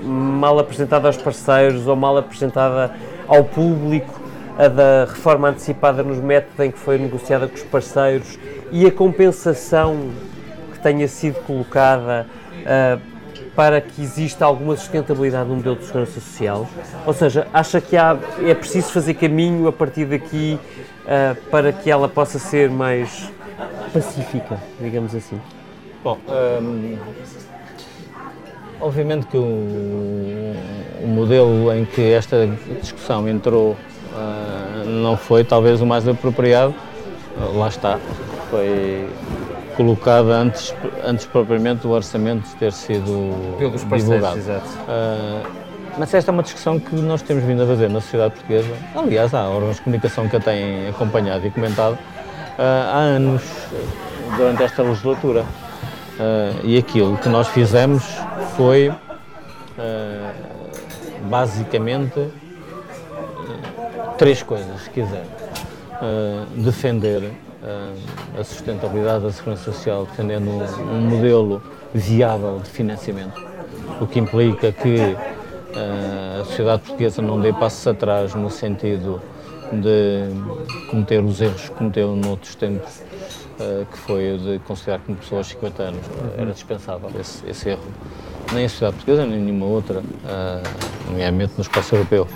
mal 0.04 0.60
apresentada 0.60 1.08
aos 1.08 1.18
parceiros 1.18 1.88
ou 1.88 1.96
mal 1.96 2.18
apresentada 2.18 2.92
ao 3.28 3.44
público, 3.44 4.20
a 4.58 4.68
da 4.68 5.06
reforma 5.06 5.50
antecipada 5.50 6.04
nos 6.04 6.20
métodos 6.20 6.60
em 6.60 6.72
que 6.72 6.78
foi 6.78 6.98
negociada 6.98 7.48
com 7.48 7.56
os 7.56 7.64
parceiros 7.64 8.38
e 8.72 8.86
a 8.86 8.92
compensação 8.92 10.12
que 10.72 10.80
tenha 10.80 11.08
sido 11.08 11.36
colocada 11.46 12.28
ah, 12.66 13.00
para 13.56 13.80
que 13.80 14.02
exista 14.02 14.46
alguma 14.46 14.76
sustentabilidade 14.76 15.48
no 15.48 15.56
modelo 15.56 15.76
de 15.76 15.86
segurança 15.86 16.20
social? 16.20 16.68
Ou 17.06 17.14
seja, 17.14 17.48
acha 17.54 17.80
que 17.80 17.96
há, 17.96 18.18
é 18.44 18.54
preciso 18.54 18.92
fazer 18.92 19.14
caminho 19.14 19.68
a 19.68 19.72
partir 19.72 20.06
daqui 20.06 20.60
ah, 21.08 21.36
para 21.50 21.72
que 21.72 21.90
ela 21.90 22.08
possa 22.08 22.40
ser 22.40 22.70
mais 22.70 23.32
pacífica, 23.92 24.58
digamos 24.80 25.16
assim? 25.16 25.40
Bom, 26.04 26.18
hum, 26.62 26.98
obviamente 28.82 29.26
que 29.28 29.38
o, 29.38 30.54
o 31.02 31.08
modelo 31.08 31.72
em 31.74 31.86
que 31.86 32.02
esta 32.12 32.48
discussão 32.82 33.28
entrou 33.30 33.78
não 34.86 35.18
foi 35.18 35.44
talvez 35.44 35.82
o 35.82 35.86
mais 35.86 36.08
apropriado. 36.08 36.74
Ah, 37.40 37.58
lá 37.58 37.68
está, 37.68 38.00
foi 38.50 39.08
colocada 39.76 40.36
antes, 40.36 40.74
antes 41.04 41.26
propriamente 41.26 41.82
do 41.82 41.92
orçamento 41.92 42.48
ter 42.58 42.72
sido 42.72 43.58
Pelos 43.58 43.82
divulgado. 43.82 44.38
exato. 44.38 44.68
Ah, 44.88 45.42
mas 45.98 46.14
esta 46.14 46.32
é 46.32 46.34
uma 46.34 46.44
discussão 46.44 46.80
que 46.80 46.96
nós 46.96 47.22
temos 47.22 47.44
vindo 47.44 47.62
a 47.62 47.68
fazer 47.68 47.88
na 47.88 48.02
sociedade 48.02 48.34
portuguesa. 48.34 48.70
Aliás, 48.96 49.34
há 49.34 49.48
órgãos 49.48 49.76
de 49.76 49.82
comunicação 49.84 50.28
que 50.28 50.36
a 50.36 50.40
têm 50.40 50.90
acompanhado 50.90 51.46
e 51.46 51.52
comentado 51.52 51.98
ah, 52.58 52.92
há 52.94 52.98
anos, 52.98 53.44
durante 54.38 54.64
esta 54.64 54.82
legislatura. 54.82 55.46
Ah, 56.20 56.52
e 56.64 56.78
aquilo 56.78 57.18
que 57.18 57.30
nós 57.30 57.48
fizemos 57.48 58.04
foi, 58.56 58.92
ah, 59.78 60.32
basicamente, 61.30 62.20
ah, 62.20 62.43
três 64.18 64.44
coisas, 64.44 64.82
se 64.82 64.90
quiser. 64.90 65.26
Ah, 66.04 66.46
defender 66.58 67.32
ah, 67.64 67.94
a 68.38 68.44
sustentabilidade 68.44 69.24
da 69.24 69.32
segurança 69.32 69.64
social, 69.64 70.06
defendendo 70.06 70.50
um, 70.50 70.98
um 70.98 71.02
modelo 71.02 71.64
viável 71.94 72.60
de 72.60 72.70
financiamento, 72.70 73.42
o 74.02 74.06
que 74.06 74.20
implica 74.20 74.74
que 74.74 75.16
ah, 75.76 76.42
a 76.42 76.46
sociedade 76.46 76.82
portuguesa 76.82 77.22
não 77.22 77.40
dê 77.40 77.54
passos 77.54 77.88
atrás 77.88 78.36
no 78.36 78.50
sentido 78.50 79.22
de 79.72 80.90
cometer 80.90 81.24
os 81.24 81.40
erros 81.40 81.70
que 81.70 81.72
cometeu 81.72 82.16
noutros 82.18 82.54
tempos, 82.56 83.02
que 83.92 83.98
foi 83.98 84.34
o 84.34 84.38
de 84.38 84.60
considerar 84.68 85.00
que 85.00 85.10
uma 85.10 85.18
pessoa 85.18 85.40
aos 85.40 85.48
50 85.48 85.84
anos 85.84 86.02
era 86.38 86.52
dispensável 86.52 87.10
esse, 87.18 87.50
esse 87.50 87.70
erro. 87.70 87.82
Nem 88.52 88.66
a 88.66 88.70
sociedade 88.70 88.98
portuguesa, 88.98 89.26
nem 89.26 89.40
nenhuma 89.40 89.66
outra, 89.66 90.04
nomeadamente 91.08 91.54
no 91.58 91.62
espaço 91.62 91.96
europeu, 91.96 92.28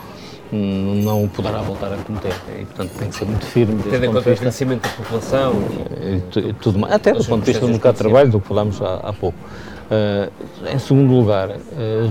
não 0.51 1.23
o 1.25 1.29
poderá 1.29 1.61
voltar 1.61 1.91
a 1.93 1.97
cometer. 1.97 2.33
E, 2.59 2.65
portanto, 2.65 2.91
tem 2.97 3.09
que 3.09 3.15
ser 3.15 3.25
muito 3.25 3.45
firme 3.45 3.81
Tendo 3.83 4.05
em 4.05 4.13
conta 4.13 4.29
o 4.31 4.35
financiamento 4.35 4.83
da 4.83 4.89
população. 4.89 5.53
E 6.01 6.19
tu- 6.31 6.39
e 6.39 6.53
tudo 6.53 6.79
mais, 6.79 6.93
até 6.93 7.11
do 7.13 7.23
ponto 7.25 7.39
de 7.41 7.51
vista 7.51 7.65
do 7.65 7.71
mercado 7.71 7.93
de 7.95 7.99
trabalho, 7.99 8.31
do 8.31 8.39
que 8.39 8.47
falámos 8.47 8.81
há, 8.81 8.95
há 9.03 9.13
pouco. 9.13 9.37
Ah, 9.91 10.29
em 10.73 10.79
segundo 10.79 11.13
lugar, 11.13 11.49
ah, 11.51 11.57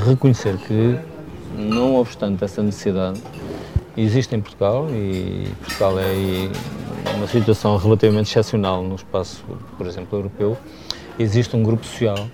reconhecer 0.08 0.56
que, 0.58 0.96
não 1.56 1.96
obstante 1.96 2.44
essa 2.44 2.62
necessidade, 2.62 3.20
existe 3.96 4.34
em 4.36 4.40
Portugal, 4.40 4.86
e 4.90 5.48
Portugal 5.62 5.98
é 5.98 6.50
uma 7.16 7.26
situação 7.26 7.76
relativamente 7.78 8.28
excepcional 8.30 8.82
no 8.82 8.96
espaço, 8.96 9.42
por 9.78 9.86
exemplo, 9.86 10.18
europeu, 10.18 10.56
existe 11.18 11.56
um 11.56 11.62
grupo 11.62 11.86
social 11.86 12.28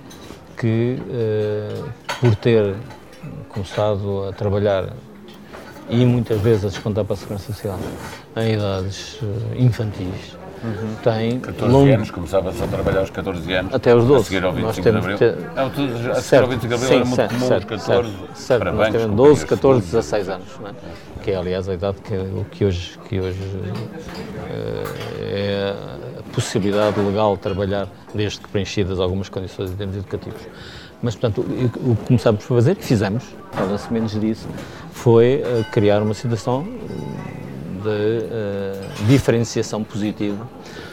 que, 0.56 0.98
ah, 1.10 1.84
por 2.20 2.34
ter 2.36 2.74
começado 3.48 4.24
a 4.28 4.32
trabalhar 4.32 4.92
e 5.88 6.04
muitas 6.06 6.40
vezes 6.40 6.64
a 6.64 6.68
descontar 6.68 7.04
para 7.04 7.14
a 7.14 7.16
Segurança 7.16 7.52
Social 7.52 7.78
em 8.36 8.54
idades 8.54 9.18
eh, 9.22 9.62
infantis, 9.62 10.36
tem 11.02 11.40
14 11.40 11.72
longo- 11.72 11.92
anos, 11.92 12.10
começava-se 12.12 12.62
a 12.62 12.66
trabalhar 12.68 13.00
aos 13.00 13.10
14 13.10 13.52
anos. 13.52 13.74
Até 13.74 13.90
aos 13.90 14.04
12. 14.04 14.20
A 14.20 14.24
seguir 14.24 14.44
ao 14.44 14.52
Nós 14.52 14.76
25 14.76 14.76
de 14.76 14.82
temos 14.82 15.04
Abril. 15.04 15.18
que- 15.18 15.54
Não, 15.56 15.70
tudo, 15.70 15.92
a 15.92 15.96
seguir 15.96 16.08
ao 16.10 16.14
Certo, 16.22 16.48
25 16.50 16.68
de 16.68 16.74
Abril 16.74 16.88
sim, 16.88 16.94
era 16.94 17.04
muito 17.04 17.16
certo, 17.16 17.34
comum, 17.34 17.48
certo, 17.48 17.62
os 17.62 17.68
14. 17.84 18.08
certo, 18.10 18.36
certo. 18.38 18.64
Nós 18.64 18.74
temos 18.92 19.06
companhias 19.06 19.16
12, 19.16 19.46
14, 19.46 19.60
públicas. 19.80 19.90
16 20.06 20.28
anos, 20.28 20.46
não 20.60 20.68
é? 20.68 20.72
que 21.22 21.30
é 21.32 21.36
aliás 21.36 21.68
a 21.68 21.74
idade 21.74 21.96
que, 22.00 22.14
o 22.14 22.46
que 22.50 22.64
hoje, 22.64 22.98
que 23.08 23.20
hoje 23.20 23.38
eh, 24.50 24.84
é 25.20 25.74
a 26.18 26.22
possibilidade 26.34 26.98
legal 27.00 27.34
de 27.36 27.42
trabalhar 27.42 27.88
desde 28.14 28.40
que 28.40 28.48
preenchidas 28.48 29.00
algumas 29.00 29.28
condições 29.28 29.70
em 29.70 29.74
termos 29.74 29.96
educativos. 29.96 30.40
Mas, 31.02 31.16
portanto, 31.16 31.40
o, 31.40 31.96
que 31.96 32.06
começámos 32.06 32.44
por 32.44 32.54
fazer, 32.54 32.76
e 32.78 32.82
fizemos, 32.82 33.24
fala-se 33.50 33.92
menos 33.92 34.12
disso, 34.20 34.46
foi 35.02 35.42
eh, 35.44 35.64
criar 35.72 36.00
uma 36.00 36.14
situação 36.14 36.62
de 36.62 37.88
eh, 38.30 38.80
diferenciação 39.08 39.82
positiva 39.82 40.46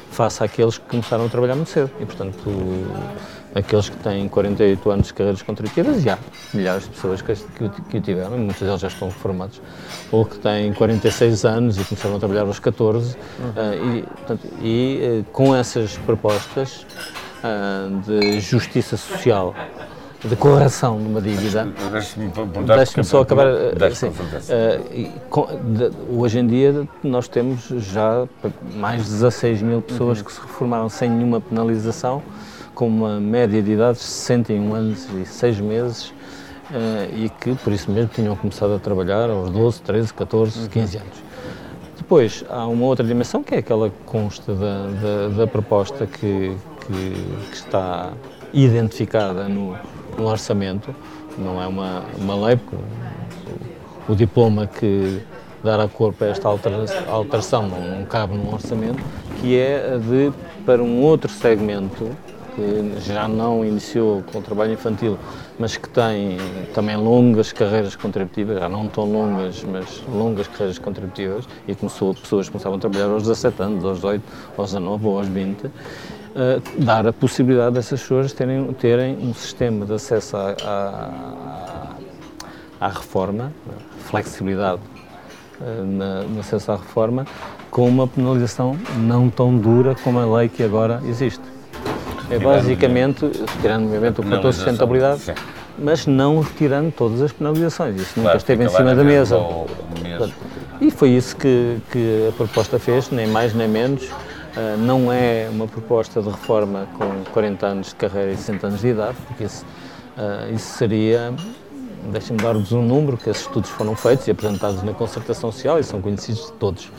face 0.10 0.44
àqueles 0.44 0.80
que 0.80 0.86
começaram 0.90 1.28
a 1.28 1.30
trabalhar 1.30 1.54
muito 1.56 1.70
cedo. 1.70 1.92
E, 2.00 2.06
portanto, 2.06 2.50
aqueles 3.54 3.88
que 3.88 3.98
têm 3.98 4.28
48 4.28 4.90
anos 4.90 5.08
de 5.08 5.14
carreiras 5.14 5.44
contributivas, 5.44 6.04
e 6.04 6.10
há 6.10 6.18
milhares 6.52 6.84
de 6.86 6.90
pessoas 6.90 7.22
que, 7.22 7.34
que, 7.36 7.98
o- 7.98 8.02
tiveram, 8.02 8.36
muitos 8.36 8.60
deles 8.60 8.82
já 8.82 8.88
estão 8.88 9.10
reformados, 9.10 9.62
ou 10.12 10.26
que 10.26 10.40
têm 10.40 10.74
46 10.74 11.46
anos 11.46 11.78
e 11.80 11.84
começaram 11.84 12.16
a 12.16 12.20
trabalhar 12.20 12.42
aos 12.48 12.58
14, 12.60 13.16
eh, 13.56 13.76
e, 14.00 14.02
portanto, 14.02 14.48
e 14.64 15.00
eh, 15.04 15.24
com 15.32 15.56
essas 15.56 15.98
propostas 16.00 16.84
ah, 17.44 17.88
de 18.08 18.40
justiça 18.40 18.98
social, 18.98 19.54
de 20.24 20.36
correção 20.36 20.98
de 20.98 21.06
uma 21.08 21.22
dívida, 21.22 21.68
Deixe-me. 21.92 22.30
Deixe-me 22.66 23.04
só 23.06 23.22
acabar. 23.22 23.46
Deixe-me 23.78 24.12
sim. 24.12 24.18
perguntar. 24.18 24.42
Com- 25.30 25.48
de- 25.74 25.92
hoje 26.18 26.40
em 26.40 26.48
dia 26.48 26.88
nós 27.04 27.28
temos 27.28 27.68
já 27.70 28.28
mais 28.76 29.06
de 29.06 29.12
16 29.12 29.62
mil 29.62 29.82
pessoas 29.82 30.22
que 30.22 30.32
se 30.32 30.42
reformaram 30.42 30.90
sem 30.90 31.10
nenhuma 31.10 31.40
penalização, 31.40 32.22
com 32.76 32.88
uma 32.88 33.20
média 33.20 33.62
de 33.62 33.72
idade 33.72 33.98
de 34.00 34.04
61 34.04 34.74
anos 34.74 35.08
e 35.16 35.26
6 35.26 35.60
meses, 35.62 36.14
eh, 36.74 37.10
e 37.14 37.30
que 37.30 37.56
por 37.56 37.72
isso 37.72 37.90
mesmo 37.90 38.10
tinham 38.14 38.36
começado 38.36 38.74
a 38.74 38.80
trabalhar 38.80 39.30
aos 39.30 39.50
12, 39.50 39.82
13, 39.82 40.14
14, 40.14 40.68
15 40.70 40.98
anos. 40.98 41.18
Depois 41.98 42.44
há 42.50 42.66
uma 42.68 42.86
outra 42.86 43.06
dimensão 43.06 43.42
que 43.44 43.56
é 43.56 43.60
aquela 43.60 43.90
que 43.90 43.96
consta 44.06 44.54
da, 44.54 44.88
da, 44.88 45.28
da 45.38 45.48
proposta 45.48 46.06
que, 46.06 46.56
que, 46.88 47.14
que 47.52 47.56
está 47.56 48.12
identificada 48.52 49.48
no, 49.48 49.78
no 50.20 50.28
orçamento, 50.28 50.94
não 51.38 51.62
é 51.62 51.68
uma, 51.68 52.04
uma 52.18 52.48
lei, 52.48 52.58
porque 52.58 52.76
o, 54.08 54.12
o 54.12 54.16
diploma 54.16 54.68
que 54.68 55.22
corpo 55.94 56.24
a 56.24 56.28
esta 56.28 56.48
altera- 56.48 56.86
alteração 57.10 57.68
não, 57.68 57.82
não 57.82 58.06
cabe 58.06 58.36
num 58.36 58.54
orçamento, 58.54 59.04
que 59.40 59.58
é 59.58 59.98
de, 59.98 60.32
para 60.66 60.82
um 60.82 61.02
outro 61.02 61.30
segmento 61.30 62.10
que 62.56 63.00
já 63.06 63.28
não 63.28 63.64
iniciou 63.64 64.24
com 64.32 64.40
o 64.40 64.42
trabalho 64.42 64.74
infantil, 64.74 65.18
mas 65.58 65.78
que 65.78 65.88
tem 65.90 66.38
também 66.74 66.98
longas 66.98 67.54
carreiras 67.54 67.96
contributivas, 67.96 68.60
já 68.60 68.68
não 68.68 68.88
tão 68.88 69.06
longas, 69.06 69.64
mas 69.64 70.04
longas 70.12 70.48
carreiras 70.48 70.80
contributivas, 70.80 71.48
e 71.68 71.76
começou, 71.76 72.14
pessoas 72.14 72.50
começavam 72.50 72.78
a 72.78 72.82
trabalhar 72.82 73.06
aos 73.06 73.24
17 73.24 73.62
anos, 73.62 73.86
aos 73.86 73.96
18, 73.98 74.24
aos 74.58 74.72
19 74.72 75.08
ou 75.08 75.18
aos 75.20 75.28
20, 75.28 75.70
uh, 76.36 76.84
dar 76.84 77.08
a 77.08 77.14
possibilidade 77.14 77.76
dessas 77.76 78.02
pessoas 78.02 78.34
terem, 78.34 78.66
terem 78.74 79.18
um 79.18 79.34
sistema 79.34 79.86
de 79.86 79.94
acesso 79.94 80.38
à, 80.38 80.56
à, 80.64 81.96
à 82.80 82.88
reforma, 82.88 83.52
flexibilidade 84.06 84.82
uh, 85.60 85.86
na, 85.86 86.22
no 86.24 86.40
acesso 86.40 86.72
à 86.72 86.76
reforma, 86.76 87.26
com 87.70 87.88
uma 87.88 88.08
penalização 88.08 88.78
não 88.98 89.30
tão 89.30 89.58
dura 89.58 89.96
como 90.04 90.20
a 90.20 90.38
lei 90.38 90.50
que 90.50 90.64
agora 90.64 91.02
existe. 91.08 91.42
É 92.30 92.38
basicamente, 92.38 93.26
retirando 93.26 93.86
obviamente 93.86 94.20
o 94.20 94.24
fator 94.24 94.54
sustentabilidade, 94.54 95.22
sim. 95.22 95.34
mas 95.80 96.06
não 96.06 96.42
retirando 96.42 96.92
todas 96.92 97.22
as 97.22 97.32
penalizações. 97.32 97.96
Isso 97.96 98.14
nunca 98.18 98.30
claro, 98.30 98.38
esteve 98.38 98.64
em 98.64 98.70
cima 98.70 98.94
da 98.94 99.04
mesa. 99.04 99.40
E 100.80 100.92
foi 100.92 101.10
isso 101.10 101.36
que, 101.36 101.78
que 101.92 102.28
a 102.30 102.32
proposta 102.34 102.78
fez, 102.78 103.10
nem 103.10 103.28
mais 103.28 103.54
nem 103.54 103.68
menos. 103.68 104.10
Uh, 104.60 104.78
não 104.78 105.12
é 105.12 105.48
uma 105.50 105.68
proposta 105.68 106.22
de 106.22 106.30
reforma 106.30 106.88
com 106.98 107.24
40 107.32 107.66
anos 107.66 107.88
de 107.90 107.96
carreira 107.96 108.32
e 108.32 108.36
60 108.38 108.68
anos 108.68 108.82
de 108.82 108.88
idade, 108.88 109.18
porque 109.28 109.46
isso, 109.46 109.66
uh, 110.18 110.54
isso 110.54 110.78
seria 110.78 111.34
deixem-me 112.12 112.42
dar-vos 112.42 112.72
um 112.72 112.82
número, 112.82 113.18
que 113.18 113.30
esses 113.30 113.44
estudos 113.44 113.70
foram 113.70 113.96
feitos 113.96 114.28
e 114.28 114.32
apresentados 114.32 114.82
na 114.84 114.94
concertação 114.94 115.52
social 115.52 115.80
e 115.80 115.84
são 115.84 116.02
conhecidos 116.02 116.46
de 116.46 116.54
todos 116.54 116.90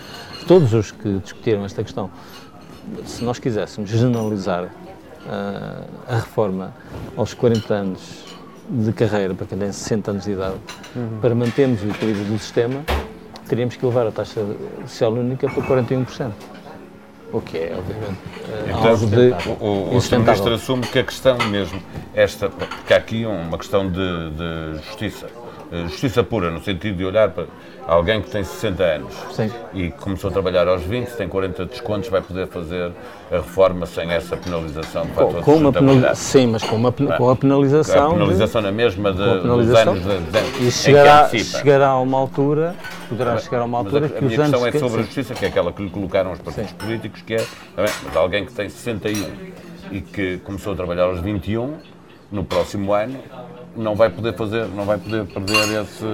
todos 0.47 0.73
os 0.73 0.91
que 0.91 1.19
discutiram 1.19 1.65
esta 1.65 1.83
questão, 1.83 2.11
se 3.05 3.23
nós 3.23 3.39
quiséssemos 3.39 3.91
generalizar 3.91 4.65
uh, 4.65 5.85
a 6.09 6.17
reforma 6.17 6.75
aos 7.17 7.35
40 7.35 7.73
anos 7.73 8.25
de 8.69 8.93
carreira 8.93 9.35
para 9.35 9.47
quem 9.47 9.59
tem 9.59 9.73
60 9.73 10.11
anos 10.11 10.25
de 10.25 10.33
idade, 10.33 10.57
uhum. 10.95 11.19
para 11.21 11.35
mantermos 11.35 11.83
o 11.83 11.89
equilíbrio 11.89 12.25
do 12.25 12.39
sistema, 12.39 12.83
teríamos 13.49 13.77
que 13.77 13.85
levar 13.85 14.07
a 14.07 14.13
taxa 14.13 14.45
social 14.87 15.13
única 15.13 15.49
para 15.49 15.63
41%. 15.63 16.33
O 17.33 17.41
que 17.41 17.59
é, 17.59 17.77
obviamente, 17.77 18.19
então, 18.65 18.89
algo 18.89 19.07
de 19.07 19.31
o, 19.49 19.65
o, 19.65 19.97
o 19.97 20.01
Sr. 20.01 20.19
Ministro 20.19 20.55
assume 20.55 20.83
que 20.83 20.99
a 20.99 21.05
questão 21.05 21.39
mesmo, 21.49 21.81
esta, 22.13 22.49
porque 22.49 22.93
há 22.93 22.97
aqui 22.97 23.25
uma 23.25 23.57
questão 23.57 23.89
de, 23.89 24.31
de 24.31 24.83
justiça, 24.85 25.29
eh, 25.71 25.83
justiça 25.85 26.25
pura, 26.25 26.51
no 26.51 26.61
sentido 26.61 26.97
de 26.97 27.05
olhar 27.05 27.31
para 27.31 27.47
alguém 27.91 28.23
que 28.23 28.31
tem 28.31 28.45
60 28.45 28.83
anos 28.83 29.15
Sim. 29.33 29.51
e 29.75 29.91
começou 29.91 30.31
a 30.31 30.33
trabalhar 30.33 30.69
aos 30.69 30.83
20, 30.83 31.09
tem 31.09 31.29
40 31.29 31.67
descontos, 31.67 32.09
vai 32.09 32.23
poder 32.23 32.47
fazer 32.47 32.93
a 33.31 33.37
reforma 33.37 33.85
sem 33.85 34.09
essa 34.13 34.37
penalização 34.37 35.07
de 35.07 35.13
fator 35.13 35.43
com, 35.43 35.57
uma 35.57 35.73
penalização 35.73 36.15
Sim, 36.15 36.47
mas 36.47 36.63
com, 36.63 36.77
uma, 36.77 36.93
com 36.93 37.31
a 37.31 37.35
penalização. 37.35 38.13
A 38.13 38.15
penalização 38.15 38.61
de, 38.61 38.67
na 38.69 38.73
mesma 38.73 39.13
de, 39.13 39.41
dos 39.41 39.75
anos 39.75 40.01
de, 40.05 40.19
de, 40.21 40.67
E 40.67 40.71
chegará, 40.71 41.29
chegará 41.29 41.89
a 41.89 42.01
uma 42.01 42.17
altura, 42.17 42.77
poderá 43.09 43.37
chegar 43.39 43.61
a 43.61 43.65
uma 43.65 43.79
altura 43.79 44.03
mas 44.03 44.11
a, 44.11 44.15
que 44.15 44.19
a 44.19 44.29
minha 44.29 44.39
questão 44.39 44.67
é 44.67 44.73
sobre 44.73 45.01
a 45.01 45.03
justiça, 45.03 45.35
que 45.35 45.45
é 45.45 45.49
aquela 45.49 45.73
que 45.73 45.83
lhe 45.83 45.91
colocaram 45.91 46.31
os 46.31 46.39
partidos 46.39 46.71
sim. 46.71 46.77
políticos, 46.77 47.23
que 47.23 47.35
é, 47.35 47.45
mas 47.77 48.17
alguém 48.17 48.47
que 48.47 48.53
tem 48.53 48.69
61 48.69 49.27
e 49.91 50.01
que 50.01 50.39
começou 50.39 50.75
a 50.75 50.77
trabalhar 50.77 51.05
aos 51.05 51.21
21, 51.21 51.75
no 52.31 52.45
próximo 52.45 52.93
ano, 52.93 53.19
não 53.77 53.95
vai 53.95 54.11
poder 54.11 54.35
fazer, 54.35 54.67
não 54.69 54.85
vai 54.85 54.99
poder 54.99 55.27
perder 55.27 55.83
esse. 55.83 56.05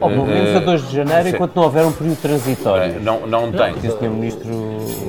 Ou 0.00 0.08
pelo 0.10 0.26
menos 0.26 0.56
a 0.56 0.60
2 0.60 0.88
de 0.88 0.96
janeiro, 0.96 1.28
enquanto 1.28 1.56
não 1.56 1.64
houver 1.64 1.84
um 1.84 1.92
período 1.92 2.20
transitório. 2.20 2.96
É, 2.96 2.98
não, 3.00 3.26
não 3.26 3.50
tem. 3.50 3.72
Porque 3.72 3.88
o 3.88 3.98
Sr. 3.98 4.10
Ministro 4.10 4.50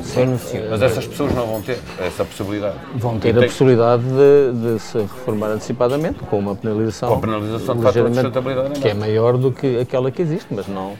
se 0.03 0.21
anunciou. 0.21 0.63
Mas 0.69 0.81
essas 0.81 1.07
pessoas 1.07 1.35
não 1.35 1.45
vão 1.45 1.61
ter 1.61 1.79
essa 1.99 2.25
possibilidade. 2.25 2.75
Vão 2.95 3.19
ter 3.19 3.37
a 3.37 3.41
possibilidade 3.41 4.03
de, 4.03 4.73
de, 4.73 4.79
se 4.79 4.97
reformar 4.97 5.47
antecipadamente, 5.47 6.19
com 6.19 6.39
uma 6.39 6.55
penalização. 6.55 7.09
Com 7.09 7.15
a 7.15 7.19
penalização 7.19 7.75
de 7.75 7.83
fator 7.83 8.09
de 8.09 8.15
sustentabilidade. 8.15 8.79
Que 8.79 8.87
é 8.87 8.93
maior 8.93 9.37
do 9.37 9.51
que 9.51 9.79
aquela 9.79 10.09
que 10.09 10.21
existe, 10.21 10.47
mas 10.51 10.67
não. 10.67 10.93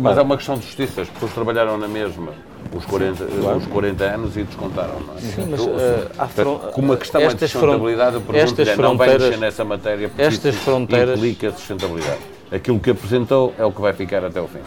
Mas 0.00 0.18
é 0.18 0.22
uma 0.22 0.36
questão 0.36 0.56
de 0.56 0.62
justiça. 0.62 1.02
As 1.02 1.08
pessoas 1.08 1.32
trabalharam 1.32 1.78
na 1.78 1.88
mesma 1.88 2.32
os 2.74 2.84
40, 2.84 3.24
claro. 3.24 3.58
os 3.58 3.66
40 3.66 4.04
anos 4.04 4.36
e 4.36 4.42
descontaram, 4.42 5.00
não 5.00 5.14
é? 5.14 5.20
Sim, 5.20 5.46
mas 5.50 5.60
uh, 5.60 6.28
fron... 6.28 6.58
como 6.72 6.92
a 6.92 6.96
questão 6.96 7.20
estas 7.20 7.42
é 7.42 7.46
de 7.46 7.52
sustentabilidade, 7.52 8.14
eu 8.16 8.20
pergunto 8.20 8.82
não 8.82 8.96
vai 8.96 9.18
mexer 9.18 9.38
nessa 9.38 9.64
matéria 9.64 10.08
porque 10.08 10.22
estas 10.22 10.54
fronteiras... 10.56 11.18
implica 11.18 11.50
sustentabilidade. 11.52 12.18
Aquilo 12.50 12.78
que 12.80 12.90
apresentou 12.90 13.54
é 13.58 13.64
o 13.64 13.72
que 13.72 13.80
vai 13.80 13.92
ficar 13.92 14.24
até 14.24 14.40
o 14.40 14.46
fim. 14.46 14.60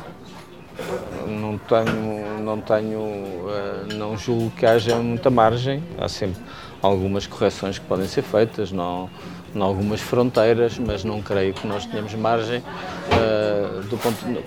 Não 1.28 1.58
tenho, 1.58 2.42
não 2.42 2.62
tenho, 2.62 3.00
uh, 3.00 3.94
não 3.96 4.18
julgo 4.18 4.52
que 4.52 4.66
haja 4.66 4.96
muita 4.96 5.30
margem. 5.30 5.84
Há 6.00 6.08
sempre 6.08 6.42
algumas 6.82 7.28
correções 7.28 7.80
que 7.80 7.86
podem 7.86 8.08
ser 8.08 8.22
feitas, 8.22 8.72
não, 8.72 9.10
em 9.54 9.62
algumas 9.62 10.00
fronteiras, 10.00 10.78
mas 10.78 11.04
não 11.04 11.22
creio 11.22 11.54
que 11.54 11.68
nós 11.68 11.86
tenhamos 11.86 12.14
margem 12.14 12.60
uh, 12.60 13.82
do 13.84 13.98
ponto 13.98 14.18
de, 14.26 14.44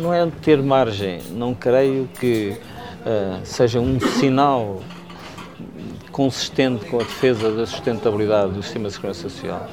não 0.00 0.14
é 0.14 0.26
ter 0.42 0.62
margem, 0.62 1.20
não 1.32 1.54
creio 1.54 2.08
que 2.18 2.56
uh, 3.06 3.40
seja 3.44 3.80
um 3.80 3.98
sinal 4.00 4.80
consistente 6.10 6.84
com 6.86 6.96
a 6.96 7.02
defesa 7.02 7.52
da 7.52 7.66
sustentabilidade 7.66 8.52
do 8.52 8.62
sistema 8.62 8.88
de 8.88 8.94
segurança 8.94 9.22
social. 9.22 9.68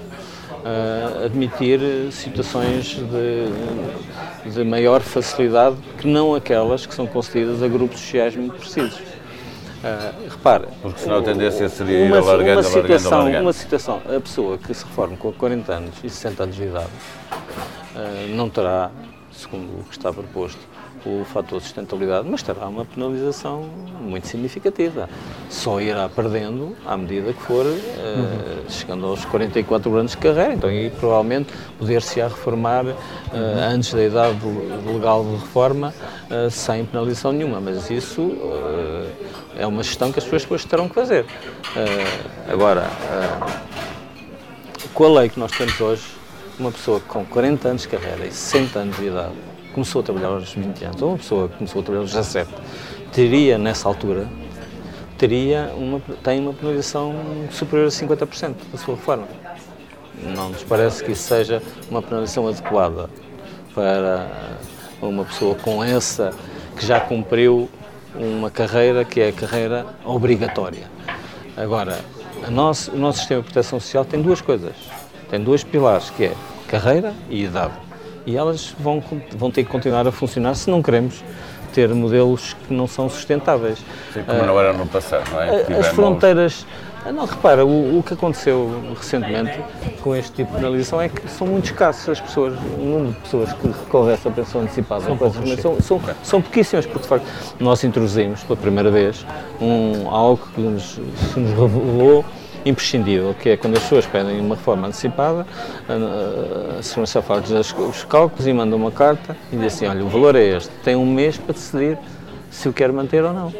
Uh, 0.51 1.25
admitir 1.25 1.79
situações 2.11 2.95
de, 2.95 4.49
de, 4.49 4.63
maior 4.63 5.01
facilidade 5.01 5.75
que 5.97 6.07
não 6.07 6.33
aquelas 6.35 6.85
que 6.85 6.95
são 6.95 7.05
concedidas 7.05 7.61
a 7.61 7.67
grupos 7.67 7.99
sociais 7.99 8.35
muito 8.35 8.57
precisos. 8.57 8.99
Uh, 8.99 10.29
repara. 10.29 10.69
Porque 10.81 11.01
senão 11.01 11.17
a 11.17 11.23
tendência 11.23 11.67
seria 11.67 12.05
uma, 12.05 12.15
ir 12.15 12.19
alargando, 12.19 12.59
uma 12.59 12.63
situação, 12.63 12.81
alargando, 12.85 13.15
alargando. 13.15 13.45
Uma 13.45 13.53
situação, 13.53 14.01
a 14.05 14.21
pessoa 14.21 14.57
que 14.57 14.73
se 14.73 14.85
reforma 14.85 15.17
com 15.17 15.33
40 15.33 15.73
anos 15.73 15.95
e 16.01 16.09
60 16.09 16.43
anos 16.43 16.55
de 16.55 16.63
idade 16.63 16.87
uh, 16.87 18.35
não 18.35 18.49
terá, 18.49 18.91
segundo 19.33 19.81
o 19.81 19.83
que 19.83 19.97
está 19.97 20.13
proposto, 20.13 20.59
o 21.05 21.25
fator 21.25 21.59
de 21.59 21.65
sustentabilidade, 21.65 22.27
mas 22.29 22.41
terá 22.41 22.67
uma 22.67 22.85
penalização 22.85 23.63
muito 23.99 24.27
significativa. 24.27 25.09
Só 25.49 25.81
irá 25.81 26.07
perdendo 26.07 26.75
à 26.85 26.95
medida 26.95 27.33
que 27.33 27.41
for 27.41 27.65
uh, 27.65 27.69
uhum. 27.69 28.69
chegando 28.69 29.05
aos 29.05 29.25
44 29.25 29.95
anos 29.95 30.11
de 30.11 30.17
carreira. 30.17 30.53
Então, 30.53 30.69
aí 30.69 30.89
provavelmente 30.89 31.53
poder-se-á 31.77 32.27
reformar 32.27 32.85
uh, 32.85 32.95
antes 33.71 33.93
da 33.93 34.03
idade 34.03 34.39
legal 34.85 35.23
de 35.23 35.35
reforma 35.35 35.93
uh, 36.29 36.49
sem 36.49 36.85
penalização 36.85 37.31
nenhuma. 37.31 37.59
Mas 37.59 37.89
isso 37.89 38.31
é 39.57 39.67
uma 39.67 39.83
gestão 39.83 40.11
que 40.11 40.19
as 40.19 40.25
pessoas 40.25 40.43
depois 40.43 40.65
terão 40.65 40.87
que 40.87 40.95
fazer. 40.95 41.25
agora, 42.47 42.87
com 44.93 45.05
a 45.05 45.19
lei 45.19 45.29
que 45.29 45.39
nós 45.39 45.51
temos 45.51 45.79
hoje, 45.79 46.03
uma 46.59 46.71
pessoa 46.71 46.99
com 47.01 47.25
40 47.25 47.67
anos 47.67 47.81
de 47.83 47.87
carreira 47.87 48.25
e 48.25 48.31
60 48.31 48.79
anos 48.79 48.97
de 48.97 49.07
idade 49.07 49.52
começou 49.73 50.01
a 50.01 50.03
trabalhar 50.03 50.27
aos 50.27 50.53
20 50.53 50.85
anos, 50.85 51.01
ou 51.01 51.09
uma 51.09 51.17
pessoa 51.17 51.49
que 51.49 51.57
começou 51.57 51.81
a 51.81 51.83
trabalhar 51.83 52.03
aos 52.03 52.11
17, 52.11 52.49
teria 53.11 53.57
nessa 53.57 53.87
altura, 53.87 54.27
teria 55.17 55.73
uma, 55.75 55.99
tem 56.23 56.39
uma 56.39 56.53
penalização 56.53 57.13
superior 57.51 57.87
a 57.87 57.89
50% 57.89 58.55
da 58.71 58.77
sua 58.77 58.95
reforma. 58.95 59.27
Não 60.23 60.49
nos 60.49 60.63
parece 60.63 61.03
que 61.03 61.11
isso 61.11 61.23
seja 61.23 61.61
uma 61.89 62.01
penalização 62.01 62.47
adequada 62.47 63.09
para 63.73 64.29
uma 65.01 65.25
pessoa 65.25 65.55
com 65.55 65.83
essa, 65.83 66.31
que 66.77 66.85
já 66.85 66.99
cumpriu 66.99 67.69
uma 68.15 68.49
carreira 68.49 69.03
que 69.03 69.19
é 69.19 69.29
a 69.29 69.33
carreira 69.33 69.85
obrigatória. 70.05 70.83
Agora, 71.57 71.99
nosso, 72.49 72.91
o 72.91 72.97
nosso 72.97 73.19
sistema 73.19 73.41
de 73.41 73.47
proteção 73.47 73.79
social 73.79 74.05
tem 74.05 74.21
duas 74.21 74.39
coisas. 74.39 74.75
Tem 75.29 75.39
dois 75.39 75.63
pilares, 75.63 76.11
que 76.11 76.25
é 76.25 76.33
carreira 76.67 77.13
e 77.29 77.43
idade 77.43 77.73
e 78.25 78.35
elas 78.35 78.73
vão, 78.79 79.03
vão 79.35 79.51
ter 79.51 79.63
que 79.63 79.69
continuar 79.69 80.07
a 80.07 80.11
funcionar 80.11 80.55
se 80.55 80.69
não 80.69 80.81
queremos 80.81 81.23
ter 81.73 81.89
modelos 81.89 82.55
que 82.67 82.73
não 82.73 82.87
são 82.87 83.09
sustentáveis. 83.09 83.79
Sim, 84.13 84.23
como 84.23 84.41
uh, 84.41 84.45
não 84.45 84.59
era 84.59 84.73
no 84.73 84.85
passado, 84.85 85.29
não 85.31 85.41
é? 85.41 85.63
Tivemos... 85.63 85.87
As 85.87 85.93
fronteiras. 85.93 86.65
Ah, 87.05 87.11
não, 87.11 87.25
repara, 87.25 87.65
o, 87.65 87.99
o, 87.99 88.03
que 88.03 88.13
aconteceu 88.13 88.81
recentemente 88.97 89.59
com 90.01 90.15
este 90.15 90.31
tipo 90.31 90.51
de 90.51 90.57
penalização 90.57 91.01
é 91.01 91.09
que 91.09 91.27
são 91.29 91.45
muito 91.45 91.65
escassos 91.65 92.07
as 92.07 92.21
pessoas, 92.21 92.53
o 92.77 92.81
número 92.81 93.11
de 93.11 93.19
pessoas 93.19 93.51
que 93.51 93.67
recorrem 93.67 94.11
a 94.11 94.13
essa 94.13 94.31
pensão 94.31 94.61
antecipada. 94.61 95.03
São, 95.03 95.17
coisas, 95.17 95.59
são, 95.59 95.81
são, 95.81 96.01
são 96.23 96.41
pouquíssimas, 96.41 96.85
porque 96.85 97.01
de 97.01 97.07
facto 97.09 97.25
nós 97.59 97.83
introduzimos 97.83 98.41
pela 98.43 98.55
primeira 98.55 98.89
vez 98.89 99.25
um, 99.59 100.09
algo 100.09 100.47
que 100.55 100.61
nos, 100.61 100.97
se 101.33 101.39
nos 101.39 101.49
revelou 101.49 102.23
imprescindível, 102.65 103.35
que 103.39 103.49
é 103.49 103.57
quando 103.57 103.75
as 103.75 103.83
pessoas 103.83 104.05
pedem 104.05 104.39
uma 104.39 104.55
reforma 104.55 104.87
antecipada, 104.87 105.45
a, 105.87 106.79
a 106.79 106.83
Segurança 106.83 107.21
faz 107.21 107.49
os 107.51 108.03
cálculos 108.03 108.47
e 108.47 108.53
manda 108.53 108.75
uma 108.75 108.91
carta 108.91 109.35
e 109.51 109.57
diz 109.57 109.73
assim, 109.73 109.85
olha, 109.85 110.03
o 110.03 110.09
valor 110.09 110.35
é 110.35 110.57
este, 110.57 110.69
tem 110.83 110.95
um 110.95 111.05
mês 111.05 111.37
para 111.37 111.53
decidir 111.53 111.97
se 112.49 112.69
o 112.69 112.73
quer 112.73 112.91
manter 112.91 113.23
ou 113.23 113.33
não, 113.33 113.53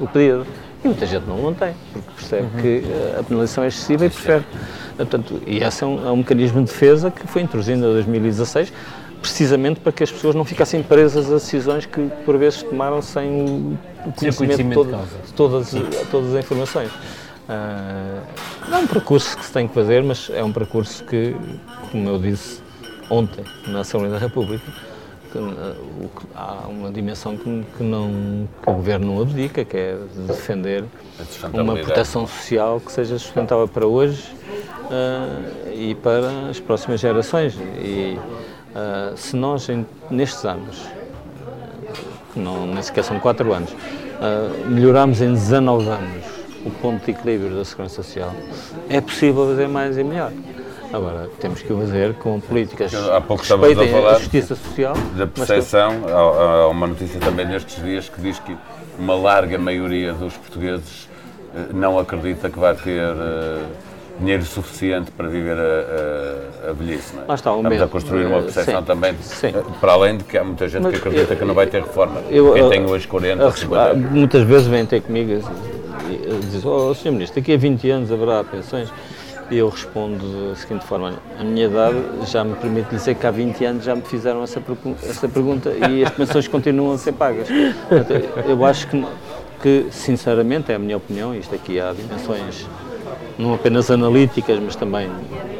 o 0.00 0.06
pedido. 0.06 0.46
E 0.84 0.88
muita 0.88 1.06
gente 1.06 1.24
não 1.26 1.36
o 1.36 1.42
mantém, 1.44 1.74
porque 1.92 2.10
percebe 2.16 2.42
uhum. 2.42 2.62
que 2.62 2.82
a 3.18 3.22
penalização 3.22 3.64
é 3.64 3.68
excessiva 3.68 4.06
e 4.06 4.10
prefere. 4.10 4.44
Portanto, 4.96 5.42
e 5.46 5.58
esse 5.58 5.82
é 5.82 5.86
um, 5.86 6.08
é 6.08 6.10
um, 6.10 6.16
mecanismo 6.16 6.60
de 6.60 6.70
defesa 6.70 7.10
que 7.10 7.26
foi 7.26 7.42
introduzido 7.42 7.78
em 7.78 7.82
2016, 7.82 8.72
precisamente 9.20 9.80
para 9.80 9.92
que 9.92 10.02
as 10.02 10.10
pessoas 10.10 10.34
não 10.34 10.44
ficassem 10.44 10.82
presas 10.82 11.30
a 11.30 11.34
decisões 11.34 11.86
que 11.86 12.08
por 12.24 12.38
vezes 12.38 12.62
tomaram 12.62 13.02
sem 13.02 13.28
o 14.06 14.12
conhecimento, 14.12 14.36
conhecimento 14.36 14.84
de, 14.84 14.90
todo- 14.92 15.26
de 15.26 15.32
todas, 15.32 15.74
todas 16.10 16.34
as 16.34 16.44
informações. 16.44 16.90
Ah, 17.48 18.22
não 18.68 18.78
é 18.78 18.80
um 18.82 18.86
percurso 18.86 19.36
que 19.36 19.44
se 19.44 19.52
tem 19.52 19.68
que 19.68 19.74
fazer, 19.74 20.02
mas 20.02 20.30
é 20.32 20.42
um 20.42 20.52
percurso 20.52 21.04
que, 21.04 21.36
como 21.90 22.08
eu 22.08 22.18
disse 22.18 22.60
ontem 23.08 23.44
na 23.68 23.80
Assembleia 23.80 24.14
da 24.14 24.18
República, 24.18 24.64
que, 25.32 25.38
ah, 25.38 25.74
o 26.00 26.10
há 26.34 26.66
uma 26.68 26.90
dimensão 26.90 27.36
que, 27.36 27.64
que 27.76 27.82
não, 27.82 28.48
que 28.62 28.68
o 28.70 28.72
Governo 28.74 29.14
não 29.14 29.22
abdica, 29.22 29.64
que 29.64 29.76
é 29.76 29.96
de 30.14 30.20
defender 30.22 30.84
uma 31.62 31.74
proteção 31.84 32.26
social 32.26 32.80
que 32.80 32.90
seja 32.90 33.18
sustentável 33.18 33.68
para 33.68 33.86
hoje 33.86 34.24
ah, 34.90 35.72
e 35.72 35.94
para 35.94 36.48
as 36.50 36.58
próximas 36.58 36.98
gerações. 37.00 37.54
E 37.78 38.18
ah, 38.74 39.12
se 39.14 39.36
nós, 39.36 39.68
em- 39.68 39.86
nestes 40.10 40.44
anos, 40.44 40.82
que 42.34 42.40
não, 42.40 42.66
nem 42.66 42.82
sequer 42.82 43.04
são 43.04 43.20
4 43.20 43.52
anos, 43.52 43.70
ah, 44.20 44.50
melhoramos 44.68 45.20
em 45.20 45.32
19 45.32 45.88
anos 45.88 46.24
o 46.66 46.70
ponto 46.70 47.04
de 47.04 47.10
equilíbrio 47.12 47.50
da 47.56 47.64
segurança 47.64 48.02
social, 48.02 48.32
é 48.90 49.00
possível 49.00 49.46
fazer 49.46 49.68
mais 49.68 49.96
e 49.96 50.04
melhor. 50.04 50.32
Agora, 50.92 51.28
temos 51.40 51.62
que 51.62 51.72
o 51.72 51.78
fazer 51.78 52.14
com 52.14 52.38
políticas 52.40 52.94
Há 52.94 53.20
pouco 53.20 53.38
que 53.42 53.42
estávamos 53.52 53.76
a 53.76 53.80
respeitem 53.82 53.98
a, 53.98 54.02
falar 54.02 54.18
justiça 54.20 54.54
social. 54.54 54.94
Da 54.94 55.00
mas 55.02 55.18
que- 55.18 55.26
percepção, 55.46 55.92
há, 56.08 56.62
há 56.62 56.68
uma 56.68 56.86
notícia 56.86 57.18
também 57.20 57.46
nestes 57.46 57.82
dias 57.82 58.08
que 58.08 58.20
diz 58.20 58.38
que 58.38 58.56
uma 58.98 59.14
larga 59.16 59.58
maioria 59.58 60.12
dos 60.12 60.34
portugueses 60.34 61.08
eh, 61.54 61.66
não 61.74 61.98
acredita 61.98 62.48
que 62.48 62.58
vai 62.58 62.74
ter 62.76 63.00
eh, 63.00 63.62
dinheiro 64.20 64.44
suficiente 64.44 65.10
para 65.10 65.26
viver 65.28 65.58
a, 65.58 66.68
a, 66.68 66.70
a 66.70 66.72
velhice. 66.72 67.14
Não 67.16 67.24
é? 67.24 67.26
Lá 67.28 67.34
está, 67.34 67.52
o 67.52 67.56
Estamos 67.56 67.82
a 67.82 67.88
construir 67.88 68.24
uma 68.26 68.38
Eh, 68.38 68.42
percepção 68.42 68.80
sim, 68.80 68.86
também, 68.86 69.14
sim. 69.20 69.52
para 69.80 69.92
além 69.92 70.16
de 70.18 70.24
que 70.24 70.38
há 70.38 70.44
muita 70.44 70.68
gente 70.68 70.82
Mas 70.84 70.92
que 70.92 70.98
acredita 70.98 71.34
eu- 71.34 71.36
que 71.36 71.44
não 71.44 71.54
vai 71.54 71.66
ter 71.66 71.82
reforma. 71.82 72.20
eu- 72.30 72.52
Quem 72.52 72.62
eu- 72.62 72.68
tem 72.70 72.86
hoje 72.88 73.06
40, 73.08 73.44
Ah, 73.46 73.50
50 73.50 73.82
anos. 73.90 74.10
Muitas 74.12 74.42
vezes 74.44 74.66
vêm 74.68 74.86
ter 74.86 75.02
comigo 75.02 75.32
dizem, 76.40 76.70
oh, 76.70 76.94
Sr. 76.94 77.12
Ministro, 77.12 77.40
daqui 77.40 77.52
a 77.52 77.56
20 77.56 77.90
anos 77.90 78.12
haverá 78.12 78.44
pensões? 78.44 78.92
E 79.50 79.58
eu 79.58 79.68
respondo 79.68 80.48
da 80.48 80.56
seguinte 80.56 80.84
forma, 80.84 81.14
a 81.38 81.44
minha 81.44 81.66
idade 81.66 81.96
já 82.26 82.42
me 82.42 82.56
permite 82.56 82.90
dizer 82.90 83.14
que 83.14 83.24
há 83.26 83.30
20 83.30 83.64
anos 83.64 83.84
já 83.84 83.94
me 83.94 84.02
fizeram 84.02 84.42
essa, 84.42 84.60
essa 85.08 85.28
pergunta 85.28 85.70
e 85.88 86.04
as 86.04 86.10
pensões 86.10 86.48
continuam 86.48 86.94
a 86.94 86.98
ser 86.98 87.12
pagas. 87.12 87.46
Eu 88.48 88.64
acho 88.64 88.88
que, 88.88 89.06
que, 89.62 89.86
sinceramente, 89.92 90.72
é 90.72 90.74
a 90.74 90.78
minha 90.80 90.96
opinião, 90.96 91.32
isto 91.32 91.54
aqui 91.54 91.78
há 91.78 91.92
dimensões 91.92 92.66
não 93.38 93.54
apenas 93.54 93.90
analíticas, 93.90 94.58
mas 94.58 94.74
também 94.74 95.08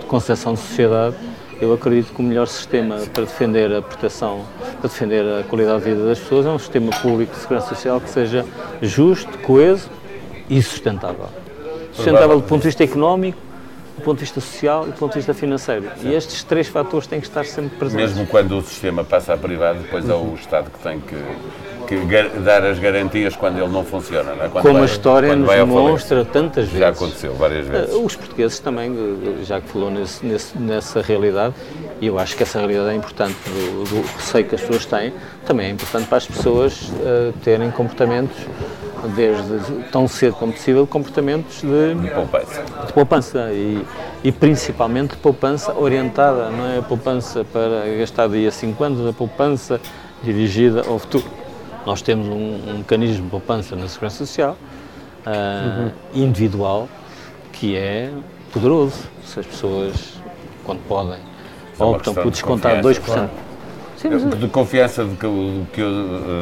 de 0.00 0.06
concepção 0.06 0.54
de 0.54 0.60
sociedade, 0.60 1.14
eu 1.60 1.72
acredito 1.72 2.12
que 2.12 2.20
o 2.20 2.24
melhor 2.24 2.46
sistema 2.46 2.96
para 3.12 3.24
defender 3.24 3.72
a 3.72 3.80
proteção, 3.80 4.44
para 4.80 4.88
defender 4.88 5.24
a 5.40 5.42
qualidade 5.44 5.84
de 5.84 5.90
vida 5.90 6.06
das 6.06 6.18
pessoas 6.18 6.44
é 6.44 6.50
um 6.50 6.58
sistema 6.58 6.90
público 6.90 7.32
de 7.32 7.40
segurança 7.40 7.68
social 7.68 8.00
que 8.00 8.10
seja 8.10 8.44
justo, 8.82 9.38
coeso 9.38 9.88
e 10.48 10.62
sustentável. 10.62 11.26
Sustentável 11.92 12.36
do 12.40 12.42
ponto 12.46 12.60
de 12.62 12.68
vista 12.68 12.84
económico, 12.84 13.38
do 13.96 14.02
ponto 14.02 14.18
de 14.18 14.24
vista 14.24 14.40
social 14.40 14.84
e 14.86 14.90
do 14.90 14.98
ponto 14.98 15.12
de 15.12 15.18
vista 15.18 15.32
financeiro. 15.32 15.86
E 16.02 16.12
estes 16.12 16.42
três 16.44 16.68
fatores 16.68 17.06
têm 17.06 17.18
que 17.20 17.26
estar 17.26 17.44
sempre 17.46 17.76
presentes. 17.78 18.10
Mesmo 18.10 18.26
quando 18.26 18.58
o 18.58 18.62
sistema 18.62 19.02
passa 19.02 19.32
a 19.32 19.36
privado, 19.38 19.78
depois 19.80 20.08
é 20.08 20.14
o 20.14 20.34
Estado 20.34 20.70
que 20.70 20.78
tem 20.80 21.00
que, 21.00 21.16
que 21.86 22.28
dar 22.40 22.62
as 22.66 22.78
garantias 22.78 23.34
quando 23.34 23.56
ele 23.58 23.68
não 23.72 23.82
funciona. 23.84 24.34
Não 24.34 24.44
é? 24.44 24.48
Como 24.50 24.74
vai- 24.74 24.82
a 24.82 24.84
história 24.84 25.34
nos 25.34 25.48
demonstra 25.48 26.24
tantas 26.26 26.64
vezes. 26.66 26.78
Já 26.80 26.88
aconteceu 26.90 27.32
várias 27.34 27.66
vezes. 27.66 27.94
Uh, 27.94 28.04
Os 28.04 28.14
portugueses 28.16 28.58
também, 28.58 28.90
uh, 28.90 29.38
já 29.44 29.60
que 29.62 29.68
falou 29.68 29.90
nesse- 29.90 30.26
nesse- 30.26 30.58
nessa 30.58 31.00
realidade, 31.00 31.54
e 31.98 32.06
eu 32.08 32.18
acho 32.18 32.36
que 32.36 32.42
essa 32.42 32.58
realidade 32.58 32.90
é 32.90 32.94
importante 32.96 33.36
do, 33.46 33.84
do 33.84 34.02
receio 34.18 34.44
que 34.44 34.54
as 34.56 34.60
pessoas 34.60 34.84
têm, 34.84 35.14
também 35.46 35.68
é 35.68 35.70
importante 35.70 36.06
para 36.06 36.18
as 36.18 36.26
pessoas 36.26 36.82
uh, 36.90 37.32
terem 37.42 37.70
comportamentos, 37.70 38.36
desde 39.08 39.82
tão 39.90 40.06
cedo 40.08 40.34
como 40.34 40.52
possível, 40.52 40.86
comportamentos 40.86 41.62
de, 41.62 42.10
Poupança. 42.14 42.64
de 42.86 42.92
poupança 42.92 43.52
e, 43.52 43.84
e 44.24 44.32
principalmente 44.32 45.16
poupança 45.16 45.72
orientada, 45.74 46.50
não 46.50 46.66
é 46.66 46.78
a 46.78 46.82
poupança 46.82 47.44
para 47.44 47.84
gastar 47.98 48.28
daqui 48.28 48.46
a 48.46 48.50
5 48.50 48.84
anos, 48.84 49.08
a 49.08 49.12
poupança 49.12 49.80
dirigida 50.22 50.82
ao 50.86 50.98
futuro. 50.98 51.24
Nós 51.84 52.02
temos 52.02 52.26
um, 52.26 52.70
um 52.70 52.78
mecanismo 52.78 53.24
de 53.24 53.30
poupança 53.30 53.76
na 53.76 53.88
Segurança 53.88 54.18
Social 54.18 54.56
ah, 55.24 55.90
individual 56.14 56.88
que 57.52 57.76
é 57.76 58.10
poderoso. 58.52 58.96
Se 59.24 59.40
as 59.40 59.46
pessoas, 59.46 60.14
quando 60.64 60.80
podem, 60.86 61.18
é 61.78 61.82
optam 61.82 62.14
por 62.14 62.24
de 62.24 62.30
descontar 62.30 62.82
confiança, 62.82 63.00
2%. 63.12 63.28
Sim, 63.96 64.08
mas, 64.10 64.38
De 64.38 64.48
confiança 64.48 65.04
de 65.04 65.16
que, 65.16 65.26
de 65.26 65.66
que 65.72 65.82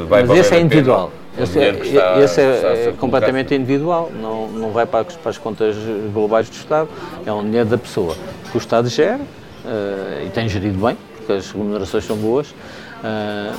vai 0.08 0.24
mas 0.24 0.38
esse 0.38 0.48
é 0.48 0.56
pena 0.56 0.66
individual. 0.66 1.06
o 1.08 1.23
Esse, 1.36 1.58
é, 1.58 1.70
está- 1.70 2.20
esse 2.20 2.40
é- 2.40 2.54
está 2.54 2.60
ser 2.60 2.66
é 2.66 2.74
colocado. 2.76 2.96
completamente 2.98 3.54
individual, 3.54 4.10
não, 4.14 4.48
não 4.48 4.70
vai 4.70 4.86
para 4.86 5.00
as, 5.08 5.16
para 5.16 5.30
as 5.30 5.38
contas 5.38 5.74
globais 6.12 6.48
do 6.48 6.54
Estado, 6.54 6.88
é 7.26 7.32
um 7.32 7.42
dinheiro 7.44 7.68
da 7.68 7.78
pessoa 7.78 8.14
que 8.50 8.56
o 8.56 8.58
Estado 8.58 8.88
gera 8.88 9.20
eh, 9.66 10.24
e 10.26 10.30
tem 10.30 10.48
gerido 10.48 10.78
bem, 10.84 10.96
porque 11.16 11.32
as 11.32 11.50
remunerações 11.50 12.04
são 12.04 12.16
boas. 12.16 12.54
Eh, 13.02 13.52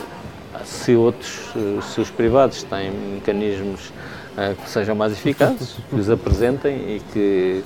se 0.64 0.96
outros, 0.96 1.50
eh, 1.56 1.82
se 1.82 2.00
os 2.00 2.10
privados 2.10 2.64
têm 2.64 2.92
mecanismos 2.92 3.92
eh, 4.38 4.54
que 4.64 4.70
sejam 4.70 4.96
mais 4.96 5.12
eficazes, 5.12 5.76
que 5.90 5.96
os 6.00 6.10
apresentem 6.10 6.76
e 6.76 7.02
que 7.12 7.64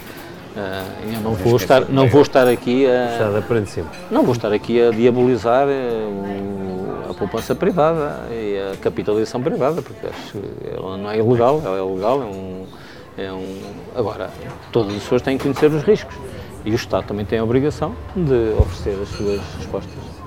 eh, 0.57 0.83
eu 1.15 1.21
não 1.21 1.33
vou, 1.35 1.55
estar, 1.55 1.81
não 1.87 2.07
vou 2.07 2.23
estar 2.23 2.47
aqui 2.47 2.87
a, 2.87 3.17
sempre. 3.67 3.91
não 4.09 4.23
vou 4.23 4.33
estar 4.33 4.51
aqui 4.51 4.81
a 4.81 4.89
diabolizar 4.89 5.67
o- 5.67 6.78
a 7.09 7.13
poupança 7.13 7.55
privada 7.55 8.27
e 8.31 8.73
a 8.73 8.77
capitalização 8.77 9.41
privada, 9.41 9.81
porque 9.81 10.07
acho 10.07 10.31
que 10.33 10.69
ela 10.75 10.97
não 10.97 11.09
é 11.09 11.17
ilegal, 11.17 11.61
ela 11.65 11.77
é 11.77 11.81
legal, 11.81 12.21
é 12.21 12.25
um, 12.25 12.65
é 13.17 13.33
um... 13.33 13.61
Agora, 13.95 14.29
todas 14.71 14.95
as 14.95 15.03
pessoas 15.03 15.21
têm 15.21 15.37
que 15.37 15.43
conhecer 15.43 15.71
os 15.71 15.83
riscos 15.83 16.15
e 16.63 16.71
o 16.71 16.75
Estado 16.75 17.07
também 17.07 17.25
tem 17.25 17.39
a 17.39 17.43
obrigação 17.43 17.95
de 18.15 18.53
oferecer 18.57 19.01
as 19.01 19.09
suas 19.09 19.41
respostas. 19.57 20.19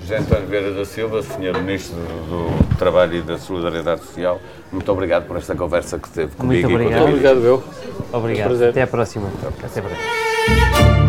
José 0.00 0.18
António 0.18 0.46
Vieira 0.46 0.72
da 0.72 0.86
Silva, 0.86 1.22
Sr. 1.22 1.60
Ministro 1.60 1.96
do 1.96 2.76
Trabalho 2.78 3.16
e 3.16 3.22
da 3.22 3.36
Solidariedade 3.36 4.00
Social, 4.04 4.40
muito 4.72 4.90
obrigado 4.90 5.26
por 5.26 5.36
esta 5.36 5.54
conversa 5.54 5.98
que 5.98 6.08
teve 6.08 6.34
comigo 6.34 6.70
e 6.70 6.72
com 6.72 6.78
a 6.78 6.80
obrigado. 6.80 7.08
Obrigado, 7.08 7.44
eu. 7.44 7.62
Obrigado. 8.12 8.64
Até 8.64 8.82
à 8.82 8.86
próxima. 8.86 9.28
Até 9.62 9.80
breve. 9.82 11.05